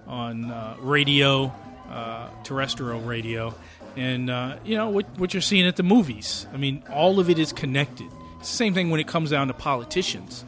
on 0.07 0.45
uh, 0.45 0.75
radio, 0.79 1.53
uh, 1.91 2.27
terrestrial 2.43 3.01
radio, 3.01 3.53
and 3.95 4.29
you 4.65 4.75
know 4.75 4.89
what, 4.89 5.05
what 5.19 5.31
you're 5.33 5.41
seeing 5.41 5.67
at 5.67 5.75
the 5.75 5.83
movies. 5.83 6.47
I 6.51 6.57
mean, 6.57 6.81
all 6.91 7.19
of 7.19 7.29
it 7.29 7.37
is 7.37 7.53
connected. 7.53 8.09
It's 8.41 8.49
same 8.49 8.73
thing 8.73 8.89
when 8.89 8.99
it 8.99 9.07
comes 9.07 9.29
down 9.29 9.47
to 9.47 9.53
politicians. 9.53 10.43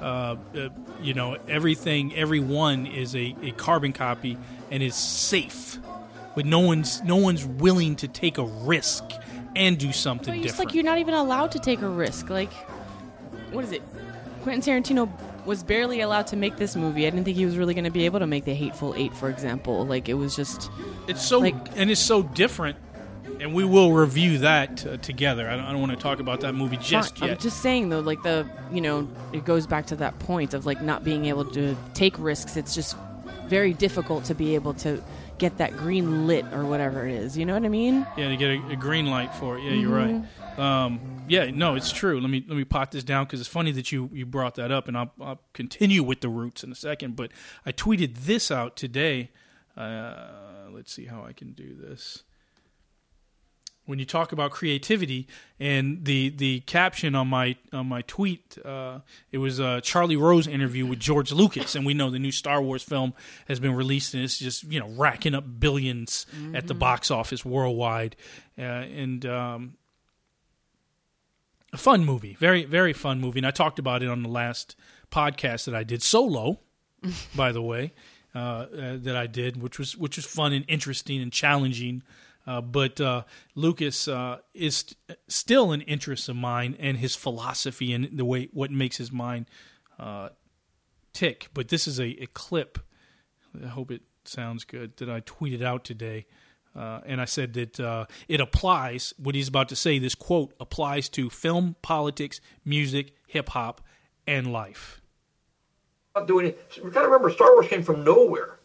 Uh, 0.00 0.36
uh, 0.54 0.68
you 1.02 1.14
know, 1.14 1.38
everything, 1.48 2.14
everyone 2.14 2.86
is 2.86 3.16
a, 3.16 3.34
a 3.42 3.50
carbon 3.52 3.92
copy 3.92 4.36
and 4.70 4.82
is 4.82 4.94
safe, 4.94 5.78
but 6.36 6.46
no 6.46 6.60
one's 6.60 7.02
no 7.02 7.16
one's 7.16 7.44
willing 7.44 7.96
to 7.96 8.06
take 8.06 8.38
a 8.38 8.44
risk 8.44 9.02
and 9.56 9.78
do 9.78 9.92
something 9.92 10.34
just 10.34 10.44
different. 10.44 10.68
like 10.68 10.74
you're 10.74 10.84
not 10.84 10.98
even 10.98 11.14
allowed 11.14 11.50
to 11.52 11.58
take 11.58 11.80
a 11.82 11.88
risk. 11.88 12.28
Like, 12.30 12.52
what 13.50 13.64
is 13.64 13.72
it? 13.72 13.82
Quentin 14.42 14.82
Tarantino 14.82 15.10
was 15.46 15.64
barely 15.64 16.02
allowed 16.02 16.26
to 16.28 16.36
make 16.36 16.58
this 16.58 16.76
movie. 16.76 17.06
I 17.06 17.10
didn't 17.10 17.24
think 17.24 17.36
he 17.36 17.46
was 17.46 17.56
really 17.56 17.74
going 17.74 17.84
to 17.84 17.90
be 17.90 18.04
able 18.04 18.18
to 18.20 18.26
make 18.26 18.44
The 18.44 18.54
Hateful 18.54 18.94
Eight, 18.96 19.14
for 19.14 19.30
example. 19.30 19.86
Like, 19.86 20.08
it 20.08 20.14
was 20.14 20.36
just. 20.36 20.70
It's 21.08 21.22
so 21.22 21.42
and 21.42 21.90
it's 21.90 22.00
so 22.00 22.22
different, 22.22 22.76
and 23.40 23.54
we 23.54 23.64
will 23.64 23.92
review 23.92 24.38
that 24.38 24.84
uh, 24.86 24.96
together. 24.98 25.48
I 25.48 25.56
don't, 25.56 25.64
I 25.64 25.70
don't 25.72 25.80
want 25.80 25.92
to 25.92 25.98
talk 25.98 26.20
about 26.20 26.40
that 26.40 26.54
movie 26.54 26.76
just 26.76 27.18
Fine. 27.18 27.28
yet. 27.28 27.36
I'm 27.36 27.42
just 27.42 27.60
saying 27.62 27.88
though, 27.88 28.00
like 28.00 28.22
the 28.22 28.46
you 28.72 28.80
know, 28.80 29.08
it 29.32 29.44
goes 29.44 29.66
back 29.66 29.86
to 29.86 29.96
that 29.96 30.18
point 30.20 30.54
of 30.54 30.66
like 30.66 30.82
not 30.82 31.04
being 31.04 31.26
able 31.26 31.44
to 31.52 31.76
take 31.94 32.18
risks. 32.18 32.56
It's 32.56 32.74
just 32.74 32.96
very 33.46 33.72
difficult 33.72 34.24
to 34.26 34.34
be 34.34 34.54
able 34.54 34.74
to 34.74 35.02
get 35.38 35.56
that 35.58 35.76
green 35.76 36.26
lit 36.26 36.44
or 36.52 36.64
whatever 36.64 37.06
it 37.06 37.14
is. 37.14 37.38
You 37.38 37.46
know 37.46 37.54
what 37.54 37.64
I 37.64 37.68
mean? 37.68 38.06
Yeah, 38.16 38.28
to 38.28 38.36
get 38.36 38.50
a, 38.50 38.68
a 38.72 38.76
green 38.76 39.06
light 39.06 39.32
for 39.34 39.56
it. 39.56 39.62
Yeah, 39.62 39.70
you're 39.72 39.90
Mhm. 39.92 40.26
right. 40.58 40.58
Um, 40.58 41.00
yeah, 41.28 41.50
no, 41.52 41.76
it's 41.76 41.92
true. 41.92 42.20
Let 42.20 42.28
me 42.30 42.44
let 42.48 42.56
me 42.56 42.64
pot 42.64 42.90
this 42.90 43.04
down 43.04 43.24
because 43.26 43.38
it's 43.40 43.48
funny 43.48 43.70
that 43.72 43.92
you 43.92 44.10
you 44.12 44.26
brought 44.26 44.56
that 44.56 44.72
up, 44.72 44.88
and 44.88 44.98
I'll, 44.98 45.12
I'll 45.20 45.40
continue 45.52 46.02
with 46.02 46.20
the 46.20 46.28
roots 46.28 46.64
in 46.64 46.72
a 46.72 46.74
second. 46.74 47.14
But 47.14 47.30
I 47.64 47.70
tweeted 47.72 48.24
this 48.24 48.50
out 48.50 48.74
today. 48.76 49.30
Uh, 49.76 50.66
let's 50.72 50.92
see 50.92 51.04
how 51.06 51.24
I 51.24 51.32
can 51.32 51.52
do 51.52 51.76
this. 51.76 52.24
When 53.88 53.98
you 53.98 54.04
talk 54.04 54.32
about 54.32 54.50
creativity, 54.50 55.26
and 55.58 56.04
the 56.04 56.28
the 56.28 56.60
caption 56.60 57.14
on 57.14 57.28
my 57.28 57.56
on 57.72 57.86
my 57.86 58.02
tweet, 58.02 58.58
uh, 58.62 58.98
it 59.32 59.38
was 59.38 59.58
a 59.58 59.80
Charlie 59.80 60.14
Rose 60.16 60.46
interview 60.46 60.84
with 60.84 60.98
George 61.00 61.32
Lucas, 61.32 61.74
and 61.74 61.86
we 61.86 61.94
know 61.94 62.10
the 62.10 62.18
new 62.18 62.30
Star 62.30 62.60
Wars 62.60 62.82
film 62.82 63.14
has 63.48 63.58
been 63.60 63.74
released, 63.74 64.12
and 64.12 64.22
it's 64.22 64.38
just 64.38 64.64
you 64.64 64.78
know 64.78 64.88
racking 64.90 65.34
up 65.34 65.44
1000000000s 65.58 66.26
at 66.54 66.66
the 66.66 66.74
Mhm. 66.74 66.78
box 66.78 67.10
office 67.10 67.46
worldwide, 67.46 68.14
uh, 68.58 68.62
and 68.62 69.24
um, 69.24 69.72
a 71.72 71.78
fun 71.78 72.04
movie, 72.04 72.36
very 72.38 72.64
very 72.64 72.92
fun 72.92 73.20
movie, 73.20 73.38
and 73.38 73.46
I 73.46 73.50
talked 73.52 73.78
about 73.78 74.02
it 74.02 74.08
on 74.10 74.22
the 74.22 74.28
last 74.28 74.76
podcast 75.10 75.64
that 75.64 75.74
I 75.74 75.82
did 75.84 76.02
solo, 76.02 76.60
by 77.34 77.52
the 77.52 77.62
way, 77.62 77.92
uh, 78.34 78.38
uh, 78.38 78.66
that 78.98 79.16
I 79.16 79.26
did, 79.26 79.60
which 79.62 79.78
was 79.78 79.96
which 79.96 80.16
was 80.16 80.26
fun 80.26 80.52
and 80.52 80.64
interesting 80.68 81.22
and 81.22 81.32
challenging. 81.32 82.02
Uh, 82.48 82.62
but 82.62 82.98
uh, 82.98 83.24
Lucas 83.54 84.08
uh, 84.08 84.38
is 84.54 84.76
st- 84.76 84.96
still 85.28 85.70
an 85.70 85.82
interest 85.82 86.30
of 86.30 86.36
mine, 86.36 86.74
and 86.78 86.96
his 86.96 87.14
philosophy 87.14 87.92
and 87.92 88.08
the 88.16 88.24
way 88.24 88.48
what 88.54 88.70
makes 88.70 88.96
his 88.96 89.12
mind 89.12 89.44
uh, 89.98 90.30
tick. 91.12 91.50
But 91.52 91.68
this 91.68 91.86
is 91.86 92.00
a, 92.00 92.06
a 92.22 92.26
clip. 92.28 92.78
I 93.62 93.66
hope 93.66 93.90
it 93.90 94.00
sounds 94.24 94.64
good 94.64 94.96
that 94.96 95.10
I 95.10 95.20
tweeted 95.20 95.62
out 95.62 95.84
today. 95.84 96.24
Uh, 96.74 97.00
and 97.04 97.20
I 97.20 97.26
said 97.26 97.52
that 97.54 98.06
it 98.28 98.40
applies, 98.40 99.12
what 99.18 99.34
he's 99.34 99.48
about 99.48 99.68
to 99.68 99.76
say, 99.76 99.98
this 99.98 100.14
quote 100.14 100.54
applies 100.58 101.10
to 101.10 101.28
film, 101.28 101.76
politics, 101.82 102.40
music, 102.64 103.12
hip 103.26 103.50
hop, 103.50 103.82
and 104.26 104.52
life. 104.52 105.02
doing. 106.26 106.54
We 106.82 106.90
got 106.90 107.02
to 107.02 107.08
remember, 107.08 107.30
Star 107.30 107.52
Wars 107.52 107.66
came 107.68 107.82
from 107.82 108.04
nowhere. 108.04 108.58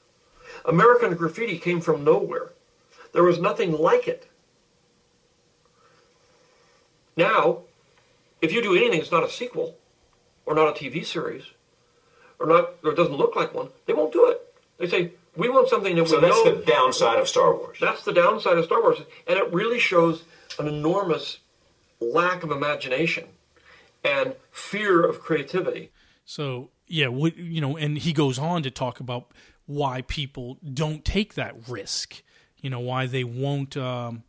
American 0.64 1.16
Graffiti 1.16 1.58
came 1.58 1.82
from 1.82 2.06
nowhere. 2.06 2.54
There 3.14 3.24
was 3.24 3.40
nothing 3.40 3.72
like 3.72 4.08
it. 4.08 4.28
Now, 7.16 7.60
if 8.42 8.52
you 8.52 8.62
do 8.62 8.76
anything 8.76 9.00
that's 9.00 9.12
not 9.12 9.24
a 9.24 9.30
sequel, 9.30 9.78
or 10.46 10.56
not 10.56 10.68
a 10.70 10.72
TV 10.84 11.06
series, 11.06 11.44
or 12.40 12.48
not, 12.48 12.72
or 12.84 12.92
it 12.92 12.96
doesn't 12.98 13.16
look 13.16 13.36
like 13.36 13.54
one, 13.54 13.70
they 13.86 13.94
won't 13.94 14.12
do 14.12 14.28
it. 14.30 14.42
They 14.80 14.88
say 14.88 15.12
we 15.38 15.50
want 15.50 15.70
something 15.70 15.96
that 15.96 16.08
So 16.08 16.18
we 16.20 16.22
that's 16.28 16.44
know. 16.44 16.56
the 16.56 16.66
downside 16.66 17.20
of 17.20 17.28
Star 17.28 17.56
Wars. 17.56 17.78
That's 17.80 18.04
the 18.04 18.14
downside 18.14 18.58
of 18.58 18.66
Star 18.66 18.82
Wars, 18.82 18.98
and 19.28 19.38
it 19.38 19.54
really 19.54 19.80
shows 19.80 20.24
an 20.60 20.68
enormous 20.68 21.40
lack 22.00 22.44
of 22.44 22.52
imagination 22.52 23.26
and 24.04 24.36
fear 24.52 25.04
of 25.06 25.22
creativity. 25.22 25.92
So 26.26 26.70
yeah, 26.88 27.08
what, 27.08 27.38
you 27.38 27.62
know, 27.62 27.78
and 27.78 27.98
he 27.98 28.12
goes 28.12 28.38
on 28.38 28.64
to 28.64 28.72
talk 28.72 29.00
about 29.00 29.32
why 29.66 30.02
people 30.02 30.58
don't 30.74 31.06
take 31.06 31.36
that 31.36 31.56
risk. 31.70 32.22
You 32.64 32.72
know, 32.72 32.80
why 32.80 33.06
they 33.06 33.24
won't 33.24 33.78
um, 33.78 34.24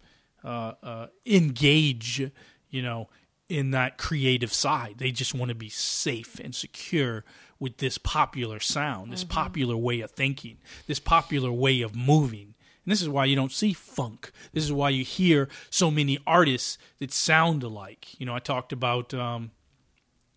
uh, 0.45 0.75
uh, 0.83 1.07
engage. 1.25 2.31
You 2.69 2.83
know, 2.83 3.09
in 3.49 3.71
that 3.71 3.99
creative 3.99 4.53
side, 4.53 4.97
they 4.99 5.11
just 5.11 5.35
want 5.35 5.49
to 5.51 5.55
be 5.55 5.69
safe 5.69 6.39
and 6.41 6.55
secure 6.55 7.25
with 7.59 7.79
this 7.79 7.99
popular 7.99 8.61
sound, 8.61 9.13
this 9.13 9.25
popular 9.25 9.77
way 9.77 10.01
of 10.01 10.11
thinking, 10.11 10.59
this 10.87 10.99
popular 10.99 11.53
way 11.53 11.81
of 11.83 11.95
moving. 11.95 12.55
And 12.85 12.93
this 12.93 13.01
is 13.01 13.09
why 13.09 13.25
you 13.25 13.37
don't 13.37 13.53
see 13.53 13.73
funk. 13.73 14.31
This 14.53 14.65
is 14.65 14.73
why 14.73 14.91
you 14.91 15.05
hear 15.05 15.49
so 15.71 15.91
many 15.91 16.19
artists 16.27 16.79
that 16.99 17.13
sound 17.13 17.63
alike. 17.63 18.19
You 18.21 18.27
know, 18.27 18.35
I 18.35 18.39
talked 18.41 18.73
about, 18.73 19.15
um, 19.15 19.53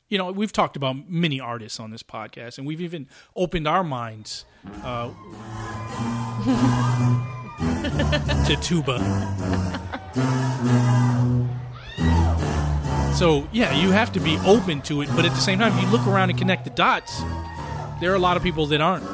you 0.08 0.18
know, 0.18 0.32
we've 0.32 0.54
talked 0.54 0.78
about 0.78 1.10
many 1.10 1.40
artists 1.40 1.80
on 1.80 1.92
this 1.92 2.04
podcast, 2.04 2.58
and 2.58 2.66
we've 2.66 2.82
even 2.82 3.10
opened 3.36 3.68
our 3.68 3.84
minds 3.84 4.46
uh, 4.84 5.10
to 8.46 8.58
tuba. 8.62 9.00
So 13.16 13.48
yeah, 13.52 13.74
you 13.76 13.90
have 13.92 14.12
to 14.14 14.20
be 14.20 14.38
open 14.46 14.82
to 14.84 15.02
it, 15.02 15.10
but 15.16 15.26
at 15.26 15.32
the 15.32 15.42
same 15.42 15.58
time, 15.58 15.76
if 15.76 15.84
you 15.84 15.90
look 15.90 16.06
around 16.06 16.30
and 16.30 16.38
connect 16.38 16.66
the 16.66 16.70
dots, 16.70 17.20
there 18.00 18.12
are 18.12 18.16
a 18.16 18.20
lot 18.20 18.38
of 18.38 18.44
people 18.44 18.68
that 18.68 18.80
aren't. 18.80 19.06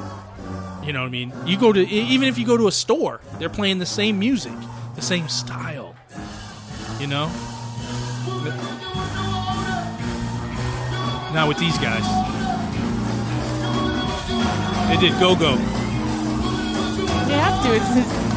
You 0.85 0.91
know 0.91 0.99
what 0.99 1.07
I 1.07 1.09
mean? 1.09 1.31
You 1.45 1.57
go 1.57 1.71
to 1.71 1.87
even 1.87 2.27
if 2.27 2.37
you 2.37 2.45
go 2.45 2.57
to 2.57 2.67
a 2.67 2.71
store, 2.71 3.21
they're 3.39 3.47
playing 3.47 3.79
the 3.79 3.85
same 3.85 4.19
music, 4.19 4.51
the 4.95 5.01
same 5.01 5.29
style. 5.29 5.95
You 6.99 7.07
know? 7.07 7.27
Not 11.33 11.47
with 11.47 11.57
these 11.57 11.77
guys. 11.77 12.03
They 14.89 14.97
did 14.97 15.17
go 15.19 15.33
go. 15.33 15.53
You 15.53 17.39
have 17.39 17.63
to. 17.63 17.73
It's, 17.73 18.32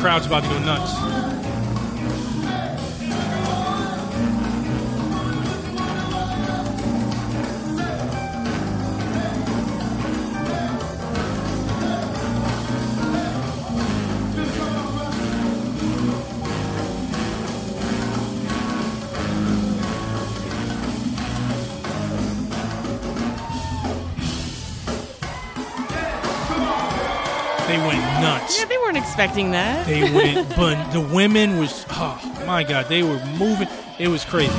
Crowd's 0.00 0.24
about 0.24 0.42
to 0.44 0.48
go 0.48 0.58
nuts. 0.60 1.09
Expecting 29.20 29.50
that. 29.50 29.86
They 29.86 30.00
went, 30.00 30.48
but 30.56 30.92
the 30.92 31.00
women 31.00 31.58
was, 31.58 31.84
oh 31.90 32.44
my 32.46 32.64
god, 32.64 32.86
they 32.86 33.02
were 33.02 33.22
moving. 33.38 33.68
It 33.98 34.08
was 34.08 34.24
crazy. 34.24 34.50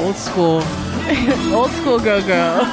Old 0.00 0.16
school. 0.16 0.62
Old 1.54 1.70
school 1.72 1.98
go 1.98 2.26
go. 2.26 2.64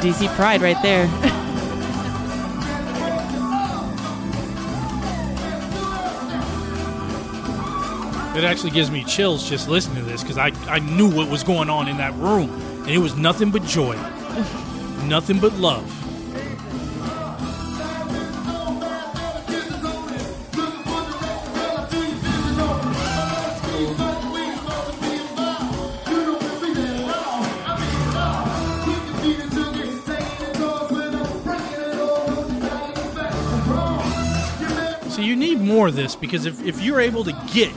DC 0.00 0.28
Pride 0.36 0.62
right 0.62 0.80
there. 0.80 1.23
It 8.36 8.42
actually 8.42 8.70
gives 8.70 8.90
me 8.90 9.04
chills 9.04 9.48
just 9.48 9.68
listening 9.68 9.98
to 9.98 10.10
this 10.10 10.22
because 10.22 10.38
I, 10.38 10.50
I 10.66 10.80
knew 10.80 11.08
what 11.08 11.30
was 11.30 11.44
going 11.44 11.70
on 11.70 11.86
in 11.86 11.98
that 11.98 12.12
room. 12.14 12.50
And 12.80 12.90
it 12.90 12.98
was 12.98 13.14
nothing 13.14 13.52
but 13.52 13.62
joy, 13.62 13.94
nothing 15.04 15.38
but 15.38 15.52
love. 15.52 15.88
So 35.08 35.20
you 35.20 35.36
need 35.36 35.60
more 35.60 35.86
of 35.86 35.94
this 35.94 36.16
because 36.16 36.46
if, 36.46 36.60
if 36.64 36.82
you're 36.82 37.00
able 37.00 37.22
to 37.22 37.32
get 37.52 37.72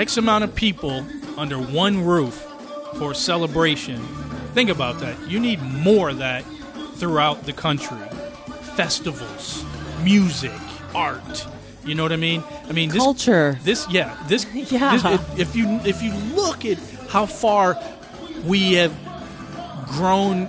X 0.00 0.16
amount 0.16 0.44
of 0.44 0.54
people 0.54 1.04
under 1.36 1.58
one 1.58 2.02
roof 2.02 2.34
for 2.96 3.10
a 3.12 3.14
celebration, 3.14 3.98
think 4.54 4.70
about 4.70 4.98
that. 5.00 5.14
You 5.28 5.38
need 5.38 5.60
more 5.60 6.08
of 6.08 6.18
that 6.18 6.42
throughout 6.94 7.44
the 7.44 7.52
country. 7.52 7.98
Festivals, 8.76 9.62
music, 10.02 10.58
art. 10.94 11.46
You 11.84 11.94
know 11.94 12.02
what 12.02 12.12
I 12.12 12.16
mean? 12.16 12.42
I 12.66 12.72
mean, 12.72 12.88
this, 12.88 13.02
Culture. 13.02 13.58
This, 13.62 13.86
yeah, 13.90 14.16
this. 14.26 14.46
Yeah. 14.72 14.96
this- 14.96 15.38
if 15.38 15.54
you 15.54 15.66
if 15.84 16.02
you 16.02 16.14
look 16.34 16.64
at 16.64 16.78
how 17.10 17.26
far 17.26 17.78
we 18.46 18.72
have 18.74 18.94
grown 19.88 20.48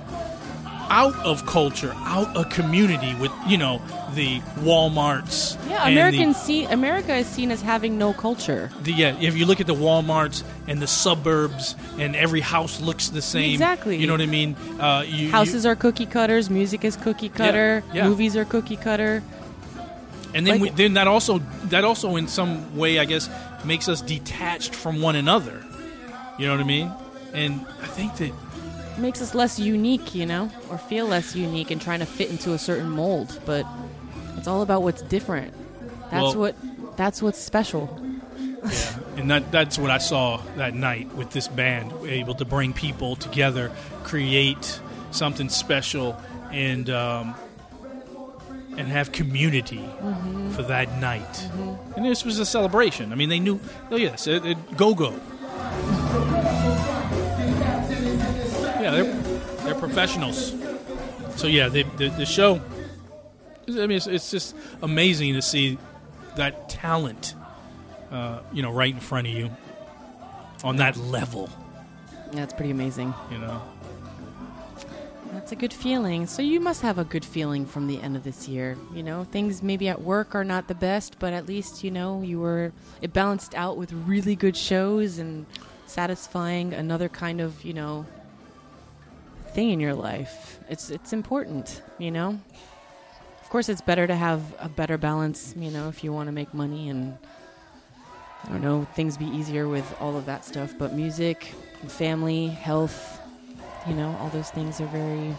out 0.91 1.15
of 1.25 1.45
culture, 1.45 1.93
out 1.99 2.35
of 2.35 2.49
community 2.49 3.15
with 3.15 3.31
you 3.47 3.57
know 3.57 3.81
the 4.13 4.41
WalMarts. 4.59 5.55
Yeah, 5.69 5.85
and 5.87 6.13
the- 6.13 6.33
see 6.33 6.65
America 6.65 7.15
is 7.15 7.27
seen 7.27 7.49
as 7.49 7.61
having 7.61 7.97
no 7.97 8.11
culture. 8.13 8.69
the, 8.83 8.91
yeah, 8.91 9.17
if 9.21 9.37
you 9.37 9.45
look 9.45 9.61
at 9.61 9.67
the 9.67 9.73
WalMarts 9.73 10.43
and 10.67 10.81
the 10.81 10.87
suburbs, 10.87 11.75
and 11.97 12.13
every 12.15 12.41
house 12.41 12.81
looks 12.81 13.07
the 13.09 13.21
same. 13.21 13.51
Exactly. 13.53 13.95
You 13.97 14.05
know 14.07 14.13
what 14.13 14.21
I 14.21 14.25
mean? 14.25 14.55
Uh, 14.79 15.03
you, 15.07 15.27
you- 15.27 15.31
Houses 15.31 15.65
are 15.65 15.75
cookie 15.77 16.05
cutters, 16.05 16.49
music 16.49 16.83
is 16.83 16.97
cookie 16.97 17.29
cutter, 17.29 17.83
yeah. 17.93 18.07
movies 18.09 18.35
are 18.35 18.43
cookie 18.45 18.75
cutter. 18.77 19.23
and 20.35 20.45
then 20.45 20.59
like- 20.59 20.61
we, 20.61 20.69
then 20.71 20.93
that 20.95 21.07
also 21.07 21.39
that 21.69 21.85
also 21.85 22.17
in 22.17 22.27
some 22.27 22.77
way, 22.77 22.99
I 22.99 23.05
guess, 23.05 23.29
makes 23.63 23.87
us 23.87 24.01
detached 24.01 24.75
from 24.75 25.01
one 25.01 25.15
another. 25.15 25.63
You 26.37 26.47
know 26.47 26.53
what 26.55 26.61
I 26.61 26.67
mean? 26.67 26.91
And 27.33 27.65
I 27.81 27.87
think 27.87 28.17
that 28.17 28.33
makes 28.97 29.21
us 29.21 29.33
less 29.33 29.59
unique, 29.59 30.13
you 30.15 30.25
know, 30.25 30.49
or 30.69 30.77
feel 30.77 31.05
less 31.07 31.35
unique 31.35 31.71
and 31.71 31.81
trying 31.81 31.99
to 31.99 32.05
fit 32.05 32.29
into 32.29 32.53
a 32.53 32.57
certain 32.59 32.89
mold. 32.89 33.39
But 33.45 33.65
it's 34.37 34.47
all 34.47 34.61
about 34.61 34.83
what's 34.83 35.01
different. 35.03 35.53
That's 36.11 36.23
Well- 36.23 36.35
what. 36.37 36.55
That's 36.97 37.21
what's 37.21 37.39
special. 37.39 37.89
yeah, 38.63 38.99
and 39.15 39.31
that 39.31 39.49
that's 39.51 39.79
what 39.79 39.89
I 39.89 39.97
saw 39.97 40.41
that 40.57 40.75
night 40.75 41.15
with 41.15 41.31
this 41.31 41.47
band, 41.47 41.93
able 42.05 42.35
to 42.35 42.45
bring 42.45 42.73
people 42.73 43.15
together, 43.15 43.71
create 44.03 44.79
something 45.11 45.49
special, 45.49 46.16
and 46.51 46.89
um, 46.89 47.33
and 48.78 48.87
have 48.89 49.13
community 49.13 49.83
for 50.51 50.63
that 50.63 50.99
night. 50.99 51.49
And 51.95 52.05
this 52.05 52.24
was 52.25 52.37
a 52.39 52.45
celebration. 52.45 53.11
I 53.13 53.16
mean, 53.16 53.29
they 53.29 53.39
knew. 53.39 53.59
Oh 53.89 53.95
yes, 53.95 54.28
it, 54.28 54.45
it, 54.45 54.78
go 54.78 54.93
go. 54.93 55.13
professionals. 59.82 60.53
So 61.36 61.47
yeah, 61.47 61.67
the 61.67 61.83
the, 61.97 62.08
the 62.09 62.25
show. 62.25 62.62
I 63.67 63.87
mean, 63.87 63.91
it's, 63.91 64.08
it's 64.08 64.32
just 64.32 64.55
amazing 64.82 65.33
to 65.33 65.41
see 65.41 65.78
that 66.36 66.70
talent 66.70 67.36
uh, 68.12 68.41
you 68.51 68.62
know, 68.62 68.71
right 68.71 68.93
in 68.93 68.99
front 68.99 69.28
of 69.28 69.33
you 69.33 69.49
on 70.63 70.75
that 70.78 70.97
level, 70.97 71.49
That's 72.33 72.53
pretty 72.53 72.71
amazing. 72.71 73.13
you 73.32 73.39
know. 73.39 73.62
That's 75.32 75.53
a 75.53 75.55
good 75.55 75.71
feeling. 75.74 76.28
So 76.28 76.41
you 76.41 76.59
must 76.59 76.82
have 76.82 76.97
a 76.99 77.05
good 77.05 77.24
feeling 77.24 77.66
from 77.66 77.87
the 77.87 78.01
end 78.01 78.17
of 78.17 78.24
this 78.25 78.49
year. 78.49 78.78
You 78.93 79.01
know, 79.01 79.24
things 79.24 79.63
maybe 79.63 79.87
at 79.87 80.01
work 80.01 80.36
are 80.36 80.43
not 80.43 80.67
the 80.67 80.75
best, 80.75 81.17
but 81.20 81.32
at 81.32 81.47
least 81.47 81.86
you 81.86 81.89
know 81.89 82.21
you 82.21 82.39
were 82.39 82.74
it 83.01 83.13
balanced 83.13 83.55
out 83.55 83.78
with 83.78 83.93
really 83.93 84.36
good 84.36 84.58
shows 84.58 85.17
and 85.17 85.45
satisfying 85.86 86.74
another 86.74 87.08
kind 87.08 87.39
of 87.39 87.63
you 87.63 87.74
know 87.74 88.05
thing 89.53 89.69
in 89.69 89.79
your 89.79 89.93
life. 89.93 90.59
It's 90.69 90.89
it's 90.89 91.13
important, 91.13 91.82
you 91.97 92.11
know. 92.11 92.39
Of 93.41 93.49
course, 93.49 93.67
it's 93.69 93.82
better 93.82 94.07
to 94.07 94.15
have 94.15 94.41
a 94.59 94.69
better 94.69 94.97
balance. 94.97 95.53
You 95.57 95.71
know, 95.71 95.89
if 95.89 96.03
you 96.03 96.13
want 96.13 96.28
to 96.28 96.32
make 96.32 96.53
money 96.53 96.89
and 96.89 97.17
I 98.43 98.49
don't 98.49 98.61
know 98.61 98.87
things 98.95 99.17
be 99.17 99.25
easier 99.25 99.67
with 99.67 99.86
all 99.99 100.17
of 100.17 100.25
that 100.25 100.45
stuff. 100.45 100.73
But 100.78 100.93
music, 100.93 101.53
family, 101.87 102.47
health, 102.47 103.19
you 103.87 103.93
know, 103.93 104.15
all 104.19 104.29
those 104.29 104.49
things 104.49 104.79
are 104.79 104.87
very 104.87 105.36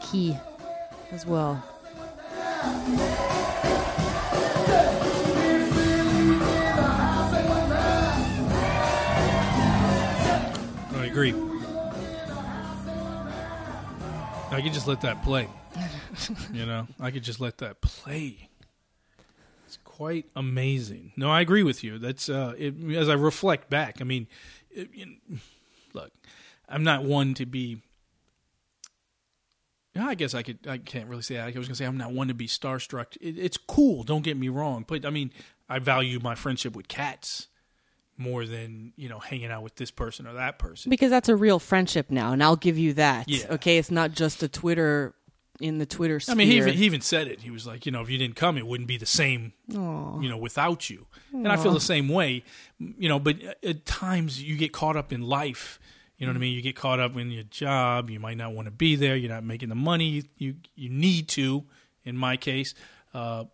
key 0.00 0.36
as 1.10 1.26
well. 1.26 1.62
I 10.94 11.06
agree. 11.06 11.51
I 14.52 14.60
could 14.60 14.72
just 14.72 14.86
let 14.86 15.00
that 15.00 15.22
play. 15.22 15.48
you 16.52 16.66
know, 16.66 16.86
I 17.00 17.10
could 17.10 17.22
just 17.24 17.40
let 17.40 17.58
that 17.58 17.80
play. 17.80 18.48
It's 19.66 19.78
quite 19.84 20.26
amazing. 20.36 21.12
No, 21.16 21.30
I 21.30 21.40
agree 21.40 21.62
with 21.62 21.82
you. 21.82 21.98
That's 21.98 22.28
uh, 22.28 22.54
it, 22.58 22.74
as 22.94 23.08
I 23.08 23.14
reflect 23.14 23.70
back. 23.70 24.00
I 24.00 24.04
mean, 24.04 24.26
it, 24.70 24.90
you 24.92 25.06
know, 25.06 25.38
look, 25.94 26.12
I'm 26.68 26.84
not 26.84 27.04
one 27.04 27.34
to 27.34 27.46
be 27.46 27.80
I 29.94 30.14
guess 30.14 30.34
I 30.34 30.42
could. 30.42 30.66
I 30.66 30.78
can't 30.78 31.08
really 31.08 31.22
say 31.22 31.36
that. 31.36 31.54
I 31.54 31.58
was 31.58 31.68
gonna 31.68 31.74
say 31.74 31.84
I'm 31.84 31.98
not 31.98 32.12
one 32.12 32.28
to 32.28 32.34
be 32.34 32.46
starstruck. 32.46 33.16
It, 33.20 33.38
it's 33.38 33.58
cool. 33.58 34.04
Don't 34.04 34.22
get 34.22 34.38
me 34.38 34.48
wrong, 34.48 34.84
but 34.86 35.04
I 35.04 35.10
mean, 35.10 35.32
I 35.68 35.78
value 35.78 36.18
my 36.20 36.34
friendship 36.34 36.74
with 36.74 36.88
cats 36.88 37.48
more 38.16 38.46
than 38.46 38.92
you 38.96 39.08
know 39.08 39.18
hanging 39.18 39.50
out 39.50 39.62
with 39.62 39.76
this 39.76 39.90
person 39.90 40.26
or 40.26 40.34
that 40.34 40.58
person. 40.58 40.90
Because 40.90 41.10
that's 41.10 41.28
a 41.28 41.36
real 41.36 41.58
friendship 41.58 42.10
now, 42.10 42.32
and 42.32 42.42
I'll 42.42 42.56
give 42.56 42.78
you 42.78 42.94
that. 42.94 43.28
Yeah. 43.28 43.46
Okay, 43.50 43.78
it's 43.78 43.90
not 43.90 44.12
just 44.12 44.42
a 44.42 44.48
Twitter 44.48 45.14
in 45.60 45.78
the 45.78 45.86
Twitter 45.86 46.18
sphere. 46.18 46.34
I 46.34 46.36
mean, 46.36 46.48
he 46.48 46.56
even, 46.56 46.74
he 46.74 46.84
even 46.84 47.00
said 47.00 47.28
it. 47.28 47.42
He 47.42 47.50
was 47.50 47.66
like, 47.66 47.86
you 47.86 47.92
know, 47.92 48.02
if 48.02 48.10
you 48.10 48.18
didn't 48.18 48.36
come, 48.36 48.58
it 48.58 48.66
wouldn't 48.66 48.88
be 48.88 48.96
the 48.96 49.06
same, 49.06 49.52
Aw. 49.74 50.20
you 50.20 50.28
know, 50.28 50.36
without 50.36 50.90
you. 50.90 51.06
And 51.32 51.48
I 51.48 51.56
feel 51.56 51.72
the 51.72 51.80
same 51.80 52.08
way, 52.08 52.42
you 52.78 53.08
know. 53.08 53.18
But 53.18 53.36
at 53.62 53.86
times 53.86 54.42
you 54.42 54.56
get 54.56 54.72
caught 54.72 54.96
up 54.96 55.12
in 55.12 55.22
life. 55.22 55.78
You 56.18 56.26
know 56.26 56.32
what 56.32 56.36
I 56.36 56.40
mean? 56.40 56.54
You 56.54 56.62
get 56.62 56.76
caught 56.76 57.00
up 57.00 57.16
in 57.16 57.30
your 57.32 57.42
job. 57.44 58.08
You 58.10 58.20
might 58.20 58.36
not 58.36 58.52
want 58.52 58.66
to 58.66 58.72
be 58.72 58.94
there. 58.94 59.16
You're 59.16 59.32
not 59.32 59.44
making 59.44 59.70
the 59.70 59.74
money 59.74 60.24
you 60.36 60.56
you 60.74 60.88
need 60.88 61.28
to. 61.30 61.64
In 62.04 62.16
my 62.16 62.36
case, 62.36 62.74
uh, 63.14 63.44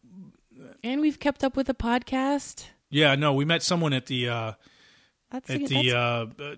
and 0.83 1.03
we've 1.03 1.19
kept 1.19 1.45
up 1.45 1.57
with 1.57 1.67
the 1.67 1.75
podcast. 1.75 2.65
Yeah, 2.91 3.15
no, 3.15 3.33
we 3.35 3.45
met 3.45 3.63
someone 3.63 3.93
at 3.93 4.07
the 4.07 4.29
uh, 4.29 4.53
That's 5.31 5.51
at 5.51 5.67
the 5.67 5.93
uh, 5.93 6.27
uh, 6.43 6.55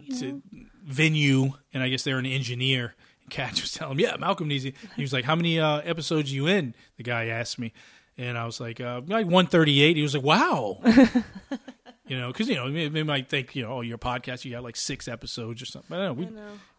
venue, 0.84 1.52
and 1.72 1.82
I 1.82 1.88
guess 1.88 2.02
they're 2.02 2.18
an 2.18 2.26
engineer. 2.26 2.94
And 3.22 3.30
Kat 3.30 3.60
was 3.60 3.72
telling 3.72 3.92
him, 3.98 4.00
"Yeah, 4.00 4.16
Malcolm 4.16 4.48
needs 4.48 4.64
you." 4.64 4.72
He 4.96 5.02
was 5.02 5.12
like, 5.12 5.24
"How 5.24 5.36
many 5.36 5.58
uh, 5.60 5.78
episodes 5.78 6.32
you 6.32 6.46
in?" 6.46 6.74
The 6.96 7.02
guy 7.02 7.26
asked 7.26 7.58
me, 7.58 7.72
and 8.16 8.36
I 8.38 8.44
was 8.46 8.60
like, 8.60 8.80
uh, 8.80 9.00
"Like 9.06 9.26
one 9.26 9.46
thirty-eight." 9.46 9.96
He 9.96 10.02
was 10.02 10.14
like, 10.14 10.24
"Wow." 10.24 10.80
You 12.08 12.18
know, 12.18 12.26
because 12.32 12.48
you 12.48 12.56
know 12.56 12.68
they, 12.68 12.88
they 12.88 13.04
might 13.04 13.28
think 13.28 13.54
you 13.54 13.62
know, 13.62 13.70
oh, 13.74 13.80
your 13.82 13.96
podcast 13.96 14.44
you 14.44 14.50
got 14.50 14.64
like 14.64 14.74
six 14.74 15.06
episodes 15.06 15.62
or 15.62 15.66
something. 15.66 15.86
But 15.90 15.98
no, 16.06 16.12
we 16.12 16.28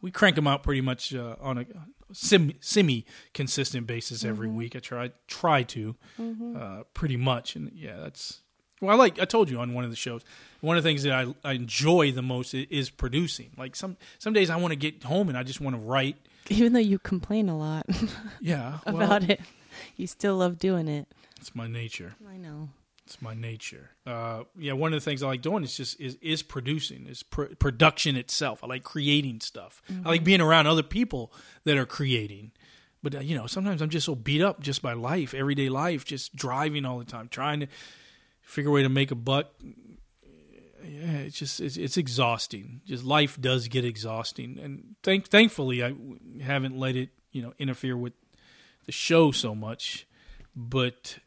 we 0.02 0.12
crank 0.12 0.36
them 0.36 0.46
out 0.46 0.62
pretty 0.62 0.82
much 0.82 1.16
uh, 1.16 1.38
on 1.40 1.58
a 1.60 1.66
sim, 2.12 2.52
semi 2.60 3.06
consistent 3.34 3.88
basis 3.88 4.26
every 4.26 4.50
Mhm. 4.50 4.56
week. 4.56 4.76
I 4.76 4.80
try 4.80 5.12
try 5.28 5.64
to 5.64 5.96
Mhm. 6.20 6.58
uh, 6.62 6.84
pretty 6.94 7.16
much, 7.16 7.56
and 7.56 7.72
yeah, 7.74 7.96
that's 7.96 8.42
well. 8.82 8.92
I 8.92 8.96
like 8.98 9.20
I 9.20 9.26
told 9.26 9.50
you 9.50 9.60
on 9.60 9.74
one 9.74 9.84
of 9.84 9.90
the 9.90 9.96
shows. 9.96 10.22
One 10.60 10.78
of 10.78 10.84
the 10.84 10.90
things 10.90 11.04
that 11.04 11.14
I, 11.14 11.34
I 11.44 11.54
enjoy 11.54 12.12
the 12.12 12.22
most 12.22 12.54
is, 12.54 12.68
is 12.70 12.90
producing. 12.90 13.52
Like 13.58 13.76
some 13.76 13.98
some 14.20 14.34
days 14.34 14.50
I 14.50 14.58
want 14.58 14.72
to 14.74 14.76
get 14.76 15.04
home 15.04 15.30
and 15.30 15.38
I 15.38 15.44
just 15.44 15.62
want 15.62 15.76
to 15.76 15.82
write. 15.82 16.18
Even 16.50 16.74
though 16.74 16.80
you 16.80 17.00
complain 17.00 17.48
a 17.50 17.58
lot, 17.58 17.86
Yeah, 18.42 18.80
well- 18.86 18.98
about 18.98 19.30
it, 19.30 19.40
you 19.96 20.08
still 20.08 20.36
love 20.38 20.58
doing 20.60 20.88
it. 20.88 21.08
It's 21.40 21.56
my 21.56 21.68
nature. 21.68 22.16
I 22.30 22.38
know. 22.38 22.70
It's 23.08 23.22
my 23.22 23.34
nature. 23.34 23.90
Uh, 24.06 24.44
yeah, 24.58 24.74
one 24.74 24.94
of 24.94 25.00
the 25.00 25.04
things 25.04 25.22
I 25.24 25.28
like 25.28 25.42
doing 25.42 25.64
is 25.64 25.76
just 25.76 26.00
is 26.00 26.18
is 26.22 26.44
producing, 26.44 27.08
is 27.08 27.24
pr- 27.24 27.54
production 27.60 28.16
itself. 28.16 28.64
I 28.64 28.68
like 28.68 28.84
creating 28.84 29.42
stuff. 29.42 29.82
I 30.06 30.10
like 30.10 30.22
Mhm. 30.22 30.26
being 30.26 30.42
around 30.42 30.68
other 30.68 30.84
people 30.84 31.34
that 31.64 31.78
are 31.78 31.86
creating. 31.86 32.52
But 33.04 33.16
uh, 33.16 33.20
you 33.20 33.36
know, 33.36 33.48
sometimes 33.48 33.82
I'm 33.82 33.90
just 33.90 34.06
so 34.06 34.16
beat 34.16 34.42
up 34.42 34.62
just 34.62 34.82
by 34.82 34.94
life, 34.94 35.34
everyday 35.34 35.68
life, 35.70 36.06
just 36.06 36.36
driving 36.36 36.86
all 36.86 37.00
the 37.00 37.06
time, 37.06 37.28
trying 37.28 37.62
to 37.62 37.68
figure 38.52 38.70
a 38.70 38.74
way 38.74 38.84
to 38.84 38.90
make 38.90 39.12
a 39.12 39.16
buck. 39.16 39.48
Yeah, 40.84 41.20
it's 41.20 41.38
just 41.38 41.62
it's, 41.62 41.78
it's 41.78 41.98
exhausting. 41.98 42.82
Just 42.86 43.04
life 43.04 43.40
does 43.40 43.68
get 43.68 43.86
exhausting, 43.86 44.60
and 44.62 44.96
thank 45.04 45.30
thankfully 45.30 45.84
I 45.84 45.94
haven't 46.42 46.78
let 46.78 46.96
it 46.96 47.10
you 47.32 47.42
know 47.42 47.54
interfere 47.58 47.96
with 47.96 48.14
the 48.86 48.92
show 48.92 49.32
so 49.32 49.56
much. 49.56 50.06
But 50.56 51.20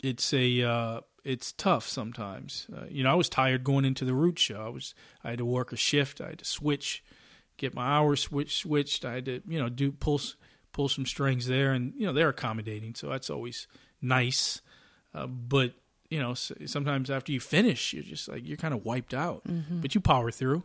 it's 0.00 0.32
a 0.32 0.62
uh, 0.62 1.00
it's 1.24 1.52
tough 1.52 1.88
sometimes. 1.88 2.68
Uh, 2.74 2.84
you 2.88 3.02
know, 3.02 3.10
I 3.10 3.14
was 3.14 3.28
tired 3.28 3.64
going 3.64 3.84
into 3.84 4.04
the 4.04 4.14
root 4.14 4.38
show. 4.38 4.64
I 4.64 4.68
was 4.68 4.94
I 5.24 5.30
had 5.30 5.38
to 5.38 5.44
work 5.44 5.72
a 5.72 5.76
shift. 5.76 6.20
I 6.20 6.28
had 6.28 6.38
to 6.38 6.44
switch, 6.44 7.02
get 7.56 7.74
my 7.74 7.84
hours 7.84 8.20
switch 8.20 8.56
switched. 8.58 9.04
I 9.04 9.14
had 9.14 9.24
to 9.24 9.42
you 9.48 9.58
know 9.58 9.68
do 9.68 9.90
pull 9.90 10.20
pull 10.72 10.88
some 10.88 11.06
strings 11.06 11.46
there, 11.46 11.72
and 11.72 11.94
you 11.96 12.06
know 12.06 12.12
they're 12.12 12.28
accommodating, 12.28 12.94
so 12.94 13.08
that's 13.08 13.30
always 13.30 13.66
nice. 14.00 14.60
Uh, 15.14 15.26
but 15.26 15.72
you 16.10 16.18
know, 16.20 16.34
sometimes 16.34 17.10
after 17.10 17.32
you 17.32 17.40
finish, 17.40 17.92
you're 17.92 18.02
just 18.04 18.28
like 18.28 18.46
you're 18.46 18.56
kind 18.56 18.74
of 18.74 18.84
wiped 18.84 19.14
out, 19.14 19.42
Mhm. 19.46 19.80
but 19.82 19.94
you 19.94 20.00
power 20.00 20.30
through. 20.30 20.62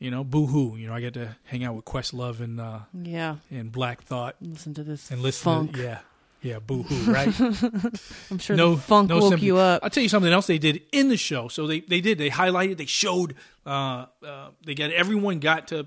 You 0.00 0.12
know, 0.12 0.22
boo 0.22 0.46
hoo. 0.46 0.76
You 0.76 0.86
know, 0.88 0.94
I 0.94 1.00
get 1.00 1.14
to 1.14 1.36
hang 1.44 1.64
out 1.64 1.74
with 1.74 1.84
Questlove 1.84 2.38
and 2.40 2.60
uh, 2.60 2.80
Yeah. 3.02 3.36
and 3.50 3.72
Black 3.72 4.02
Thought, 4.02 4.36
Listen 4.40 4.72
to 4.74 4.84
this 4.84 5.10
and 5.10 5.20
listen 5.22 5.42
funk. 5.44 5.72
To, 5.74 5.82
yeah, 5.82 5.98
yeah, 6.40 6.58
boo 6.60 6.84
hoo, 6.84 7.12
right? 7.12 7.34
I'm 8.30 8.38
sure 8.38 8.56
the 8.56 8.76
funk 8.76 9.10
woke 9.10 9.22
sympathy. 9.22 9.46
you 9.46 9.56
up. 9.58 9.82
I'll 9.82 9.90
tell 9.90 10.02
you 10.04 10.08
something 10.08 10.32
else 10.32 10.46
they 10.46 10.58
did 10.58 10.82
in 10.92 11.08
the 11.08 11.16
show. 11.16 11.48
So 11.48 11.66
they 11.66 11.80
they 11.80 12.00
did 12.00 12.16
they 12.18 12.30
highlighted, 12.30 12.76
they 12.76 12.86
showed, 12.86 13.34
uh, 13.66 14.06
uh, 14.24 14.50
they 14.64 14.74
got 14.76 14.90
everyone 14.92 15.40
got 15.40 15.66
to 15.68 15.80
uh, 15.80 15.84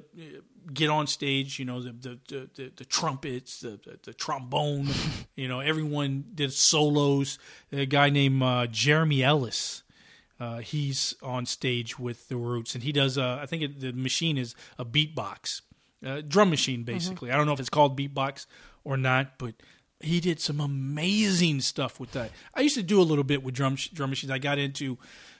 get 0.73 0.89
on 0.89 1.07
stage. 1.07 1.59
You 1.59 1.65
know, 1.65 1.81
the 1.81 1.91
the 1.91 2.19
the, 2.27 2.49
the, 2.55 2.71
the 2.77 2.85
trumpets, 2.85 3.61
the, 3.61 3.79
the 3.83 3.99
the 4.03 4.13
trombone. 4.13 4.89
you 5.35 5.47
know, 5.47 5.59
everyone 5.59 6.25
did 6.33 6.53
solos. 6.53 7.39
A 7.71 7.85
guy 7.85 8.09
named 8.09 8.41
uh, 8.41 8.67
Jeremy 8.67 9.23
Ellis. 9.23 9.83
Uh, 10.39 10.57
he's 10.57 11.13
on 11.21 11.45
stage 11.45 11.99
with 11.99 12.27
the 12.27 12.35
Roots, 12.35 12.73
and 12.73 12.83
he 12.83 12.91
does. 12.91 13.17
Uh, 13.17 13.39
I 13.41 13.45
think 13.45 13.61
it, 13.61 13.79
the 13.79 13.93
machine 13.93 14.37
is 14.37 14.55
a 14.79 14.83
beatbox, 14.83 15.61
uh, 16.03 16.21
drum 16.27 16.49
machine, 16.49 16.83
basically. 16.83 17.31
I 17.31 17.37
don't 17.37 17.45
know 17.45 17.53
if 17.53 17.59
it's 17.59 17.69
called 17.69 17.95
beatbox 17.95 18.47
or 18.83 18.97
not, 18.97 19.37
but 19.37 19.53
he 19.99 20.19
did 20.19 20.39
some 20.39 20.59
amazing 20.59 21.61
stuff 21.61 21.99
with 21.99 22.11
that. 22.13 22.31
I 22.55 22.61
used 22.61 22.75
to 22.75 22.83
do 22.83 22.99
a 22.99 23.03
little 23.03 23.23
bit 23.23 23.43
with 23.43 23.53
drum 23.53 23.77
drum 23.93 24.09
machines. 24.09 24.31
I 24.31 24.39
got 24.39 24.57
into 24.57 24.97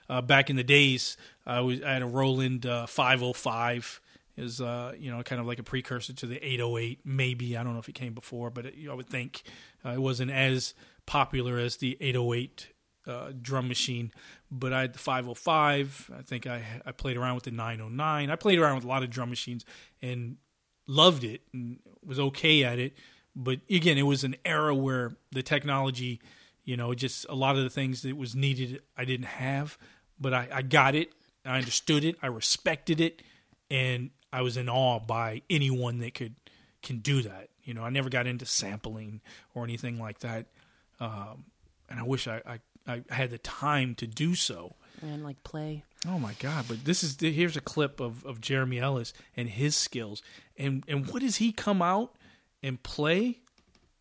uh, 0.10 0.22
back 0.22 0.49
in 0.49 0.56
the 0.56 0.64
days. 0.64 1.18
I 1.45 1.61
was 1.61 1.81
I 1.81 1.93
had 1.93 2.02
a 2.02 2.07
Roland 2.07 2.65
uh, 2.65 2.85
505 2.85 4.02
is 4.41 4.61
uh, 4.61 4.93
you 4.97 5.11
know 5.11 5.23
kind 5.23 5.39
of 5.39 5.47
like 5.47 5.59
a 5.59 5.63
precursor 5.63 6.13
to 6.13 6.26
the 6.26 6.38
808. 6.45 7.01
Maybe 7.05 7.57
I 7.57 7.63
don't 7.63 7.73
know 7.73 7.80
if 7.80 7.89
it 7.89 7.95
came 7.95 8.13
before, 8.13 8.49
but 8.49 8.65
it, 8.65 8.76
I 8.89 8.93
would 8.93 9.09
think 9.09 9.43
uh, 9.85 9.91
it 9.91 10.01
wasn't 10.01 10.31
as 10.31 10.73
popular 11.05 11.57
as 11.57 11.77
the 11.77 11.97
808 11.99 12.68
uh, 13.07 13.31
drum 13.41 13.68
machine. 13.68 14.11
But 14.49 14.73
I 14.73 14.81
had 14.81 14.93
the 14.93 14.99
505. 14.99 16.11
I 16.18 16.22
think 16.22 16.47
I 16.47 16.63
I 16.85 16.91
played 16.91 17.18
around 17.18 17.35
with 17.35 17.45
the 17.45 17.51
909. 17.51 18.30
I 18.30 18.35
played 18.35 18.59
around 18.59 18.76
with 18.76 18.84
a 18.84 18.88
lot 18.88 19.03
of 19.03 19.09
drum 19.09 19.30
machines 19.30 19.65
and 20.01 20.38
loved 20.88 21.23
it 21.23 21.41
and 21.53 21.80
was 22.05 22.19
okay 22.19 22.63
at 22.63 22.80
it. 22.80 22.93
But 23.35 23.59
again, 23.69 23.97
it 23.97 24.03
was 24.03 24.23
an 24.23 24.35
era 24.43 24.76
where 24.76 25.15
the 25.31 25.41
technology, 25.41 26.19
you 26.65 26.76
know, 26.76 26.93
just 26.93 27.26
a 27.30 27.35
lot 27.35 27.55
of 27.55 27.63
the 27.63 27.69
things 27.69 28.01
that 28.01 28.18
was 28.18 28.35
needed, 28.35 28.81
I 28.97 29.05
didn't 29.05 29.27
have. 29.27 29.77
But 30.19 30.34
I, 30.34 30.49
I 30.51 30.61
got 30.61 30.95
it. 30.95 31.13
I 31.45 31.57
understood 31.57 32.03
it. 32.03 32.18
I 32.22 32.27
respected 32.27 33.01
it, 33.01 33.23
and 33.72 34.11
I 34.31 34.41
was 34.41 34.57
in 34.57 34.69
awe 34.69 34.99
by 34.99 35.41
anyone 35.49 35.99
that 35.99 36.13
could 36.13 36.35
can 36.81 36.99
do 36.99 37.21
that. 37.21 37.49
You 37.63 37.73
know, 37.73 37.83
I 37.83 37.89
never 37.89 38.09
got 38.09 38.27
into 38.27 38.45
sampling 38.45 39.21
or 39.53 39.63
anything 39.63 39.99
like 39.99 40.19
that, 40.19 40.47
um, 40.99 41.45
and 41.89 41.99
I 41.99 42.03
wish 42.03 42.27
I, 42.27 42.41
I 42.45 42.59
I 42.87 43.13
had 43.13 43.29
the 43.29 43.37
time 43.37 43.95
to 43.95 44.07
do 44.07 44.35
so. 44.35 44.75
And 45.01 45.23
like 45.23 45.43
play. 45.43 45.83
Oh 46.07 46.19
my 46.19 46.33
god! 46.39 46.65
But 46.67 46.85
this 46.85 47.03
is 47.03 47.17
here's 47.19 47.57
a 47.57 47.61
clip 47.61 47.99
of, 47.99 48.25
of 48.25 48.41
Jeremy 48.41 48.79
Ellis 48.79 49.13
and 49.35 49.49
his 49.49 49.75
skills, 49.75 50.21
and 50.57 50.83
and 50.87 51.07
what 51.07 51.21
does 51.21 51.37
he 51.37 51.51
come 51.51 51.81
out 51.81 52.15
and 52.63 52.81
play? 52.81 53.39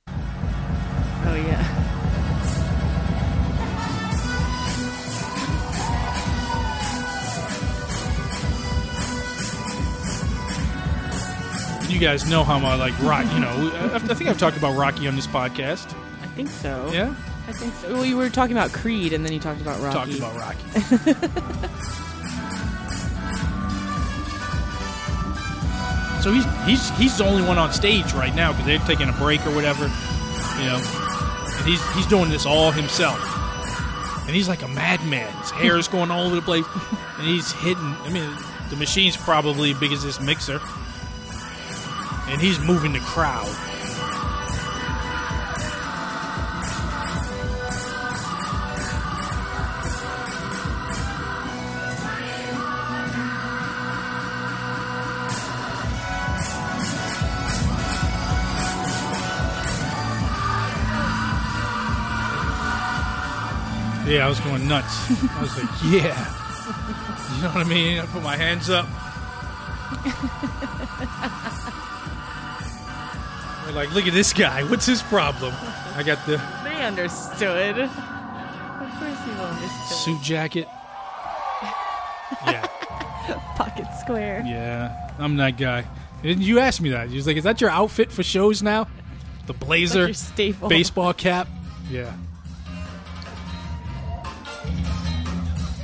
Oh 0.09 1.35
yeah. 1.35 1.90
You 11.91 11.99
guys 11.99 12.31
know 12.31 12.45
how 12.45 12.59
I 12.59 12.77
like 12.77 12.99
rock. 13.03 13.27
You 13.35 13.41
know, 13.41 13.71
I, 13.75 13.97
I 13.97 13.99
think 13.99 14.31
I've 14.31 14.39
talked 14.39 14.57
about 14.57 14.77
Rocky 14.77 15.09
on 15.09 15.17
this 15.17 15.27
podcast. 15.27 15.93
I 16.23 16.27
think 16.29 16.49
so. 16.49 16.89
Yeah? 16.93 17.15
I 17.49 17.53
think 17.53 17.75
so. 17.75 17.93
Well, 17.93 18.07
you 18.07 18.17
were 18.17 18.31
talking 18.31 18.57
about 18.57 18.73
Creed, 18.73 19.13
and 19.13 19.25
then 19.25 19.33
you 19.33 19.41
talked 19.41 19.61
about 19.61 19.81
Rocky. 19.81 20.19
Talked 20.19 20.35
about 20.35 20.37
Rocky. 20.37 21.97
So 26.21 26.33
he's 26.33 26.45
he's 26.67 26.91
he's 26.99 27.17
the 27.17 27.25
only 27.25 27.43
one 27.43 27.57
on 27.57 27.73
stage 27.73 28.13
right 28.13 28.35
now 28.35 28.53
because 28.53 28.67
they're 28.67 28.79
taking 28.81 29.09
a 29.09 29.13
break 29.13 29.45
or 29.47 29.55
whatever, 29.55 29.85
you 29.85 30.67
know. 30.67 30.83
And 31.57 31.67
he's 31.67 31.95
he's 31.95 32.07
doing 32.07 32.29
this 32.29 32.45
all 32.45 32.71
himself, 32.71 33.19
and 34.27 34.37
he's 34.37 34.47
like 34.47 34.61
a 34.63 34.69
madman. 34.69 35.33
His 35.39 35.51
hair 35.51 35.79
is 35.79 35.89
going 35.89 36.11
all 36.11 36.27
over 36.27 36.37
the 36.37 36.43
place, 36.43 36.67
and 37.19 37.27
he's 37.27 37.53
hitting. 37.53 37.97
I 38.05 38.11
mean, 38.11 38.31
the 38.69 38.77
machine's 38.77 39.17
probably 39.17 39.71
as 39.71 39.79
big 39.79 39.93
as 39.93 40.03
this 40.03 40.21
mixer, 40.21 40.61
and 42.31 42.41
he's 42.41 42.61
moving 42.61 42.93
the 42.93 43.01
crowd. 43.01 43.49
Yeah, 64.07 64.27
I 64.27 64.29
was 64.29 64.41
going 64.41 64.67
nuts. 64.67 65.11
I 65.11 65.41
was 65.41 65.57
like, 65.57 65.71
yeah. 65.85 66.35
You 67.37 67.43
know 67.43 67.49
what 67.51 67.67
I 67.67 67.69
mean? 67.69 67.99
I 67.99 68.07
put 68.07 68.23
my 68.23 68.37
hands 68.37 68.71
up. 68.71 68.87
They're 73.71 73.85
like, 73.87 73.95
look 73.95 74.09
at 74.09 74.13
this 74.13 74.33
guy. 74.33 74.65
What's 74.65 74.85
his 74.85 75.01
problem? 75.01 75.55
I 75.95 76.03
got 76.05 76.27
the 76.27 76.39
They 76.65 76.85
understood. 76.85 77.79
Of 77.79 77.89
course 77.95 79.27
you 79.29 79.33
understood. 79.35 79.97
suit 79.97 80.23
jacket. 80.23 80.67
Yeah, 82.45 82.67
Pocket 83.55 83.87
square. 84.01 84.43
yeah. 84.45 85.13
I'm 85.21 85.37
that 85.37 85.57
guy. 85.57 85.85
And 86.25 86.43
you 86.43 86.59
asked 86.59 86.81
me 86.81 86.89
that. 86.91 87.11
You 87.11 87.17
was 87.17 87.29
like, 87.29 87.37
is 87.37 87.45
that 87.45 87.61
your 87.61 87.71
outfit 87.71 88.11
for 88.11 88.25
shows 88.25 88.61
now? 88.61 88.89
The 89.47 89.53
blazer, 89.53 90.07
your 90.07 90.15
staple. 90.15 90.69
baseball 90.69 91.13
cap. 91.15 91.47
Yeah. 91.89 92.13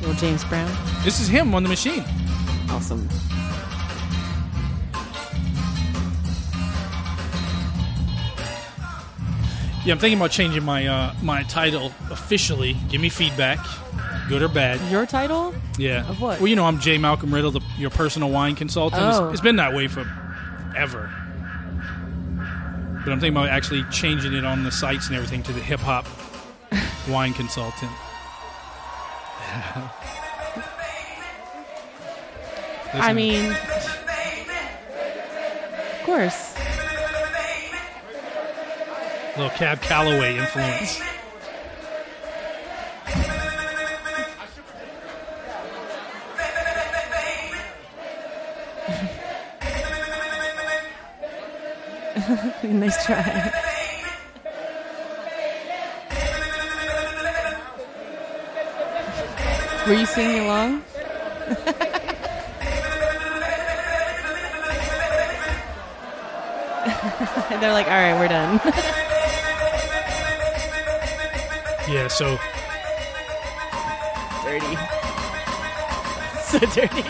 Little 0.00 0.14
James 0.16 0.44
Brown. 0.46 0.76
This 1.04 1.20
is 1.20 1.28
him 1.28 1.54
on 1.54 1.62
the 1.62 1.68
machine. 1.68 2.02
Awesome. 2.68 3.08
Yeah, 9.86 9.92
I'm 9.94 10.00
thinking 10.00 10.18
about 10.18 10.32
changing 10.32 10.64
my 10.64 10.86
uh, 10.88 11.14
my 11.22 11.44
title 11.44 11.92
officially. 12.10 12.76
Give 12.90 13.00
me 13.00 13.08
feedback, 13.08 13.58
good 14.28 14.42
or 14.42 14.48
bad. 14.48 14.80
Your 14.90 15.06
title? 15.06 15.54
Yeah. 15.78 16.08
Of 16.08 16.20
what? 16.20 16.40
Well, 16.40 16.48
you 16.48 16.56
know, 16.56 16.64
I'm 16.64 16.80
J. 16.80 16.98
Malcolm 16.98 17.32
Riddle, 17.32 17.52
the, 17.52 17.60
your 17.78 17.90
personal 17.90 18.30
wine 18.30 18.56
consultant. 18.56 19.00
It's- 19.00 19.16
Oh. 19.16 19.30
it's 19.30 19.40
been 19.40 19.56
that 19.56 19.72
way 19.74 19.86
for 19.86 20.00
ever. 20.76 21.08
But 23.04 23.12
I'm 23.12 23.20
thinking 23.20 23.36
about 23.36 23.48
actually 23.48 23.84
changing 23.92 24.34
it 24.34 24.44
on 24.44 24.64
the 24.64 24.72
sites 24.72 25.06
and 25.06 25.14
everything 25.14 25.44
to 25.44 25.52
the 25.52 25.60
hip 25.60 25.78
hop 25.78 26.04
wine 27.08 27.32
consultant. 27.32 27.92
I 32.94 33.12
mean, 33.12 33.52
of 35.92 36.02
course. 36.04 36.54
Little 39.36 39.50
Cab 39.50 39.82
Calloway 39.82 40.38
influence. 40.38 41.00
nice 52.62 53.04
try. 53.04 53.52
Were 59.86 59.94
you 59.94 60.06
singing 60.06 60.40
along? 60.40 60.82
They're 67.60 67.72
like, 67.72 67.86
all 67.86 67.92
right, 67.92 68.18
we're 68.18 68.28
done. 68.28 68.60
Yeah, 71.88 72.08
so 72.08 72.38
dirty. 74.44 74.76
So 76.46 76.60
dirty. 76.60 77.02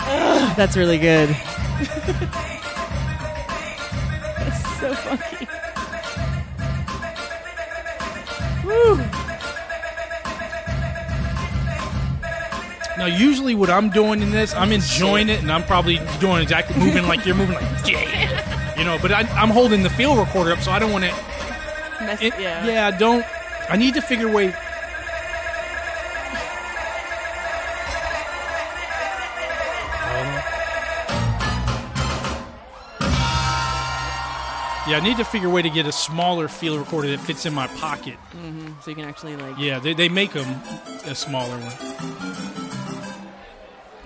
Ugh, 0.00 0.56
that's 0.56 0.76
really 0.76 0.98
good. 0.98 1.28
that's 4.38 4.80
so 4.80 4.94
funky. 4.94 5.48
Woo! 8.64 8.96
now 12.98 13.06
usually 13.06 13.54
what 13.54 13.70
I'm 13.70 13.90
doing 13.90 14.22
in 14.22 14.30
this, 14.30 14.54
I'm 14.54 14.72
enjoying 14.72 15.28
it, 15.28 15.40
and 15.40 15.52
I'm 15.52 15.62
probably 15.62 16.00
doing 16.18 16.42
exactly 16.42 16.76
moving 16.76 17.06
like 17.06 17.24
you're 17.24 17.36
moving, 17.36 17.54
like 17.54 17.88
yeah, 17.88 18.17
you 18.78 18.84
know. 18.84 18.98
But 19.00 19.12
I, 19.12 19.20
I'm 19.40 19.50
holding 19.50 19.82
the 19.82 19.90
field 19.90 20.18
recorder 20.18 20.52
up, 20.52 20.60
so 20.60 20.70
I 20.70 20.78
don't 20.78 20.92
want 20.92 21.04
to. 21.04 21.10
Mess, 22.04 22.22
It, 22.22 22.32
yeah. 22.38 22.66
yeah. 22.66 22.86
I 22.86 22.90
don't. 22.96 23.24
I 23.68 23.76
need 23.76 23.94
to 23.94 24.00
figure 24.02 24.28
a 24.28 24.32
way. 24.32 24.54
Yeah, 34.86 34.96
I 34.96 35.00
need 35.04 35.18
to 35.18 35.24
figure 35.24 35.48
a 35.48 35.50
way 35.50 35.60
to 35.60 35.68
get 35.68 35.84
a 35.84 35.92
smaller 35.92 36.48
field 36.48 36.78
recorder 36.78 37.08
that 37.08 37.20
fits 37.20 37.44
in 37.44 37.52
my 37.52 37.66
pocket. 37.66 38.14
hmm 38.32 38.68
So 38.80 38.88
you 38.90 38.96
can 38.96 39.04
actually 39.04 39.36
like. 39.36 39.58
Yeah, 39.58 39.78
they, 39.78 39.92
they 39.92 40.08
make 40.08 40.32
them 40.32 40.48
a 41.04 41.14
smaller 41.14 41.58
one. 41.58 41.76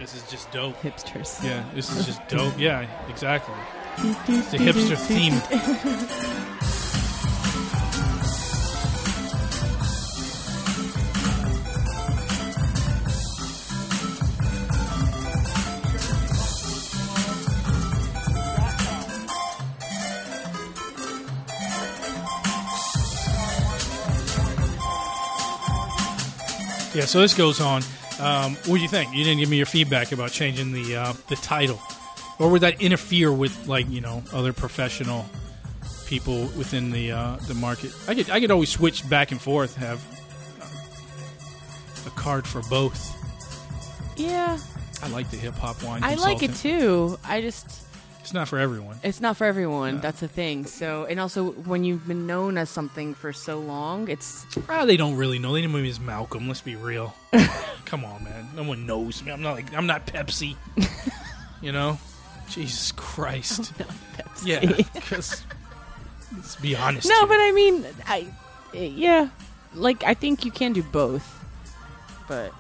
This 0.01 0.16
is 0.16 0.28
just 0.28 0.51
dope. 0.51 0.74
Hipsters. 0.82 1.40
Yeah, 1.44 1.62
this 1.73 1.97
is 1.97 2.05
just 2.07 2.27
dope. 2.28 2.59
Yeah, 2.59 2.89
exactly. 3.09 3.55
It's 3.98 4.55
a 4.55 4.59
hipster 4.59 4.97
theme. 4.97 5.35
Yeah, 26.94 27.06
so 27.06 27.20
this 27.20 27.32
goes 27.32 27.59
on. 27.60 27.82
Um, 28.20 28.55
what 28.66 28.77
do 28.77 28.82
you 28.82 28.89
think? 28.89 29.14
You 29.14 29.24
didn't 29.24 29.40
give 29.40 29.48
me 29.48 29.56
your 29.56 29.66
feedback 29.66 30.12
about 30.12 30.31
changing 30.31 30.73
the 30.73 30.97
uh, 30.97 31.14
the 31.28 31.36
title, 31.36 31.81
or 32.39 32.51
would 32.51 32.63
that 32.63 32.81
interfere 32.81 33.33
with 33.33 33.67
like 33.69 33.89
you 33.89 34.01
know 34.01 34.23
other 34.33 34.53
professional 34.53 35.27
people 36.07 36.43
within 36.57 36.91
the 36.91 37.13
uh, 37.13 37.37
the 37.49 37.55
market? 37.55 37.95
I 38.09 38.15
could 38.15 38.31
I 38.31 38.41
could 38.41 38.51
always 38.51 38.71
switch 38.71 39.09
back 39.09 39.31
and 39.33 39.41
forth, 39.41 39.77
have 39.77 40.01
uh, 40.61 42.09
a 42.09 42.11
card 42.11 42.47
for 42.47 42.63
both. 42.63 43.19
Yeah, 44.17 44.59
I 45.03 45.09
like 45.09 45.31
the 45.31 45.37
hip 45.37 45.55
hop 45.55 45.83
wine. 45.83 46.03
I 46.05 46.15
like 46.15 46.43
it 46.43 46.55
too. 46.55 47.19
I 47.25 47.41
just. 47.41 47.81
It's 48.21 48.33
not 48.33 48.47
for 48.47 48.57
everyone. 48.57 48.99
It's 49.03 49.21
not 49.21 49.37
for 49.37 49.47
everyone. 49.47 49.99
That's 49.99 50.21
the 50.21 50.29
thing. 50.29 50.65
So, 50.67 51.07
and 51.07 51.19
also 51.19 51.51
when 51.51 51.83
you've 51.83 52.07
been 52.07 52.25
known 52.25 52.57
as 52.57 52.71
something 52.71 53.15
for 53.15 53.33
so 53.33 53.59
long, 53.59 54.07
it's 54.09 54.47
Ah, 54.69 54.85
they 54.85 54.97
don't 54.97 55.17
really 55.17 55.41
know. 55.41 55.53
They 55.53 55.61
didn't 55.61 55.73
know 55.73 55.83
me 55.83 55.89
as 55.89 55.99
Malcolm. 55.99 56.47
Let's 56.47 56.61
be 56.61 56.77
real. 56.77 57.17
Come 57.85 58.05
on, 58.05 58.23
man. 58.23 58.47
No 58.55 58.63
one 58.63 58.87
knows 58.87 59.25
me. 59.25 59.33
I'm 59.33 59.43
not 59.43 59.55
like 59.55 59.75
I'm 59.75 59.89
not 59.89 60.07
Pepsi. 60.07 60.55
you 61.61 61.73
know, 61.73 61.99
Jesus 62.48 62.93
Christ. 62.93 63.73
Oh, 63.82 64.23
Pepsi. 64.23 64.47
Yeah, 64.47 64.82
because 64.94 65.43
let's 66.36 66.56
be 66.56 66.77
honest. 66.77 67.09
no, 67.09 67.19
here. 67.20 67.28
but 67.28 67.40
I 67.40 67.52
mean, 67.52 67.86
I 68.06 68.28
yeah, 68.74 69.28
like 69.74 70.05
I 70.05 70.14
think 70.14 70.44
you 70.44 70.51
can 70.51 70.73
do 70.74 70.82
both. 70.82 71.39
But 72.28 72.52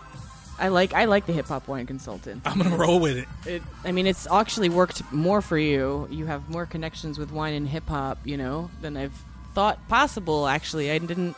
I 0.58 0.68
like 0.68 0.94
I 0.94 1.04
like 1.06 1.26
the 1.26 1.32
hip 1.32 1.46
hop 1.46 1.68
wine 1.68 1.86
consultant. 1.86 2.42
I'm 2.46 2.58
gonna 2.58 2.76
roll 2.76 3.00
with 3.00 3.18
it. 3.18 3.28
It, 3.46 3.62
I 3.84 3.92
mean, 3.92 4.06
it's 4.06 4.26
actually 4.30 4.68
worked 4.68 5.02
more 5.12 5.42
for 5.42 5.58
you. 5.58 6.06
You 6.10 6.26
have 6.26 6.48
more 6.48 6.66
connections 6.66 7.18
with 7.18 7.32
wine 7.32 7.54
and 7.54 7.68
hip 7.68 7.88
hop, 7.88 8.18
you 8.24 8.36
know, 8.36 8.70
than 8.80 8.96
I've 8.96 9.14
thought 9.54 9.86
possible. 9.88 10.46
Actually, 10.46 10.90
I 10.90 10.98
didn't. 10.98 11.36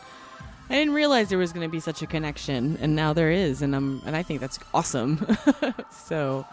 I 0.69 0.73
didn't 0.73 0.95
realize 0.95 1.29
there 1.29 1.37
was 1.37 1.53
going 1.53 1.67
to 1.67 1.71
be 1.71 1.79
such 1.79 2.01
a 2.01 2.07
connection, 2.07 2.77
and 2.81 2.95
now 2.95 3.13
there 3.13 3.29
is, 3.29 3.61
and 3.61 3.75
I'm 3.75 4.01
and 4.05 4.15
I 4.15 4.23
think 4.23 4.41
that's 4.41 4.57
awesome. 4.73 5.25
so 5.91 6.45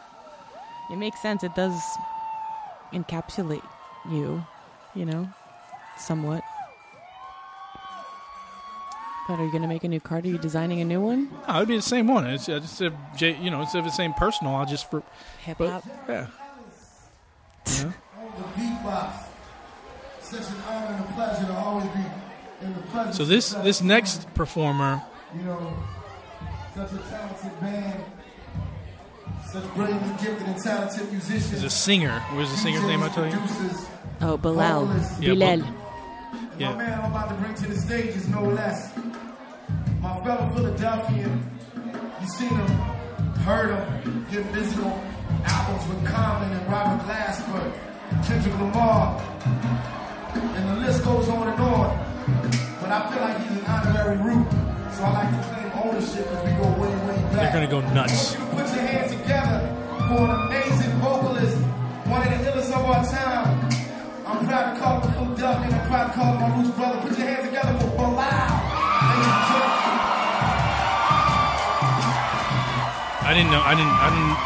it 0.91 0.97
makes 0.97 1.21
sense. 1.21 1.45
It 1.45 1.55
does 1.55 1.81
encapsulate 2.93 3.63
you, 4.11 4.45
you 4.95 5.05
know, 5.05 5.29
somewhat. 5.99 6.43
But 9.29 9.39
are 9.39 9.45
you 9.45 9.51
going 9.51 9.63
to 9.63 9.69
make 9.69 9.85
a 9.85 9.89
new 9.89 10.01
card? 10.01 10.25
Are 10.25 10.29
you 10.29 10.39
designing 10.39 10.81
a 10.81 10.85
new 10.85 11.01
one? 11.01 11.31
No, 11.47 11.57
it'd 11.57 11.69
be 11.69 11.77
the 11.77 11.83
same 11.83 12.09
one. 12.09 12.27
It's 12.27 12.49
uh, 12.49 12.59
just 12.59 12.81
if 12.81 12.93
you 13.21 13.51
know, 13.51 13.61
instead 13.61 13.79
of 13.79 13.85
the 13.85 13.93
same 13.93 14.13
personal, 14.15 14.55
I'll 14.57 14.67
just 14.67 14.91
for 14.91 15.03
Hip 15.45 15.59
hop. 15.59 15.85
Yeah. 16.09 16.27
Yeah. 17.67 17.93
The 18.37 18.61
beatbox. 18.61 19.13
Such 20.23 20.41
an 20.41 20.61
honor 20.69 20.87
and 20.87 21.05
a 21.05 21.13
pleasure 21.13 21.47
to 21.47 21.55
always 21.55 21.89
be 21.91 22.01
in 22.63 22.75
the 22.75 22.81
presence. 22.81 23.17
So 23.17 23.25
this 23.25 23.51
this 23.51 23.81
next 23.81 24.33
performer, 24.35 25.03
you 25.37 25.45
know, 25.45 25.77
such 26.75 26.93
a 26.93 26.99
talented 26.99 27.61
band, 27.61 28.03
such 29.53 29.75
brilliantly 29.75 30.09
gifted 30.25 30.47
and 30.47 30.57
talented 30.63 31.11
musicians. 31.13 31.53
is 31.53 31.65
a 31.65 31.71
singer. 31.71 32.19
What 32.33 32.45
is 32.45 32.51
the 32.51 32.57
singer's 32.57 32.85
name? 32.85 33.03
I 33.03 33.09
tell 33.09 33.27
you. 33.29 33.39
Oh, 34.23 34.37
Bilal. 34.37 34.87
vocalists. 34.87 35.21
Yeah, 35.21 35.35
Bilal. 35.35 35.59
but- 35.59 35.67
My 35.67 36.59
Yeah. 36.59 36.75
man 36.77 37.01
I'm 37.01 37.11
about 37.13 37.29
to 37.31 37.35
bring 37.35 37.55
to 37.55 37.67
the 37.67 37.79
stage 37.81 38.15
is 38.17 38.29
no 38.29 38.43
less. 38.43 38.91
My 40.01 40.19
fellow 40.25 40.51
Philadelphian, 40.55 41.51
you 42.21 42.29
seen 42.29 42.49
him, 42.51 42.69
heard 43.45 43.71
him, 43.75 44.27
get 44.31 44.53
busy 44.53 44.77
on 44.83 45.01
albums 45.45 45.89
with 45.89 46.05
Common 46.07 46.53
and 46.53 46.73
Robert 46.73 47.05
Glasper, 47.07 47.73
Kendrick 48.27 48.59
Lamar, 48.61 49.21
and 50.35 50.69
the 50.71 50.87
list 50.87 51.05
goes 51.05 51.29
on 51.29 51.49
and 51.49 51.61
on. 51.61 51.99
But 52.81 52.91
I 52.93 53.11
feel 53.11 53.23
like 53.23 53.39
he's 53.49 53.59
an 53.59 53.65
honorary 53.67 54.17
root, 54.19 54.47
so 54.93 55.05
I 55.05 55.13
like 55.13 55.31
to 55.31 55.49
claim 55.49 55.73
ownership 55.85 56.31
because 56.31 56.45
we 56.45 56.51
go 56.53 56.69
way, 56.81 56.95
way 57.07 57.23
back. 57.23 57.53
They're 57.53 57.53
gonna 57.53 57.67
go 57.67 57.81
nuts 57.93 58.37
for 60.13 60.25
an 60.29 60.33
amazing 60.47 60.93
vocalist, 61.01 61.57
one 62.05 62.21
of 62.23 62.29
the 62.29 62.51
illest 62.51 62.71
of 62.77 62.85
our 62.85 63.05
time. 63.05 63.49
I'm 64.27 64.47
proud 64.47 64.75
to 64.75 64.81
call 64.81 65.01
him 65.01 65.13
from 65.15 65.35
Duck, 65.37 65.65
and 65.65 65.75
I'm 65.75 65.89
proud 65.89 66.07
to 66.09 66.13
call 66.13 66.33
him 66.33 66.41
my 66.41 66.49
roots 66.57 66.71
brother. 66.77 67.01
Put 67.01 67.19
your 67.19 67.29
hands 67.29 67.47
together 67.49 67.79
for 67.81 67.91
Bilal. 67.97 68.23
I 73.25 73.33
didn't 73.35 73.51
know. 73.53 73.63
I 73.65 73.75
didn't. 73.75 73.97
I 74.07 74.11
didn't. 74.13 74.37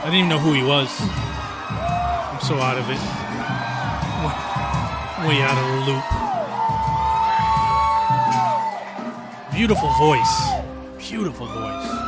I 0.00 0.04
didn't 0.04 0.18
even 0.18 0.30
know 0.30 0.38
who 0.38 0.52
he 0.52 0.62
was. 0.62 0.90
I'm 1.00 2.40
so 2.40 2.54
out 2.60 2.78
of 2.78 2.88
it. 2.88 3.00
Way 5.26 5.42
out 5.42 5.58
of 5.58 5.66
the 5.74 5.78
loop. 5.90 6.04
Beautiful 9.52 9.90
voice. 9.98 10.34
Beautiful 10.98 11.46
voice. 11.46 11.99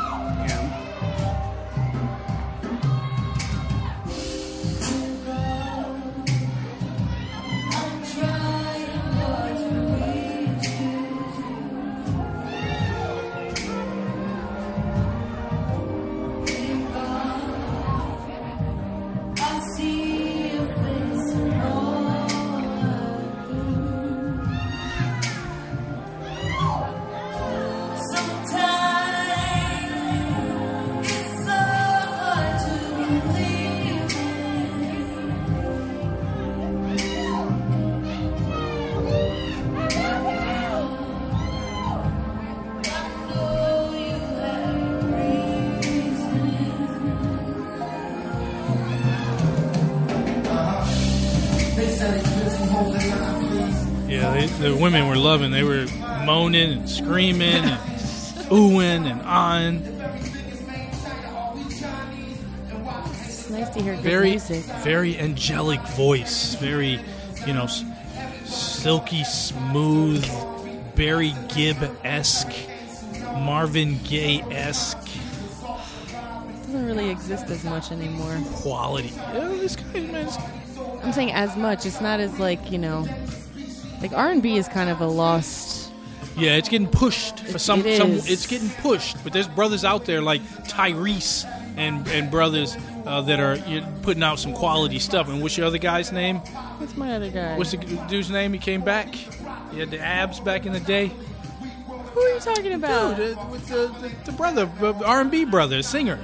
Loving. 55.32 55.50
They 55.50 55.62
were 55.62 55.86
moaning 56.26 56.72
and 56.72 56.90
screaming 56.90 57.64
and 57.64 57.80
oohing 58.50 59.10
and 59.10 59.22
on. 59.22 59.76
It's 63.24 63.48
nice 63.48 63.70
to 63.70 63.80
hear 63.82 63.94
good 63.94 64.04
Very, 64.04 64.30
music. 64.32 64.62
very 64.84 65.18
angelic 65.18 65.80
voice. 65.96 66.54
Very, 66.56 67.00
you 67.46 67.54
know, 67.54 67.62
s- 67.64 67.82
silky 68.44 69.24
smooth, 69.24 70.22
Barry 70.96 71.32
Gibb 71.54 71.78
esque, 72.04 72.52
Marvin 73.38 73.98
Gaye 74.04 74.42
esque 74.50 74.98
doesn't 76.66 76.86
really 76.86 77.09
exist 77.10 77.48
as 77.48 77.64
much 77.64 77.90
anymore. 77.90 78.38
quality. 78.56 79.12
Yeah, 79.32 79.48
this 79.48 79.76
guy, 79.76 80.00
man, 80.00 80.26
this- 80.26 80.38
I'm 81.02 81.12
saying 81.14 81.32
as 81.32 81.56
much. 81.56 81.86
It's 81.86 82.02
not 82.02 82.20
as 82.20 82.38
like 82.38 82.70
you 82.70 82.76
know, 82.78 83.06
like 84.02 84.12
R 84.12 84.30
and 84.30 84.42
B 84.42 84.56
is 84.56 84.68
kind 84.68 84.90
of 84.90 85.00
a 85.00 85.06
lost. 85.06 85.90
yeah, 86.36 86.56
it's 86.56 86.68
getting 86.68 86.88
pushed 86.88 87.40
for 87.40 87.56
It- 87.56 87.60
some. 87.60 87.80
it 87.86 87.96
some 87.98 88.12
it's 88.12 88.46
getting 88.46 88.70
pushed, 88.70 89.22
but 89.24 89.32
there's 89.32 89.48
brothers 89.48 89.84
out 89.84 90.04
there 90.04 90.20
like 90.22 90.42
Tyrese 90.66 91.44
and 91.76 92.06
and 92.08 92.30
brothers 92.30 92.76
uh, 93.06 93.20
that 93.22 93.40
are 93.40 93.56
putting 94.02 94.22
out 94.22 94.38
some 94.38 94.52
quality 94.52 94.98
stuff. 94.98 95.28
And 95.28 95.40
what's 95.42 95.56
your 95.56 95.66
other 95.66 95.78
guy's 95.78 96.12
name? 96.12 96.36
What's 96.78 96.96
my 96.96 97.14
other 97.14 97.30
guy? 97.30 97.56
What's 97.56 97.70
the 97.72 97.78
dude's 98.08 98.30
name? 98.30 98.52
He 98.52 98.58
came 98.58 98.82
back. 98.82 99.14
He 99.72 99.78
had 99.80 99.90
the 99.90 99.98
abs 100.00 100.40
back 100.40 100.66
in 100.66 100.72
the 100.72 100.80
day. 100.80 101.10
Who 102.14 102.20
are 102.20 102.28
you 102.34 102.40
talking 102.40 102.72
about? 102.74 103.16
Dude, 103.16 103.36
uh, 103.38 103.44
the, 103.54 104.08
the, 104.08 104.12
the 104.26 104.32
brother, 104.32 104.66
the 104.80 104.92
R 105.04 105.20
and 105.22 105.30
B 105.30 105.44
brother, 105.46 105.80
singer. 105.82 106.18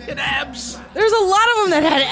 He 0.00 0.06
had 0.06 0.18
abs. 0.18 0.78
There's 0.94 1.12
a 1.12 1.24
lot 1.24 1.46
of 1.52 1.56
them 1.60 1.70
that 1.70 1.82
had 1.84 2.02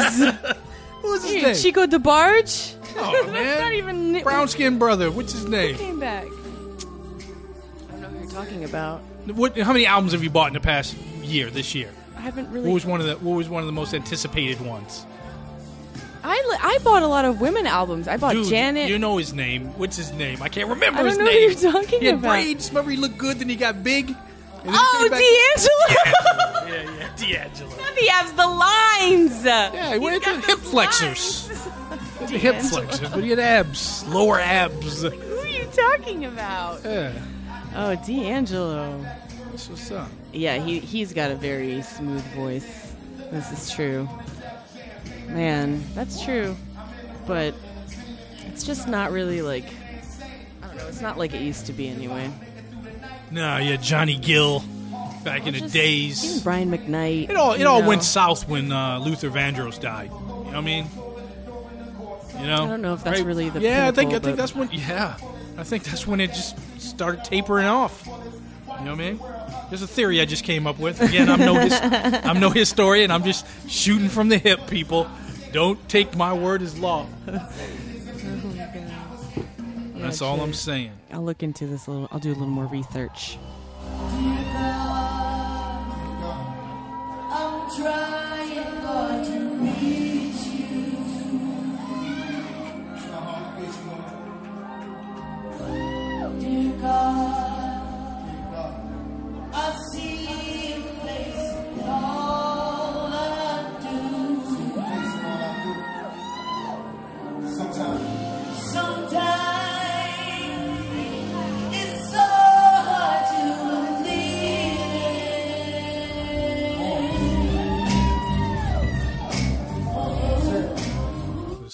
abs. 0.00 0.56
What 1.02 1.10
was 1.22 1.24
his 1.30 1.42
name? 1.42 1.54
Chico 1.54 1.86
DeBarge. 1.86 2.75
Oh 2.98 3.26
That's 3.32 3.60
not 3.60 3.72
even 3.72 4.22
brown 4.22 4.48
skinned 4.48 4.78
brother. 4.78 5.10
What's 5.10 5.32
his 5.32 5.44
Who 5.44 5.50
name? 5.50 5.76
came 5.76 6.00
back. 6.00 6.24
I 6.26 7.92
don't 7.92 8.00
know 8.02 8.08
who 8.08 8.18
you're 8.20 8.30
talking 8.30 8.64
about. 8.64 9.00
What? 9.26 9.58
How 9.58 9.72
many 9.72 9.86
albums 9.86 10.12
have 10.12 10.22
you 10.22 10.30
bought 10.30 10.48
in 10.48 10.54
the 10.54 10.60
past 10.60 10.96
year? 11.22 11.50
This 11.50 11.74
year? 11.74 11.90
I 12.16 12.20
haven't 12.20 12.50
really. 12.50 12.68
What 12.68 12.74
was 12.74 12.86
one 12.86 13.00
of 13.00 13.06
the 13.06 13.16
What 13.16 13.36
was 13.36 13.48
one 13.48 13.60
of 13.62 13.66
the 13.66 13.72
most 13.72 13.92
anticipated 13.94 14.60
ones? 14.60 15.04
I 16.24 16.34
li- 16.50 16.58
I 16.60 16.78
bought 16.82 17.02
a 17.04 17.06
lot 17.06 17.24
of 17.24 17.40
women 17.40 17.66
albums. 17.66 18.08
I 18.08 18.16
bought 18.16 18.32
Dude, 18.32 18.48
Janet. 18.48 18.88
You 18.88 18.98
know 18.98 19.16
his 19.16 19.32
name. 19.32 19.66
What's 19.78 19.96
his 19.96 20.12
name? 20.12 20.42
I 20.42 20.48
can't 20.48 20.68
remember 20.68 20.98
I 20.98 21.02
don't 21.02 21.10
his 21.10 21.18
know 21.18 21.24
who 21.26 21.30
name. 21.30 21.50
you're 21.50 21.72
talking 21.72 22.00
he 22.00 22.06
had 22.06 22.14
about. 22.16 22.30
braids. 22.30 22.68
Remember, 22.70 22.90
he 22.90 22.96
looked 22.96 23.16
good. 23.18 23.38
Then 23.38 23.48
he 23.48 23.54
got 23.54 23.84
big. 23.84 24.08
And 24.08 24.16
then 24.64 24.72
he 24.72 24.78
oh, 24.80 24.98
came 25.02 25.10
back- 25.10 25.20
D'Angelo. 25.20 26.66
Yeah, 26.66 26.98
yeah, 26.98 27.44
D'Angelo. 27.44 27.70
Not 27.76 27.94
the 27.94 28.08
abs, 28.08 28.32
the 28.32 28.46
lines. 28.48 29.44
Yeah, 29.44 29.92
he 29.92 29.98
went 30.00 30.22
to 30.24 30.40
hip 30.40 30.58
flexors. 30.58 31.48
The 32.20 32.38
hip 32.38 32.56
flexors, 32.62 33.10
but 33.10 33.22
he 33.22 33.30
had 33.30 33.38
abs, 33.38 34.04
lower 34.08 34.38
abs. 34.40 35.02
Who 35.02 35.08
are 35.38 35.46
you 35.46 35.64
talking 35.66 36.24
about? 36.24 36.82
Yeah, 36.84 37.12
Oh, 37.74 37.94
D'Angelo. 37.96 39.04
that's 39.50 39.68
what's 39.68 39.90
up. 39.90 40.08
Yeah, 40.32 40.56
he 40.62 40.78
he's 40.80 41.12
got 41.12 41.30
a 41.30 41.34
very 41.34 41.82
smooth 41.82 42.24
voice. 42.34 42.94
This 43.30 43.52
is 43.52 43.70
true. 43.70 44.08
Man, 45.28 45.82
that's 45.94 46.22
true. 46.24 46.56
But 47.26 47.54
it's 48.46 48.64
just 48.64 48.88
not 48.88 49.10
really 49.12 49.42
like 49.42 49.64
I 50.62 50.68
don't 50.68 50.76
know, 50.78 50.86
it's 50.88 51.00
not 51.00 51.18
like 51.18 51.34
it 51.34 51.42
used 51.42 51.66
to 51.66 51.72
be 51.72 51.88
anyway. 51.88 52.30
No, 53.30 53.56
yeah, 53.58 53.76
Johnny 53.76 54.16
Gill, 54.16 54.62
back 55.24 55.46
in 55.46 55.54
the 55.54 55.68
days. 55.68 56.40
Brian 56.42 56.70
McKnight. 56.70 57.28
It 57.30 57.36
all 57.36 57.52
it 57.54 57.64
all 57.64 57.82
know. 57.82 57.88
went 57.88 58.04
south 58.04 58.48
when 58.48 58.70
uh, 58.72 59.00
Luther 59.00 59.30
Vandross 59.30 59.80
died. 59.80 60.10
You 60.10 60.16
know 60.18 60.42
what 60.44 60.54
I 60.56 60.60
mean? 60.60 60.86
You 62.40 62.46
know? 62.46 62.64
I 62.64 62.68
don't 62.68 62.82
know 62.82 62.94
if 62.94 63.04
that's 63.04 63.20
really 63.20 63.48
the 63.48 63.60
Yeah, 63.60 63.88
I 63.88 63.90
think 63.90 64.12
I 64.12 64.18
think 64.18 64.36
that's 64.36 64.54
when 64.54 64.70
yeah. 64.70 65.16
I 65.58 65.64
think 65.64 65.84
that's 65.84 66.06
when 66.06 66.20
it 66.20 66.28
just 66.28 66.56
started 66.80 67.24
tapering 67.24 67.66
off. 67.66 68.06
You 68.06 68.84
know 68.84 68.94
what 68.94 69.00
I 69.00 69.12
mean? 69.12 69.20
There's 69.70 69.82
a 69.82 69.86
theory 69.86 70.20
I 70.20 70.26
just 70.26 70.44
came 70.44 70.66
up 70.66 70.78
with. 70.78 71.00
Again, 71.00 71.28
I'm 71.28 71.40
no 71.40 71.54
his, 71.54 71.72
I'm 71.82 72.40
no 72.40 72.50
historian. 72.50 73.10
I'm 73.10 73.24
just 73.24 73.46
shooting 73.68 74.08
from 74.08 74.28
the 74.28 74.38
hip, 74.38 74.68
people. 74.68 75.08
Don't 75.52 75.88
take 75.88 76.14
my 76.14 76.32
word 76.32 76.62
as 76.62 76.78
law. 76.78 77.06
Oh, 79.96 80.00
that's 80.00 80.20
all 80.20 80.42
I'm 80.42 80.52
saying. 80.52 80.92
I'll 81.10 81.24
look 81.24 81.42
into 81.42 81.66
this 81.66 81.86
a 81.86 81.90
little. 81.90 82.08
I'll 82.12 82.18
do 82.18 82.28
a 82.28 82.36
little 82.36 82.48
more 82.48 82.66
research. 82.66 83.38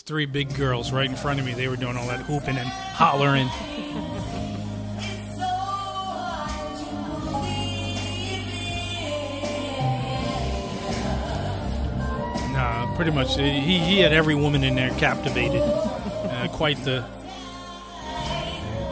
Three 0.05 0.27
big 0.27 0.53
girls 0.57 0.91
right 0.91 1.09
in 1.09 1.15
front 1.15 1.39
of 1.39 1.47
me. 1.47 1.53
They 1.53 1.69
were 1.69 1.77
doing 1.77 1.97
all 1.97 2.07
that 2.09 2.21
hooping 2.21 2.57
and 2.57 2.69
hollering. 2.69 3.47
Nah, 12.53 12.97
pretty 12.97 13.13
much. 13.13 13.37
He, 13.37 13.79
he 13.79 14.01
had 14.01 14.13
every 14.13 14.35
woman 14.35 14.65
in 14.65 14.75
there 14.75 14.91
captivated. 14.91 15.63
Uh, 15.63 16.49
quite 16.49 16.83
the. 16.85 17.05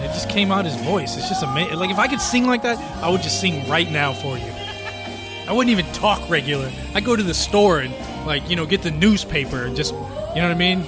It 0.02 0.14
just 0.14 0.30
came 0.30 0.52
out 0.52 0.64
his 0.64 0.76
voice. 0.76 1.16
It's 1.16 1.28
just 1.28 1.42
amazing. 1.42 1.76
Like 1.76 1.90
if 1.90 1.98
I 1.98 2.06
could 2.06 2.20
sing 2.20 2.46
like 2.46 2.62
that, 2.62 2.78
I 3.02 3.10
would 3.10 3.22
just 3.22 3.40
sing 3.40 3.68
right 3.68 3.90
now 3.90 4.12
for 4.12 4.38
you. 4.38 4.52
I 5.48 5.52
wouldn't 5.52 5.76
even 5.76 5.92
talk 5.92 6.30
regular. 6.30 6.70
I'd 6.94 7.04
go 7.04 7.16
to 7.16 7.22
the 7.22 7.34
store 7.34 7.80
and 7.80 7.92
like 8.26 8.48
you 8.48 8.54
know 8.54 8.64
get 8.64 8.82
the 8.82 8.92
newspaper 8.92 9.64
and 9.64 9.74
just 9.74 9.92
you 10.34 10.40
know 10.42 10.48
what 10.48 10.50
I 10.50 10.54
mean. 10.54 10.84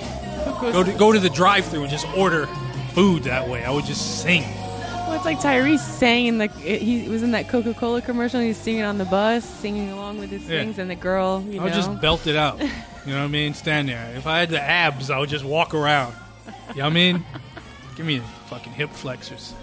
Go 0.73 0.83
to 0.85 0.93
go 0.93 1.13
to 1.13 1.19
the 1.19 1.31
drive-through 1.31 1.83
and 1.83 1.91
just 1.91 2.07
order 2.17 2.47
food 2.95 3.25
that 3.25 3.49
way. 3.49 3.65
I 3.65 3.71
would 3.71 3.85
just 3.85 4.23
sing. 4.23 4.43
Well, 4.43 5.15
it's 5.15 5.25
like 5.25 5.39
Tyrese 5.41 5.81
sang 5.81 6.27
in 6.27 6.39
the. 6.39 6.47
He 6.49 7.09
was 7.09 7.23
in 7.23 7.33
that 7.33 7.49
Coca 7.49 7.75
Cola 7.75 8.01
commercial. 8.03 8.39
and 8.39 8.45
He 8.45 8.49
was 8.51 8.57
singing 8.59 8.83
on 8.83 8.99
the 8.99 9.05
bus, 9.05 9.45
singing 9.45 9.91
along 9.91 10.19
with 10.19 10.31
his 10.31 10.43
Yeah. 10.43 10.61
things, 10.61 10.79
and 10.79 10.89
the 10.91 10.95
girl. 10.95 11.43
You 11.49 11.61
I 11.61 11.65
would 11.65 11.71
know, 11.73 11.77
just 11.79 12.01
belt 12.01 12.27
it 12.27 12.37
out. 12.37 12.61
You 13.05 13.11
know 13.15 13.19
what 13.19 13.25
I 13.25 13.29
mean? 13.31 13.53
Stand 13.55 13.89
there. 13.89 14.13
If 14.17 14.29
I 14.29 14.39
had 14.39 14.49
the 14.51 14.61
abs, 14.63 15.11
I 15.11 15.19
would 15.19 15.29
just 15.29 15.45
walk 15.45 15.75
around. 15.75 16.15
You 16.47 16.53
know 16.77 16.85
what 16.85 16.85
I 16.85 16.91
mean? 16.91 17.25
Give 17.97 18.07
me 18.07 18.19
the 18.19 18.25
fucking 18.49 18.73
hip 18.75 18.91
flexors. 18.91 19.55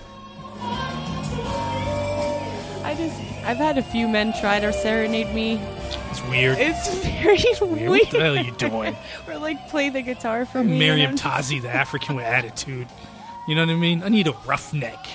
I 2.90 2.96
just 2.96 3.22
I've 3.46 3.58
had 3.58 3.78
a 3.78 3.84
few 3.84 4.08
men 4.08 4.34
try 4.42 4.60
to 4.60 4.74
serenade 4.74 5.32
me. 5.36 5.62
It's 6.10 6.24
weird. 6.24 6.58
It's 6.58 6.92
very 7.04 7.38
weird. 7.62 7.90
What 7.90 8.10
the 8.10 8.20
hell 8.20 8.36
are 8.36 8.42
you 8.42 8.52
doing? 8.54 8.96
or 9.28 9.38
like 9.38 9.70
play 9.70 9.90
the 9.90 10.02
guitar 10.02 10.48
for 10.48 10.64
me. 10.64 10.80
Meriem 10.80 11.12
just- 11.12 11.24
Tazi, 11.24 11.62
the 11.62 11.70
African 11.70 12.16
with 12.16 12.26
attitude. 12.26 12.88
You 13.48 13.54
know 13.54 13.62
what 13.64 13.72
I 13.74 13.76
mean? 13.76 14.02
I 14.02 14.10
need 14.10 14.26
a 14.26 14.32
roughneck. 14.48 15.06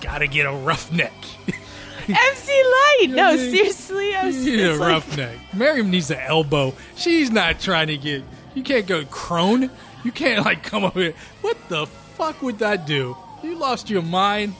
Gotta 0.00 0.26
get 0.26 0.44
a 0.46 0.50
roughneck. 0.52 1.12
MC 2.08 2.62
Lyte. 2.98 3.10
No, 3.10 3.36
seriously, 3.36 4.12
I 4.12 4.26
was 4.26 4.44
You 4.44 4.56
need 4.56 4.64
a 4.64 4.70
it's 4.72 4.80
like- 4.80 4.88
roughneck. 5.06 5.36
Meriem 5.52 5.88
needs 5.88 6.10
an 6.10 6.18
elbow. 6.18 6.74
She's 6.96 7.30
not 7.30 7.60
trying 7.60 7.86
to 7.88 7.96
get. 7.96 8.24
You 8.54 8.64
can't 8.64 8.88
go 8.88 9.04
crone. 9.04 9.70
You 10.02 10.10
can't 10.10 10.44
like 10.44 10.64
come 10.64 10.82
up 10.82 10.94
here. 10.94 11.14
What 11.42 11.56
the 11.68 11.86
fuck 11.86 12.42
would 12.42 12.58
that 12.58 12.86
do? 12.88 13.16
You 13.44 13.54
lost 13.54 13.88
your 13.88 14.02
mind. 14.02 14.54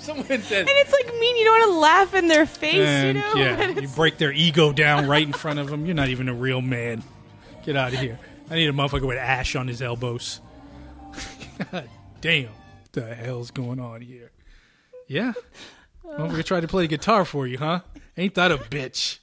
Someone 0.04 0.26
said. 0.42 0.60
And 0.60 0.68
it's 0.70 0.92
like 0.92 1.06
mean. 1.20 1.36
You 1.36 1.44
don't 1.44 1.60
want 1.60 1.72
to 1.72 1.78
laugh 1.78 2.14
in 2.14 2.28
their 2.28 2.46
face, 2.46 2.74
And, 2.86 3.18
you 3.18 3.22
know. 3.22 3.34
yeah, 3.34 3.68
you 3.68 3.88
break 3.88 4.18
their 4.18 4.32
ego 4.32 4.72
down 4.72 5.06
right 5.06 5.26
in 5.26 5.32
front 5.32 5.58
of 5.58 5.68
them. 5.68 5.84
You're 5.86 5.94
not 5.94 6.08
even 6.08 6.28
a 6.28 6.34
real 6.34 6.60
man. 6.60 7.02
Get 7.64 7.76
out 7.76 7.92
of 7.92 7.98
here. 7.98 8.18
I 8.50 8.54
need 8.54 8.68
a 8.68 8.72
motherfucker 8.72 9.06
with 9.06 9.18
ash 9.18 9.54
on 9.54 9.68
his 9.68 9.80
elbows. 9.82 10.40
God 11.70 11.88
damn. 12.20 12.46
What 12.46 12.92
the 12.92 13.14
hell's 13.14 13.50
going 13.50 13.78
on 13.78 14.00
here? 14.00 14.32
Yeah. 15.06 15.32
Motherfucker 16.04 16.44
tried 16.44 16.60
to 16.60 16.68
play 16.68 16.86
guitar 16.86 17.24
for 17.24 17.46
you, 17.46 17.58
huh? 17.58 17.80
Ain't 18.16 18.34
that 18.34 18.50
a 18.50 18.56
bitch? 18.58 19.18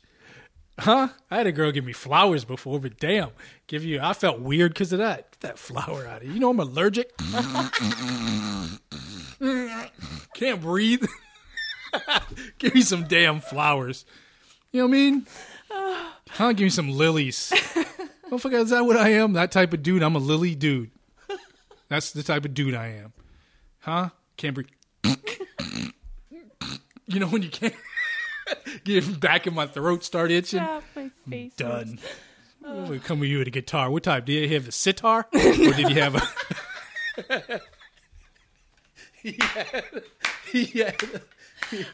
Huh? 0.79 1.09
I 1.31 1.37
had 1.37 1.47
a 1.47 1.51
girl 1.51 1.71
give 1.71 1.83
me 1.83 1.91
flowers 1.93 2.45
before, 2.45 2.79
but 2.79 2.99
damn, 2.99 3.31
give 3.65 3.83
you. 3.83 3.99
I 3.99 4.13
felt 4.13 4.39
weird 4.39 4.73
because 4.73 4.93
of 4.93 4.99
that. 4.99 5.26
Get 5.39 5.49
that 5.49 5.59
flower 5.59 6.07
out 6.07 6.18
of 6.18 6.23
here. 6.23 6.31
You 6.31 6.39
know 6.39 6.49
I'm 6.49 6.59
allergic. 6.59 7.15
Can't 10.34 10.61
breathe. 10.61 11.05
give 12.57 12.73
me 12.73 12.81
some 12.81 13.03
damn 13.03 13.39
flowers. 13.39 14.05
You 14.72 14.81
know 14.81 14.88
what 14.88 14.93
I 14.95 14.97
mean? 14.97 15.27
Huh? 15.69 16.53
Give 16.53 16.65
me 16.65 16.69
some 16.69 16.89
lilies. 16.89 17.51
Motherfucker, 18.31 18.64
is 18.64 18.72
that 18.72 18.85
what 18.85 18.97
I 18.97 19.09
am? 19.09 19.34
That 19.34 19.51
type 19.51 19.73
of 19.73 19.84
dude. 19.84 20.01
I'm 20.01 20.15
a 20.15 20.19
lily 20.19 20.55
dude. 20.55 20.89
That's 21.88 22.11
the 22.11 22.23
type 22.23 22.43
of 22.43 22.55
dude 22.55 22.73
I 22.73 22.88
am. 22.88 23.14
Huh? 23.80 24.09
Can't 24.38 24.55
breathe. 24.55 24.68
you 27.07 27.19
know 27.19 27.27
when 27.27 27.43
you 27.43 27.49
can't 27.49 27.76
get 28.84 29.19
back 29.19 29.45
in 29.45 29.53
my 29.53 29.68
throat 29.68 30.03
start 30.03 30.31
itching? 30.31 30.59
Ah, 30.61 30.81
my 30.95 31.11
face 31.30 31.53
Done. 31.55 31.99
We 32.89 32.99
come 32.99 33.19
with 33.19 33.30
you 33.30 33.39
with 33.39 33.48
a 33.48 33.52
guitar. 33.52 33.89
What 33.89 34.03
type? 34.03 34.26
Did 34.26 34.49
you 34.49 34.56
have 34.56 34.68
a 34.68 34.72
sitar? 34.72 35.27
or 35.34 35.39
did 35.41 35.89
you 35.89 35.95
have 36.02 36.15
a 36.15 37.61
he 39.23 39.31
had 40.76 41.22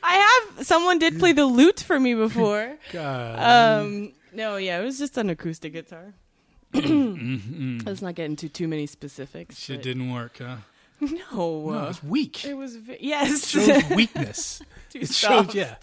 I 0.03 0.47
have 0.55 0.65
someone 0.65 0.99
did 0.99 1.17
play 1.19 1.31
the 1.33 1.45
lute 1.45 1.79
for 1.79 1.99
me 1.99 2.13
before. 2.13 2.75
God. 2.91 3.81
Um, 3.81 4.13
no, 4.33 4.57
yeah, 4.57 4.79
it 4.79 4.83
was 4.83 4.99
just 4.99 5.17
an 5.17 5.29
acoustic 5.29 5.73
guitar. 5.73 6.13
Let's 6.73 8.01
not 8.01 8.15
get 8.15 8.25
into 8.25 8.49
too 8.49 8.67
many 8.67 8.85
specifics. 8.85 9.57
Shit 9.57 9.77
but- 9.77 9.83
didn't 9.83 10.11
work, 10.13 10.37
huh? 10.39 10.57
No, 11.01 11.09
No, 11.31 11.69
uh, 11.69 11.87
it's 11.89 12.03
weak. 12.03 12.45
It 12.45 12.53
was 12.55 12.75
ve- 12.77 12.97
yes, 13.01 13.53
It 13.55 13.65
shows 13.65 13.89
weakness. 13.95 14.61
It 14.93 15.07
soft. 15.09 15.53
yeah. 15.53 15.75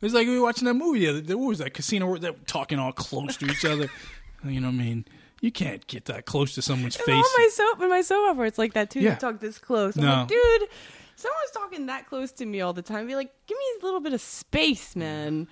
It's 0.00 0.14
like 0.14 0.26
we 0.26 0.36
were 0.38 0.44
watching 0.44 0.64
that 0.66 0.74
movie. 0.74 1.00
the 1.00 1.08
other. 1.18 1.36
What 1.38 1.48
was 1.48 1.58
that 1.58 1.74
casino 1.74 2.06
where 2.08 2.18
they 2.18 2.30
were 2.30 2.36
talking 2.46 2.78
all 2.78 2.92
close 2.92 3.36
to 3.38 3.46
each 3.46 3.64
other? 3.64 3.88
You 4.44 4.60
know 4.60 4.68
what 4.68 4.74
I 4.74 4.78
mean? 4.78 5.04
You 5.40 5.50
can't 5.52 5.84
get 5.86 6.04
that 6.06 6.24
close 6.26 6.54
to 6.54 6.62
someone's 6.62 6.96
And 6.96 7.04
face. 7.04 7.14
all 7.14 7.38
my 7.38 7.48
soap 7.52 7.82
in 7.82 7.88
my 7.88 8.02
soap 8.02 8.30
opera, 8.30 8.46
it's 8.46 8.58
like 8.58 8.74
that 8.74 8.90
too. 8.90 9.00
Yeah. 9.00 9.14
They 9.14 9.20
talk 9.20 9.40
this 9.40 9.58
close. 9.58 9.96
I'm 9.96 10.04
No. 10.04 10.14
like, 10.20 10.28
dude, 10.28 10.68
someone's 11.16 11.50
talking 11.52 11.86
that 11.86 12.06
close 12.06 12.30
to 12.32 12.46
me 12.46 12.60
all 12.60 12.72
the 12.72 12.82
time. 12.82 13.06
Be 13.06 13.16
like, 13.16 13.32
give 13.46 13.56
me 13.58 13.64
a 13.80 13.84
little 13.84 14.00
bit 14.00 14.12
of 14.12 14.20
space, 14.20 14.94
man. 14.94 15.48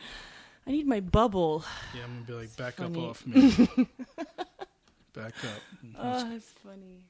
I 0.67 0.71
need 0.73 0.87
my 0.87 1.01
bubble. 1.01 1.65
Yeah, 1.95 2.03
I'm 2.05 2.25
gonna 2.25 2.27
be 2.27 2.33
like, 2.47 2.57
back 2.57 2.75
funny. 2.75 3.01
up 3.03 3.11
off 3.11 3.27
me. 3.27 3.51
back 5.15 5.35
up. 5.45 5.61
Oh, 5.99 6.31
that's 6.31 6.47
funny. 6.65 7.05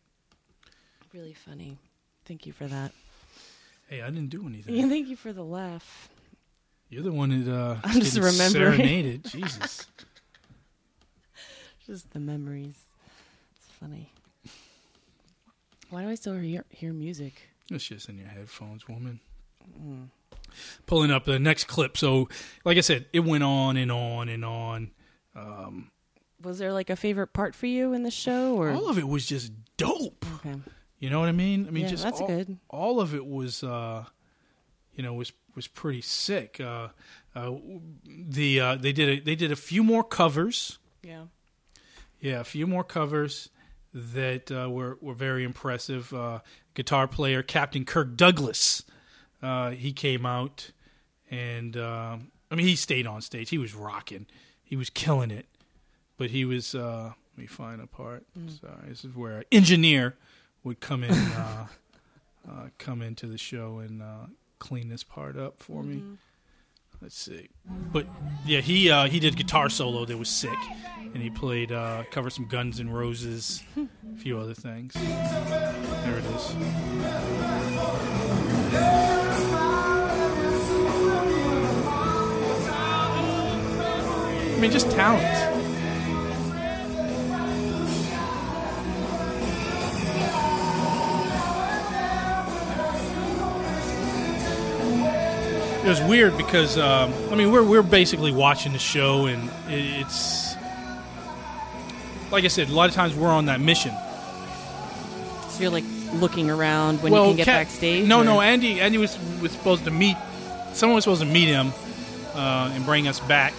Really 1.13 1.35
funny. 1.35 1.77
Thank 2.25 2.47
you 2.47 2.53
for 2.53 2.67
that. 2.67 2.93
Hey, 3.89 4.01
I 4.03 4.07
didn't 4.11 4.31
do 4.31 4.47
anything. 4.47 4.75
Yeah, 4.75 4.89
thank 4.89 5.09
you 5.09 5.17
for 5.17 5.33
the 5.33 5.43
laugh. 5.45 6.09
You're 6.89 7.03
the 7.03 7.13
one 7.13 7.45
that 7.45 7.53
uh, 7.55 7.77
I'm 7.85 8.01
just 8.01 8.17
remembering. 8.17 8.79
serenaded. 8.79 9.25
Jesus. 9.25 9.87
Just 11.91 12.13
the 12.13 12.21
memories. 12.21 12.79
It's 13.57 13.67
funny. 13.81 14.13
Why 15.89 16.03
do 16.03 16.09
I 16.09 16.15
still 16.15 16.37
hear, 16.39 16.65
hear 16.71 16.93
music? 16.93 17.49
It's 17.69 17.85
just 17.85 18.09
in 18.09 18.17
your 18.17 18.29
headphones, 18.29 18.87
woman. 18.87 19.19
Mm. 19.77 20.07
Pulling 20.87 21.11
up 21.11 21.25
the 21.25 21.41
next 21.41 21.65
clip. 21.65 21.97
So, 21.97 22.29
like 22.65 22.79
I 22.79 22.81
said, 22.83 23.07
it 23.13 23.21
went 23.25 23.43
on 23.43 23.77
and 23.77 23.91
on 23.91 24.29
and 24.29 24.45
on. 24.45 24.93
Um, 25.35 25.91
Was 26.41 26.61
there 26.61 26.73
like 26.73 26.91
a 26.91 26.97
favorite 26.97 27.33
part 27.33 27.57
for 27.57 27.67
you 27.67 27.93
in 27.93 28.05
the 28.05 28.11
show, 28.13 28.55
or 28.55 28.71
all 28.71 28.89
of 28.89 28.97
it 28.97 29.09
was 29.09 29.27
just 29.27 29.51
dope. 29.77 30.25
Okay. 30.37 30.55
You 31.01 31.11
know 31.11 31.19
what 31.19 31.29
I 31.29 31.33
mean? 31.33 31.67
I 31.67 31.71
mean, 31.71 31.83
Yeah, 31.87 31.91
just 31.91 32.05
that's 32.05 32.21
all, 32.21 32.29
good. 32.29 32.57
all 32.69 33.01
of 33.01 33.17
it 33.17 33.27
was, 33.27 33.65
uh, 33.65 34.05
you 34.95 35.03
know, 35.03 35.15
was 35.15 35.33
was 35.57 35.67
pretty 35.67 36.03
sick. 36.03 36.61
Uh, 36.61 36.91
uh, 37.35 37.51
the 38.07 38.61
uh, 38.61 38.77
they 38.77 38.93
did 38.93 39.09
a, 39.09 39.21
they 39.25 39.35
did 39.35 39.51
a 39.51 39.57
few 39.57 39.83
more 39.83 40.05
covers. 40.05 40.79
Yeah. 41.03 41.25
Yeah, 42.21 42.41
a 42.41 42.45
few 42.45 42.67
more 42.67 42.85
covers 42.85 43.51
that 43.93 44.51
uh, 44.51 44.71
were 44.71 44.99
were 45.01 45.15
very 45.15 45.45
impressive. 45.45 46.13
Uh, 46.13 46.41
guitar 46.75 47.09
player 47.09 47.43
Captain 47.43 47.85
Kirk 47.85 48.17
Douglas, 48.17 48.85
uh, 49.43 49.71
he 49.71 49.93
came 49.93 50.25
out, 50.27 50.71
and 51.31 51.77
um 51.77 52.31
I 52.51 52.55
mean 52.55 52.67
he 52.67 52.77
stayed 52.77 53.07
on 53.07 53.23
stage. 53.23 53.51
He 53.51 53.59
was 53.59 53.75
rocking. 53.75 54.27
He 54.63 54.77
was 54.77 54.91
killing 54.91 55.31
it. 55.31 55.47
But 56.17 56.31
he 56.31 56.45
was. 56.45 56.75
Uh, 56.75 57.13
let 57.37 57.39
me 57.39 57.47
find 57.47 57.81
a 57.81 57.87
part. 57.87 58.25
Mm. 58.39 58.61
Sorry, 58.61 58.89
this 58.89 59.05
is 59.05 59.15
where 59.17 59.39
an 59.39 59.45
engineer 59.51 60.17
would 60.63 60.81
come 60.81 61.03
in, 61.03 61.13
uh, 61.13 61.67
uh, 62.49 62.69
come 62.77 63.01
into 63.01 63.27
the 63.27 63.39
show 63.39 63.79
and 63.79 64.03
uh, 64.03 64.27
clean 64.59 64.89
this 64.89 65.03
part 65.03 65.39
up 65.39 65.63
for 65.63 65.83
me. 65.83 66.03
Let's 67.01 67.19
see. 67.19 67.49
But 67.93 68.07
yeah, 68.45 68.61
he 68.61 68.91
uh, 68.91 69.07
he 69.07 69.21
did 69.21 69.37
guitar 69.37 69.71
solo 69.71 70.05
that 70.05 70.19
was 70.19 70.29
sick, 70.29 70.59
and 71.15 71.23
he 71.23 71.31
played 71.31 71.73
uh, 71.73 72.05
covered 72.11 72.31
some 72.31 72.47
Guns 72.47 72.79
N' 72.79 72.91
Roses, 72.91 73.63
a 73.77 74.17
few 74.19 74.39
other 74.39 74.55
things. 74.55 74.93
There 74.95 76.19
it 76.19 76.25
is. 76.25 76.55
I 84.53 84.59
mean, 84.61 84.71
just 84.71 84.91
talent. 84.91 85.60
It 95.83 95.89
was 95.89 96.01
weird 96.03 96.37
because 96.37 96.77
um, 96.77 97.13
I 97.31 97.35
mean 97.37 97.51
we're 97.51 97.65
we're 97.65 97.83
basically 97.83 98.33
watching 98.33 98.73
the 98.73 98.79
show 98.79 99.27
and 99.27 99.51
it's 99.69 100.55
like 102.31 102.45
I 102.45 102.49
said 102.49 102.69
a 102.69 102.73
lot 102.73 102.89
of 102.89 102.95
times 102.95 103.15
we're 103.15 103.29
on 103.29 103.47
that 103.47 103.61
mission. 103.61 103.93
So 105.49 105.63
you're 105.63 105.71
like 105.71 105.85
looking 106.13 106.51
around 106.51 107.03
when 107.03 107.13
well, 107.13 107.25
you 107.25 107.31
can 107.31 107.37
get 107.39 107.45
Cat- 107.47 107.67
backstage. 107.67 108.07
No, 108.07 108.21
or- 108.21 108.25
no, 108.25 108.41
Andy 108.41 108.81
Andy 108.81 108.99
was 108.99 109.19
was 109.41 109.53
supposed 109.53 109.85
to 109.85 109.91
meet 109.91 110.17
someone 110.73 110.97
was 110.97 111.05
supposed 111.05 111.23
to 111.23 111.27
meet 111.27 111.49
him 111.49 111.73
uh, 112.35 112.71
and 112.75 112.85
bring 112.85 113.09
us 113.09 113.21
back, 113.21 113.55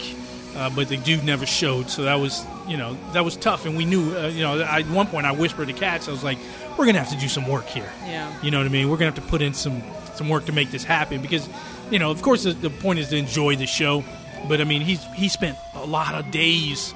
uh, 0.55 0.69
but 0.69 0.89
the 0.89 0.97
dude 0.97 1.23
never 1.23 1.45
showed. 1.45 1.89
So 1.89 2.03
that 2.03 2.15
was 2.15 2.45
you 2.67 2.77
know 2.77 2.97
that 3.13 3.25
was 3.25 3.35
tough, 3.35 3.65
and 3.65 3.75
we 3.75 3.85
knew 3.85 4.15
uh, 4.15 4.27
you 4.27 4.41
know 4.41 4.61
I, 4.61 4.81
at 4.81 4.87
one 4.87 5.07
point 5.07 5.25
I 5.25 5.31
whispered 5.31 5.67
to 5.67 5.73
Cats 5.73 6.07
I 6.07 6.11
was 6.11 6.23
like 6.23 6.37
we're 6.77 6.85
gonna 6.85 6.99
have 6.99 7.09
to 7.09 7.17
do 7.17 7.27
some 7.27 7.47
work 7.47 7.65
here. 7.65 7.91
Yeah. 8.05 8.31
You 8.41 8.51
know 8.51 8.59
what 8.59 8.67
I 8.67 8.69
mean? 8.69 8.89
We're 8.89 8.97
gonna 8.97 9.11
have 9.11 9.23
to 9.23 9.29
put 9.29 9.41
in 9.41 9.53
some 9.53 9.81
some 10.15 10.29
work 10.29 10.45
to 10.45 10.51
make 10.51 10.71
this 10.71 10.83
happen 10.83 11.21
because 11.21 11.47
you 11.91 11.99
know 11.99 12.09
of 12.11 12.21
course 12.21 12.43
the, 12.43 12.53
the 12.53 12.69
point 12.69 12.99
is 12.99 13.09
to 13.09 13.17
enjoy 13.17 13.55
the 13.55 13.67
show, 13.67 14.03
but 14.47 14.59
I 14.61 14.63
mean 14.63 14.81
he's 14.81 15.03
he 15.13 15.29
spent 15.29 15.57
a 15.75 15.85
lot 15.85 16.15
of 16.15 16.31
days, 16.31 16.93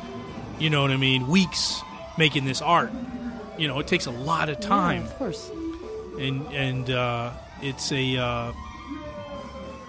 you 0.59 0.69
know 0.69 0.81
what 0.81 0.91
I 0.91 0.97
mean, 0.97 1.27
weeks 1.27 1.81
making 2.17 2.45
this 2.45 2.61
art. 2.61 2.91
You 3.57 3.67
know 3.67 3.79
it 3.79 3.87
takes 3.87 4.05
a 4.07 4.11
lot 4.11 4.49
of 4.49 4.59
time 4.59 5.01
Yeah, 5.03 5.07
of 5.07 5.17
course. 5.17 5.51
and 6.19 6.45
and 6.53 6.89
uh, 6.89 7.31
it's 7.61 7.91
a 7.91 8.17
uh, 8.17 8.51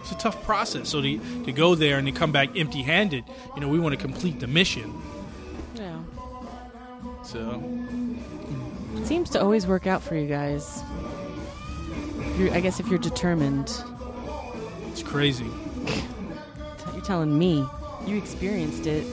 it's 0.00 0.12
a 0.12 0.18
tough 0.18 0.44
process. 0.44 0.88
So 0.88 1.00
to 1.02 1.18
to 1.44 1.52
go 1.52 1.74
there 1.74 1.98
and 1.98 2.06
to 2.06 2.12
come 2.12 2.30
back 2.32 2.56
empty 2.56 2.82
handed, 2.82 3.24
you 3.54 3.60
know, 3.60 3.68
we 3.68 3.78
want 3.78 3.94
to 3.94 4.00
complete 4.00 4.38
the 4.40 4.46
mission. 4.46 4.92
Yeah. 5.74 5.98
So 7.24 7.60
It 8.96 9.06
seems 9.06 9.30
to 9.30 9.40
always 9.42 9.66
work 9.66 9.86
out 9.86 10.00
for 10.02 10.14
you 10.14 10.26
guys. 10.28 10.80
You're, 12.38 12.52
I 12.52 12.60
guess 12.60 12.78
if 12.80 12.86
you're 12.88 12.98
determined, 13.00 13.68
it's 14.98 15.06
crazy. 15.06 15.44
you're 16.94 17.04
telling 17.04 17.38
me 17.38 17.66
you 18.06 18.16
experienced 18.16 18.86
it. 18.86 19.06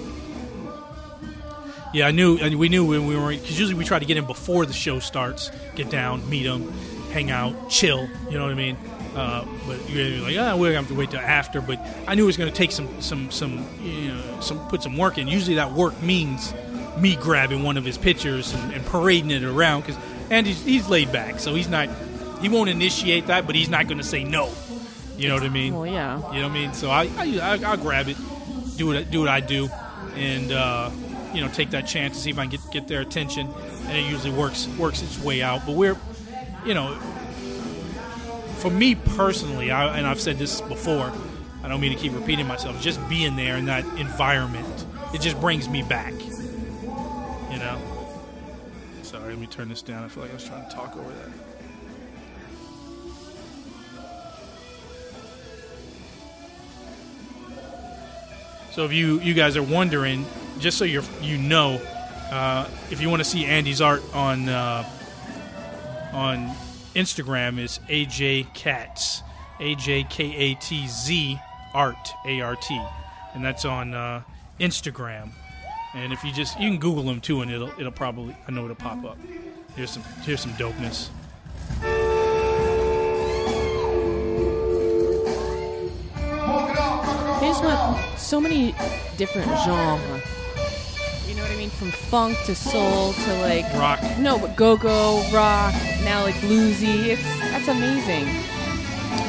Yeah, 1.93 2.07
I 2.07 2.11
knew, 2.11 2.37
and 2.37 2.57
we 2.57 2.69
knew 2.69 2.85
when 2.85 3.05
we 3.05 3.17
were 3.17 3.31
because 3.31 3.59
usually 3.59 3.77
we 3.77 3.83
try 3.83 3.99
to 3.99 4.05
get 4.05 4.15
in 4.15 4.25
before 4.25 4.65
the 4.65 4.71
show 4.71 4.99
starts, 4.99 5.51
get 5.75 5.89
down, 5.89 6.27
meet 6.29 6.43
them, 6.43 6.71
hang 7.11 7.31
out, 7.31 7.69
chill. 7.69 8.07
You 8.29 8.37
know 8.37 8.43
what 8.43 8.51
I 8.51 8.55
mean? 8.55 8.77
Uh, 9.13 9.45
but 9.67 9.89
you're 9.89 10.21
like, 10.21 10.37
ah, 10.39 10.55
we're 10.55 10.69
gonna 10.69 10.77
have 10.77 10.87
to 10.87 10.95
wait 10.95 11.11
till 11.11 11.19
after. 11.19 11.59
But 11.59 11.85
I 12.07 12.15
knew 12.15 12.23
it 12.23 12.27
was 12.27 12.37
gonna 12.37 12.49
take 12.49 12.71
some, 12.71 13.01
some, 13.01 13.29
some, 13.29 13.67
you 13.81 14.13
know, 14.13 14.39
some 14.39 14.65
put 14.69 14.81
some 14.83 14.97
work 14.97 15.17
in. 15.17 15.27
Usually 15.27 15.57
that 15.57 15.73
work 15.73 16.01
means 16.01 16.53
me 16.97 17.17
grabbing 17.17 17.61
one 17.61 17.75
of 17.75 17.83
his 17.83 17.97
pictures 17.97 18.53
and, 18.53 18.73
and 18.73 18.85
parading 18.85 19.31
it 19.31 19.43
around 19.43 19.81
because 19.81 19.97
Andy's 20.29 20.63
he's 20.63 20.87
laid 20.87 21.11
back, 21.11 21.39
so 21.39 21.53
he's 21.53 21.67
not, 21.67 21.89
he 22.41 22.47
won't 22.47 22.69
initiate 22.69 23.27
that, 23.27 23.45
but 23.45 23.53
he's 23.53 23.69
not 23.69 23.89
gonna 23.89 24.01
say 24.01 24.23
no. 24.23 24.49
You 25.17 25.27
know 25.29 25.35
what 25.35 25.43
I 25.43 25.49
mean? 25.49 25.73
Well, 25.73 25.85
yeah. 25.87 26.17
You 26.33 26.41
know 26.41 26.47
what 26.47 26.57
I 26.57 26.59
mean? 26.59 26.73
So 26.73 26.89
I, 26.89 27.03
I, 27.17 27.39
I 27.41 27.59
I'll 27.71 27.77
grab 27.77 28.07
it, 28.07 28.17
do 28.77 28.87
what 28.87 28.97
I- 28.97 29.03
do 29.03 29.19
what 29.19 29.29
I 29.29 29.39
do, 29.41 29.69
and 30.15 30.51
uh, 30.51 30.89
you 31.33 31.41
know 31.41 31.49
take 31.49 31.69
that 31.71 31.85
chance 31.87 32.15
to 32.17 32.21
see 32.23 32.29
if 32.31 32.39
I 32.39 32.43
can 32.47 32.51
get 32.51 32.71
get 32.71 32.87
their 32.87 33.01
attention, 33.01 33.47
and 33.87 33.97
it 33.97 34.09
usually 34.09 34.31
works 34.31 34.67
works 34.79 35.01
its 35.01 35.19
way 35.19 35.41
out. 35.43 35.65
But 35.65 35.75
we're, 35.75 35.97
you 36.65 36.73
know, 36.73 36.95
for 38.57 38.71
me 38.71 38.95
personally, 38.95 39.71
I, 39.71 39.97
and 39.97 40.07
I've 40.07 40.19
said 40.19 40.37
this 40.39 40.61
before, 40.61 41.11
I 41.63 41.67
don't 41.67 41.79
mean 41.81 41.93
to 41.93 41.99
keep 41.99 42.13
repeating 42.13 42.47
myself. 42.47 42.81
Just 42.81 42.99
being 43.07 43.35
there 43.35 43.55
in 43.57 43.65
that 43.65 43.85
environment, 43.99 44.85
it 45.13 45.21
just 45.21 45.39
brings 45.39 45.69
me 45.69 45.83
back. 45.83 46.13
You 46.13 47.59
know. 47.59 47.79
Sorry, 49.03 49.29
let 49.29 49.37
me 49.37 49.45
turn 49.47 49.69
this 49.69 49.83
down. 49.83 50.03
I 50.03 50.07
feel 50.07 50.23
like 50.23 50.31
I 50.31 50.35
was 50.35 50.43
trying 50.45 50.67
to 50.67 50.75
talk 50.75 50.97
over 50.97 51.07
that. 51.09 51.29
So 58.73 58.85
if 58.85 58.91
you 58.91 59.19
you 59.19 59.35
guys 59.35 59.55
are 59.55 59.61
wondering, 59.61 60.25
just 60.57 60.79
so 60.79 60.83
you're 60.83 61.03
you 61.21 61.37
know, 61.37 61.79
uh, 62.31 62.67
if 62.89 63.01
you 63.01 63.09
want 63.09 63.19
to 63.19 63.29
see 63.29 63.45
Andy's 63.45 63.81
art 63.81 64.01
on 64.15 64.49
uh, 64.49 64.83
on 66.11 66.47
Instagram 66.95 67.59
is 67.59 67.79
AJ 67.87 68.51
Katz, 68.55 69.21
A 69.59 69.75
J 69.75 70.03
K 70.09 70.35
A 70.35 70.55
T 70.55 70.87
Z 70.87 71.39
Art 71.75 72.09
A 72.25 72.41
R 72.41 72.55
T, 72.55 72.81
and 73.35 73.45
that's 73.45 73.63
on 73.63 73.93
uh, 73.93 74.23
Instagram. 74.59 75.29
And 75.93 76.11
if 76.11 76.23
you 76.23 76.33
just 76.33 76.59
you 76.59 76.71
can 76.71 76.79
Google 76.79 77.03
him 77.03 77.21
too, 77.21 77.41
and 77.41 77.51
it'll 77.51 77.79
it'll 77.79 77.91
probably 77.91 78.35
I 78.47 78.51
know 78.51 78.63
it'll 78.63 78.75
pop 78.75 79.05
up. 79.05 79.19
Here's 79.75 79.91
some 79.91 80.03
here's 80.23 80.41
some 80.41 80.53
dopeness. 80.53 81.09
So 88.17 88.41
many 88.41 88.73
different 89.17 89.47
genres. 89.63 90.23
You 91.27 91.35
know 91.35 91.41
what 91.43 91.51
I 91.51 91.55
mean? 91.55 91.69
From 91.69 91.91
funk 91.91 92.37
to 92.45 92.55
soul 92.55 93.13
to 93.13 93.33
like 93.41 93.65
Rock. 93.73 93.99
No, 94.19 94.37
but 94.37 94.55
go-go 94.55 95.23
rock. 95.33 95.73
Now 96.03 96.23
like 96.23 96.35
bluesy. 96.35 97.05
It's 97.07 97.23
that's 97.51 97.67
amazing. 97.67 98.25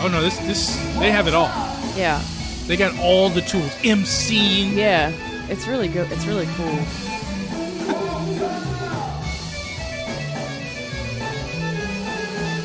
Oh 0.02 0.08
no, 0.10 0.20
this 0.20 0.38
this 0.38 0.76
they 0.98 1.10
have 1.12 1.28
it 1.28 1.34
all. 1.34 1.48
Yeah, 1.96 2.20
They 2.66 2.76
got 2.76 2.98
all 2.98 3.28
the 3.28 3.40
tools. 3.42 3.70
MCing. 3.82 4.74
yeah. 4.74 5.12
It's 5.48 5.66
really 5.68 5.88
good. 5.88 6.10
It's 6.10 6.26
really 6.26 6.46
cool. 6.56 6.76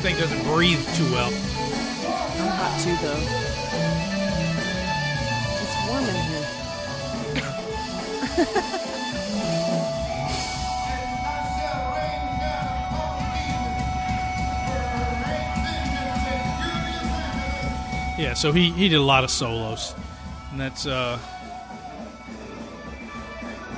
Thing 0.02 0.16
doesn't 0.16 0.42
breathe 0.44 0.80
too 0.96 1.04
well. 1.12 1.28
I'm 1.28 2.48
hot 2.56 2.80
too 2.80 2.96
though. 3.04 4.19
Warm 5.90 6.04
in 6.04 6.14
here. 6.14 6.46
Yeah, 18.20 18.34
so 18.34 18.52
he, 18.52 18.70
he 18.72 18.90
did 18.90 18.96
a 18.96 19.02
lot 19.02 19.24
of 19.24 19.30
solos, 19.30 19.94
and 20.50 20.60
that's 20.60 20.84
uh, 20.86 21.18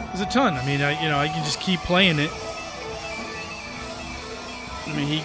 there's 0.09 0.21
a 0.21 0.31
ton. 0.31 0.55
I 0.55 0.67
mean, 0.67 0.83
I 0.83 1.01
you 1.01 1.09
know 1.09 1.17
I 1.17 1.29
can 1.29 1.45
just 1.45 1.61
keep 1.61 1.79
playing 1.81 2.19
it. 2.19 2.31
I 4.85 4.97
mean, 4.97 5.07
he 5.07 5.19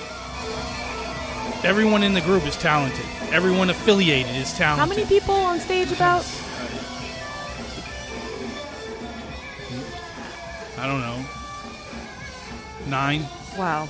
everyone 1.67 2.03
in 2.03 2.13
the 2.13 2.21
group 2.21 2.45
is 2.45 2.55
talented. 2.57 3.05
Everyone 3.33 3.71
affiliated 3.71 4.35
is 4.35 4.53
talented. 4.53 4.79
How 4.79 4.85
many 4.85 5.05
people 5.07 5.33
on 5.33 5.59
stage 5.59 5.91
about? 5.91 6.23
I 10.77 10.87
don't 10.87 11.01
know. 11.01 11.23
Nine, 12.87 13.25
Wow. 13.57 13.87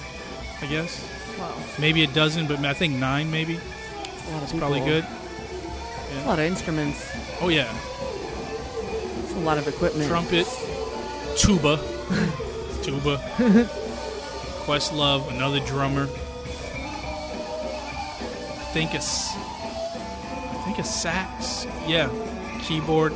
I 0.61 0.65
guess. 0.65 1.03
Wow. 1.37 1.53
Maybe 1.79 2.03
a 2.03 2.07
dozen, 2.07 2.47
but 2.47 2.59
I 2.65 2.73
think 2.73 2.95
nine, 2.95 3.29
maybe. 3.29 3.55
That's 3.55 4.27
a 4.27 4.31
lot 4.31 4.37
of 4.37 4.43
It's 4.49 4.53
probably 4.59 4.79
good. 4.79 5.03
That's 5.03 6.23
a 6.23 6.27
lot 6.27 6.39
of 6.39 6.45
instruments. 6.45 7.11
Oh 7.41 7.49
yeah, 7.49 7.71
It's 9.23 9.33
a 9.33 9.39
lot 9.39 9.57
of 9.57 9.67
equipment. 9.67 10.07
trumpet, 10.09 10.47
tuba, 11.37 11.77
tuba. 12.81 13.17
Questlove, 14.65 15.29
another 15.29 15.59
drummer. 15.61 16.03
I 16.03 16.07
think 18.73 18.93
a, 18.93 18.97
I 18.97 20.61
think 20.65 20.79
a 20.79 20.83
sax. 20.83 21.67
Yeah, 21.87 22.09
keyboard. 22.63 23.13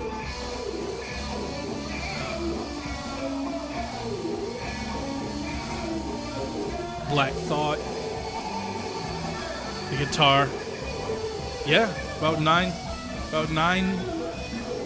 Black 7.11 7.33
Thought. 7.33 7.77
The 9.89 9.97
guitar. 10.05 10.47
Yeah, 11.65 11.93
about 12.17 12.41
nine, 12.41 12.71
about 13.29 13.51
nine 13.51 13.99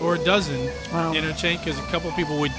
or 0.01 0.15
a 0.15 0.19
dozen 0.19 0.69
Wow. 0.91 1.13
interchange 1.13 1.63
because 1.63 1.79
a 1.79 1.83
couple 1.83 2.09
of 2.09 2.15
people 2.15 2.39
would 2.39 2.51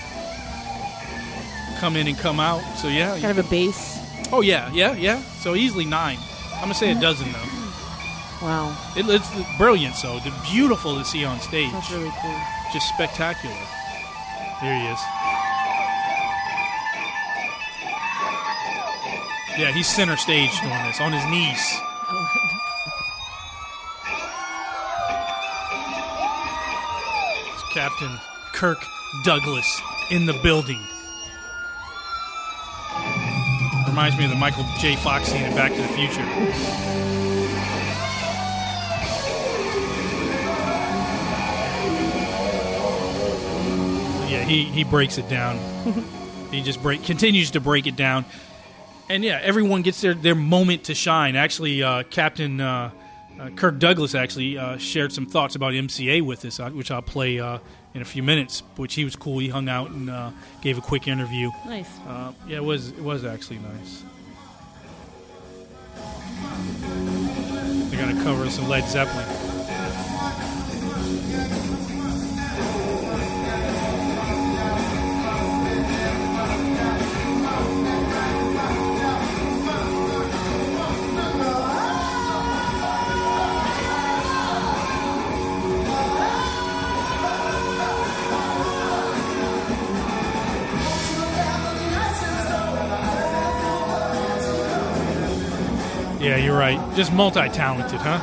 come 1.78 1.96
in 1.96 2.06
and 2.06 2.18
come 2.18 2.40
out. 2.40 2.62
So 2.76 2.88
yeah, 2.88 3.18
Kind 3.20 3.38
of 3.38 3.44
a 3.44 3.50
bass. 3.50 3.98
Oh 4.32 4.40
yeah, 4.40 4.70
yeah, 4.72 4.94
yeah. 4.94 5.20
So 5.42 5.54
easily 5.54 5.84
nine. 5.84 6.18
I'm 6.54 6.62
gonna 6.62 6.74
say 6.74 6.92
a 6.92 6.94
mm. 6.94 7.00
dozen 7.00 7.30
though. 7.32 8.46
Wow. 8.46 8.76
It, 8.96 9.06
it's 9.08 9.28
brilliant. 9.58 9.94
So 9.94 10.18
the 10.20 10.32
beautiful 10.50 10.96
to 10.98 11.04
see 11.04 11.24
on 11.24 11.40
stage. 11.40 11.72
That's 11.72 11.90
really 11.90 12.12
cool. 12.22 12.38
Just 12.72 12.88
spectacular. 12.88 13.54
Here 14.60 14.74
he 14.78 14.86
is. 14.86 15.35
Yeah, 19.58 19.72
he's 19.72 19.86
center 19.86 20.16
stage 20.16 20.50
doing 20.60 20.84
this 20.84 21.00
on 21.00 21.12
his 21.12 21.24
knees. 21.30 21.80
It's 27.54 27.72
Captain 27.72 28.20
Kirk 28.52 28.84
Douglas 29.24 29.80
in 30.10 30.26
the 30.26 30.34
building. 30.42 30.80
Reminds 33.88 34.18
me 34.18 34.24
of 34.24 34.30
the 34.30 34.36
Michael 34.36 34.66
J. 34.78 34.94
Fox 34.96 35.28
scene 35.28 35.42
in 35.42 35.54
Back 35.54 35.72
to 35.72 35.80
the 35.80 35.88
Future. 35.88 36.20
yeah, 44.28 44.44
he, 44.44 44.64
he 44.64 44.84
breaks 44.84 45.16
it 45.16 45.28
down. 45.28 45.58
he 46.50 46.62
just 46.62 46.82
break 46.82 47.04
continues 47.04 47.52
to 47.52 47.60
break 47.60 47.86
it 47.86 47.96
down, 47.96 48.24
and 49.08 49.24
yeah, 49.24 49.40
everyone 49.42 49.82
gets 49.82 50.00
their, 50.00 50.14
their 50.14 50.34
moment 50.34 50.84
to 50.84 50.94
shine. 50.94 51.36
Actually, 51.36 51.82
uh, 51.82 52.02
Captain 52.04 52.60
uh, 52.60 52.90
uh, 53.38 53.50
Kirk 53.50 53.78
Douglas 53.78 54.14
actually 54.14 54.56
uh, 54.56 54.78
shared 54.78 55.12
some 55.12 55.26
thoughts 55.26 55.54
about 55.54 55.72
MCA 55.72 56.22
with 56.22 56.44
us, 56.44 56.58
uh, 56.58 56.70
which 56.70 56.90
I'll 56.90 57.02
play 57.02 57.38
uh, 57.38 57.58
in 57.94 58.02
a 58.02 58.04
few 58.04 58.22
minutes. 58.22 58.62
Which 58.76 58.94
he 58.94 59.04
was 59.04 59.16
cool. 59.16 59.38
He 59.38 59.48
hung 59.48 59.68
out 59.68 59.90
and 59.90 60.08
uh, 60.08 60.30
gave 60.62 60.78
a 60.78 60.80
quick 60.80 61.06
interview. 61.06 61.50
Nice. 61.66 61.98
Uh, 62.06 62.32
yeah, 62.48 62.56
it 62.56 62.64
was 62.64 62.90
it 62.90 63.02
was 63.02 63.24
actually 63.24 63.58
nice. 63.58 64.02
They're 67.90 68.00
gonna 68.00 68.22
cover 68.22 68.48
some 68.50 68.68
Led 68.68 68.88
Zeppelin. 68.88 69.26
Right. 96.56 96.80
Just 96.96 97.12
multi-talented, 97.12 98.00
huh? 98.00 98.18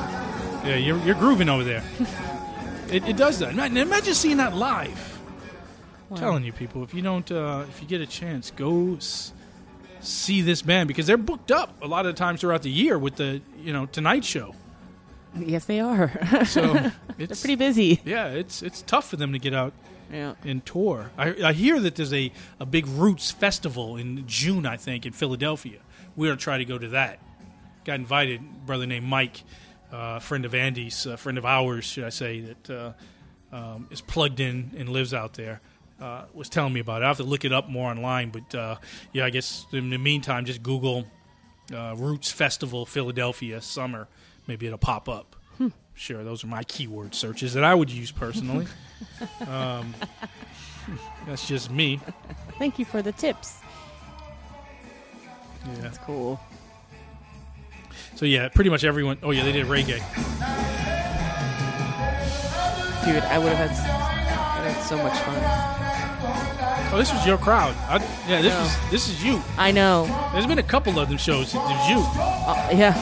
Yeah, 0.65 0.75
you're, 0.75 0.97
you're 0.99 1.15
grooving 1.15 1.49
over 1.49 1.63
there. 1.63 1.83
it, 2.89 3.07
it 3.07 3.17
does 3.17 3.39
that. 3.39 3.53
Imagine, 3.57 4.13
seeing 4.13 4.37
that 4.37 4.55
live. 4.55 5.09
Wow. 6.09 6.17
telling 6.17 6.43
you, 6.43 6.53
people, 6.53 6.83
if 6.83 6.93
you 6.93 7.01
don't, 7.01 7.29
uh, 7.31 7.65
if 7.69 7.81
you 7.81 7.87
get 7.87 7.99
a 8.01 8.05
chance, 8.05 8.51
go 8.51 8.95
s- 8.95 9.33
see 9.99 10.41
this 10.41 10.61
band 10.61 10.87
because 10.87 11.07
they're 11.07 11.17
booked 11.17 11.51
up 11.51 11.81
a 11.81 11.87
lot 11.87 12.05
of 12.05 12.15
times 12.15 12.41
throughout 12.41 12.61
the 12.61 12.69
year 12.69 12.99
with 12.99 13.15
the 13.15 13.41
you 13.57 13.73
know 13.73 13.87
Tonight 13.87 14.23
Show. 14.23 14.53
Yes, 15.35 15.65
they 15.65 15.79
are. 15.79 16.11
So 16.45 16.73
They're 17.17 17.27
pretty 17.27 17.55
busy. 17.55 17.99
Yeah, 18.05 18.27
it's 18.27 18.61
it's 18.61 18.83
tough 18.83 19.09
for 19.09 19.15
them 19.15 19.33
to 19.33 19.39
get 19.39 19.55
out 19.55 19.73
Yeah. 20.11 20.35
and 20.45 20.63
tour. 20.63 21.09
I, 21.17 21.33
I 21.45 21.53
hear 21.53 21.79
that 21.79 21.95
there's 21.95 22.13
a, 22.13 22.31
a 22.59 22.65
big 22.65 22.85
Roots 22.85 23.31
festival 23.31 23.97
in 23.97 24.27
June, 24.27 24.65
I 24.67 24.77
think, 24.77 25.05
in 25.07 25.13
Philadelphia. 25.13 25.79
We're 26.15 26.27
gonna 26.31 26.37
try 26.37 26.59
to 26.59 26.65
go 26.65 26.77
to 26.77 26.89
that. 26.89 27.17
Got 27.85 27.95
invited, 27.95 28.65
brother 28.65 28.85
named 28.85 29.05
Mike, 29.05 29.43
uh, 29.91 30.19
friend 30.19 30.45
of 30.45 30.55
Andy's, 30.55 31.05
a 31.05 31.17
friend 31.17 31.37
of 31.37 31.45
ours, 31.45 31.85
should 31.85 32.03
I 32.03 32.09
say, 32.09 32.41
that 32.41 32.69
uh, 32.69 33.55
um, 33.55 33.87
is 33.91 34.01
plugged 34.01 34.39
in 34.39 34.71
and 34.77 34.89
lives 34.89 35.13
out 35.13 35.33
there. 35.33 35.61
Uh, 36.01 36.25
was 36.33 36.49
telling 36.49 36.73
me 36.73 36.79
about 36.79 37.01
it. 37.01 37.05
I 37.05 37.07
have 37.07 37.17
to 37.17 37.23
look 37.23 37.45
it 37.45 37.53
up 37.53 37.69
more 37.69 37.89
online, 37.89 38.31
but 38.31 38.55
uh, 38.55 38.75
yeah, 39.13 39.25
I 39.25 39.29
guess 39.29 39.65
in 39.71 39.89
the 39.89 39.97
meantime, 39.97 40.45
just 40.45 40.63
Google 40.63 41.05
uh, 41.73 41.95
Roots 41.95 42.31
Festival 42.31 42.85
Philadelphia 42.85 43.61
summer. 43.61 44.07
Maybe 44.47 44.65
it'll 44.65 44.77
pop 44.77 45.07
up. 45.07 45.35
Sure, 45.95 46.23
those 46.23 46.43
are 46.43 46.47
my 46.47 46.63
keyword 46.63 47.13
searches 47.13 47.53
that 47.53 47.63
I 47.63 47.75
would 47.75 47.91
use 47.91 48.11
personally. 48.11 48.65
um, 49.47 49.93
that's 51.27 51.47
just 51.47 51.69
me. 51.69 51.99
Thank 52.57 52.79
you 52.79 52.85
for 52.85 53.01
the 53.01 53.11
tips. 53.11 53.59
Yeah. 55.65 55.81
That's 55.81 55.97
cool. 55.99 56.39
So 58.15 58.25
yeah, 58.25 58.47
pretty 58.49 58.69
much 58.69 58.83
everyone. 58.83 59.17
Oh 59.23 59.31
yeah, 59.31 59.43
they 59.43 59.51
did 59.51 59.65
reggae. 59.67 59.99
Dude, 63.05 63.23
I 63.23 63.37
would 63.37 63.51
have 63.53 63.69
had, 63.69 63.71
s- 63.71 63.79
I 63.85 64.59
would 64.61 64.71
have 64.71 64.75
had 64.75 64.83
so 64.85 64.97
much 64.97 65.17
fun. 65.19 66.93
Oh, 66.93 66.97
this 66.97 67.11
was 67.11 67.25
your 67.25 67.37
crowd. 67.37 67.75
I, 67.89 67.97
yeah, 68.29 68.41
this 68.41 68.53
No. 68.53 68.61
is 68.63 68.91
this 68.91 69.09
is 69.09 69.23
you. 69.25 69.41
I 69.57 69.71
know. 69.71 70.05
There's 70.31 70.45
been 70.47 70.59
a 70.59 70.63
couple 70.63 70.99
of 70.99 71.09
them 71.09 71.17
shows. 71.17 71.53
It 71.53 71.57
was 71.57 71.89
you. 71.89 71.97
Uh, 72.17 72.69
yeah. 72.73 72.93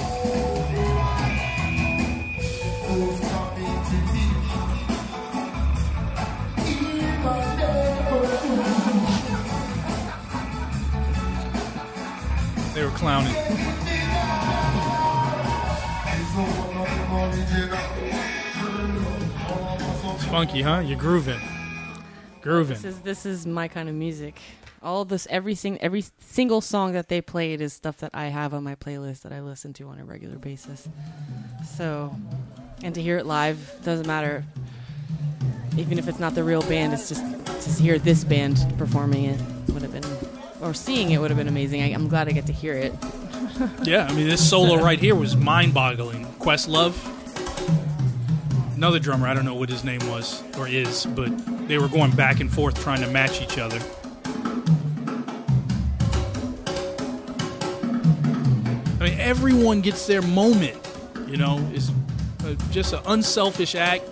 They 12.73 12.83
were 12.85 12.91
clowning. 12.91 13.35
Funky, 20.31 20.61
huh? 20.61 20.79
You're 20.79 20.97
grooving, 20.97 21.41
grooving. 22.41 22.75
This 22.75 22.85
is 22.85 22.99
this 23.01 23.25
is 23.25 23.45
my 23.45 23.67
kind 23.67 23.89
of 23.89 23.95
music. 23.95 24.39
All 24.81 25.05
this, 25.05 25.27
every 25.29 25.53
sing, 25.53 25.77
every 25.79 26.03
single 26.19 26.61
song 26.61 26.93
that 26.93 27.07
they 27.09 27.21
played 27.21 27.61
is 27.61 27.73
stuff 27.73 27.97
that 27.97 28.11
I 28.15 28.27
have 28.27 28.53
on 28.53 28.63
my 28.63 28.73
playlist 28.75 29.21
that 29.23 29.33
I 29.33 29.41
listen 29.41 29.73
to 29.73 29.87
on 29.89 29.99
a 29.99 30.05
regular 30.05 30.37
basis. 30.37 30.87
So, 31.77 32.15
and 32.81 32.95
to 32.95 33.01
hear 33.01 33.17
it 33.17 33.25
live 33.27 33.75
doesn't 33.83 34.07
matter. 34.07 34.43
Even 35.77 35.99
if 35.99 36.07
it's 36.07 36.19
not 36.19 36.33
the 36.33 36.43
real 36.43 36.61
band, 36.63 36.93
it's 36.93 37.09
just 37.09 37.23
to 37.77 37.83
hear 37.83 37.99
this 37.99 38.23
band 38.23 38.57
performing 38.77 39.25
it 39.25 39.39
would 39.69 39.83
have 39.83 39.91
been, 39.91 40.03
or 40.61 40.73
seeing 40.73 41.11
it 41.11 41.19
would 41.19 41.29
have 41.29 41.37
been 41.37 41.47
amazing. 41.47 41.81
I, 41.83 41.93
I'm 41.93 42.07
glad 42.07 42.27
I 42.27 42.31
get 42.31 42.45
to 42.47 42.53
hear 42.53 42.73
it. 42.73 42.93
Yeah, 43.83 44.07
I 44.07 44.13
mean 44.13 44.27
this 44.27 44.49
solo 44.49 44.77
right 44.81 44.97
here 44.97 45.13
was 45.13 45.35
mind-boggling. 45.35 46.25
Questlove, 46.39 46.95
another 48.81 48.97
drummer. 48.97 49.27
I 49.27 49.35
don't 49.35 49.45
know 49.45 49.53
what 49.53 49.69
his 49.69 49.83
name 49.83 50.01
was 50.09 50.41
or 50.57 50.67
is, 50.67 51.05
but 51.05 51.29
they 51.67 51.77
were 51.77 51.87
going 51.87 52.09
back 52.13 52.39
and 52.39 52.51
forth 52.51 52.81
trying 52.81 52.99
to 53.01 53.07
match 53.11 53.39
each 53.39 53.59
other. 53.59 53.79
I 58.99 59.03
mean, 59.03 59.19
everyone 59.19 59.81
gets 59.81 60.07
their 60.07 60.23
moment. 60.23 60.75
You 61.27 61.37
know, 61.37 61.59
is 61.75 61.91
uh, 62.43 62.55
just 62.71 62.93
an 62.93 63.01
unselfish 63.05 63.75
act. 63.75 64.03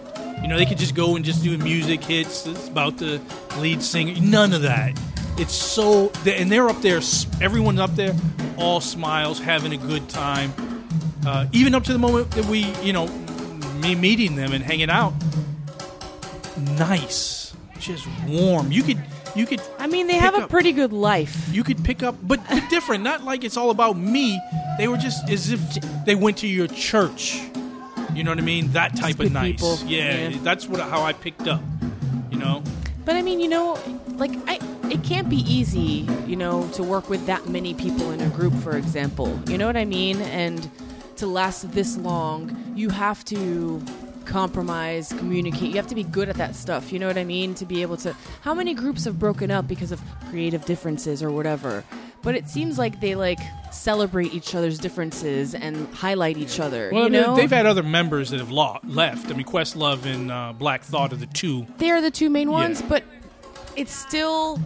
You 0.44 0.48
know, 0.48 0.56
they 0.56 0.68
could 0.68 0.78
just 0.78 0.94
go 0.94 1.16
and 1.16 1.26
just 1.26 1.42
do 1.42 1.58
music 1.58 2.04
hits. 2.04 2.46
It's 2.46 2.68
about 2.68 2.98
the 2.98 3.20
lead 3.58 3.82
singer. 3.82 4.22
None 4.22 4.54
of 4.54 4.62
that. 4.62 5.00
It's 5.40 5.56
so, 5.56 6.12
and 6.28 6.52
they're 6.52 6.70
up 6.70 6.80
there. 6.84 7.02
Everyone's 7.42 7.80
up 7.80 7.96
there, 7.96 8.16
all 8.56 8.82
smiles, 8.82 9.40
having 9.40 9.74
a 9.74 9.78
good 9.78 10.08
time. 10.10 10.54
Uh, 11.26 11.48
even 11.54 11.74
up 11.74 11.86
to 11.86 11.92
the 11.92 11.98
moment 11.98 12.30
that 12.32 12.46
we, 12.46 12.72
you 12.84 12.94
know, 12.94 13.08
me 13.82 13.96
meeting 13.96 14.36
them 14.36 14.54
and 14.54 14.64
hanging 14.64 14.90
out. 14.90 15.14
Nice, 16.78 17.54
just 17.80 18.06
warm. 18.28 18.72
You 18.72 18.84
could, 18.84 19.02
you 19.36 19.46
could. 19.46 19.62
I 19.78 19.88
mean, 19.88 20.08
they 20.08 20.16
have 20.16 20.36
a 20.36 20.40
up- 20.44 20.50
pretty 20.50 20.72
good 20.74 20.92
life. 20.92 21.48
you 21.54 21.64
could 21.64 21.84
pick 21.84 22.04
up, 22.04 22.16
but, 22.22 22.40
different. 22.70 23.04
Not 23.04 23.24
like 23.24 23.44
it's 23.44 23.56
all 23.58 23.70
about 23.70 23.98
me. 23.98 24.40
They 24.78 24.88
were 24.88 24.98
just 24.98 25.30
as 25.30 25.52
if 25.52 25.62
they 26.06 26.16
went 26.16 26.38
to 26.40 26.48
your 26.48 26.68
church. 26.68 27.42
You 28.14 28.24
know 28.24 28.32
what 28.32 28.40
I 28.40 28.42
mean? 28.42 28.72
That 28.72 28.96
type 28.98 29.18
good 29.18 29.28
of 29.28 29.34
nice. 29.34 29.84
Yeah, 29.84 30.30
Yeah. 30.30 30.38
that's 30.42 30.68
what 30.68 30.80
how 30.82 31.04
I 31.04 31.14
picked 31.14 31.48
up. 31.48 31.62
You 32.32 32.38
know, 32.38 32.64
But 33.06 33.16
I 33.16 33.22
mean, 33.22 33.40
you 33.40 33.48
know, 33.48 33.78
like 34.18 34.32
I, 34.48 34.60
it 34.92 35.04
can't 35.04 35.30
be 35.30 35.38
easy, 35.38 36.08
you 36.28 36.36
know, 36.36 36.68
to 36.74 36.84
work 36.84 37.10
with 37.10 37.26
that 37.28 37.48
many 37.50 37.74
people 37.74 38.12
in 38.12 38.20
a 38.22 38.28
group, 38.30 38.54
for 38.56 38.76
example. 38.78 39.40
You 39.48 39.58
know 39.58 39.68
what 39.68 39.78
I 39.78 39.86
mean? 39.86 40.22
And 40.22 40.70
to 41.20 41.28
last 41.28 41.72
this 41.72 41.98
long, 41.98 42.74
you 42.76 42.90
have 42.90 43.24
to 43.26 43.82
compromise, 44.26 45.10
communicate. 45.18 45.70
You 45.70 45.76
have 45.78 45.88
to 45.88 45.96
be 45.96 46.04
good 46.04 46.30
at 46.30 46.36
that 46.36 46.56
stuff. 46.56 46.92
You 46.94 47.00
know 47.00 47.08
what 47.08 47.18
I 47.18 47.24
mean? 47.24 47.56
To 47.56 47.66
be 47.66 47.82
able 47.82 47.98
to. 47.98 48.16
How 48.42 48.54
many 48.54 48.74
groups 48.74 49.06
have 49.06 49.18
broken 49.18 49.50
up 49.52 49.68
because 49.68 49.92
of 49.92 50.02
creative 50.30 50.66
differences 50.66 51.24
or 51.24 51.32
whatever? 51.32 51.84
But 52.22 52.36
it 52.36 52.48
seems 52.50 52.78
like 52.78 53.00
they 53.00 53.16
like 53.16 53.40
celebrate 53.72 54.34
each 54.34 54.54
other's 54.54 54.78
differences 54.78 55.56
and 55.56 55.88
highlight 55.96 56.38
each 56.38 56.60
other. 56.60 56.90
well, 56.94 57.06
you 57.06 57.10
know, 57.12 57.36
they've 57.36 57.50
had 57.50 57.66
other 57.66 57.84
members 57.84 58.30
that 58.32 58.40
have 58.40 58.52
lo- 58.52 58.80
left. 58.84 59.32
I 59.32 59.34
mean, 59.36 59.46
Questlove 59.48 60.06
and 60.06 60.30
uh, 60.32 60.54
Black 60.58 60.84
Thought 60.84 61.14
are 61.14 61.18
the 61.18 61.26
two. 61.28 61.66
they 61.78 61.90
are 61.92 62.02
the 62.02 62.12
two 62.12 62.30
main 62.30 62.52
ones, 62.52 62.82
Yeah. 62.82 62.88
but 62.90 63.04
it's 63.78 63.94
still 63.94 64.60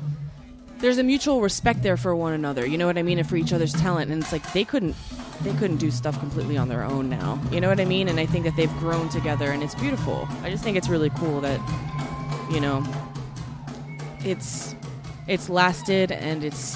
there's 0.83 0.97
a 0.97 1.03
mutual 1.03 1.39
respect 1.39 1.81
there 1.81 1.95
for 1.95 2.13
one 2.13 2.33
another. 2.33 2.65
You 2.65 2.77
know 2.77 2.87
what 2.87 2.97
I 2.97 3.03
mean, 3.03 3.17
and 3.17 3.27
for 3.27 3.37
each 3.37 3.53
other's 3.53 3.71
talent. 3.71 4.11
And 4.11 4.21
it's 4.21 4.33
like 4.33 4.51
they 4.51 4.65
couldn't 4.65 4.97
they 5.41 5.53
couldn't 5.53 5.77
do 5.77 5.89
stuff 5.89 6.19
completely 6.19 6.57
on 6.57 6.67
their 6.67 6.83
own 6.83 7.09
now. 7.09 7.41
You 7.53 7.61
know 7.61 7.69
what 7.69 7.79
I 7.79 7.85
mean? 7.85 8.09
And 8.09 8.19
I 8.19 8.25
think 8.25 8.43
that 8.43 8.57
they've 8.57 8.77
grown 8.79 9.07
together, 9.07 9.49
and 9.53 9.63
it's 9.63 9.75
beautiful. 9.75 10.27
I 10.41 10.49
just 10.49 10.61
think 10.61 10.75
it's 10.75 10.89
really 10.89 11.09
cool 11.11 11.39
that 11.39 11.57
you 12.51 12.59
know 12.59 12.85
it's 14.25 14.75
it's 15.25 15.47
lasted 15.47 16.11
and 16.11 16.43
it's 16.43 16.75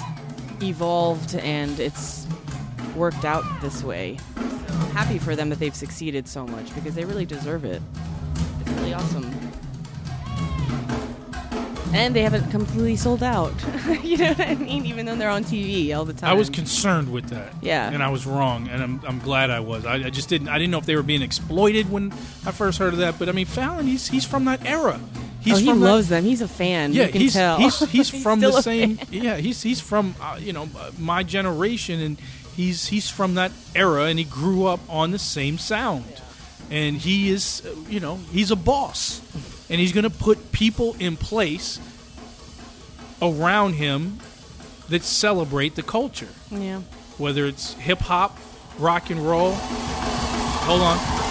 evolved 0.64 1.36
and 1.36 1.78
it's 1.78 2.26
worked 2.96 3.26
out 3.26 3.44
this 3.62 3.84
way. 3.84 4.20
So 4.38 4.74
happy 4.94 5.20
for 5.20 5.36
them 5.36 5.50
that 5.50 5.60
they've 5.60 5.76
succeeded 5.76 6.30
so 6.30 6.48
much 6.48 6.74
because 6.74 6.96
they 6.96 7.04
really 7.04 7.26
deserve 7.26 7.66
it. 7.66 7.82
It's 8.62 8.70
really 8.70 8.94
awesome. 8.94 9.47
And 11.94 12.16
they 12.16 12.22
haven't 12.22 12.52
completely 12.52 12.96
sold 12.96 13.24
out. 13.24 13.54
you 14.04 14.18
know 14.18 14.30
what 14.30 14.42
I 14.42 14.56
mean? 14.56 14.86
Even 14.86 15.06
though 15.06 15.16
they're 15.16 15.30
on 15.30 15.44
TV 15.44 15.96
all 15.96 16.06
the 16.06 16.14
time. 16.14 16.30
I 16.30 16.34
was 16.34 16.50
concerned 16.50 17.12
with 17.12 17.30
that. 17.30 17.54
Yeah. 17.62 17.90
and 17.90 18.04
I 18.04 18.10
was 18.10 18.26
wrong, 18.26 18.68
and 18.68 18.84
I'm, 18.84 19.02
I'm 19.08 19.20
glad 19.20 19.50
I 19.50 19.62
was. 19.62 19.86
I, 19.86 19.96
I 19.96 20.10
just 20.10 20.30
didn't. 20.30 20.50
I 20.50 20.58
didn't 20.58 20.72
know 20.72 20.80
if 20.80 20.86
they 20.86 20.96
were 20.96 21.04
being 21.04 21.22
exploited 21.22 21.90
when 21.90 22.12
I 22.46 22.52
first 22.52 22.78
heard 22.80 22.94
of 22.94 23.00
that. 23.00 23.18
But 23.18 23.30
I 23.30 23.32
mean, 23.32 23.46
Fallon, 23.46 23.88
he's 23.88 24.08
he's 24.08 24.26
from 24.26 24.46
that 24.46 24.66
era. 24.66 25.00
He's 25.42 25.56
oh, 25.56 25.58
he 25.58 25.66
from 25.68 25.80
that- 25.80 25.86
loves 25.86 26.10
them. 26.10 26.24
He's 26.24 26.42
a 26.42 26.48
fan. 26.48 26.92
Yeah, 26.94 27.06
you 27.06 27.12
can 27.12 27.22
he's, 27.22 27.34
tell. 27.34 27.58
he's 27.58 27.80
he's 27.90 28.24
from 28.24 28.42
the 28.42 28.62
same. 28.62 28.98
fan. 28.98 29.08
Yeah, 29.12 29.38
he's 29.38 29.62
he's 29.64 29.80
from 29.80 30.14
uh, 30.22 30.38
you 30.40 30.52
know 30.54 30.68
uh, 30.78 30.92
my 31.00 31.24
generation, 31.24 32.02
and 32.02 32.20
he's 32.56 32.88
he's 32.88 33.10
from 33.10 33.36
that 33.36 33.52
era, 33.76 34.06
and 34.06 34.20
he 34.20 34.26
grew 34.26 34.66
up 34.66 34.82
on 34.90 35.12
the 35.12 35.20
same 35.20 35.58
sound, 35.58 36.22
and 36.70 36.98
he 36.98 37.30
is 37.30 37.64
uh, 37.66 37.74
you 37.90 38.00
know 38.02 38.18
he's 38.32 38.52
a 38.52 38.56
boss, 38.58 39.22
and 39.70 39.80
he's 39.80 39.92
going 39.94 40.04
to 40.04 40.10
put 40.10 40.52
people 40.52 40.96
in 41.00 41.18
place 41.18 41.80
around 43.22 43.74
him 43.74 44.20
that 44.90 45.04
celebrate 45.04 45.76
the 45.76 45.84
culture, 45.84 46.30
Yeah. 46.52 46.82
whether 47.18 47.46
it's 47.46 47.74
hip 47.74 48.00
hop, 48.00 48.38
rock 48.80 49.10
and 49.10 49.20
roll. 49.28 49.54
Hold 49.56 50.82
on. 50.82 51.27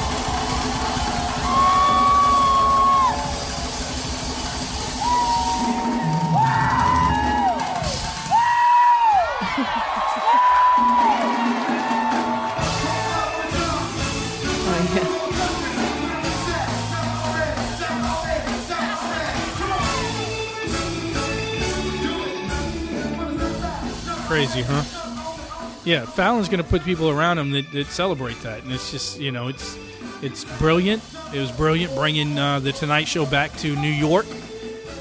Crazy, 24.47 24.63
huh? 24.63 25.81
Yeah, 25.85 26.05
Fallon's 26.05 26.49
going 26.49 26.63
to 26.63 26.69
put 26.69 26.85
people 26.85 27.11
around 27.11 27.39
him 27.39 27.51
that, 27.53 27.71
that 27.73 27.87
celebrate 27.89 28.41
that, 28.43 28.63
and 28.63 28.73
it's 28.73 28.91
just 28.93 29.19
you 29.21 29.33
know 29.33 29.49
it's 29.49 29.77
it's 30.23 30.45
brilliant. 30.59 31.03
It 31.35 31.41
was 31.41 31.51
brilliant 31.53 31.95
bringing 31.95 32.39
uh, 32.39 32.61
the 32.61 32.73
Tonight 32.73 33.09
Show 33.09 33.27
back 33.27 33.57
to 33.59 33.75
New 33.77 33.91
York, 33.91 34.27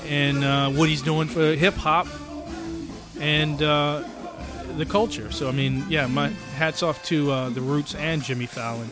and 0.07 0.43
uh, 0.43 0.69
what 0.71 0.89
he's 0.89 1.01
doing 1.01 1.27
for 1.27 1.53
hip 1.55 1.75
hop, 1.75 2.07
and 3.19 3.61
uh, 3.61 4.03
the 4.77 4.85
culture. 4.85 5.31
So 5.31 5.47
I 5.47 5.51
mean, 5.51 5.85
yeah, 5.89 6.07
my 6.07 6.29
hats 6.57 6.81
off 6.83 7.03
to 7.05 7.31
uh, 7.31 7.49
the 7.49 7.61
Roots 7.61 7.93
and 7.95 8.23
Jimmy 8.23 8.45
Fallon 8.47 8.89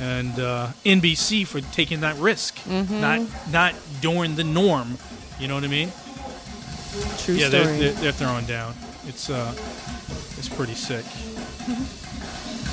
and 0.00 0.38
uh, 0.40 0.68
NBC 0.84 1.46
for 1.46 1.60
taking 1.72 2.00
that 2.00 2.16
risk, 2.16 2.56
Mhm. 2.60 3.00
not 3.00 3.20
not 3.52 3.74
doing 4.00 4.34
the 4.36 4.44
norm. 4.44 4.96
You 5.38 5.48
know 5.48 5.54
what 5.56 5.64
I 5.64 5.68
mean? 5.68 5.90
True 7.18 7.34
yeah, 7.34 7.48
story. 7.48 7.64
They're, 7.64 7.78
they're, 7.78 7.92
they're 7.92 8.12
throwing 8.12 8.44
down. 8.46 8.74
It's 9.06 9.30
uh, 9.30 9.54
it's 10.38 10.48
pretty 10.48 10.74
sick. 10.74 11.04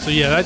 So 0.04 0.10
yeah, 0.12 0.30
that, 0.42 0.46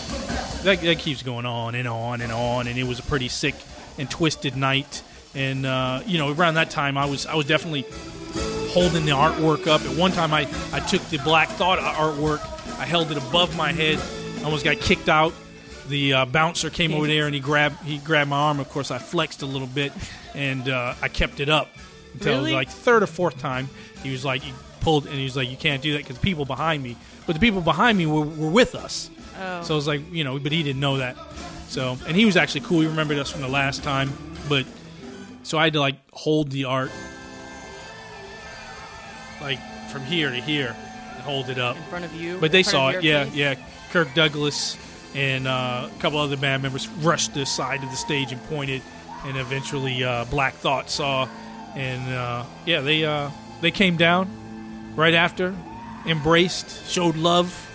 that 0.64 0.82
that 0.82 1.00
keeps 1.00 1.24
going 1.24 1.46
on 1.46 1.76
and 1.76 1.88
on 1.88 2.22
and 2.22 2.32
on, 2.32 2.68
and 2.68 2.78
it 2.78 2.84
was 2.84 3.00
a 3.00 3.04
pretty 3.04 3.28
sick 3.28 3.56
and 3.98 4.10
twisted 4.10 4.56
night. 4.56 5.04
And 5.36 5.66
uh, 5.66 6.02
you 6.06 6.18
know, 6.18 6.32
around 6.34 6.56
that 6.56 6.70
time, 6.70 6.98
I 6.98 7.06
was 7.06 7.26
I 7.26 7.36
was 7.36 7.46
definitely 7.46 7.86
holding 8.74 9.06
the 9.06 9.12
artwork 9.12 9.68
up. 9.68 9.82
At 9.82 9.96
one 9.98 10.12
time, 10.12 10.34
I 10.34 10.48
I 10.74 10.80
took 10.80 11.02
the 11.10 11.18
Black 11.20 11.50
Thought 11.50 11.80
artwork, 11.80 12.40
I 12.80 12.86
held 12.86 13.12
it 13.12 13.18
above 13.18 13.56
my 13.56 13.72
head, 13.72 14.00
I 14.40 14.44
almost 14.46 14.64
got 14.66 14.78
kicked 14.80 15.10
out. 15.10 15.34
The 15.88 16.14
uh, 16.14 16.26
bouncer 16.26 16.70
came 16.70 16.94
over 16.94 17.06
there 17.08 17.26
and 17.26 17.36
he 17.36 17.42
grabbed 17.42 17.84
he 17.84 17.98
grabbed 17.98 18.30
my 18.30 18.38
arm. 18.38 18.60
Of 18.60 18.70
course, 18.70 18.92
I 18.92 18.98
flexed 18.98 19.42
a 19.42 19.46
little 19.46 19.68
bit, 19.68 19.92
and 20.34 20.68
uh, 20.70 20.96
I 21.02 21.08
kept 21.08 21.40
it 21.40 21.50
up 21.50 21.70
until 22.14 22.38
Really? 22.40 22.54
like 22.54 22.70
third 22.70 23.04
or 23.04 23.08
fourth 23.08 23.38
time. 23.40 23.70
He 24.04 24.12
was 24.12 24.24
like 24.26 24.42
pulled 24.82 25.06
and 25.06 25.16
he 25.16 25.24
was 25.24 25.36
like, 25.36 25.50
"You 25.50 25.58
can't 25.58 25.82
do 25.82 25.94
that 25.94 26.00
because 26.00 26.18
people 26.18 26.46
behind 26.46 26.84
me." 26.84 26.98
But 27.26 27.34
the 27.34 27.40
people 27.40 27.62
behind 27.62 27.98
me 27.98 28.06
were, 28.06 28.22
were 28.22 28.50
with 28.50 28.76
us. 28.76 29.10
Oh. 29.40 29.64
So 29.64 29.74
I 29.74 29.76
was 29.76 29.88
like, 29.88 30.02
you 30.12 30.24
know, 30.24 30.40
but 30.40 30.52
he 30.52 30.64
didn't 30.64 30.80
know 30.80 30.98
that. 30.98 31.16
So, 31.68 31.98
and 32.06 32.16
he 32.16 32.26
was 32.26 32.36
actually 32.36 32.62
cool. 32.62 32.82
He 32.82 32.88
remembered 32.88 33.18
us 33.18 33.32
from 33.32 33.42
the 33.42 33.48
last 33.48 33.84
time. 33.84 34.12
But 34.50 34.66
so 35.44 35.58
I 35.58 35.66
had 35.66 35.74
to 35.74 35.80
like 35.80 35.96
hold 36.12 36.52
the 36.52 36.66
art, 36.66 36.92
like 39.40 39.60
from 39.90 40.04
here 40.04 40.30
to 40.30 40.42
here, 40.42 40.76
and 41.14 41.22
hold 41.22 41.50
it 41.50 41.58
up 41.58 41.78
In 41.78 41.84
front 41.84 42.06
of 42.06 42.14
you? 42.14 42.38
But 42.40 42.52
they 42.52 42.64
saw 42.64 42.90
it. 42.90 43.04
Yeah, 43.04 43.26
face? 43.26 43.36
yeah. 43.36 43.56
Kirk 43.92 44.14
Douglas 44.14 44.78
and 45.16 45.48
uh, 45.48 45.90
a 45.90 46.00
couple 46.00 46.20
other 46.20 46.38
band 46.38 46.64
members 46.64 46.88
rushed 46.88 47.34
the 47.34 47.46
side 47.46 47.84
of 47.84 47.90
the 47.90 47.98
stage 47.98 48.32
and 48.32 48.42
pointed, 48.46 48.82
and 49.26 49.38
eventually 49.38 50.04
uh, 50.04 50.26
Black 50.26 50.54
Thought 50.56 50.90
saw, 50.90 51.28
and 51.76 52.14
uh, 52.14 52.46
yeah, 52.66 52.82
they 52.82 53.06
uh, 53.06 53.30
they 53.62 53.72
came 53.72 53.96
down 53.98 54.30
right 54.96 55.14
after, 55.14 55.56
embraced, 56.06 56.90
showed 56.90 57.16
love. 57.16 57.68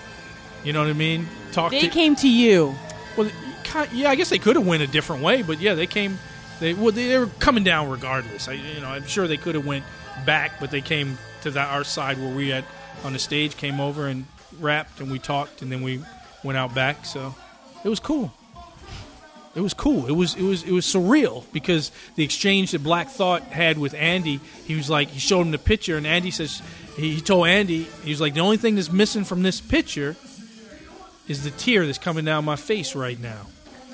You 0.64 0.72
know 0.72 0.80
what 0.80 0.90
I 0.90 0.94
mean? 0.94 1.26
Talked. 1.52 1.72
They 1.72 1.80
to, 1.82 1.88
came 1.88 2.16
to 2.16 2.28
you. 2.28 2.74
well, 3.16 3.30
yeah, 3.92 4.10
I 4.10 4.14
guess 4.14 4.30
they 4.30 4.38
could 4.38 4.56
have 4.56 4.66
went 4.66 4.82
a 4.82 4.86
different 4.86 5.22
way, 5.22 5.42
but 5.42 5.60
yeah, 5.60 5.74
they 5.74 5.86
came. 5.86 6.18
They 6.60 6.74
well, 6.74 6.92
they, 6.92 7.08
they 7.08 7.18
were 7.18 7.26
coming 7.38 7.64
down 7.64 7.90
regardless. 7.90 8.48
I, 8.48 8.52
you 8.52 8.80
know, 8.80 8.88
I'm 8.88 9.06
sure 9.06 9.28
they 9.28 9.36
could 9.36 9.54
have 9.54 9.66
went 9.66 9.84
back, 10.24 10.58
but 10.60 10.70
they 10.70 10.80
came 10.80 11.18
to 11.42 11.50
that 11.52 11.68
our 11.68 11.84
side 11.84 12.18
where 12.18 12.34
we 12.34 12.48
had 12.48 12.64
on 13.04 13.12
the 13.12 13.18
stage, 13.18 13.56
came 13.56 13.80
over 13.80 14.06
and 14.06 14.24
rapped, 14.58 15.00
and 15.00 15.10
we 15.10 15.18
talked, 15.18 15.62
and 15.62 15.70
then 15.70 15.82
we 15.82 16.02
went 16.42 16.56
out 16.56 16.74
back. 16.74 17.04
So 17.04 17.34
it 17.84 17.88
was 17.88 18.00
cool. 18.00 18.32
It 19.56 19.60
was 19.62 19.72
cool. 19.72 20.06
It 20.06 20.12
was 20.12 20.34
it 20.34 20.42
was 20.42 20.62
it 20.64 20.70
was 20.70 20.84
surreal 20.84 21.44
because 21.52 21.90
the 22.14 22.22
exchange 22.22 22.72
that 22.72 22.82
Black 22.82 23.08
Thought 23.08 23.42
had 23.44 23.78
with 23.78 23.94
Andy, 23.94 24.38
he 24.66 24.76
was 24.76 24.90
like 24.90 25.08
he 25.08 25.18
showed 25.18 25.40
him 25.40 25.50
the 25.50 25.58
picture, 25.58 25.96
and 25.96 26.06
Andy 26.06 26.30
says 26.30 26.60
he, 26.96 27.14
he 27.14 27.20
told 27.22 27.46
Andy 27.48 27.84
he 28.04 28.10
was 28.10 28.20
like 28.20 28.34
the 28.34 28.40
only 28.40 28.58
thing 28.58 28.74
that's 28.74 28.92
missing 28.92 29.24
from 29.24 29.42
this 29.42 29.60
picture 29.62 30.14
is 31.26 31.42
the 31.42 31.50
tear 31.52 31.86
that's 31.86 31.96
coming 31.98 32.26
down 32.26 32.44
my 32.44 32.56
face 32.56 32.94
right 32.94 33.18
now. 33.18 33.46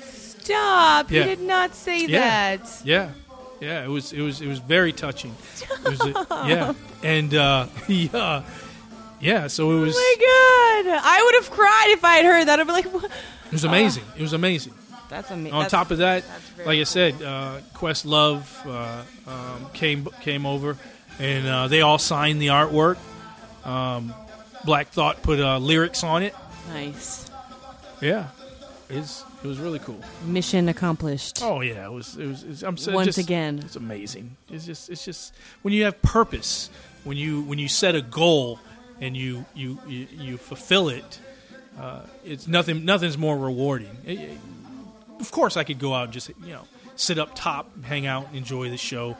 Stop! 0.03 1.09
Yeah. 1.09 1.21
You 1.21 1.25
did 1.37 1.39
not 1.41 1.73
say 1.73 2.05
Yeah. 2.07 2.19
that. 2.57 2.81
Yeah, 2.83 3.11
yeah. 3.61 3.85
It 3.85 3.89
was 3.89 4.11
it 4.11 4.21
was 4.21 4.41
it 4.41 4.47
was 4.47 4.59
very 4.59 4.91
touching. 4.91 5.33
It 5.85 5.89
was 5.89 6.01
a, 6.01 6.27
yeah, 6.45 6.73
and 7.03 7.33
uh, 7.33 7.67
yeah, 7.87 8.43
yeah. 9.21 9.47
So 9.47 9.71
it 9.71 9.79
was 9.79 9.95
Oh 9.97 10.15
my 10.19 10.85
god! 10.91 11.01
I 11.05 11.23
would 11.23 11.35
have 11.35 11.49
cried 11.51 11.87
if 11.91 12.03
I 12.03 12.15
had 12.17 12.25
heard 12.25 12.47
that. 12.49 12.59
I'd 12.59 12.67
be 12.67 12.73
like, 12.73 12.93
what? 12.93 13.05
it 13.05 13.51
was 13.53 13.63
amazing. 13.63 14.03
It 14.17 14.21
was 14.21 14.33
amazing. 14.33 14.73
That's 15.13 15.29
amazing. 15.29 15.53
On 15.53 15.67
top 15.67 15.91
of 15.91 15.99
that, 15.99 16.23
like 16.65 16.79
I 16.79 16.83
said, 16.85 17.21
uh, 17.21 17.59
Questlove 17.75 18.43
uh, 18.65 19.03
um, 19.29 19.67
came 19.73 20.07
came 20.21 20.47
over, 20.47 20.75
and 21.19 21.47
uh, 21.47 21.67
they 21.67 21.81
all 21.81 21.99
signed 21.99 22.41
the 22.41 22.47
artwork. 22.47 22.97
Um, 23.63 24.11
Black 24.65 24.87
Thought 24.87 25.21
put 25.21 25.39
uh, 25.39 25.59
lyrics 25.59 26.03
on 26.03 26.23
it. 26.23 26.33
nice 26.69 27.29
Yeah, 28.01 28.29
it's 28.89 29.23
it 29.43 29.47
was 29.47 29.59
really 29.59 29.77
cool. 29.79 29.99
mission 30.25 30.67
accomplished. 30.67 31.39
Oh 31.43 31.61
yeah, 31.61 31.85
it 31.85 31.91
was. 31.91 32.17
It 32.17 32.25
was. 32.25 32.43
It's, 32.43 32.63
I'm 32.63 32.77
so- 32.77 32.93
Once 32.93 33.05
just- 33.07 33.17
again. 33.19 33.59
it's 33.63 33.75
amazing. 33.75 34.35
It's 34.49 34.65
just. 34.65 34.89
It's 34.89 35.05
just 35.05 35.31
when 35.61 35.75
you 35.75 35.83
have 35.83 36.01
purpose, 36.01 36.71
when 37.03 37.17
you 37.17 37.41
when 37.43 37.59
you 37.59 37.67
set 37.67 37.93
a 37.93 38.01
goal 38.01 38.59
and 38.99 39.15
you 39.15 39.45
you 39.53 39.79
you, 39.87 40.07
you 40.11 40.37
fulfill 40.37 40.89
it. 40.89 41.19
Uh, 41.79 42.01
it's 42.25 42.47
nothing. 42.47 42.83
Nothing's 42.85 43.17
more 43.17 43.37
rewarding. 43.37 43.97
It- 44.05 44.19
it- 44.19 44.37
of 45.23 45.31
course, 45.31 45.55
I 45.55 45.63
could 45.63 45.79
go 45.79 45.93
out 45.93 46.03
and 46.05 46.13
just 46.13 46.29
you 46.43 46.53
know 46.53 46.67
sit 46.97 47.17
up 47.17 47.31
top, 47.33 47.71
hang 47.83 48.05
out, 48.05 48.27
and 48.27 48.35
enjoy 48.35 48.69
the 48.69 48.77
show, 48.77 49.15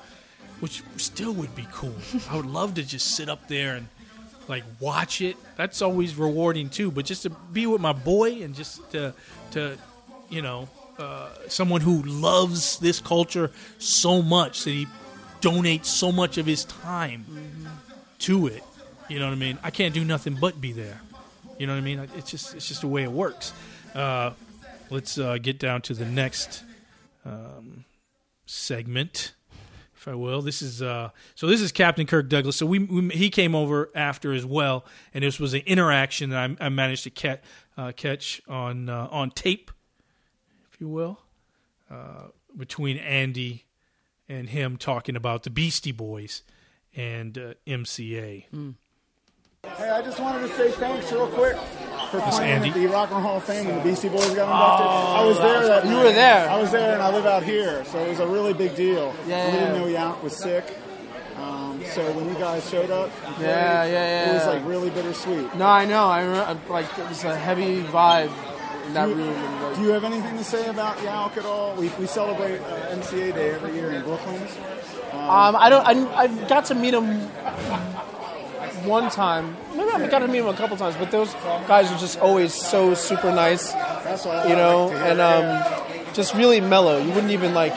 which 0.60 0.84
still 0.98 1.32
would 1.34 1.56
be 1.56 1.66
cool. 1.72 1.96
I 2.30 2.36
would 2.36 2.46
love 2.46 2.74
to 2.76 2.84
just 2.84 3.16
sit 3.16 3.30
up 3.30 3.48
there 3.48 3.76
and 3.76 3.88
like 4.50 4.66
watch 4.82 5.22
it. 5.22 5.38
That's 5.56 5.82
always 5.82 6.16
rewarding 6.18 6.70
too. 6.70 6.92
But 6.92 7.06
just 7.06 7.24
to 7.24 7.30
be 7.30 7.66
with 7.66 7.80
my 7.80 7.94
boy 7.94 8.44
and 8.44 8.54
just 8.54 8.92
to 8.92 9.14
to 9.52 9.78
you 10.30 10.42
know 10.42 10.68
uh, 11.00 11.30
someone 11.48 11.80
who 11.80 12.04
loves 12.04 12.80
this 12.80 13.00
culture 13.00 13.50
so 13.80 14.22
much 14.22 14.66
that 14.66 14.72
he 14.72 14.88
donates 15.42 15.86
so 15.86 16.12
much 16.12 16.38
of 16.38 16.46
his 16.46 16.66
time 16.66 17.26
to 18.20 18.48
it. 18.48 18.64
You 19.08 19.20
know 19.20 19.26
what 19.26 19.34
I 19.34 19.38
mean? 19.38 19.58
I 19.64 19.72
can't 19.72 19.94
do 19.94 20.04
nothing 20.04 20.36
but 20.36 20.60
be 20.60 20.74
there. 20.74 21.02
You 21.58 21.68
know 21.68 21.74
what 21.74 21.80
I 21.80 21.82
mean? 21.82 22.10
It's 22.18 22.30
just 22.30 22.56
it's 22.56 22.68
just 22.68 22.82
the 22.82 22.88
way 22.88 23.04
it 23.04 23.12
works. 23.12 23.54
Uh, 23.96 24.32
let's 24.94 25.18
uh, 25.18 25.38
get 25.42 25.60
down 25.60 25.82
to 25.82 25.94
the 25.94 26.06
next 26.06 26.64
um, 27.26 27.84
segment, 28.46 29.34
if 29.96 30.08
I 30.08 30.14
will. 30.14 30.42
This 30.42 30.62
is 30.62 30.82
uh, 30.82 31.10
so 31.36 31.48
this 31.48 31.62
is 31.62 31.72
Captain 31.72 32.06
Kirk 32.06 32.30
Douglas. 32.30 32.56
So 32.56 32.66
we, 32.66 32.80
we 32.80 33.10
he 33.10 33.30
came 33.30 33.56
over 33.56 33.90
after 33.96 34.32
as 34.34 34.46
well, 34.46 34.86
and 35.14 35.24
this 35.24 35.40
was 35.40 35.54
an 35.54 35.62
interaction 35.66 36.30
that 36.30 36.52
I, 36.62 36.66
I 36.66 36.70
managed 36.70 37.04
to 37.06 37.10
ca- 37.10 37.42
uh, 37.76 37.92
catch 37.96 38.42
on 38.48 38.88
uh, 38.88 39.08
on 39.12 39.32
tape, 39.32 39.72
if 40.72 40.80
you 40.80 40.88
will, 40.88 41.20
uh, 41.90 42.28
between 42.56 42.98
Andy 42.98 43.66
and 44.30 44.50
him 44.50 44.78
talking 44.78 45.16
about 45.16 45.44
the 45.44 45.50
Beastie 45.50 45.92
Boys 45.92 46.44
and 46.96 47.38
uh, 47.38 47.54
MCA. 47.66 48.46
Hey, 49.78 49.90
I 49.90 50.02
just 50.02 50.20
wanted 50.20 50.48
to 50.48 50.54
say 50.56 50.72
thanks 50.72 51.12
real 51.12 51.28
quick 51.28 51.58
for 52.14 52.20
That's 52.20 52.38
playing 52.38 52.52
Andy. 52.54 52.70
at 52.70 52.76
the 52.76 52.86
Rock 52.88 53.10
and 53.10 53.18
Roll 53.18 53.24
Hall 53.28 53.38
of 53.38 53.44
Fame 53.44 53.66
when 53.66 53.76
the 53.78 53.84
Beastie 53.84 54.08
Boys 54.10 54.26
got 54.36 54.46
inducted. 54.46 54.86
Oh, 54.88 55.16
I 55.18 55.26
was 55.26 55.38
there. 55.40 55.54
that 55.54 55.68
That 55.68 55.84
was 55.84 55.84
night. 55.86 55.90
You 55.92 55.98
were 56.06 56.12
there. 56.14 56.50
I 56.50 56.58
was 56.62 56.72
there, 56.72 56.94
and 56.94 57.02
I 57.02 57.12
live 57.12 57.26
out 57.26 57.44
here, 57.44 57.84
so 57.86 57.98
it 58.00 58.10
was 58.10 58.20
a 58.20 58.28
really 58.28 58.54
big 58.54 58.76
deal. 58.76 59.16
Yeah, 59.28 59.46
we 59.48 59.52
didn't 59.52 59.74
know 59.82 59.88
Yauch 59.88 60.22
was 60.22 60.36
sick. 60.38 60.64
Um, 61.38 61.82
so 61.92 62.12
when 62.14 62.30
you 62.30 62.36
guys 62.36 62.70
showed 62.70 62.92
up, 62.92 63.10
and 63.26 63.36
played, 63.36 63.48
Yeah, 63.48 63.84
yeah, 63.86 63.92
yeah. 63.92 64.30
it 64.30 64.34
was 64.36 64.46
like 64.46 64.66
really 64.68 64.92
bittersweet. 64.92 65.56
No, 65.56 65.66
I 65.66 65.86
know. 65.86 66.06
I 66.08 66.22
remember, 66.22 66.60
like 66.70 66.86
it 67.00 67.10
was 67.10 67.24
a 67.24 67.36
heavy 67.36 67.82
vibe 67.82 68.32
in 68.86 68.94
that 68.94 69.06
do 69.06 69.12
you, 69.12 69.18
room. 69.18 69.30
And, 69.30 69.64
like, 69.64 69.76
do 69.76 69.82
you 69.82 69.90
have 69.90 70.04
anything 70.04 70.38
to 70.38 70.44
say 70.44 70.68
about 70.68 70.98
Yauch 70.98 71.36
at 71.38 71.46
all? 71.46 71.74
We, 71.76 71.90
we 72.00 72.06
celebrate 72.06 72.60
uh, 72.60 72.96
MCA 72.96 73.34
Day 73.34 73.50
every 73.56 73.74
year 73.74 73.92
in 73.92 74.04
Brooklyn. 74.04 74.42
Um, 75.14 75.56
I 75.56 75.70
don't. 75.70 75.86
I, 75.86 76.16
I 76.16 76.28
got 76.48 76.66
to 76.66 76.76
meet 76.76 76.94
him 76.94 77.30
one 78.86 79.10
time. 79.10 79.56
Maybe 79.76 79.90
I've 79.90 80.10
got 80.10 80.20
to 80.20 80.28
meet 80.28 80.40
him 80.40 80.48
a 80.48 80.54
couple 80.54 80.78
times. 80.78 80.96
But 80.96 81.12
those 81.12 81.34
guys 81.68 81.92
are 81.92 81.98
just 81.98 82.20
always 82.20 82.54
so 82.54 82.94
super 82.94 83.32
nice. 83.32 83.72
That's 83.72 84.26
what 84.26 84.38
I 84.38 84.50
you 84.50 84.56
know, 84.56 84.86
like 84.86 84.94
to 84.94 85.00
hear, 85.00 85.12
and 85.12 85.22
um, 85.22 86.14
just 86.14 86.34
really 86.34 86.62
mellow. 86.62 86.98
You 86.98 87.12
wouldn't 87.12 87.32
even 87.32 87.54
like 87.54 87.74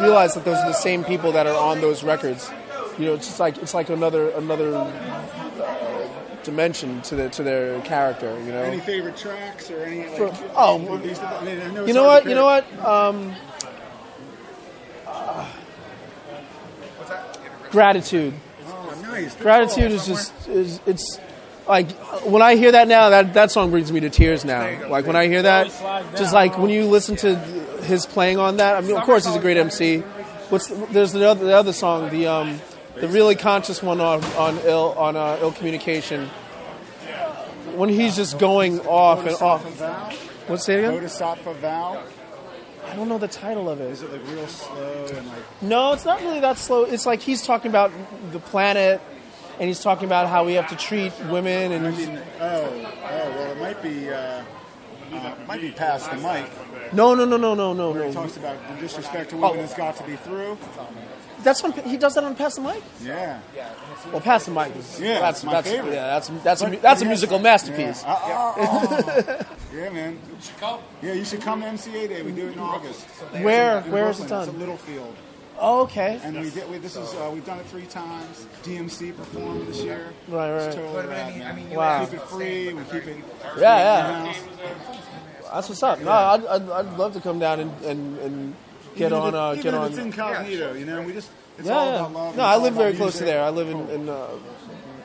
realize 0.00 0.34
that 0.34 0.44
those 0.44 0.58
are 0.58 0.66
the 0.66 0.72
same 0.74 1.04
people 1.04 1.32
that 1.32 1.46
are 1.46 1.56
on 1.56 1.80
those 1.80 2.02
records. 2.02 2.50
You 2.98 3.06
know, 3.06 3.14
it's 3.14 3.26
just 3.26 3.40
like 3.40 3.58
it's 3.58 3.74
like 3.74 3.88
another 3.88 4.30
another 4.30 4.74
uh, 4.74 6.08
dimension 6.42 7.00
to 7.02 7.16
their 7.16 7.28
to 7.30 7.42
their 7.42 7.80
character. 7.82 8.38
You 8.44 8.52
know. 8.52 8.62
Any 8.62 8.80
favorite 8.80 9.16
tracks 9.16 9.70
or 9.70 9.84
any? 9.84 10.06
Like, 10.06 10.16
For- 10.16 10.50
oh, 10.56 10.98
I 10.98 11.44
mean, 11.44 11.60
I 11.60 11.70
know 11.70 11.86
You 11.86 11.94
know 11.94 12.04
what? 12.04 12.26
You 12.26 12.34
know 12.34 12.44
what? 12.44 12.84
Um, 12.84 13.34
uh, 15.06 15.48
gratitude. 17.70 18.34
Nice. 19.12 19.36
Gratitude 19.36 19.92
is 19.92 20.06
just 20.06 20.48
is 20.48 20.80
it's 20.86 21.20
like 21.68 21.90
when 22.24 22.40
I 22.40 22.56
hear 22.56 22.72
that 22.72 22.88
now 22.88 23.10
that 23.10 23.34
that 23.34 23.50
song 23.50 23.70
brings 23.70 23.92
me 23.92 24.00
to 24.00 24.10
tears 24.10 24.44
now. 24.44 24.88
Like 24.88 25.06
when 25.06 25.16
I 25.16 25.26
hear 25.26 25.42
that, 25.42 25.66
just 26.16 26.32
like 26.32 26.58
when 26.58 26.70
you 26.70 26.86
listen 26.86 27.16
to 27.16 27.36
his 27.84 28.06
playing 28.06 28.38
on 28.38 28.56
that. 28.56 28.76
I 28.76 28.80
mean, 28.80 28.96
of 28.96 29.04
course 29.04 29.26
he's 29.26 29.36
a 29.36 29.40
great 29.40 29.58
MC. 29.58 29.98
What's 30.48 30.68
the, 30.68 30.74
there's 30.86 31.12
the 31.12 31.28
other, 31.28 31.44
the 31.44 31.56
other 31.56 31.72
song, 31.72 32.10
the 32.10 32.26
um 32.26 32.60
the 32.96 33.08
really 33.08 33.34
conscious 33.34 33.82
one 33.82 34.00
on 34.00 34.24
on 34.36 34.58
ill 34.64 34.94
on 34.96 35.16
uh, 35.16 35.38
ill 35.40 35.52
communication. 35.52 36.28
When 37.74 37.88
he's 37.88 38.16
just 38.16 38.38
going 38.38 38.80
off 38.80 39.26
and 39.26 39.36
off. 39.36 39.62
What's 40.48 40.66
that 40.66 40.78
again? 40.78 40.94
Bodhisattva 40.94 41.54
Vow. 41.54 42.02
I 42.86 42.96
don't 42.96 43.08
know 43.08 43.18
the 43.18 43.28
title 43.28 43.68
of 43.70 43.80
it. 43.80 43.90
Is 43.90 44.02
it 44.02 44.12
like 44.12 44.26
real 44.28 44.46
slow 44.48 45.06
and 45.14 45.26
like? 45.28 45.62
No, 45.62 45.92
it's 45.92 46.04
not 46.04 46.20
really 46.20 46.40
that 46.40 46.58
slow. 46.58 46.84
It's 46.84 47.06
like 47.06 47.20
he's 47.20 47.42
talking 47.46 47.70
about 47.70 47.90
the 48.32 48.38
planet 48.40 49.00
and 49.58 49.68
he's 49.68 49.80
talking 49.80 50.04
about 50.06 50.28
how 50.28 50.44
we 50.44 50.54
have 50.54 50.68
to 50.70 50.76
treat 50.76 51.12
women 51.30 51.72
and. 51.72 51.94
he's- 51.94 52.20
Oh, 52.40 52.44
oh, 52.44 53.30
well, 53.36 53.52
it 53.52 53.58
might 53.60 53.82
be, 53.82 54.10
uh, 54.10 54.42
uh, 55.12 55.34
might 55.46 55.60
be 55.60 55.70
Pass 55.70 56.06
the 56.08 56.16
Mic. 56.16 56.50
no, 56.92 57.14
no, 57.14 57.24
no, 57.24 57.36
no, 57.36 57.54
no, 57.54 57.72
no, 57.72 57.90
Where 57.92 58.02
he 58.02 58.08
no. 58.08 58.14
talks 58.22 58.36
about 58.36 58.56
the 58.68 58.80
disrespect 58.80 59.30
to 59.30 59.36
Oh. 59.36 59.50
women 59.50 59.60
has 59.60 59.74
got 59.74 59.96
to 59.96 60.02
be 60.04 60.16
through. 60.16 60.58
That's 61.44 61.62
on. 61.64 61.72
He 61.72 61.96
does 61.96 62.14
that 62.14 62.22
on 62.24 62.34
Pass 62.36 62.54
the 62.56 62.60
Mic. 62.62 62.82
Yeah. 63.02 63.40
Well, 64.12 64.20
Pass 64.20 64.44
the 64.46 64.52
Mic 64.52 64.74
is 64.76 65.00
Yeah, 65.00 65.18
that's 65.20 65.42
my 65.44 65.52
that's 65.54 65.68
favorite. 65.70 65.94
yeah 65.94 66.06
that's 66.06 66.28
that's 66.44 66.62
a, 66.62 66.68
But- 66.68 66.82
that's 66.82 67.02
a 67.02 67.04
musical 67.04 67.38
masterpiece. 67.38 68.02
Yeah, 68.04 68.54
Uh, 68.56 68.62
uh, 69.28 69.42
yeah 69.74 69.90
man. 69.90 70.18
Yeah, 71.02 71.12
you 71.14 71.24
should 71.24 71.40
come 71.40 71.60
to 71.62 71.66
MCA 71.66 72.08
Day. 72.08 72.22
We 72.22 72.32
do 72.32 72.48
it 72.48 72.52
in 72.52 72.58
August. 72.58 73.02
Where- 73.42 73.78
In 73.78 73.90
where 73.90 74.08
is 74.10 74.20
it 74.20 74.28
done? 74.28 74.42
It's 74.44 74.52
at 74.52 74.58
Littlefield. 74.58 75.14
Oh, 75.58 75.82
okay. 75.82 76.18
And 76.24 76.40
we 76.40 76.50
did. 76.50 76.68
We, 76.70 76.78
this 76.78 76.96
is 76.96 77.12
uh, 77.14 77.30
we've 77.32 77.44
done 77.46 77.58
it 77.60 77.66
three 77.66 77.86
times. 77.86 78.46
DMC 78.64 79.16
performed 79.16 79.68
this 79.68 79.80
year. 79.82 80.12
Right, 80.28 80.50
right. 80.50 80.62
It's 80.62 80.74
totally 80.74 81.06
rad, 81.06 81.38
man. 81.38 81.70
Wow. 81.70 82.04
Keep 82.04 82.14
it 82.14 82.22
free. 82.22 82.72
We 82.72 82.82
keep 82.84 83.06
it. 83.06 83.16
Yeah, 83.58 84.24
yeah. 84.24 84.34
That's 85.52 85.68
what's 85.68 85.82
up. 85.82 86.00
No, 86.00 86.10
I'd, 86.10 86.46
I'd, 86.46 86.68
I'd 86.70 86.92
love 86.98 87.12
to 87.14 87.20
come 87.20 87.38
down 87.38 87.60
and 87.60 87.70
and, 87.84 88.18
and 88.18 88.54
get 88.96 89.12
Even 89.12 89.18
if 89.18 89.24
on 89.24 89.28
it- 89.28 89.34
uh, 89.38 89.50
even 89.52 89.62
get 89.62 89.74
if 89.74 89.80
on. 89.80 89.88
It's 89.90 89.98
incognito, 89.98 90.72
you 90.74 90.86
know. 90.86 91.02
We 91.02 91.12
just. 91.12 91.30
It's 91.58 91.68
yeah, 91.68 91.74
all 91.74 91.86
yeah. 91.86 91.94
about 92.00 92.12
love. 92.12 92.36
No, 92.38 92.42
I 92.44 92.56
live 92.56 92.74
very 92.74 92.90
about 92.90 92.98
close 92.98 93.18
to 93.18 93.24
there. 93.24 93.42
I 93.44 93.50
live 93.50 93.68
in, 93.68 93.88
in 93.90 94.08
uh, 94.08 94.28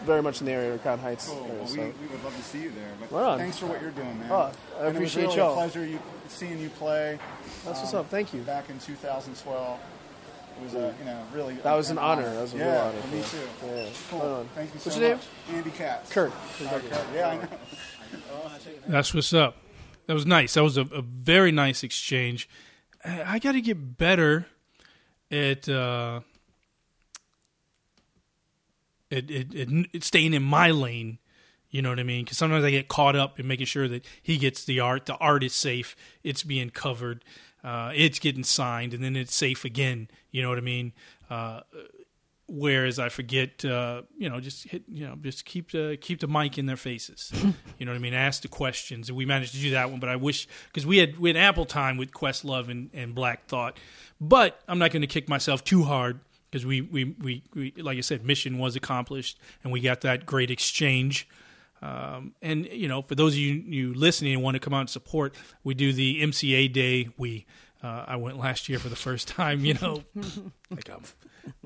very 0.07 0.23
much 0.23 0.39
in 0.39 0.47
the 0.47 0.53
area 0.53 0.73
of 0.73 0.81
Crown 0.81 0.97
Heights. 0.99 1.27
Cool. 1.29 1.43
area, 1.43 1.53
Well, 1.59 1.67
so. 1.67 1.75
we, 1.75 1.83
we 1.85 2.07
would 2.07 2.23
love 2.23 2.35
to 2.35 2.41
see 2.43 2.61
you 2.63 2.71
there. 2.71 2.93
But 2.99 3.11
Right 3.11 3.23
on. 3.25 3.37
thanks 3.37 3.59
for 3.59 3.67
what 3.67 3.81
you're 3.81 3.91
doing, 3.91 4.19
man. 4.19 4.31
Oh, 4.31 4.35
I 4.35 4.47
And 4.47 4.49
it 4.49 4.79
was 4.79 4.95
appreciate 4.95 5.23
really 5.25 5.35
y'all. 5.37 5.51
a 5.51 5.55
pleasure 5.55 5.85
you, 5.85 5.99
seeing 6.29 6.59
you 6.59 6.69
play. 6.69 7.19
That's 7.65 7.79
what's 7.81 7.93
um, 7.93 7.99
up. 7.99 8.09
Thank 8.09 8.33
you. 8.33 8.41
Back 8.41 8.69
in 8.71 8.79
2012. 8.79 9.79
It 10.59 10.63
was 10.63 10.73
a, 10.73 10.95
you 10.97 11.05
know, 11.05 11.21
really. 11.35 11.53
That 11.55 11.75
was 11.75 11.91
an 11.91 11.99
honor. 11.99 12.23
That 12.33 12.41
was 12.41 12.53
a 12.55 12.57
yeah, 12.57 12.71
real 12.71 12.81
honor. 12.81 13.01
for 13.01 13.07
me 13.15 13.21
too. 13.21 13.37
Yeah. 13.67 13.89
Cool. 14.09 14.19
Right 14.19 14.27
on. 14.27 14.49
Thank 14.55 14.73
you 14.73 14.79
so 14.79 14.89
What's 14.89 14.97
your 14.97 15.09
name? 15.09 15.17
much. 15.17 15.55
Andy 15.55 15.69
Katz. 15.69 16.11
Kurt. 16.11 16.31
Oh, 16.31 16.67
Kurt. 16.67 16.83
Yeah, 17.13 17.27
I 17.29 17.35
know. 17.35 17.47
That's 18.87 19.13
what's 19.13 19.33
up. 19.33 19.57
That 20.07 20.13
was 20.13 20.25
nice. 20.25 20.53
That 20.55 20.63
was 20.63 20.77
a, 20.77 20.81
a 20.81 21.01
very 21.03 21.51
nice 21.51 21.83
exchange. 21.83 22.49
I, 23.05 23.35
I 23.35 23.39
got 23.39 23.51
to 23.51 23.61
get 23.61 23.97
better 23.97 24.47
at, 25.29 25.67
uh, 25.69 26.21
at, 29.11 29.29
at, 29.31 29.55
at 29.55 29.67
at 29.93 30.03
staying 30.03 30.33
in 30.33 30.43
my 30.43 30.71
lane. 30.71 31.19
You 31.69 31.81
know 31.81 31.89
what 31.89 31.99
I 31.99 32.03
mean? 32.03 32.23
Because 32.23 32.37
sometimes 32.37 32.63
I 32.63 32.71
get 32.71 32.87
caught 32.87 33.15
up 33.15 33.39
in 33.39 33.47
making 33.47 33.65
sure 33.65 33.87
that 33.89 34.05
he 34.21 34.37
gets 34.37 34.63
the 34.63 34.79
art. 34.79 35.05
The 35.05 35.17
art 35.17 35.43
is 35.43 35.53
safe. 35.53 35.95
It's 36.23 36.43
being 36.43 36.69
covered. 36.69 37.25
Uh, 37.63 37.91
it's 37.93 38.19
getting 38.19 38.43
signed, 38.43 38.93
and 38.93 39.03
then 39.03 39.15
it's 39.15 39.35
safe 39.35 39.65
again. 39.65 40.07
You 40.31 40.41
know 40.41 40.49
what 40.49 40.57
I 40.57 40.61
mean? 40.61 40.93
Uh, 41.29 41.61
whereas 42.47 42.99
I 42.99 43.09
forget, 43.09 43.65
uh, 43.65 44.03
you 44.17 44.29
know, 44.29 44.39
just 44.39 44.69
hit, 44.69 44.83
you 44.87 45.05
know, 45.05 45.15
just 45.21 45.45
keep 45.45 45.71
the 45.71 45.97
keep 45.99 46.21
the 46.21 46.27
mic 46.27 46.57
in 46.57 46.65
their 46.65 46.77
faces. 46.77 47.31
you 47.77 47.85
know 47.85 47.91
what 47.91 47.97
I 47.97 48.01
mean? 48.01 48.13
Ask 48.13 48.41
the 48.41 48.47
questions, 48.47 49.09
and 49.09 49.17
we 49.17 49.25
managed 49.25 49.53
to 49.53 49.59
do 49.59 49.71
that 49.71 49.91
one. 49.91 49.99
But 49.99 50.09
I 50.09 50.15
wish 50.15 50.47
because 50.67 50.85
we 50.85 50.97
had 50.97 51.17
we 51.17 51.29
had 51.29 51.37
ample 51.37 51.65
time 51.65 51.97
with 51.97 52.11
Questlove 52.11 52.69
and, 52.69 52.89
and 52.93 53.13
Black 53.13 53.47
Thought, 53.47 53.77
but 54.21 54.61
I'm 54.67 54.79
not 54.79 54.91
going 54.91 55.01
to 55.01 55.07
kick 55.07 55.27
myself 55.27 55.63
too 55.63 55.83
hard 55.83 56.19
because 56.57 56.65
we, 56.65 56.81
we 56.81 57.03
we 57.21 57.43
we 57.53 57.81
like 57.81 57.97
I 57.97 58.01
said, 58.01 58.25
mission 58.25 58.57
was 58.57 58.75
accomplished, 58.75 59.39
and 59.63 59.71
we 59.71 59.79
got 59.79 60.01
that 60.01 60.25
great 60.25 60.49
exchange. 60.49 61.27
Um, 61.81 62.33
and 62.41 62.65
you 62.65 62.87
know, 62.87 63.01
for 63.03 63.15
those 63.15 63.33
of 63.33 63.39
you 63.39 63.53
you 63.53 63.93
listening 63.93 64.33
and 64.33 64.43
want 64.43 64.55
to 64.55 64.59
come 64.59 64.73
out 64.73 64.81
and 64.81 64.89
support, 64.89 65.35
we 65.63 65.73
do 65.75 65.93
the 65.93 66.21
MCA 66.21 66.71
Day. 66.73 67.09
We 67.17 67.45
uh, 67.83 68.05
I 68.07 68.15
went 68.15 68.37
last 68.39 68.69
year 68.69 68.79
for 68.79 68.89
the 68.89 68.95
first 68.95 69.27
time. 69.39 69.63
You 69.65 69.75
know, 69.75 70.03
like 70.71 70.89
I'm, 70.89 71.03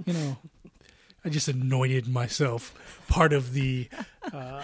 you 0.06 0.14
know, 0.14 0.38
I 1.24 1.30
just 1.30 1.48
anointed 1.48 2.08
myself 2.08 3.06
part 3.08 3.32
of 3.32 3.54
the. 3.54 3.88
Uh, 4.34 4.62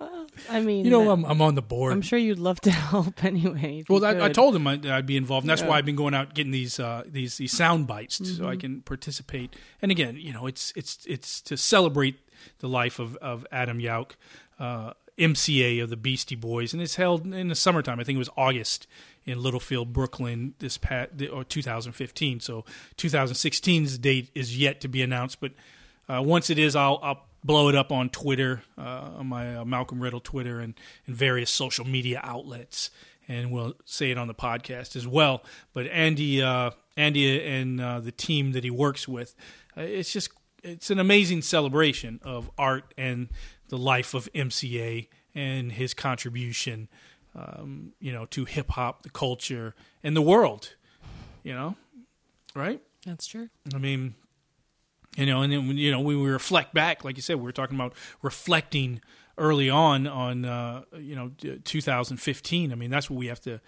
I 0.48 0.60
mean, 0.60 0.84
you 0.84 0.90
know, 0.90 1.10
I'm 1.10 1.24
I'm 1.24 1.40
on 1.42 1.54
the 1.54 1.62
board. 1.62 1.92
I'm 1.92 2.02
sure 2.02 2.18
you'd 2.18 2.38
love 2.38 2.60
to 2.62 2.70
help 2.90 3.24
anyway. 3.24 3.84
Well, 3.88 4.04
I, 4.04 4.26
I 4.26 4.28
told 4.30 4.54
him 4.56 4.66
I'd, 4.66 4.86
I'd 4.86 5.06
be 5.06 5.16
involved, 5.16 5.44
and 5.44 5.50
that's 5.50 5.62
Yeah. 5.62 5.68
why 5.68 5.78
I've 5.78 5.84
been 5.86 5.96
going 5.96 6.14
out 6.14 6.34
getting 6.34 6.52
these 6.52 6.78
uh, 6.80 7.02
these 7.06 7.36
these 7.38 7.52
sound 7.52 7.86
bites 7.86 8.16
so 8.36 8.48
I 8.48 8.56
Mhm. 8.56 8.60
can 8.60 8.80
participate. 8.82 9.54
And 9.82 9.90
again, 9.90 10.16
you 10.16 10.32
know, 10.32 10.46
it's 10.46 10.72
it's 10.76 11.04
it's 11.06 11.40
to 11.42 11.56
celebrate 11.56 12.16
the 12.60 12.68
life 12.68 12.98
of 12.98 13.16
of 13.16 13.46
Adam 13.52 13.80
Yauch, 13.80 14.12
uh, 14.58 14.92
MCA 15.18 15.82
of 15.82 15.90
the 15.90 15.96
Beastie 15.96 16.34
Boys, 16.36 16.72
and 16.72 16.80
it's 16.80 16.94
held 16.96 17.26
in 17.26 17.48
the 17.48 17.54
summertime. 17.54 18.00
I 18.00 18.04
think 18.04 18.16
it 18.16 18.20
was 18.20 18.30
August 18.36 18.86
in 19.26 19.42
Littlefield, 19.42 19.92
Brooklyn, 19.92 20.54
this 20.60 20.78
pat 20.78 21.10
or 21.30 21.44
2015. 21.44 22.40
So 22.40 22.64
2016's 22.96 23.98
date 23.98 24.30
is 24.34 24.56
yet 24.56 24.80
to 24.80 24.88
be 24.88 25.02
announced, 25.02 25.40
but 25.40 25.52
uh, 26.08 26.22
once 26.24 26.48
it 26.50 26.58
is, 26.58 26.74
I'll, 26.74 26.98
I'll 27.02 27.26
blow 27.42 27.68
it 27.68 27.74
up 27.74 27.90
on 27.92 28.08
Twitter, 28.10 28.62
uh, 28.78 29.10
on 29.18 29.26
my 29.26 29.56
uh, 29.56 29.64
Malcolm 29.64 30.00
Riddle 30.00 30.20
Twitter, 30.20 30.60
and, 30.60 30.74
and 31.06 31.16
various 31.16 31.50
social 31.50 31.86
media 31.86 32.20
outlets, 32.22 32.90
and 33.28 33.50
we'll 33.50 33.74
say 33.84 34.10
it 34.10 34.18
on 34.18 34.28
the 34.28 34.34
podcast 34.34 34.96
as 34.96 35.06
well. 35.06 35.42
But 35.72 35.86
Andy, 35.86 36.42
uh, 36.42 36.70
Andy, 36.96 37.42
and 37.46 37.80
uh, 37.80 38.00
the 38.00 38.12
team 38.12 38.52
that 38.52 38.64
he 38.64 38.70
works 38.70 39.06
with, 39.06 39.34
uh, 39.76 39.82
it's 39.82 40.12
just 40.12 40.30
it's 40.62 40.90
an 40.90 40.98
amazing 40.98 41.42
celebration 41.42 42.20
of 42.22 42.50
art 42.58 42.92
and 42.98 43.28
the 43.68 43.78
life 43.78 44.12
of 44.14 44.28
MCA 44.34 45.08
and 45.34 45.72
his 45.72 45.94
contribution, 45.94 46.88
um, 47.34 47.92
you 48.00 48.12
know, 48.12 48.26
to 48.26 48.44
hip 48.44 48.70
hop, 48.72 49.02
the 49.02 49.10
culture, 49.10 49.74
and 50.02 50.16
the 50.16 50.22
world. 50.22 50.74
You 51.42 51.54
know, 51.54 51.76
right? 52.54 52.82
That's 53.06 53.26
true. 53.26 53.48
I 53.74 53.78
mean, 53.78 54.14
you 55.16 55.26
know, 55.26 55.42
and 55.42 55.52
then 55.52 55.76
you 55.76 55.90
know 55.90 56.00
when 56.00 56.20
we 56.22 56.30
reflect 56.30 56.72
back, 56.72 57.04
like 57.04 57.16
you 57.16 57.22
said, 57.22 57.36
we 57.36 57.42
were 57.42 57.52
talking 57.52 57.76
about 57.76 57.94
reflecting 58.22 59.00
early 59.38 59.70
on 59.70 60.06
on 60.06 60.44
uh, 60.44 60.82
you 60.96 61.16
know 61.16 61.32
2015. 61.64 62.72
I 62.72 62.74
mean, 62.74 62.90
that's 62.90 63.10
what 63.10 63.18
we 63.18 63.26
have 63.26 63.40
to 63.42 63.60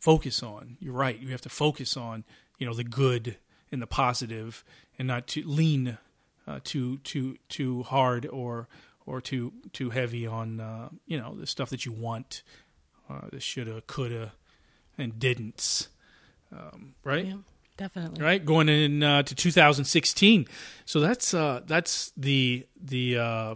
focus 0.00 0.42
on. 0.42 0.76
You're 0.80 0.94
right. 0.94 1.18
You 1.18 1.28
have 1.28 1.42
to 1.42 1.48
focus 1.48 1.96
on 1.96 2.24
you 2.58 2.66
know 2.66 2.74
the 2.74 2.84
good 2.84 3.36
and 3.70 3.82
the 3.82 3.86
positive, 3.86 4.64
and 4.98 5.08
not 5.08 5.26
to 5.28 5.46
lean 5.46 5.98
uh, 6.46 6.60
too 6.64 6.98
too 6.98 7.36
too 7.48 7.82
hard 7.82 8.26
or 8.26 8.68
or 9.04 9.20
too 9.20 9.52
too 9.72 9.90
heavy 9.90 10.26
on 10.26 10.60
uh, 10.60 10.88
you 11.06 11.18
know 11.18 11.34
the 11.34 11.46
stuff 11.46 11.70
that 11.70 11.84
you 11.84 11.92
want, 11.92 12.42
uh, 13.10 13.28
shoulda, 13.38 13.82
coulda, 13.86 14.32
and 14.96 15.18
didn't. 15.18 15.88
Um, 16.50 16.94
right? 17.04 17.26
Yeah, 17.26 17.34
definitely. 17.78 18.22
Right, 18.22 18.44
going 18.44 18.68
in 18.68 19.02
uh, 19.02 19.22
to 19.22 19.34
2016. 19.34 20.46
So 20.84 21.00
that's 21.00 21.32
uh, 21.32 21.62
that's 21.64 22.12
the 22.16 22.66
the 22.78 23.16
uh, 23.16 23.54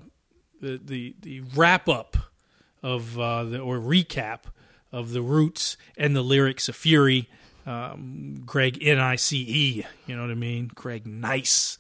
the 0.60 0.80
the, 0.82 1.14
the 1.20 1.40
wrap 1.54 1.88
up 1.88 2.16
of 2.82 3.18
uh, 3.18 3.44
the 3.44 3.58
or 3.58 3.78
recap 3.78 4.44
of 4.90 5.12
the 5.12 5.20
roots 5.20 5.76
and 5.98 6.16
the 6.16 6.22
lyrics 6.22 6.68
of 6.70 6.76
Fury. 6.76 7.28
Um, 7.64 8.42
Greg 8.44 8.78
N 8.82 8.98
I 8.98 9.14
C 9.14 9.44
E, 9.46 9.86
you 10.06 10.16
know 10.16 10.22
what 10.22 10.32
I 10.32 10.34
mean? 10.34 10.70
Greg 10.74 11.06
Nice 11.06 11.78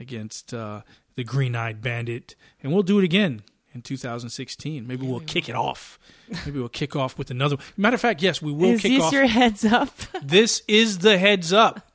against 0.00 0.52
uh, 0.52 0.80
the 1.14 1.22
Green 1.22 1.54
Eyed 1.54 1.80
Bandit, 1.80 2.34
and 2.62 2.72
we'll 2.72 2.82
do 2.82 2.98
it 2.98 3.04
again 3.04 3.42
in 3.72 3.82
2016. 3.82 4.86
Maybe 4.86 5.06
we'll 5.06 5.20
kick 5.20 5.48
it 5.48 5.54
off. 5.54 5.98
Maybe 6.44 6.58
we'll 6.58 6.68
kick 6.68 6.96
off 6.96 7.18
with 7.18 7.30
another. 7.30 7.56
Matter 7.76 7.94
of 7.94 8.00
fact, 8.00 8.22
yes, 8.22 8.40
we 8.42 8.52
will 8.52 8.70
Is 8.70 8.82
kick 8.82 8.92
this 8.92 9.04
off. 9.04 9.12
your 9.12 9.26
heads 9.26 9.64
up? 9.64 9.94
this 10.22 10.62
is 10.68 10.98
the 10.98 11.18
heads 11.18 11.52
up. 11.52 11.88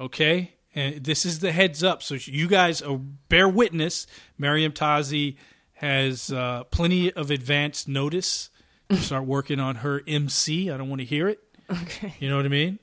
Okay? 0.00 0.54
And 0.74 1.02
this 1.04 1.24
is 1.26 1.40
the 1.40 1.52
heads 1.52 1.82
up. 1.82 2.02
So 2.02 2.14
you 2.14 2.46
guys 2.46 2.82
are 2.82 2.98
bear 3.28 3.48
witness. 3.48 4.06
Meriem 4.40 4.72
Tazi 4.72 5.36
has 5.74 6.30
uh, 6.32 6.64
plenty 6.64 7.12
of 7.12 7.30
advance 7.30 7.88
notice 7.88 8.50
to 8.90 8.96
start 8.96 9.26
working 9.26 9.60
on 9.60 9.76
her 9.76 10.02
MC. 10.06 10.70
I 10.70 10.76
don't 10.76 10.88
want 10.88 11.00
to 11.00 11.06
hear 11.06 11.28
it. 11.28 11.40
Okay. 11.70 12.14
You 12.18 12.28
know 12.28 12.36
what 12.36 12.46
I 12.46 12.48
mean? 12.48 12.78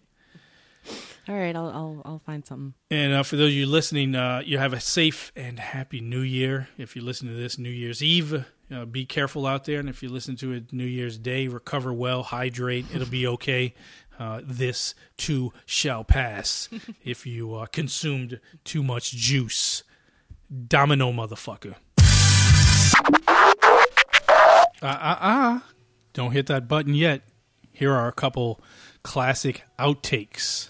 All 1.27 1.35
right, 1.35 1.55
I'll 1.55 1.69
I'll 1.69 2.01
I'll 2.05 2.21
find 2.25 2.45
something. 2.45 2.75
And 2.91 3.13
uh, 3.13 3.23
for 3.23 3.35
those 3.35 3.47
of 3.49 3.53
you 3.53 3.65
listening, 3.65 4.15
uh, 4.15 4.43
you 4.45 4.59
have 4.59 4.73
a 4.73 4.79
safe 4.79 5.31
and 5.35 5.59
happy 5.59 5.99
New 5.99 6.21
Year. 6.21 6.69
If 6.77 6.95
you 6.95 7.01
listen 7.01 7.27
to 7.27 7.33
this 7.33 7.57
New 7.57 7.69
Year's 7.69 8.03
Eve, 8.03 8.45
uh, 8.71 8.85
be 8.85 9.05
careful 9.05 9.47
out 9.47 9.65
there. 9.65 9.79
And 9.79 9.89
if 9.89 10.03
you 10.03 10.09
listen 10.09 10.35
to 10.37 10.51
it 10.51 10.71
New 10.71 10.85
Year's 10.85 11.17
Day, 11.17 11.47
recover 11.47 11.91
well, 11.91 12.21
hydrate. 12.23 12.85
It'll 12.93 13.07
be 13.07 13.25
okay. 13.25 13.73
Uh, 14.19 14.41
this 14.43 14.93
too 15.17 15.51
shall 15.65 16.03
pass 16.03 16.69
if 17.03 17.25
you 17.25 17.55
uh, 17.55 17.65
consumed 17.65 18.39
too 18.63 18.83
much 18.83 19.11
juice. 19.11 19.83
Domino 20.67 21.11
motherfucker. 21.11 21.75
Uh 24.81 24.85
uh 24.85 25.17
uh. 25.19 25.59
Don't 26.13 26.31
hit 26.31 26.45
that 26.47 26.67
button 26.67 26.93
yet. 26.93 27.23
Here 27.71 27.91
are 27.91 28.07
a 28.07 28.13
couple 28.13 28.61
classic 29.03 29.63
outtakes. 29.79 30.69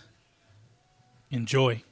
Enjoy. 1.36 1.84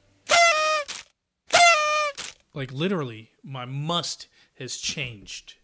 Like 2.54 2.72
literally, 2.72 3.30
my 3.42 3.66
must 3.66 4.26
has 4.58 4.78
changed. 4.78 5.56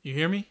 You 0.00 0.14
hear 0.14 0.28
me? 0.28 0.46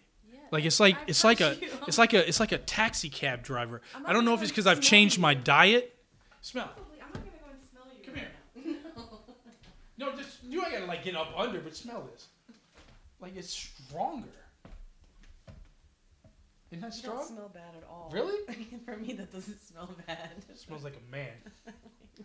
Like 0.52 0.66
it's 0.66 0.78
like 0.82 0.98
it's 1.08 1.24
like 1.24 1.40
a 1.40 1.56
it's 1.88 1.98
like 1.98 2.14
a 2.14 2.28
it's 2.28 2.42
like 2.42 2.52
a 2.52 2.58
taxi 2.58 3.08
cab 3.08 3.44
driver. 3.44 3.82
I 4.06 4.12
don't 4.12 4.26
know 4.26 4.34
if 4.34 4.42
it's 4.42 4.52
because 4.52 4.68
I've 4.68 4.82
changed 4.82 5.18
my 5.18 5.34
diet. 5.34 5.96
Smell. 6.42 6.70
I'm 6.76 7.00
not 7.00 7.14
gonna 7.14 7.26
go 7.26 7.50
and 7.50 7.62
smell 7.72 7.86
you. 7.98 8.04
Come 8.04 8.16
here. 8.16 8.76
No, 9.98 10.10
no, 10.12 10.18
just 10.18 10.44
You 10.44 10.64
ain't 10.64 10.74
gotta 10.74 10.86
like 10.86 11.06
get 11.06 11.16
up 11.16 11.32
under, 11.38 11.62
but 11.62 11.78
smell 11.78 12.10
this. 12.12 12.28
Like 13.22 13.38
it's 13.38 13.50
stronger. 13.50 14.28
Isn't 16.78 16.82
that 16.82 16.94
It 16.96 16.98
strong? 16.98 17.16
don't 17.18 17.28
smell 17.28 17.52
bad 17.54 17.76
at 17.78 17.84
all. 17.90 18.10
Really? 18.14 18.40
For 18.86 18.98
me, 18.98 19.14
that 19.14 19.32
doesn't 19.32 19.60
smell 19.66 19.90
bad. 20.08 20.30
It 20.50 20.58
smells 20.60 20.84
like 20.84 20.98
a 20.98 21.12
man. 21.12 21.32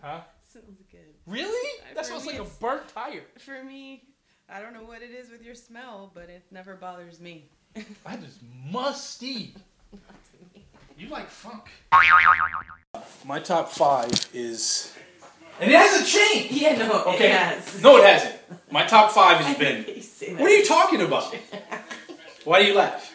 Huh? 0.00 0.20
smells 0.48 0.66
good. 0.92 1.00
Really? 1.26 1.80
Uh, 1.82 1.94
that 1.96 2.06
For 2.06 2.10
smells 2.10 2.26
me, 2.26 2.38
like 2.38 2.42
a 2.42 2.50
burnt 2.60 2.88
tire. 2.94 3.22
For 3.38 3.64
me, 3.64 4.04
I 4.48 4.60
don't 4.60 4.72
know 4.72 4.84
what 4.84 5.02
it 5.02 5.10
is 5.10 5.30
with 5.30 5.42
your 5.42 5.56
smell, 5.56 6.12
but 6.14 6.30
it 6.30 6.44
never 6.52 6.76
bothers 6.76 7.18
me. 7.18 7.50
That 8.04 8.22
is 8.22 8.38
musty. 8.70 9.52
You 10.96 11.08
like 11.08 11.28
funk. 11.28 11.70
My 13.24 13.40
top 13.40 13.68
five 13.70 14.10
is. 14.32 14.94
And 15.60 15.70
it 15.70 15.76
hasn't 15.76 16.06
changed. 16.06 16.52
Yeah, 16.54 16.76
no, 16.78 17.02
Okay. 17.14 17.26
it 17.26 17.32
has. 17.32 17.82
No, 17.82 17.96
it 17.96 18.04
hasn't. 18.04 18.36
My 18.70 18.86
top 18.86 19.10
five 19.10 19.38
has 19.38 19.56
been. 19.58 19.84
What 20.38 20.50
are 20.50 20.54
you 20.56 20.64
talking 20.64 21.00
about? 21.02 21.34
Why 22.44 22.62
do 22.62 22.68
you 22.68 22.74
laugh? 22.74 23.09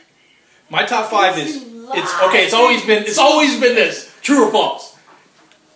My 0.69 0.85
top 0.85 1.09
five 1.09 1.37
is. 1.37 1.55
It's 1.57 2.21
okay. 2.23 2.45
It's 2.45 2.53
always 2.53 2.83
been. 2.85 3.03
It's 3.03 3.17
always 3.17 3.59
been 3.59 3.75
this. 3.75 4.13
True 4.21 4.45
or 4.47 4.51
false? 4.51 4.97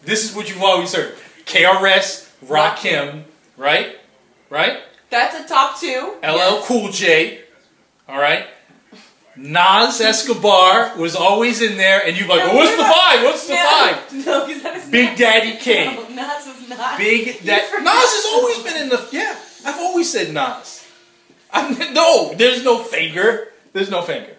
This 0.04 0.28
is 0.28 0.36
what 0.36 0.50
you've 0.50 0.64
always 0.64 0.94
heard. 0.94 1.16
KRS, 1.46 2.30
Rakim, 2.46 3.24
right? 3.58 3.96
Right? 4.50 4.80
That's 5.10 5.36
a 5.36 5.48
top 5.48 5.80
two. 5.80 6.16
LL 6.24 6.62
Cool 6.64 6.92
J, 6.92 7.42
all 8.08 8.20
right. 8.20 8.46
Nas 9.36 10.02
Escobar 10.02 10.98
was 10.98 11.16
always 11.16 11.62
in 11.62 11.78
there, 11.78 12.02
and 12.06 12.18
you're 12.18 12.28
like, 12.28 12.40
well, 12.44 12.56
what's 12.56 12.76
the 12.76 12.84
five? 12.84 13.24
What's 13.24 13.48
the 13.48 13.54
No, 13.54 13.70
five? 13.70 14.26
No, 14.26 14.48
because 14.48 14.64
that 14.64 14.76
is 14.78 14.90
Big 14.90 15.18
Daddy 15.18 15.56
Kane. 15.58 15.96
No, 16.10 16.28
Nas 16.28 16.46
was 16.46 16.70
not. 16.70 16.98
Big 16.98 17.46
Daddy. 17.46 17.84
Nas 17.84 17.94
has 17.94 18.26
always 18.34 18.60
been 18.64 18.82
in 18.84 18.90
the. 18.90 19.08
Yeah, 19.12 19.38
I've 19.66 19.80
always 19.80 20.12
said 20.12 20.34
Nas. 20.34 20.86
I'm, 21.52 21.94
no, 21.94 22.34
there's 22.36 22.64
no 22.64 22.80
finger. 22.84 23.48
There's 23.72 23.90
no 23.90 24.02
finger. 24.02 24.36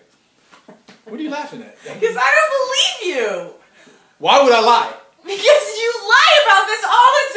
What 1.11 1.19
are 1.21 1.23
you 1.23 1.31
laughing 1.31 1.63
at? 1.63 1.77
Because 2.01 2.17
I 2.17 2.31
don't 2.37 2.53
believe 2.63 3.17
you. 3.17 3.55
Why 4.19 4.43
would 4.43 4.53
I 4.53 4.61
lie? 4.61 4.93
Because 5.23 5.65
you 5.81 5.89
lie 6.09 6.35
about 6.47 6.67
this 6.67 6.85
all 6.95 7.13
the 7.21 7.29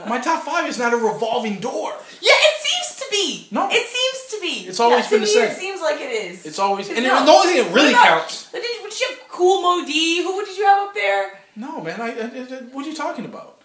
time. 0.00 0.08
My 0.08 0.20
top 0.20 0.42
five 0.44 0.68
is 0.68 0.78
not 0.78 0.92
a 0.92 0.96
revolving 0.96 1.58
door. 1.60 1.92
Yeah, 2.20 2.32
it 2.32 2.56
seems 2.66 3.00
to 3.00 3.06
be. 3.10 3.48
No. 3.50 3.68
It 3.70 3.86
seems 3.86 4.18
to 4.32 4.40
be. 4.40 4.68
It's 4.68 4.80
always 4.80 5.04
yeah, 5.04 5.10
been 5.10 5.20
the 5.20 5.26
me, 5.26 5.32
same. 5.32 5.50
It 5.50 5.56
seems 5.56 5.80
like 5.80 6.00
it 6.00 6.10
is. 6.10 6.46
It's 6.46 6.58
always. 6.58 6.88
And 6.88 7.04
not. 7.04 7.26
the 7.26 7.32
only 7.32 7.52
thing 7.52 7.64
that 7.64 7.74
really 7.74 7.90
about- 7.92 8.06
counts. 8.06 8.50
Did, 8.52 8.62
did 8.62 9.00
you 9.00 9.06
have 9.10 9.28
Kool 9.28 9.62
Moe 9.62 9.84
Dee? 9.84 10.22
Who 10.22 10.44
did 10.44 10.56
you 10.56 10.64
have 10.64 10.88
up 10.88 10.94
there? 10.94 11.38
No, 11.54 11.80
man. 11.82 12.00
I, 12.00 12.06
I, 12.06 12.10
I- 12.10 12.62
what 12.72 12.86
are 12.86 12.88
you 12.88 12.94
talking 12.96 13.24
about? 13.24 13.60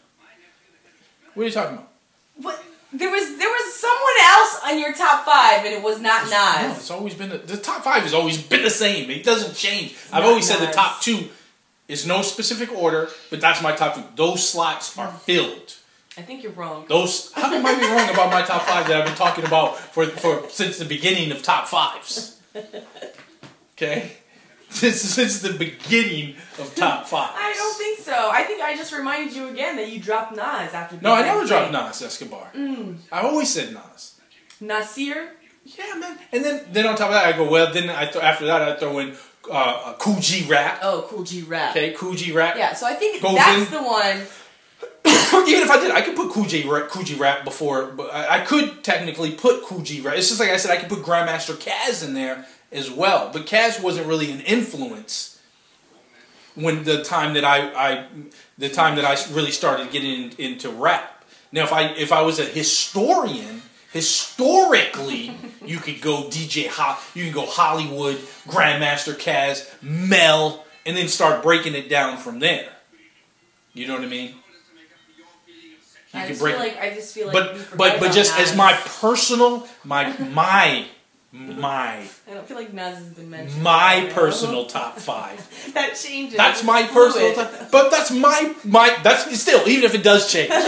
What 1.34 1.43
are 1.43 1.45
you 1.45 1.52
talking 1.53 1.77
about? 1.77 1.89
What? 2.35 2.64
There 2.93 3.09
was 3.09 3.38
there 3.38 3.49
was 3.49 3.73
someone 3.73 4.18
else 4.22 4.59
on 4.65 4.80
your 4.80 4.93
top 4.93 5.26
five, 5.26 5.65
and 5.65 5.73
it 5.73 5.81
was 5.81 6.01
not 6.01 6.30
No, 6.30 6.68
Nas. 6.68 6.77
it's 6.77 6.91
always 6.91 7.13
been 7.13 7.30
the, 7.30 7.38
the 7.38 7.57
top 7.57 7.84
five 7.84 8.03
has 8.03 8.13
always 8.13 8.41
been 8.41 8.63
the 8.63 8.69
same. 8.69 9.09
It 9.09 9.23
doesn't 9.23 9.55
change. 9.55 9.95
I've 10.11 10.23
not 10.23 10.30
always 10.30 10.47
said 10.47 10.59
the 10.59 10.73
top 10.73 11.01
two 11.01 11.30
is 11.88 12.05
no 12.05 12.22
specific 12.22 12.72
order, 12.72 13.09
but 13.30 13.39
that's 13.39 13.61
my 13.61 13.73
top 13.73 13.95
two. 13.95 14.03
Those 14.15 14.47
slots 14.47 14.97
are 14.97 15.07
mm. 15.07 15.19
filled. 15.19 15.77
I 16.18 16.22
think 16.23 16.43
you're 16.43 16.51
wrong. 16.51 16.85
Those 16.89 17.31
how 17.31 17.53
am 17.53 17.65
I 17.65 17.80
be 17.80 17.85
wrong 17.85 18.09
about 18.09 18.30
my 18.30 18.41
top 18.41 18.63
five 18.63 18.88
that 18.88 19.01
I've 19.01 19.05
been 19.05 19.15
talking 19.15 19.45
about 19.45 19.77
for, 19.77 20.05
for 20.05 20.49
since 20.49 20.77
the 20.77 20.85
beginning 20.85 21.31
of 21.31 21.41
top 21.43 21.68
fives? 21.68 22.39
Okay, 23.81 24.11
since 24.81 25.02
since 25.02 25.41
the 25.41 25.53
beginning 25.53 26.35
of 26.57 26.73
top 26.76 27.06
five. 27.06 27.31
I 27.35 27.53
don't 27.53 27.77
think 27.77 27.99
so. 27.99 28.30
I 28.31 28.43
think 28.43 28.61
I 28.61 28.76
just 28.77 28.93
reminded 28.93 29.35
you 29.35 29.49
again 29.49 29.76
that 29.76 29.91
you 29.91 29.99
dropped 29.99 30.31
Nas 30.31 30.73
after. 30.73 30.98
No, 31.02 31.14
I 31.14 31.23
never 31.23 31.45
dropped 31.45 31.72
Nas 31.73 32.02
Escobar. 32.02 32.52
Mm. 32.56 32.98
I 33.11 33.22
always 33.22 33.53
said 33.53 33.73
Nas. 33.73 34.19
Nasir. 34.61 35.31
Yeah, 35.65 35.95
man. 35.95 36.18
And 36.31 36.43
then 36.45 36.65
then 36.72 36.88
on 36.88 36.95
top 36.95 37.07
of 37.10 37.14
that, 37.14 37.26
I 37.26 37.38
go 37.38 37.49
well. 37.49 37.72
Then 37.73 37.89
I 37.89 38.06
th- 38.06 38.23
after 38.23 38.45
that, 38.45 38.61
I 38.61 38.76
throw 38.77 38.99
in 38.99 39.15
uh, 39.49 39.53
uh, 39.53 39.93
Kool 39.95 40.19
G 40.19 40.48
Rap. 40.48 40.80
Oh, 40.81 41.06
Kool 41.10 41.23
G 41.23 41.41
Rap. 41.43 41.72
Okay, 41.72 41.91
Kool 41.91 42.14
G 42.14 42.31
Rap. 42.31 42.56
Yeah, 42.56 42.73
so 42.73 42.88
I 42.88 42.93
think 42.93 43.22
Goes 43.22 43.35
that's 43.35 43.68
in. 43.72 43.77
the 43.77 43.84
one. 43.84 44.22
Even 45.48 45.64
if 45.64 45.69
I 45.69 45.80
did, 45.80 45.91
I 45.91 46.02
could 46.02 46.15
put 46.15 46.31
Cool 46.31 46.45
J 46.45 46.68
Rap, 46.68 46.89
Kool 46.89 47.03
G 47.03 47.15
Rap 47.15 47.43
before. 47.43 47.88
But 47.88 48.14
I, 48.14 48.41
I 48.41 48.45
could 48.45 48.84
technically 48.84 49.31
put 49.31 49.64
Kool 49.64 49.81
G 49.81 49.99
Rap. 50.02 50.15
It's 50.15 50.30
just 50.30 50.39
like 50.39 50.49
I 50.49 50.57
said, 50.57 50.72
I 50.72 50.77
could 50.77 50.89
put 50.89 50.99
Grandmaster 50.99 51.56
Caz 51.56 52.07
in 52.07 52.14
there 52.14 52.45
as 52.72 52.89
well. 52.89 53.30
But 53.34 53.45
Caz 53.45 53.81
wasn't 53.81 54.07
really 54.07 54.31
an 54.31 54.41
influence 54.41 55.39
when 56.56 56.84
the 56.84 57.03
time 57.03 57.34
that 57.35 57.43
I, 57.45 57.72
I 57.73 58.06
the 58.57 58.69
time 58.69 58.95
that 58.95 59.06
I 59.06 59.18
really 59.34 59.52
started 59.52 59.91
getting 59.91 60.31
in, 60.31 60.31
into 60.38 60.69
rap. 60.69 61.23
Now, 61.52 61.64
if 61.64 61.73
I 61.73 61.88
if 61.91 62.11
I 62.11 62.22
was 62.22 62.39
a 62.39 62.45
historian, 62.45 63.61
historically, 63.91 65.35
you 65.65 65.77
could 65.80 66.02
go 66.02 66.23
DJ 66.23 66.68
Ho- 66.68 66.98
you 67.14 67.26
can 67.26 67.34
go 67.34 67.45
Hollywood, 67.45 68.18
Grandmaster 68.48 69.18
Caz, 69.18 69.69
Mel, 69.81 70.65
and 70.85 70.95
then 70.98 71.07
start 71.07 71.43
breaking 71.43 71.76
it 71.76 71.89
down 71.89 72.18
from 72.18 72.39
there. 72.39 72.69
You 73.73 73.88
know 73.88 73.93
what 73.95 74.03
I 74.03 74.07
mean? 74.07 74.35
You 76.14 76.19
I 76.19 76.27
can 76.27 76.38
break- 76.38 76.56
feel 76.56 76.64
like 76.65 76.77
I 76.81 76.93
just 76.93 77.14
feel 77.14 77.27
like 77.27 77.34
but 77.34 77.77
but 77.77 77.99
but 78.02 78.11
just 78.11 78.38
as 78.38 78.56
my 78.56 78.73
personal 78.73 79.65
my 79.85 80.18
my 80.19 80.85
my 81.34 82.03
I 82.30 82.34
don't 82.34 82.45
feel 82.45 82.58
like 82.58 82.74
Nas 82.74 82.95
has 82.98 83.06
been 83.10 83.30
mentioned. 83.30 83.64
my 83.64 84.10
personal 84.14 84.66
top 84.66 84.98
five. 84.98 85.40
that 85.74 85.95
changes. 85.95 86.36
That's 86.36 86.64
my 86.64 86.84
personal 86.84 87.34
fluid. 87.34 87.49
top. 87.49 87.72
But 87.72 87.90
that's 87.90 88.12
my 88.12 88.53
my 88.66 88.98
that's 89.03 89.40
still 89.40 89.66
even 89.68 89.86
if 89.86 89.95
it 89.95 90.03
does 90.03 90.32
change. 90.32 90.52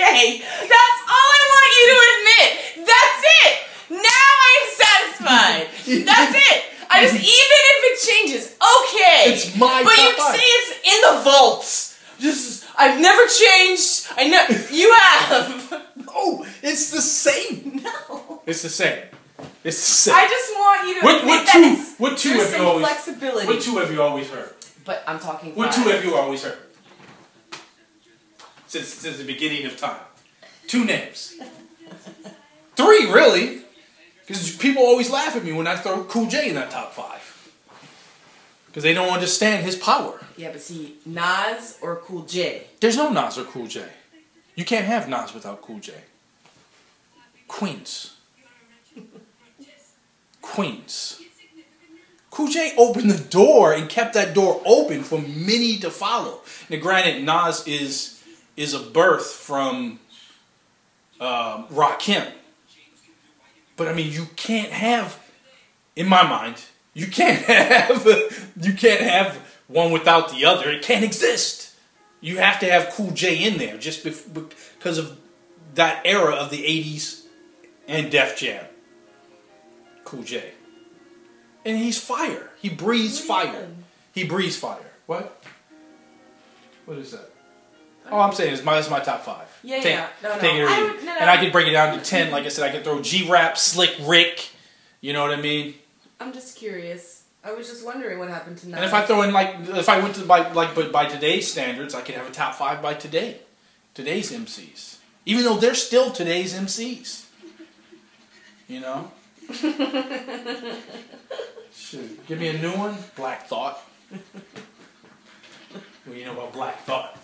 Okay, 0.00 0.38
that's 0.38 1.00
all 1.12 1.30
I 1.40 1.42
want 1.52 1.70
you 1.76 1.84
to 1.90 1.96
admit. 2.14 2.86
That's 2.88 3.22
it. 3.44 3.54
Now 3.90 4.28
I'm 4.48 4.66
satisfied. 4.80 6.06
That's 6.06 6.34
it. 6.36 6.64
I 6.88 7.02
just 7.02 7.16
even 7.16 7.24
if 7.26 7.80
it 7.84 8.08
changes, 8.08 8.56
okay. 8.56 9.32
It's 9.32 9.56
my 9.56 9.82
But 9.84 9.96
you 9.98 10.16
five. 10.16 10.34
say 10.36 10.42
it's 10.42 10.70
in 10.88 11.16
the 11.16 11.22
vaults. 11.22 12.00
Just 12.18 12.66
I've 12.78 12.98
never 13.00 13.26
changed. 13.26 14.06
I 14.16 14.28
know 14.28 14.46
you 14.70 14.92
have. 14.94 15.84
No, 16.06 16.46
it's 16.62 16.90
the 16.92 17.02
same. 17.02 17.82
No. 17.82 18.40
It's 18.46 18.62
the 18.62 18.68
same. 18.70 19.02
It's 19.64 19.76
the 19.76 20.10
same. 20.10 20.14
I 20.14 20.28
just 20.28 20.52
want 20.54 20.88
you 20.88 21.00
to 21.00 21.04
what 21.04 21.24
what 21.24 21.46
that 21.46 21.52
two 21.52 22.02
what 22.02 22.18
two 22.18 22.30
have 22.30 22.56
you 22.56 22.62
always 22.66 22.86
flexibility. 22.86 23.46
what 23.46 23.60
two 23.60 23.76
have 23.78 23.92
you 23.92 24.02
always 24.02 24.28
heard? 24.28 24.54
But 24.84 25.02
I'm 25.06 25.18
talking. 25.18 25.54
What 25.54 25.74
five. 25.74 25.84
two 25.84 25.90
have 25.90 26.04
you 26.04 26.16
always 26.16 26.42
heard? 26.42 26.58
Since 28.66 28.88
since 28.88 29.18
the 29.18 29.24
beginning 29.24 29.66
of 29.66 29.76
time. 29.76 30.00
Two 30.66 30.84
names. 30.84 31.36
Three 32.76 33.10
really. 33.10 33.62
Because 34.20 34.56
people 34.56 34.84
always 34.84 35.10
laugh 35.10 35.34
at 35.34 35.44
me 35.44 35.52
when 35.52 35.66
I 35.66 35.74
throw 35.74 36.04
Cool 36.04 36.26
J 36.26 36.50
in 36.50 36.54
that 36.54 36.70
top 36.70 36.92
five. 36.92 37.26
Because 38.66 38.84
they 38.84 38.94
don't 38.94 39.10
understand 39.10 39.64
his 39.64 39.74
power. 39.74 40.24
Yeah, 40.36 40.52
but 40.52 40.60
see, 40.60 40.94
Nas 41.04 41.76
or 41.82 41.96
Cool 41.96 42.22
J. 42.22 42.68
There's 42.78 42.96
no 42.96 43.10
Nas 43.10 43.36
or 43.36 43.44
Cool 43.44 43.66
J. 43.66 43.84
You 44.54 44.64
can't 44.64 44.86
have 44.86 45.08
Nas 45.08 45.34
without 45.34 45.60
Cool 45.62 45.80
J. 45.80 45.94
Queens. 47.48 48.14
Queens. 50.50 51.20
Cool 52.30 52.48
J 52.48 52.72
opened 52.76 53.10
the 53.10 53.22
door 53.28 53.72
and 53.72 53.88
kept 53.88 54.14
that 54.14 54.34
door 54.34 54.60
open 54.64 55.02
for 55.02 55.20
many 55.20 55.78
to 55.78 55.90
follow. 55.90 56.40
Now, 56.68 56.78
granted, 56.78 57.24
Nas 57.24 57.66
is 57.66 58.22
is 58.56 58.74
a 58.74 58.80
birth 58.80 59.26
from 59.26 60.00
um, 61.20 61.66
Rakim, 61.68 62.30
but 63.76 63.88
I 63.88 63.94
mean, 63.94 64.12
you 64.12 64.26
can't 64.36 64.70
have, 64.70 65.18
in 65.96 66.06
my 66.06 66.22
mind, 66.22 66.62
you 66.94 67.06
can't 67.06 67.38
have 67.46 68.06
you 68.60 68.74
can't 68.74 69.00
have 69.00 69.36
one 69.66 69.90
without 69.90 70.30
the 70.30 70.44
other. 70.44 70.70
It 70.70 70.82
can't 70.82 71.04
exist. 71.04 71.74
You 72.20 72.38
have 72.38 72.60
to 72.60 72.70
have 72.70 72.90
Cool 72.90 73.10
J 73.12 73.42
in 73.42 73.58
there 73.58 73.76
just 73.76 74.04
because 74.04 74.98
of 74.98 75.18
that 75.74 76.02
era 76.04 76.34
of 76.34 76.50
the 76.50 76.62
'80s 76.62 77.24
and 77.88 78.10
Def 78.10 78.36
Jam. 78.36 78.66
Cool 80.10 80.24
J. 80.24 80.42
And 81.64 81.78
he's 81.78 82.02
fire. 82.02 82.50
He 82.60 82.68
breathes 82.68 83.20
fire. 83.20 83.68
He 84.12 84.24
breathes 84.24 84.56
fire. 84.56 84.90
What? 85.06 85.40
What 86.84 86.98
is 86.98 87.12
that? 87.12 87.30
Oh, 88.10 88.18
I'm 88.18 88.32
saying 88.32 88.54
it's 88.54 88.64
my, 88.64 88.76
it's 88.76 88.90
my 88.90 88.98
top 88.98 89.22
five. 89.22 89.46
Yeah, 89.62 89.76
Take- 89.76 89.94
yeah. 89.94 90.08
No, 90.20 90.34
no. 90.34 90.40
take 90.40 90.54
it 90.54 90.62
or 90.62 90.68
I 90.68 90.82
would- 90.82 91.04
no, 91.04 91.16
And. 91.20 91.30
I 91.30 91.36
could 91.36 91.52
break 91.52 91.68
it 91.68 91.72
down 91.72 91.96
to 91.96 92.04
10. 92.04 92.32
Like 92.32 92.44
I 92.44 92.48
said, 92.48 92.68
I 92.68 92.72
could 92.72 92.82
throw 92.82 93.00
G 93.00 93.30
Rap, 93.30 93.56
Slick 93.56 93.94
Rick. 94.00 94.48
You 95.00 95.12
know 95.12 95.22
what 95.22 95.30
I 95.30 95.40
mean? 95.40 95.74
I'm 96.18 96.32
just 96.32 96.56
curious. 96.56 97.22
I 97.44 97.52
was 97.52 97.68
just 97.68 97.86
wondering 97.86 98.18
what 98.18 98.30
happened 98.30 98.58
to 98.58 98.68
Nas. 98.68 98.76
And 98.78 98.84
if 98.84 98.92
I 98.92 99.06
throw 99.06 99.22
in 99.22 99.32
like, 99.32 99.54
if 99.60 99.88
I 99.88 100.00
went 100.00 100.16
to 100.16 100.24
by 100.24 100.50
like, 100.50 100.74
but 100.74 100.90
by 100.90 101.06
today's 101.06 101.48
standards, 101.48 101.94
I 101.94 102.00
could 102.00 102.16
have 102.16 102.26
a 102.26 102.32
top 102.32 102.56
five 102.56 102.82
by 102.82 102.94
today, 102.94 103.42
today's 103.94 104.32
MCs. 104.32 104.96
Even 105.24 105.44
though 105.44 105.56
they're 105.56 105.74
still 105.74 106.10
today's 106.10 106.52
MCs. 106.52 107.26
You 108.66 108.80
know. 108.80 109.12
Shoot, 111.72 112.26
give 112.26 112.38
me 112.38 112.48
a 112.48 112.58
new 112.58 112.72
one. 112.72 112.96
Black 113.16 113.46
Thought. 113.46 113.78
What 114.10 116.14
do 116.14 116.18
you 116.18 116.24
know 116.24 116.32
about 116.32 116.52
Black 116.52 116.82
Thought? 116.84 117.18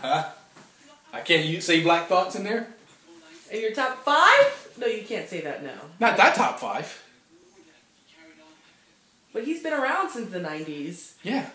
Huh? 0.00 0.24
I 1.12 1.20
can't 1.20 1.44
you 1.44 1.60
say 1.60 1.82
Black 1.82 2.08
Thoughts 2.08 2.36
in 2.36 2.44
there? 2.44 2.68
In 3.50 3.60
your 3.60 3.72
top 3.72 4.04
five? 4.04 4.68
No, 4.78 4.86
you 4.86 5.04
can't 5.04 5.28
say 5.28 5.40
that 5.42 5.62
now. 5.62 5.78
Not 6.00 6.16
that 6.16 6.34
top 6.34 6.58
five. 6.58 7.02
But 9.32 9.44
he's 9.44 9.62
been 9.62 9.72
around 9.72 10.10
since 10.10 10.30
the 10.30 10.40
'90s. 10.40 11.12
Yeah. 11.22 11.48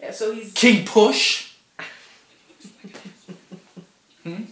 Yeah, 0.00 0.12
so 0.12 0.32
he's 0.32 0.52
King 0.52 0.86
Push. 0.86 1.54
hmm? 4.22 4.44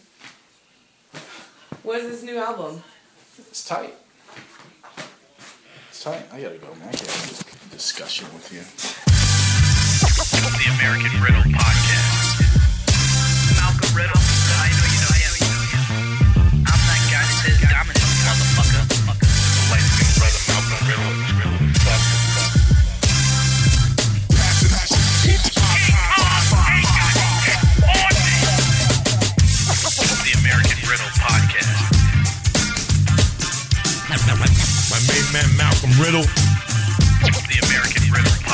What's 1.82 2.04
his 2.04 2.22
new 2.24 2.38
album? 2.38 2.82
It's 3.56 3.64
tight. 3.64 3.94
It's 5.88 6.04
tight. 6.04 6.22
I 6.30 6.42
gotta 6.42 6.58
go, 6.58 6.68
man. 6.74 6.88
I 6.88 6.92
can't 6.92 7.08
have 7.08 7.30
this 7.30 7.42
discussion 7.72 8.28
with 8.34 8.52
you. 8.52 8.60
The 10.52 10.68
American 10.76 11.16
Riddle 11.22 11.40
Podcast. 11.56 12.44
Malcolm 13.56 13.96
Riddle. 13.96 14.20
I 14.60 14.68
know 14.76 14.92
you 14.92 15.00
know 15.00 15.15
man 35.36 35.56
Malcolm 35.56 35.90
Riddle. 36.00 36.22
The 36.22 37.58
American 37.66 38.10
Riddle. 38.10 38.45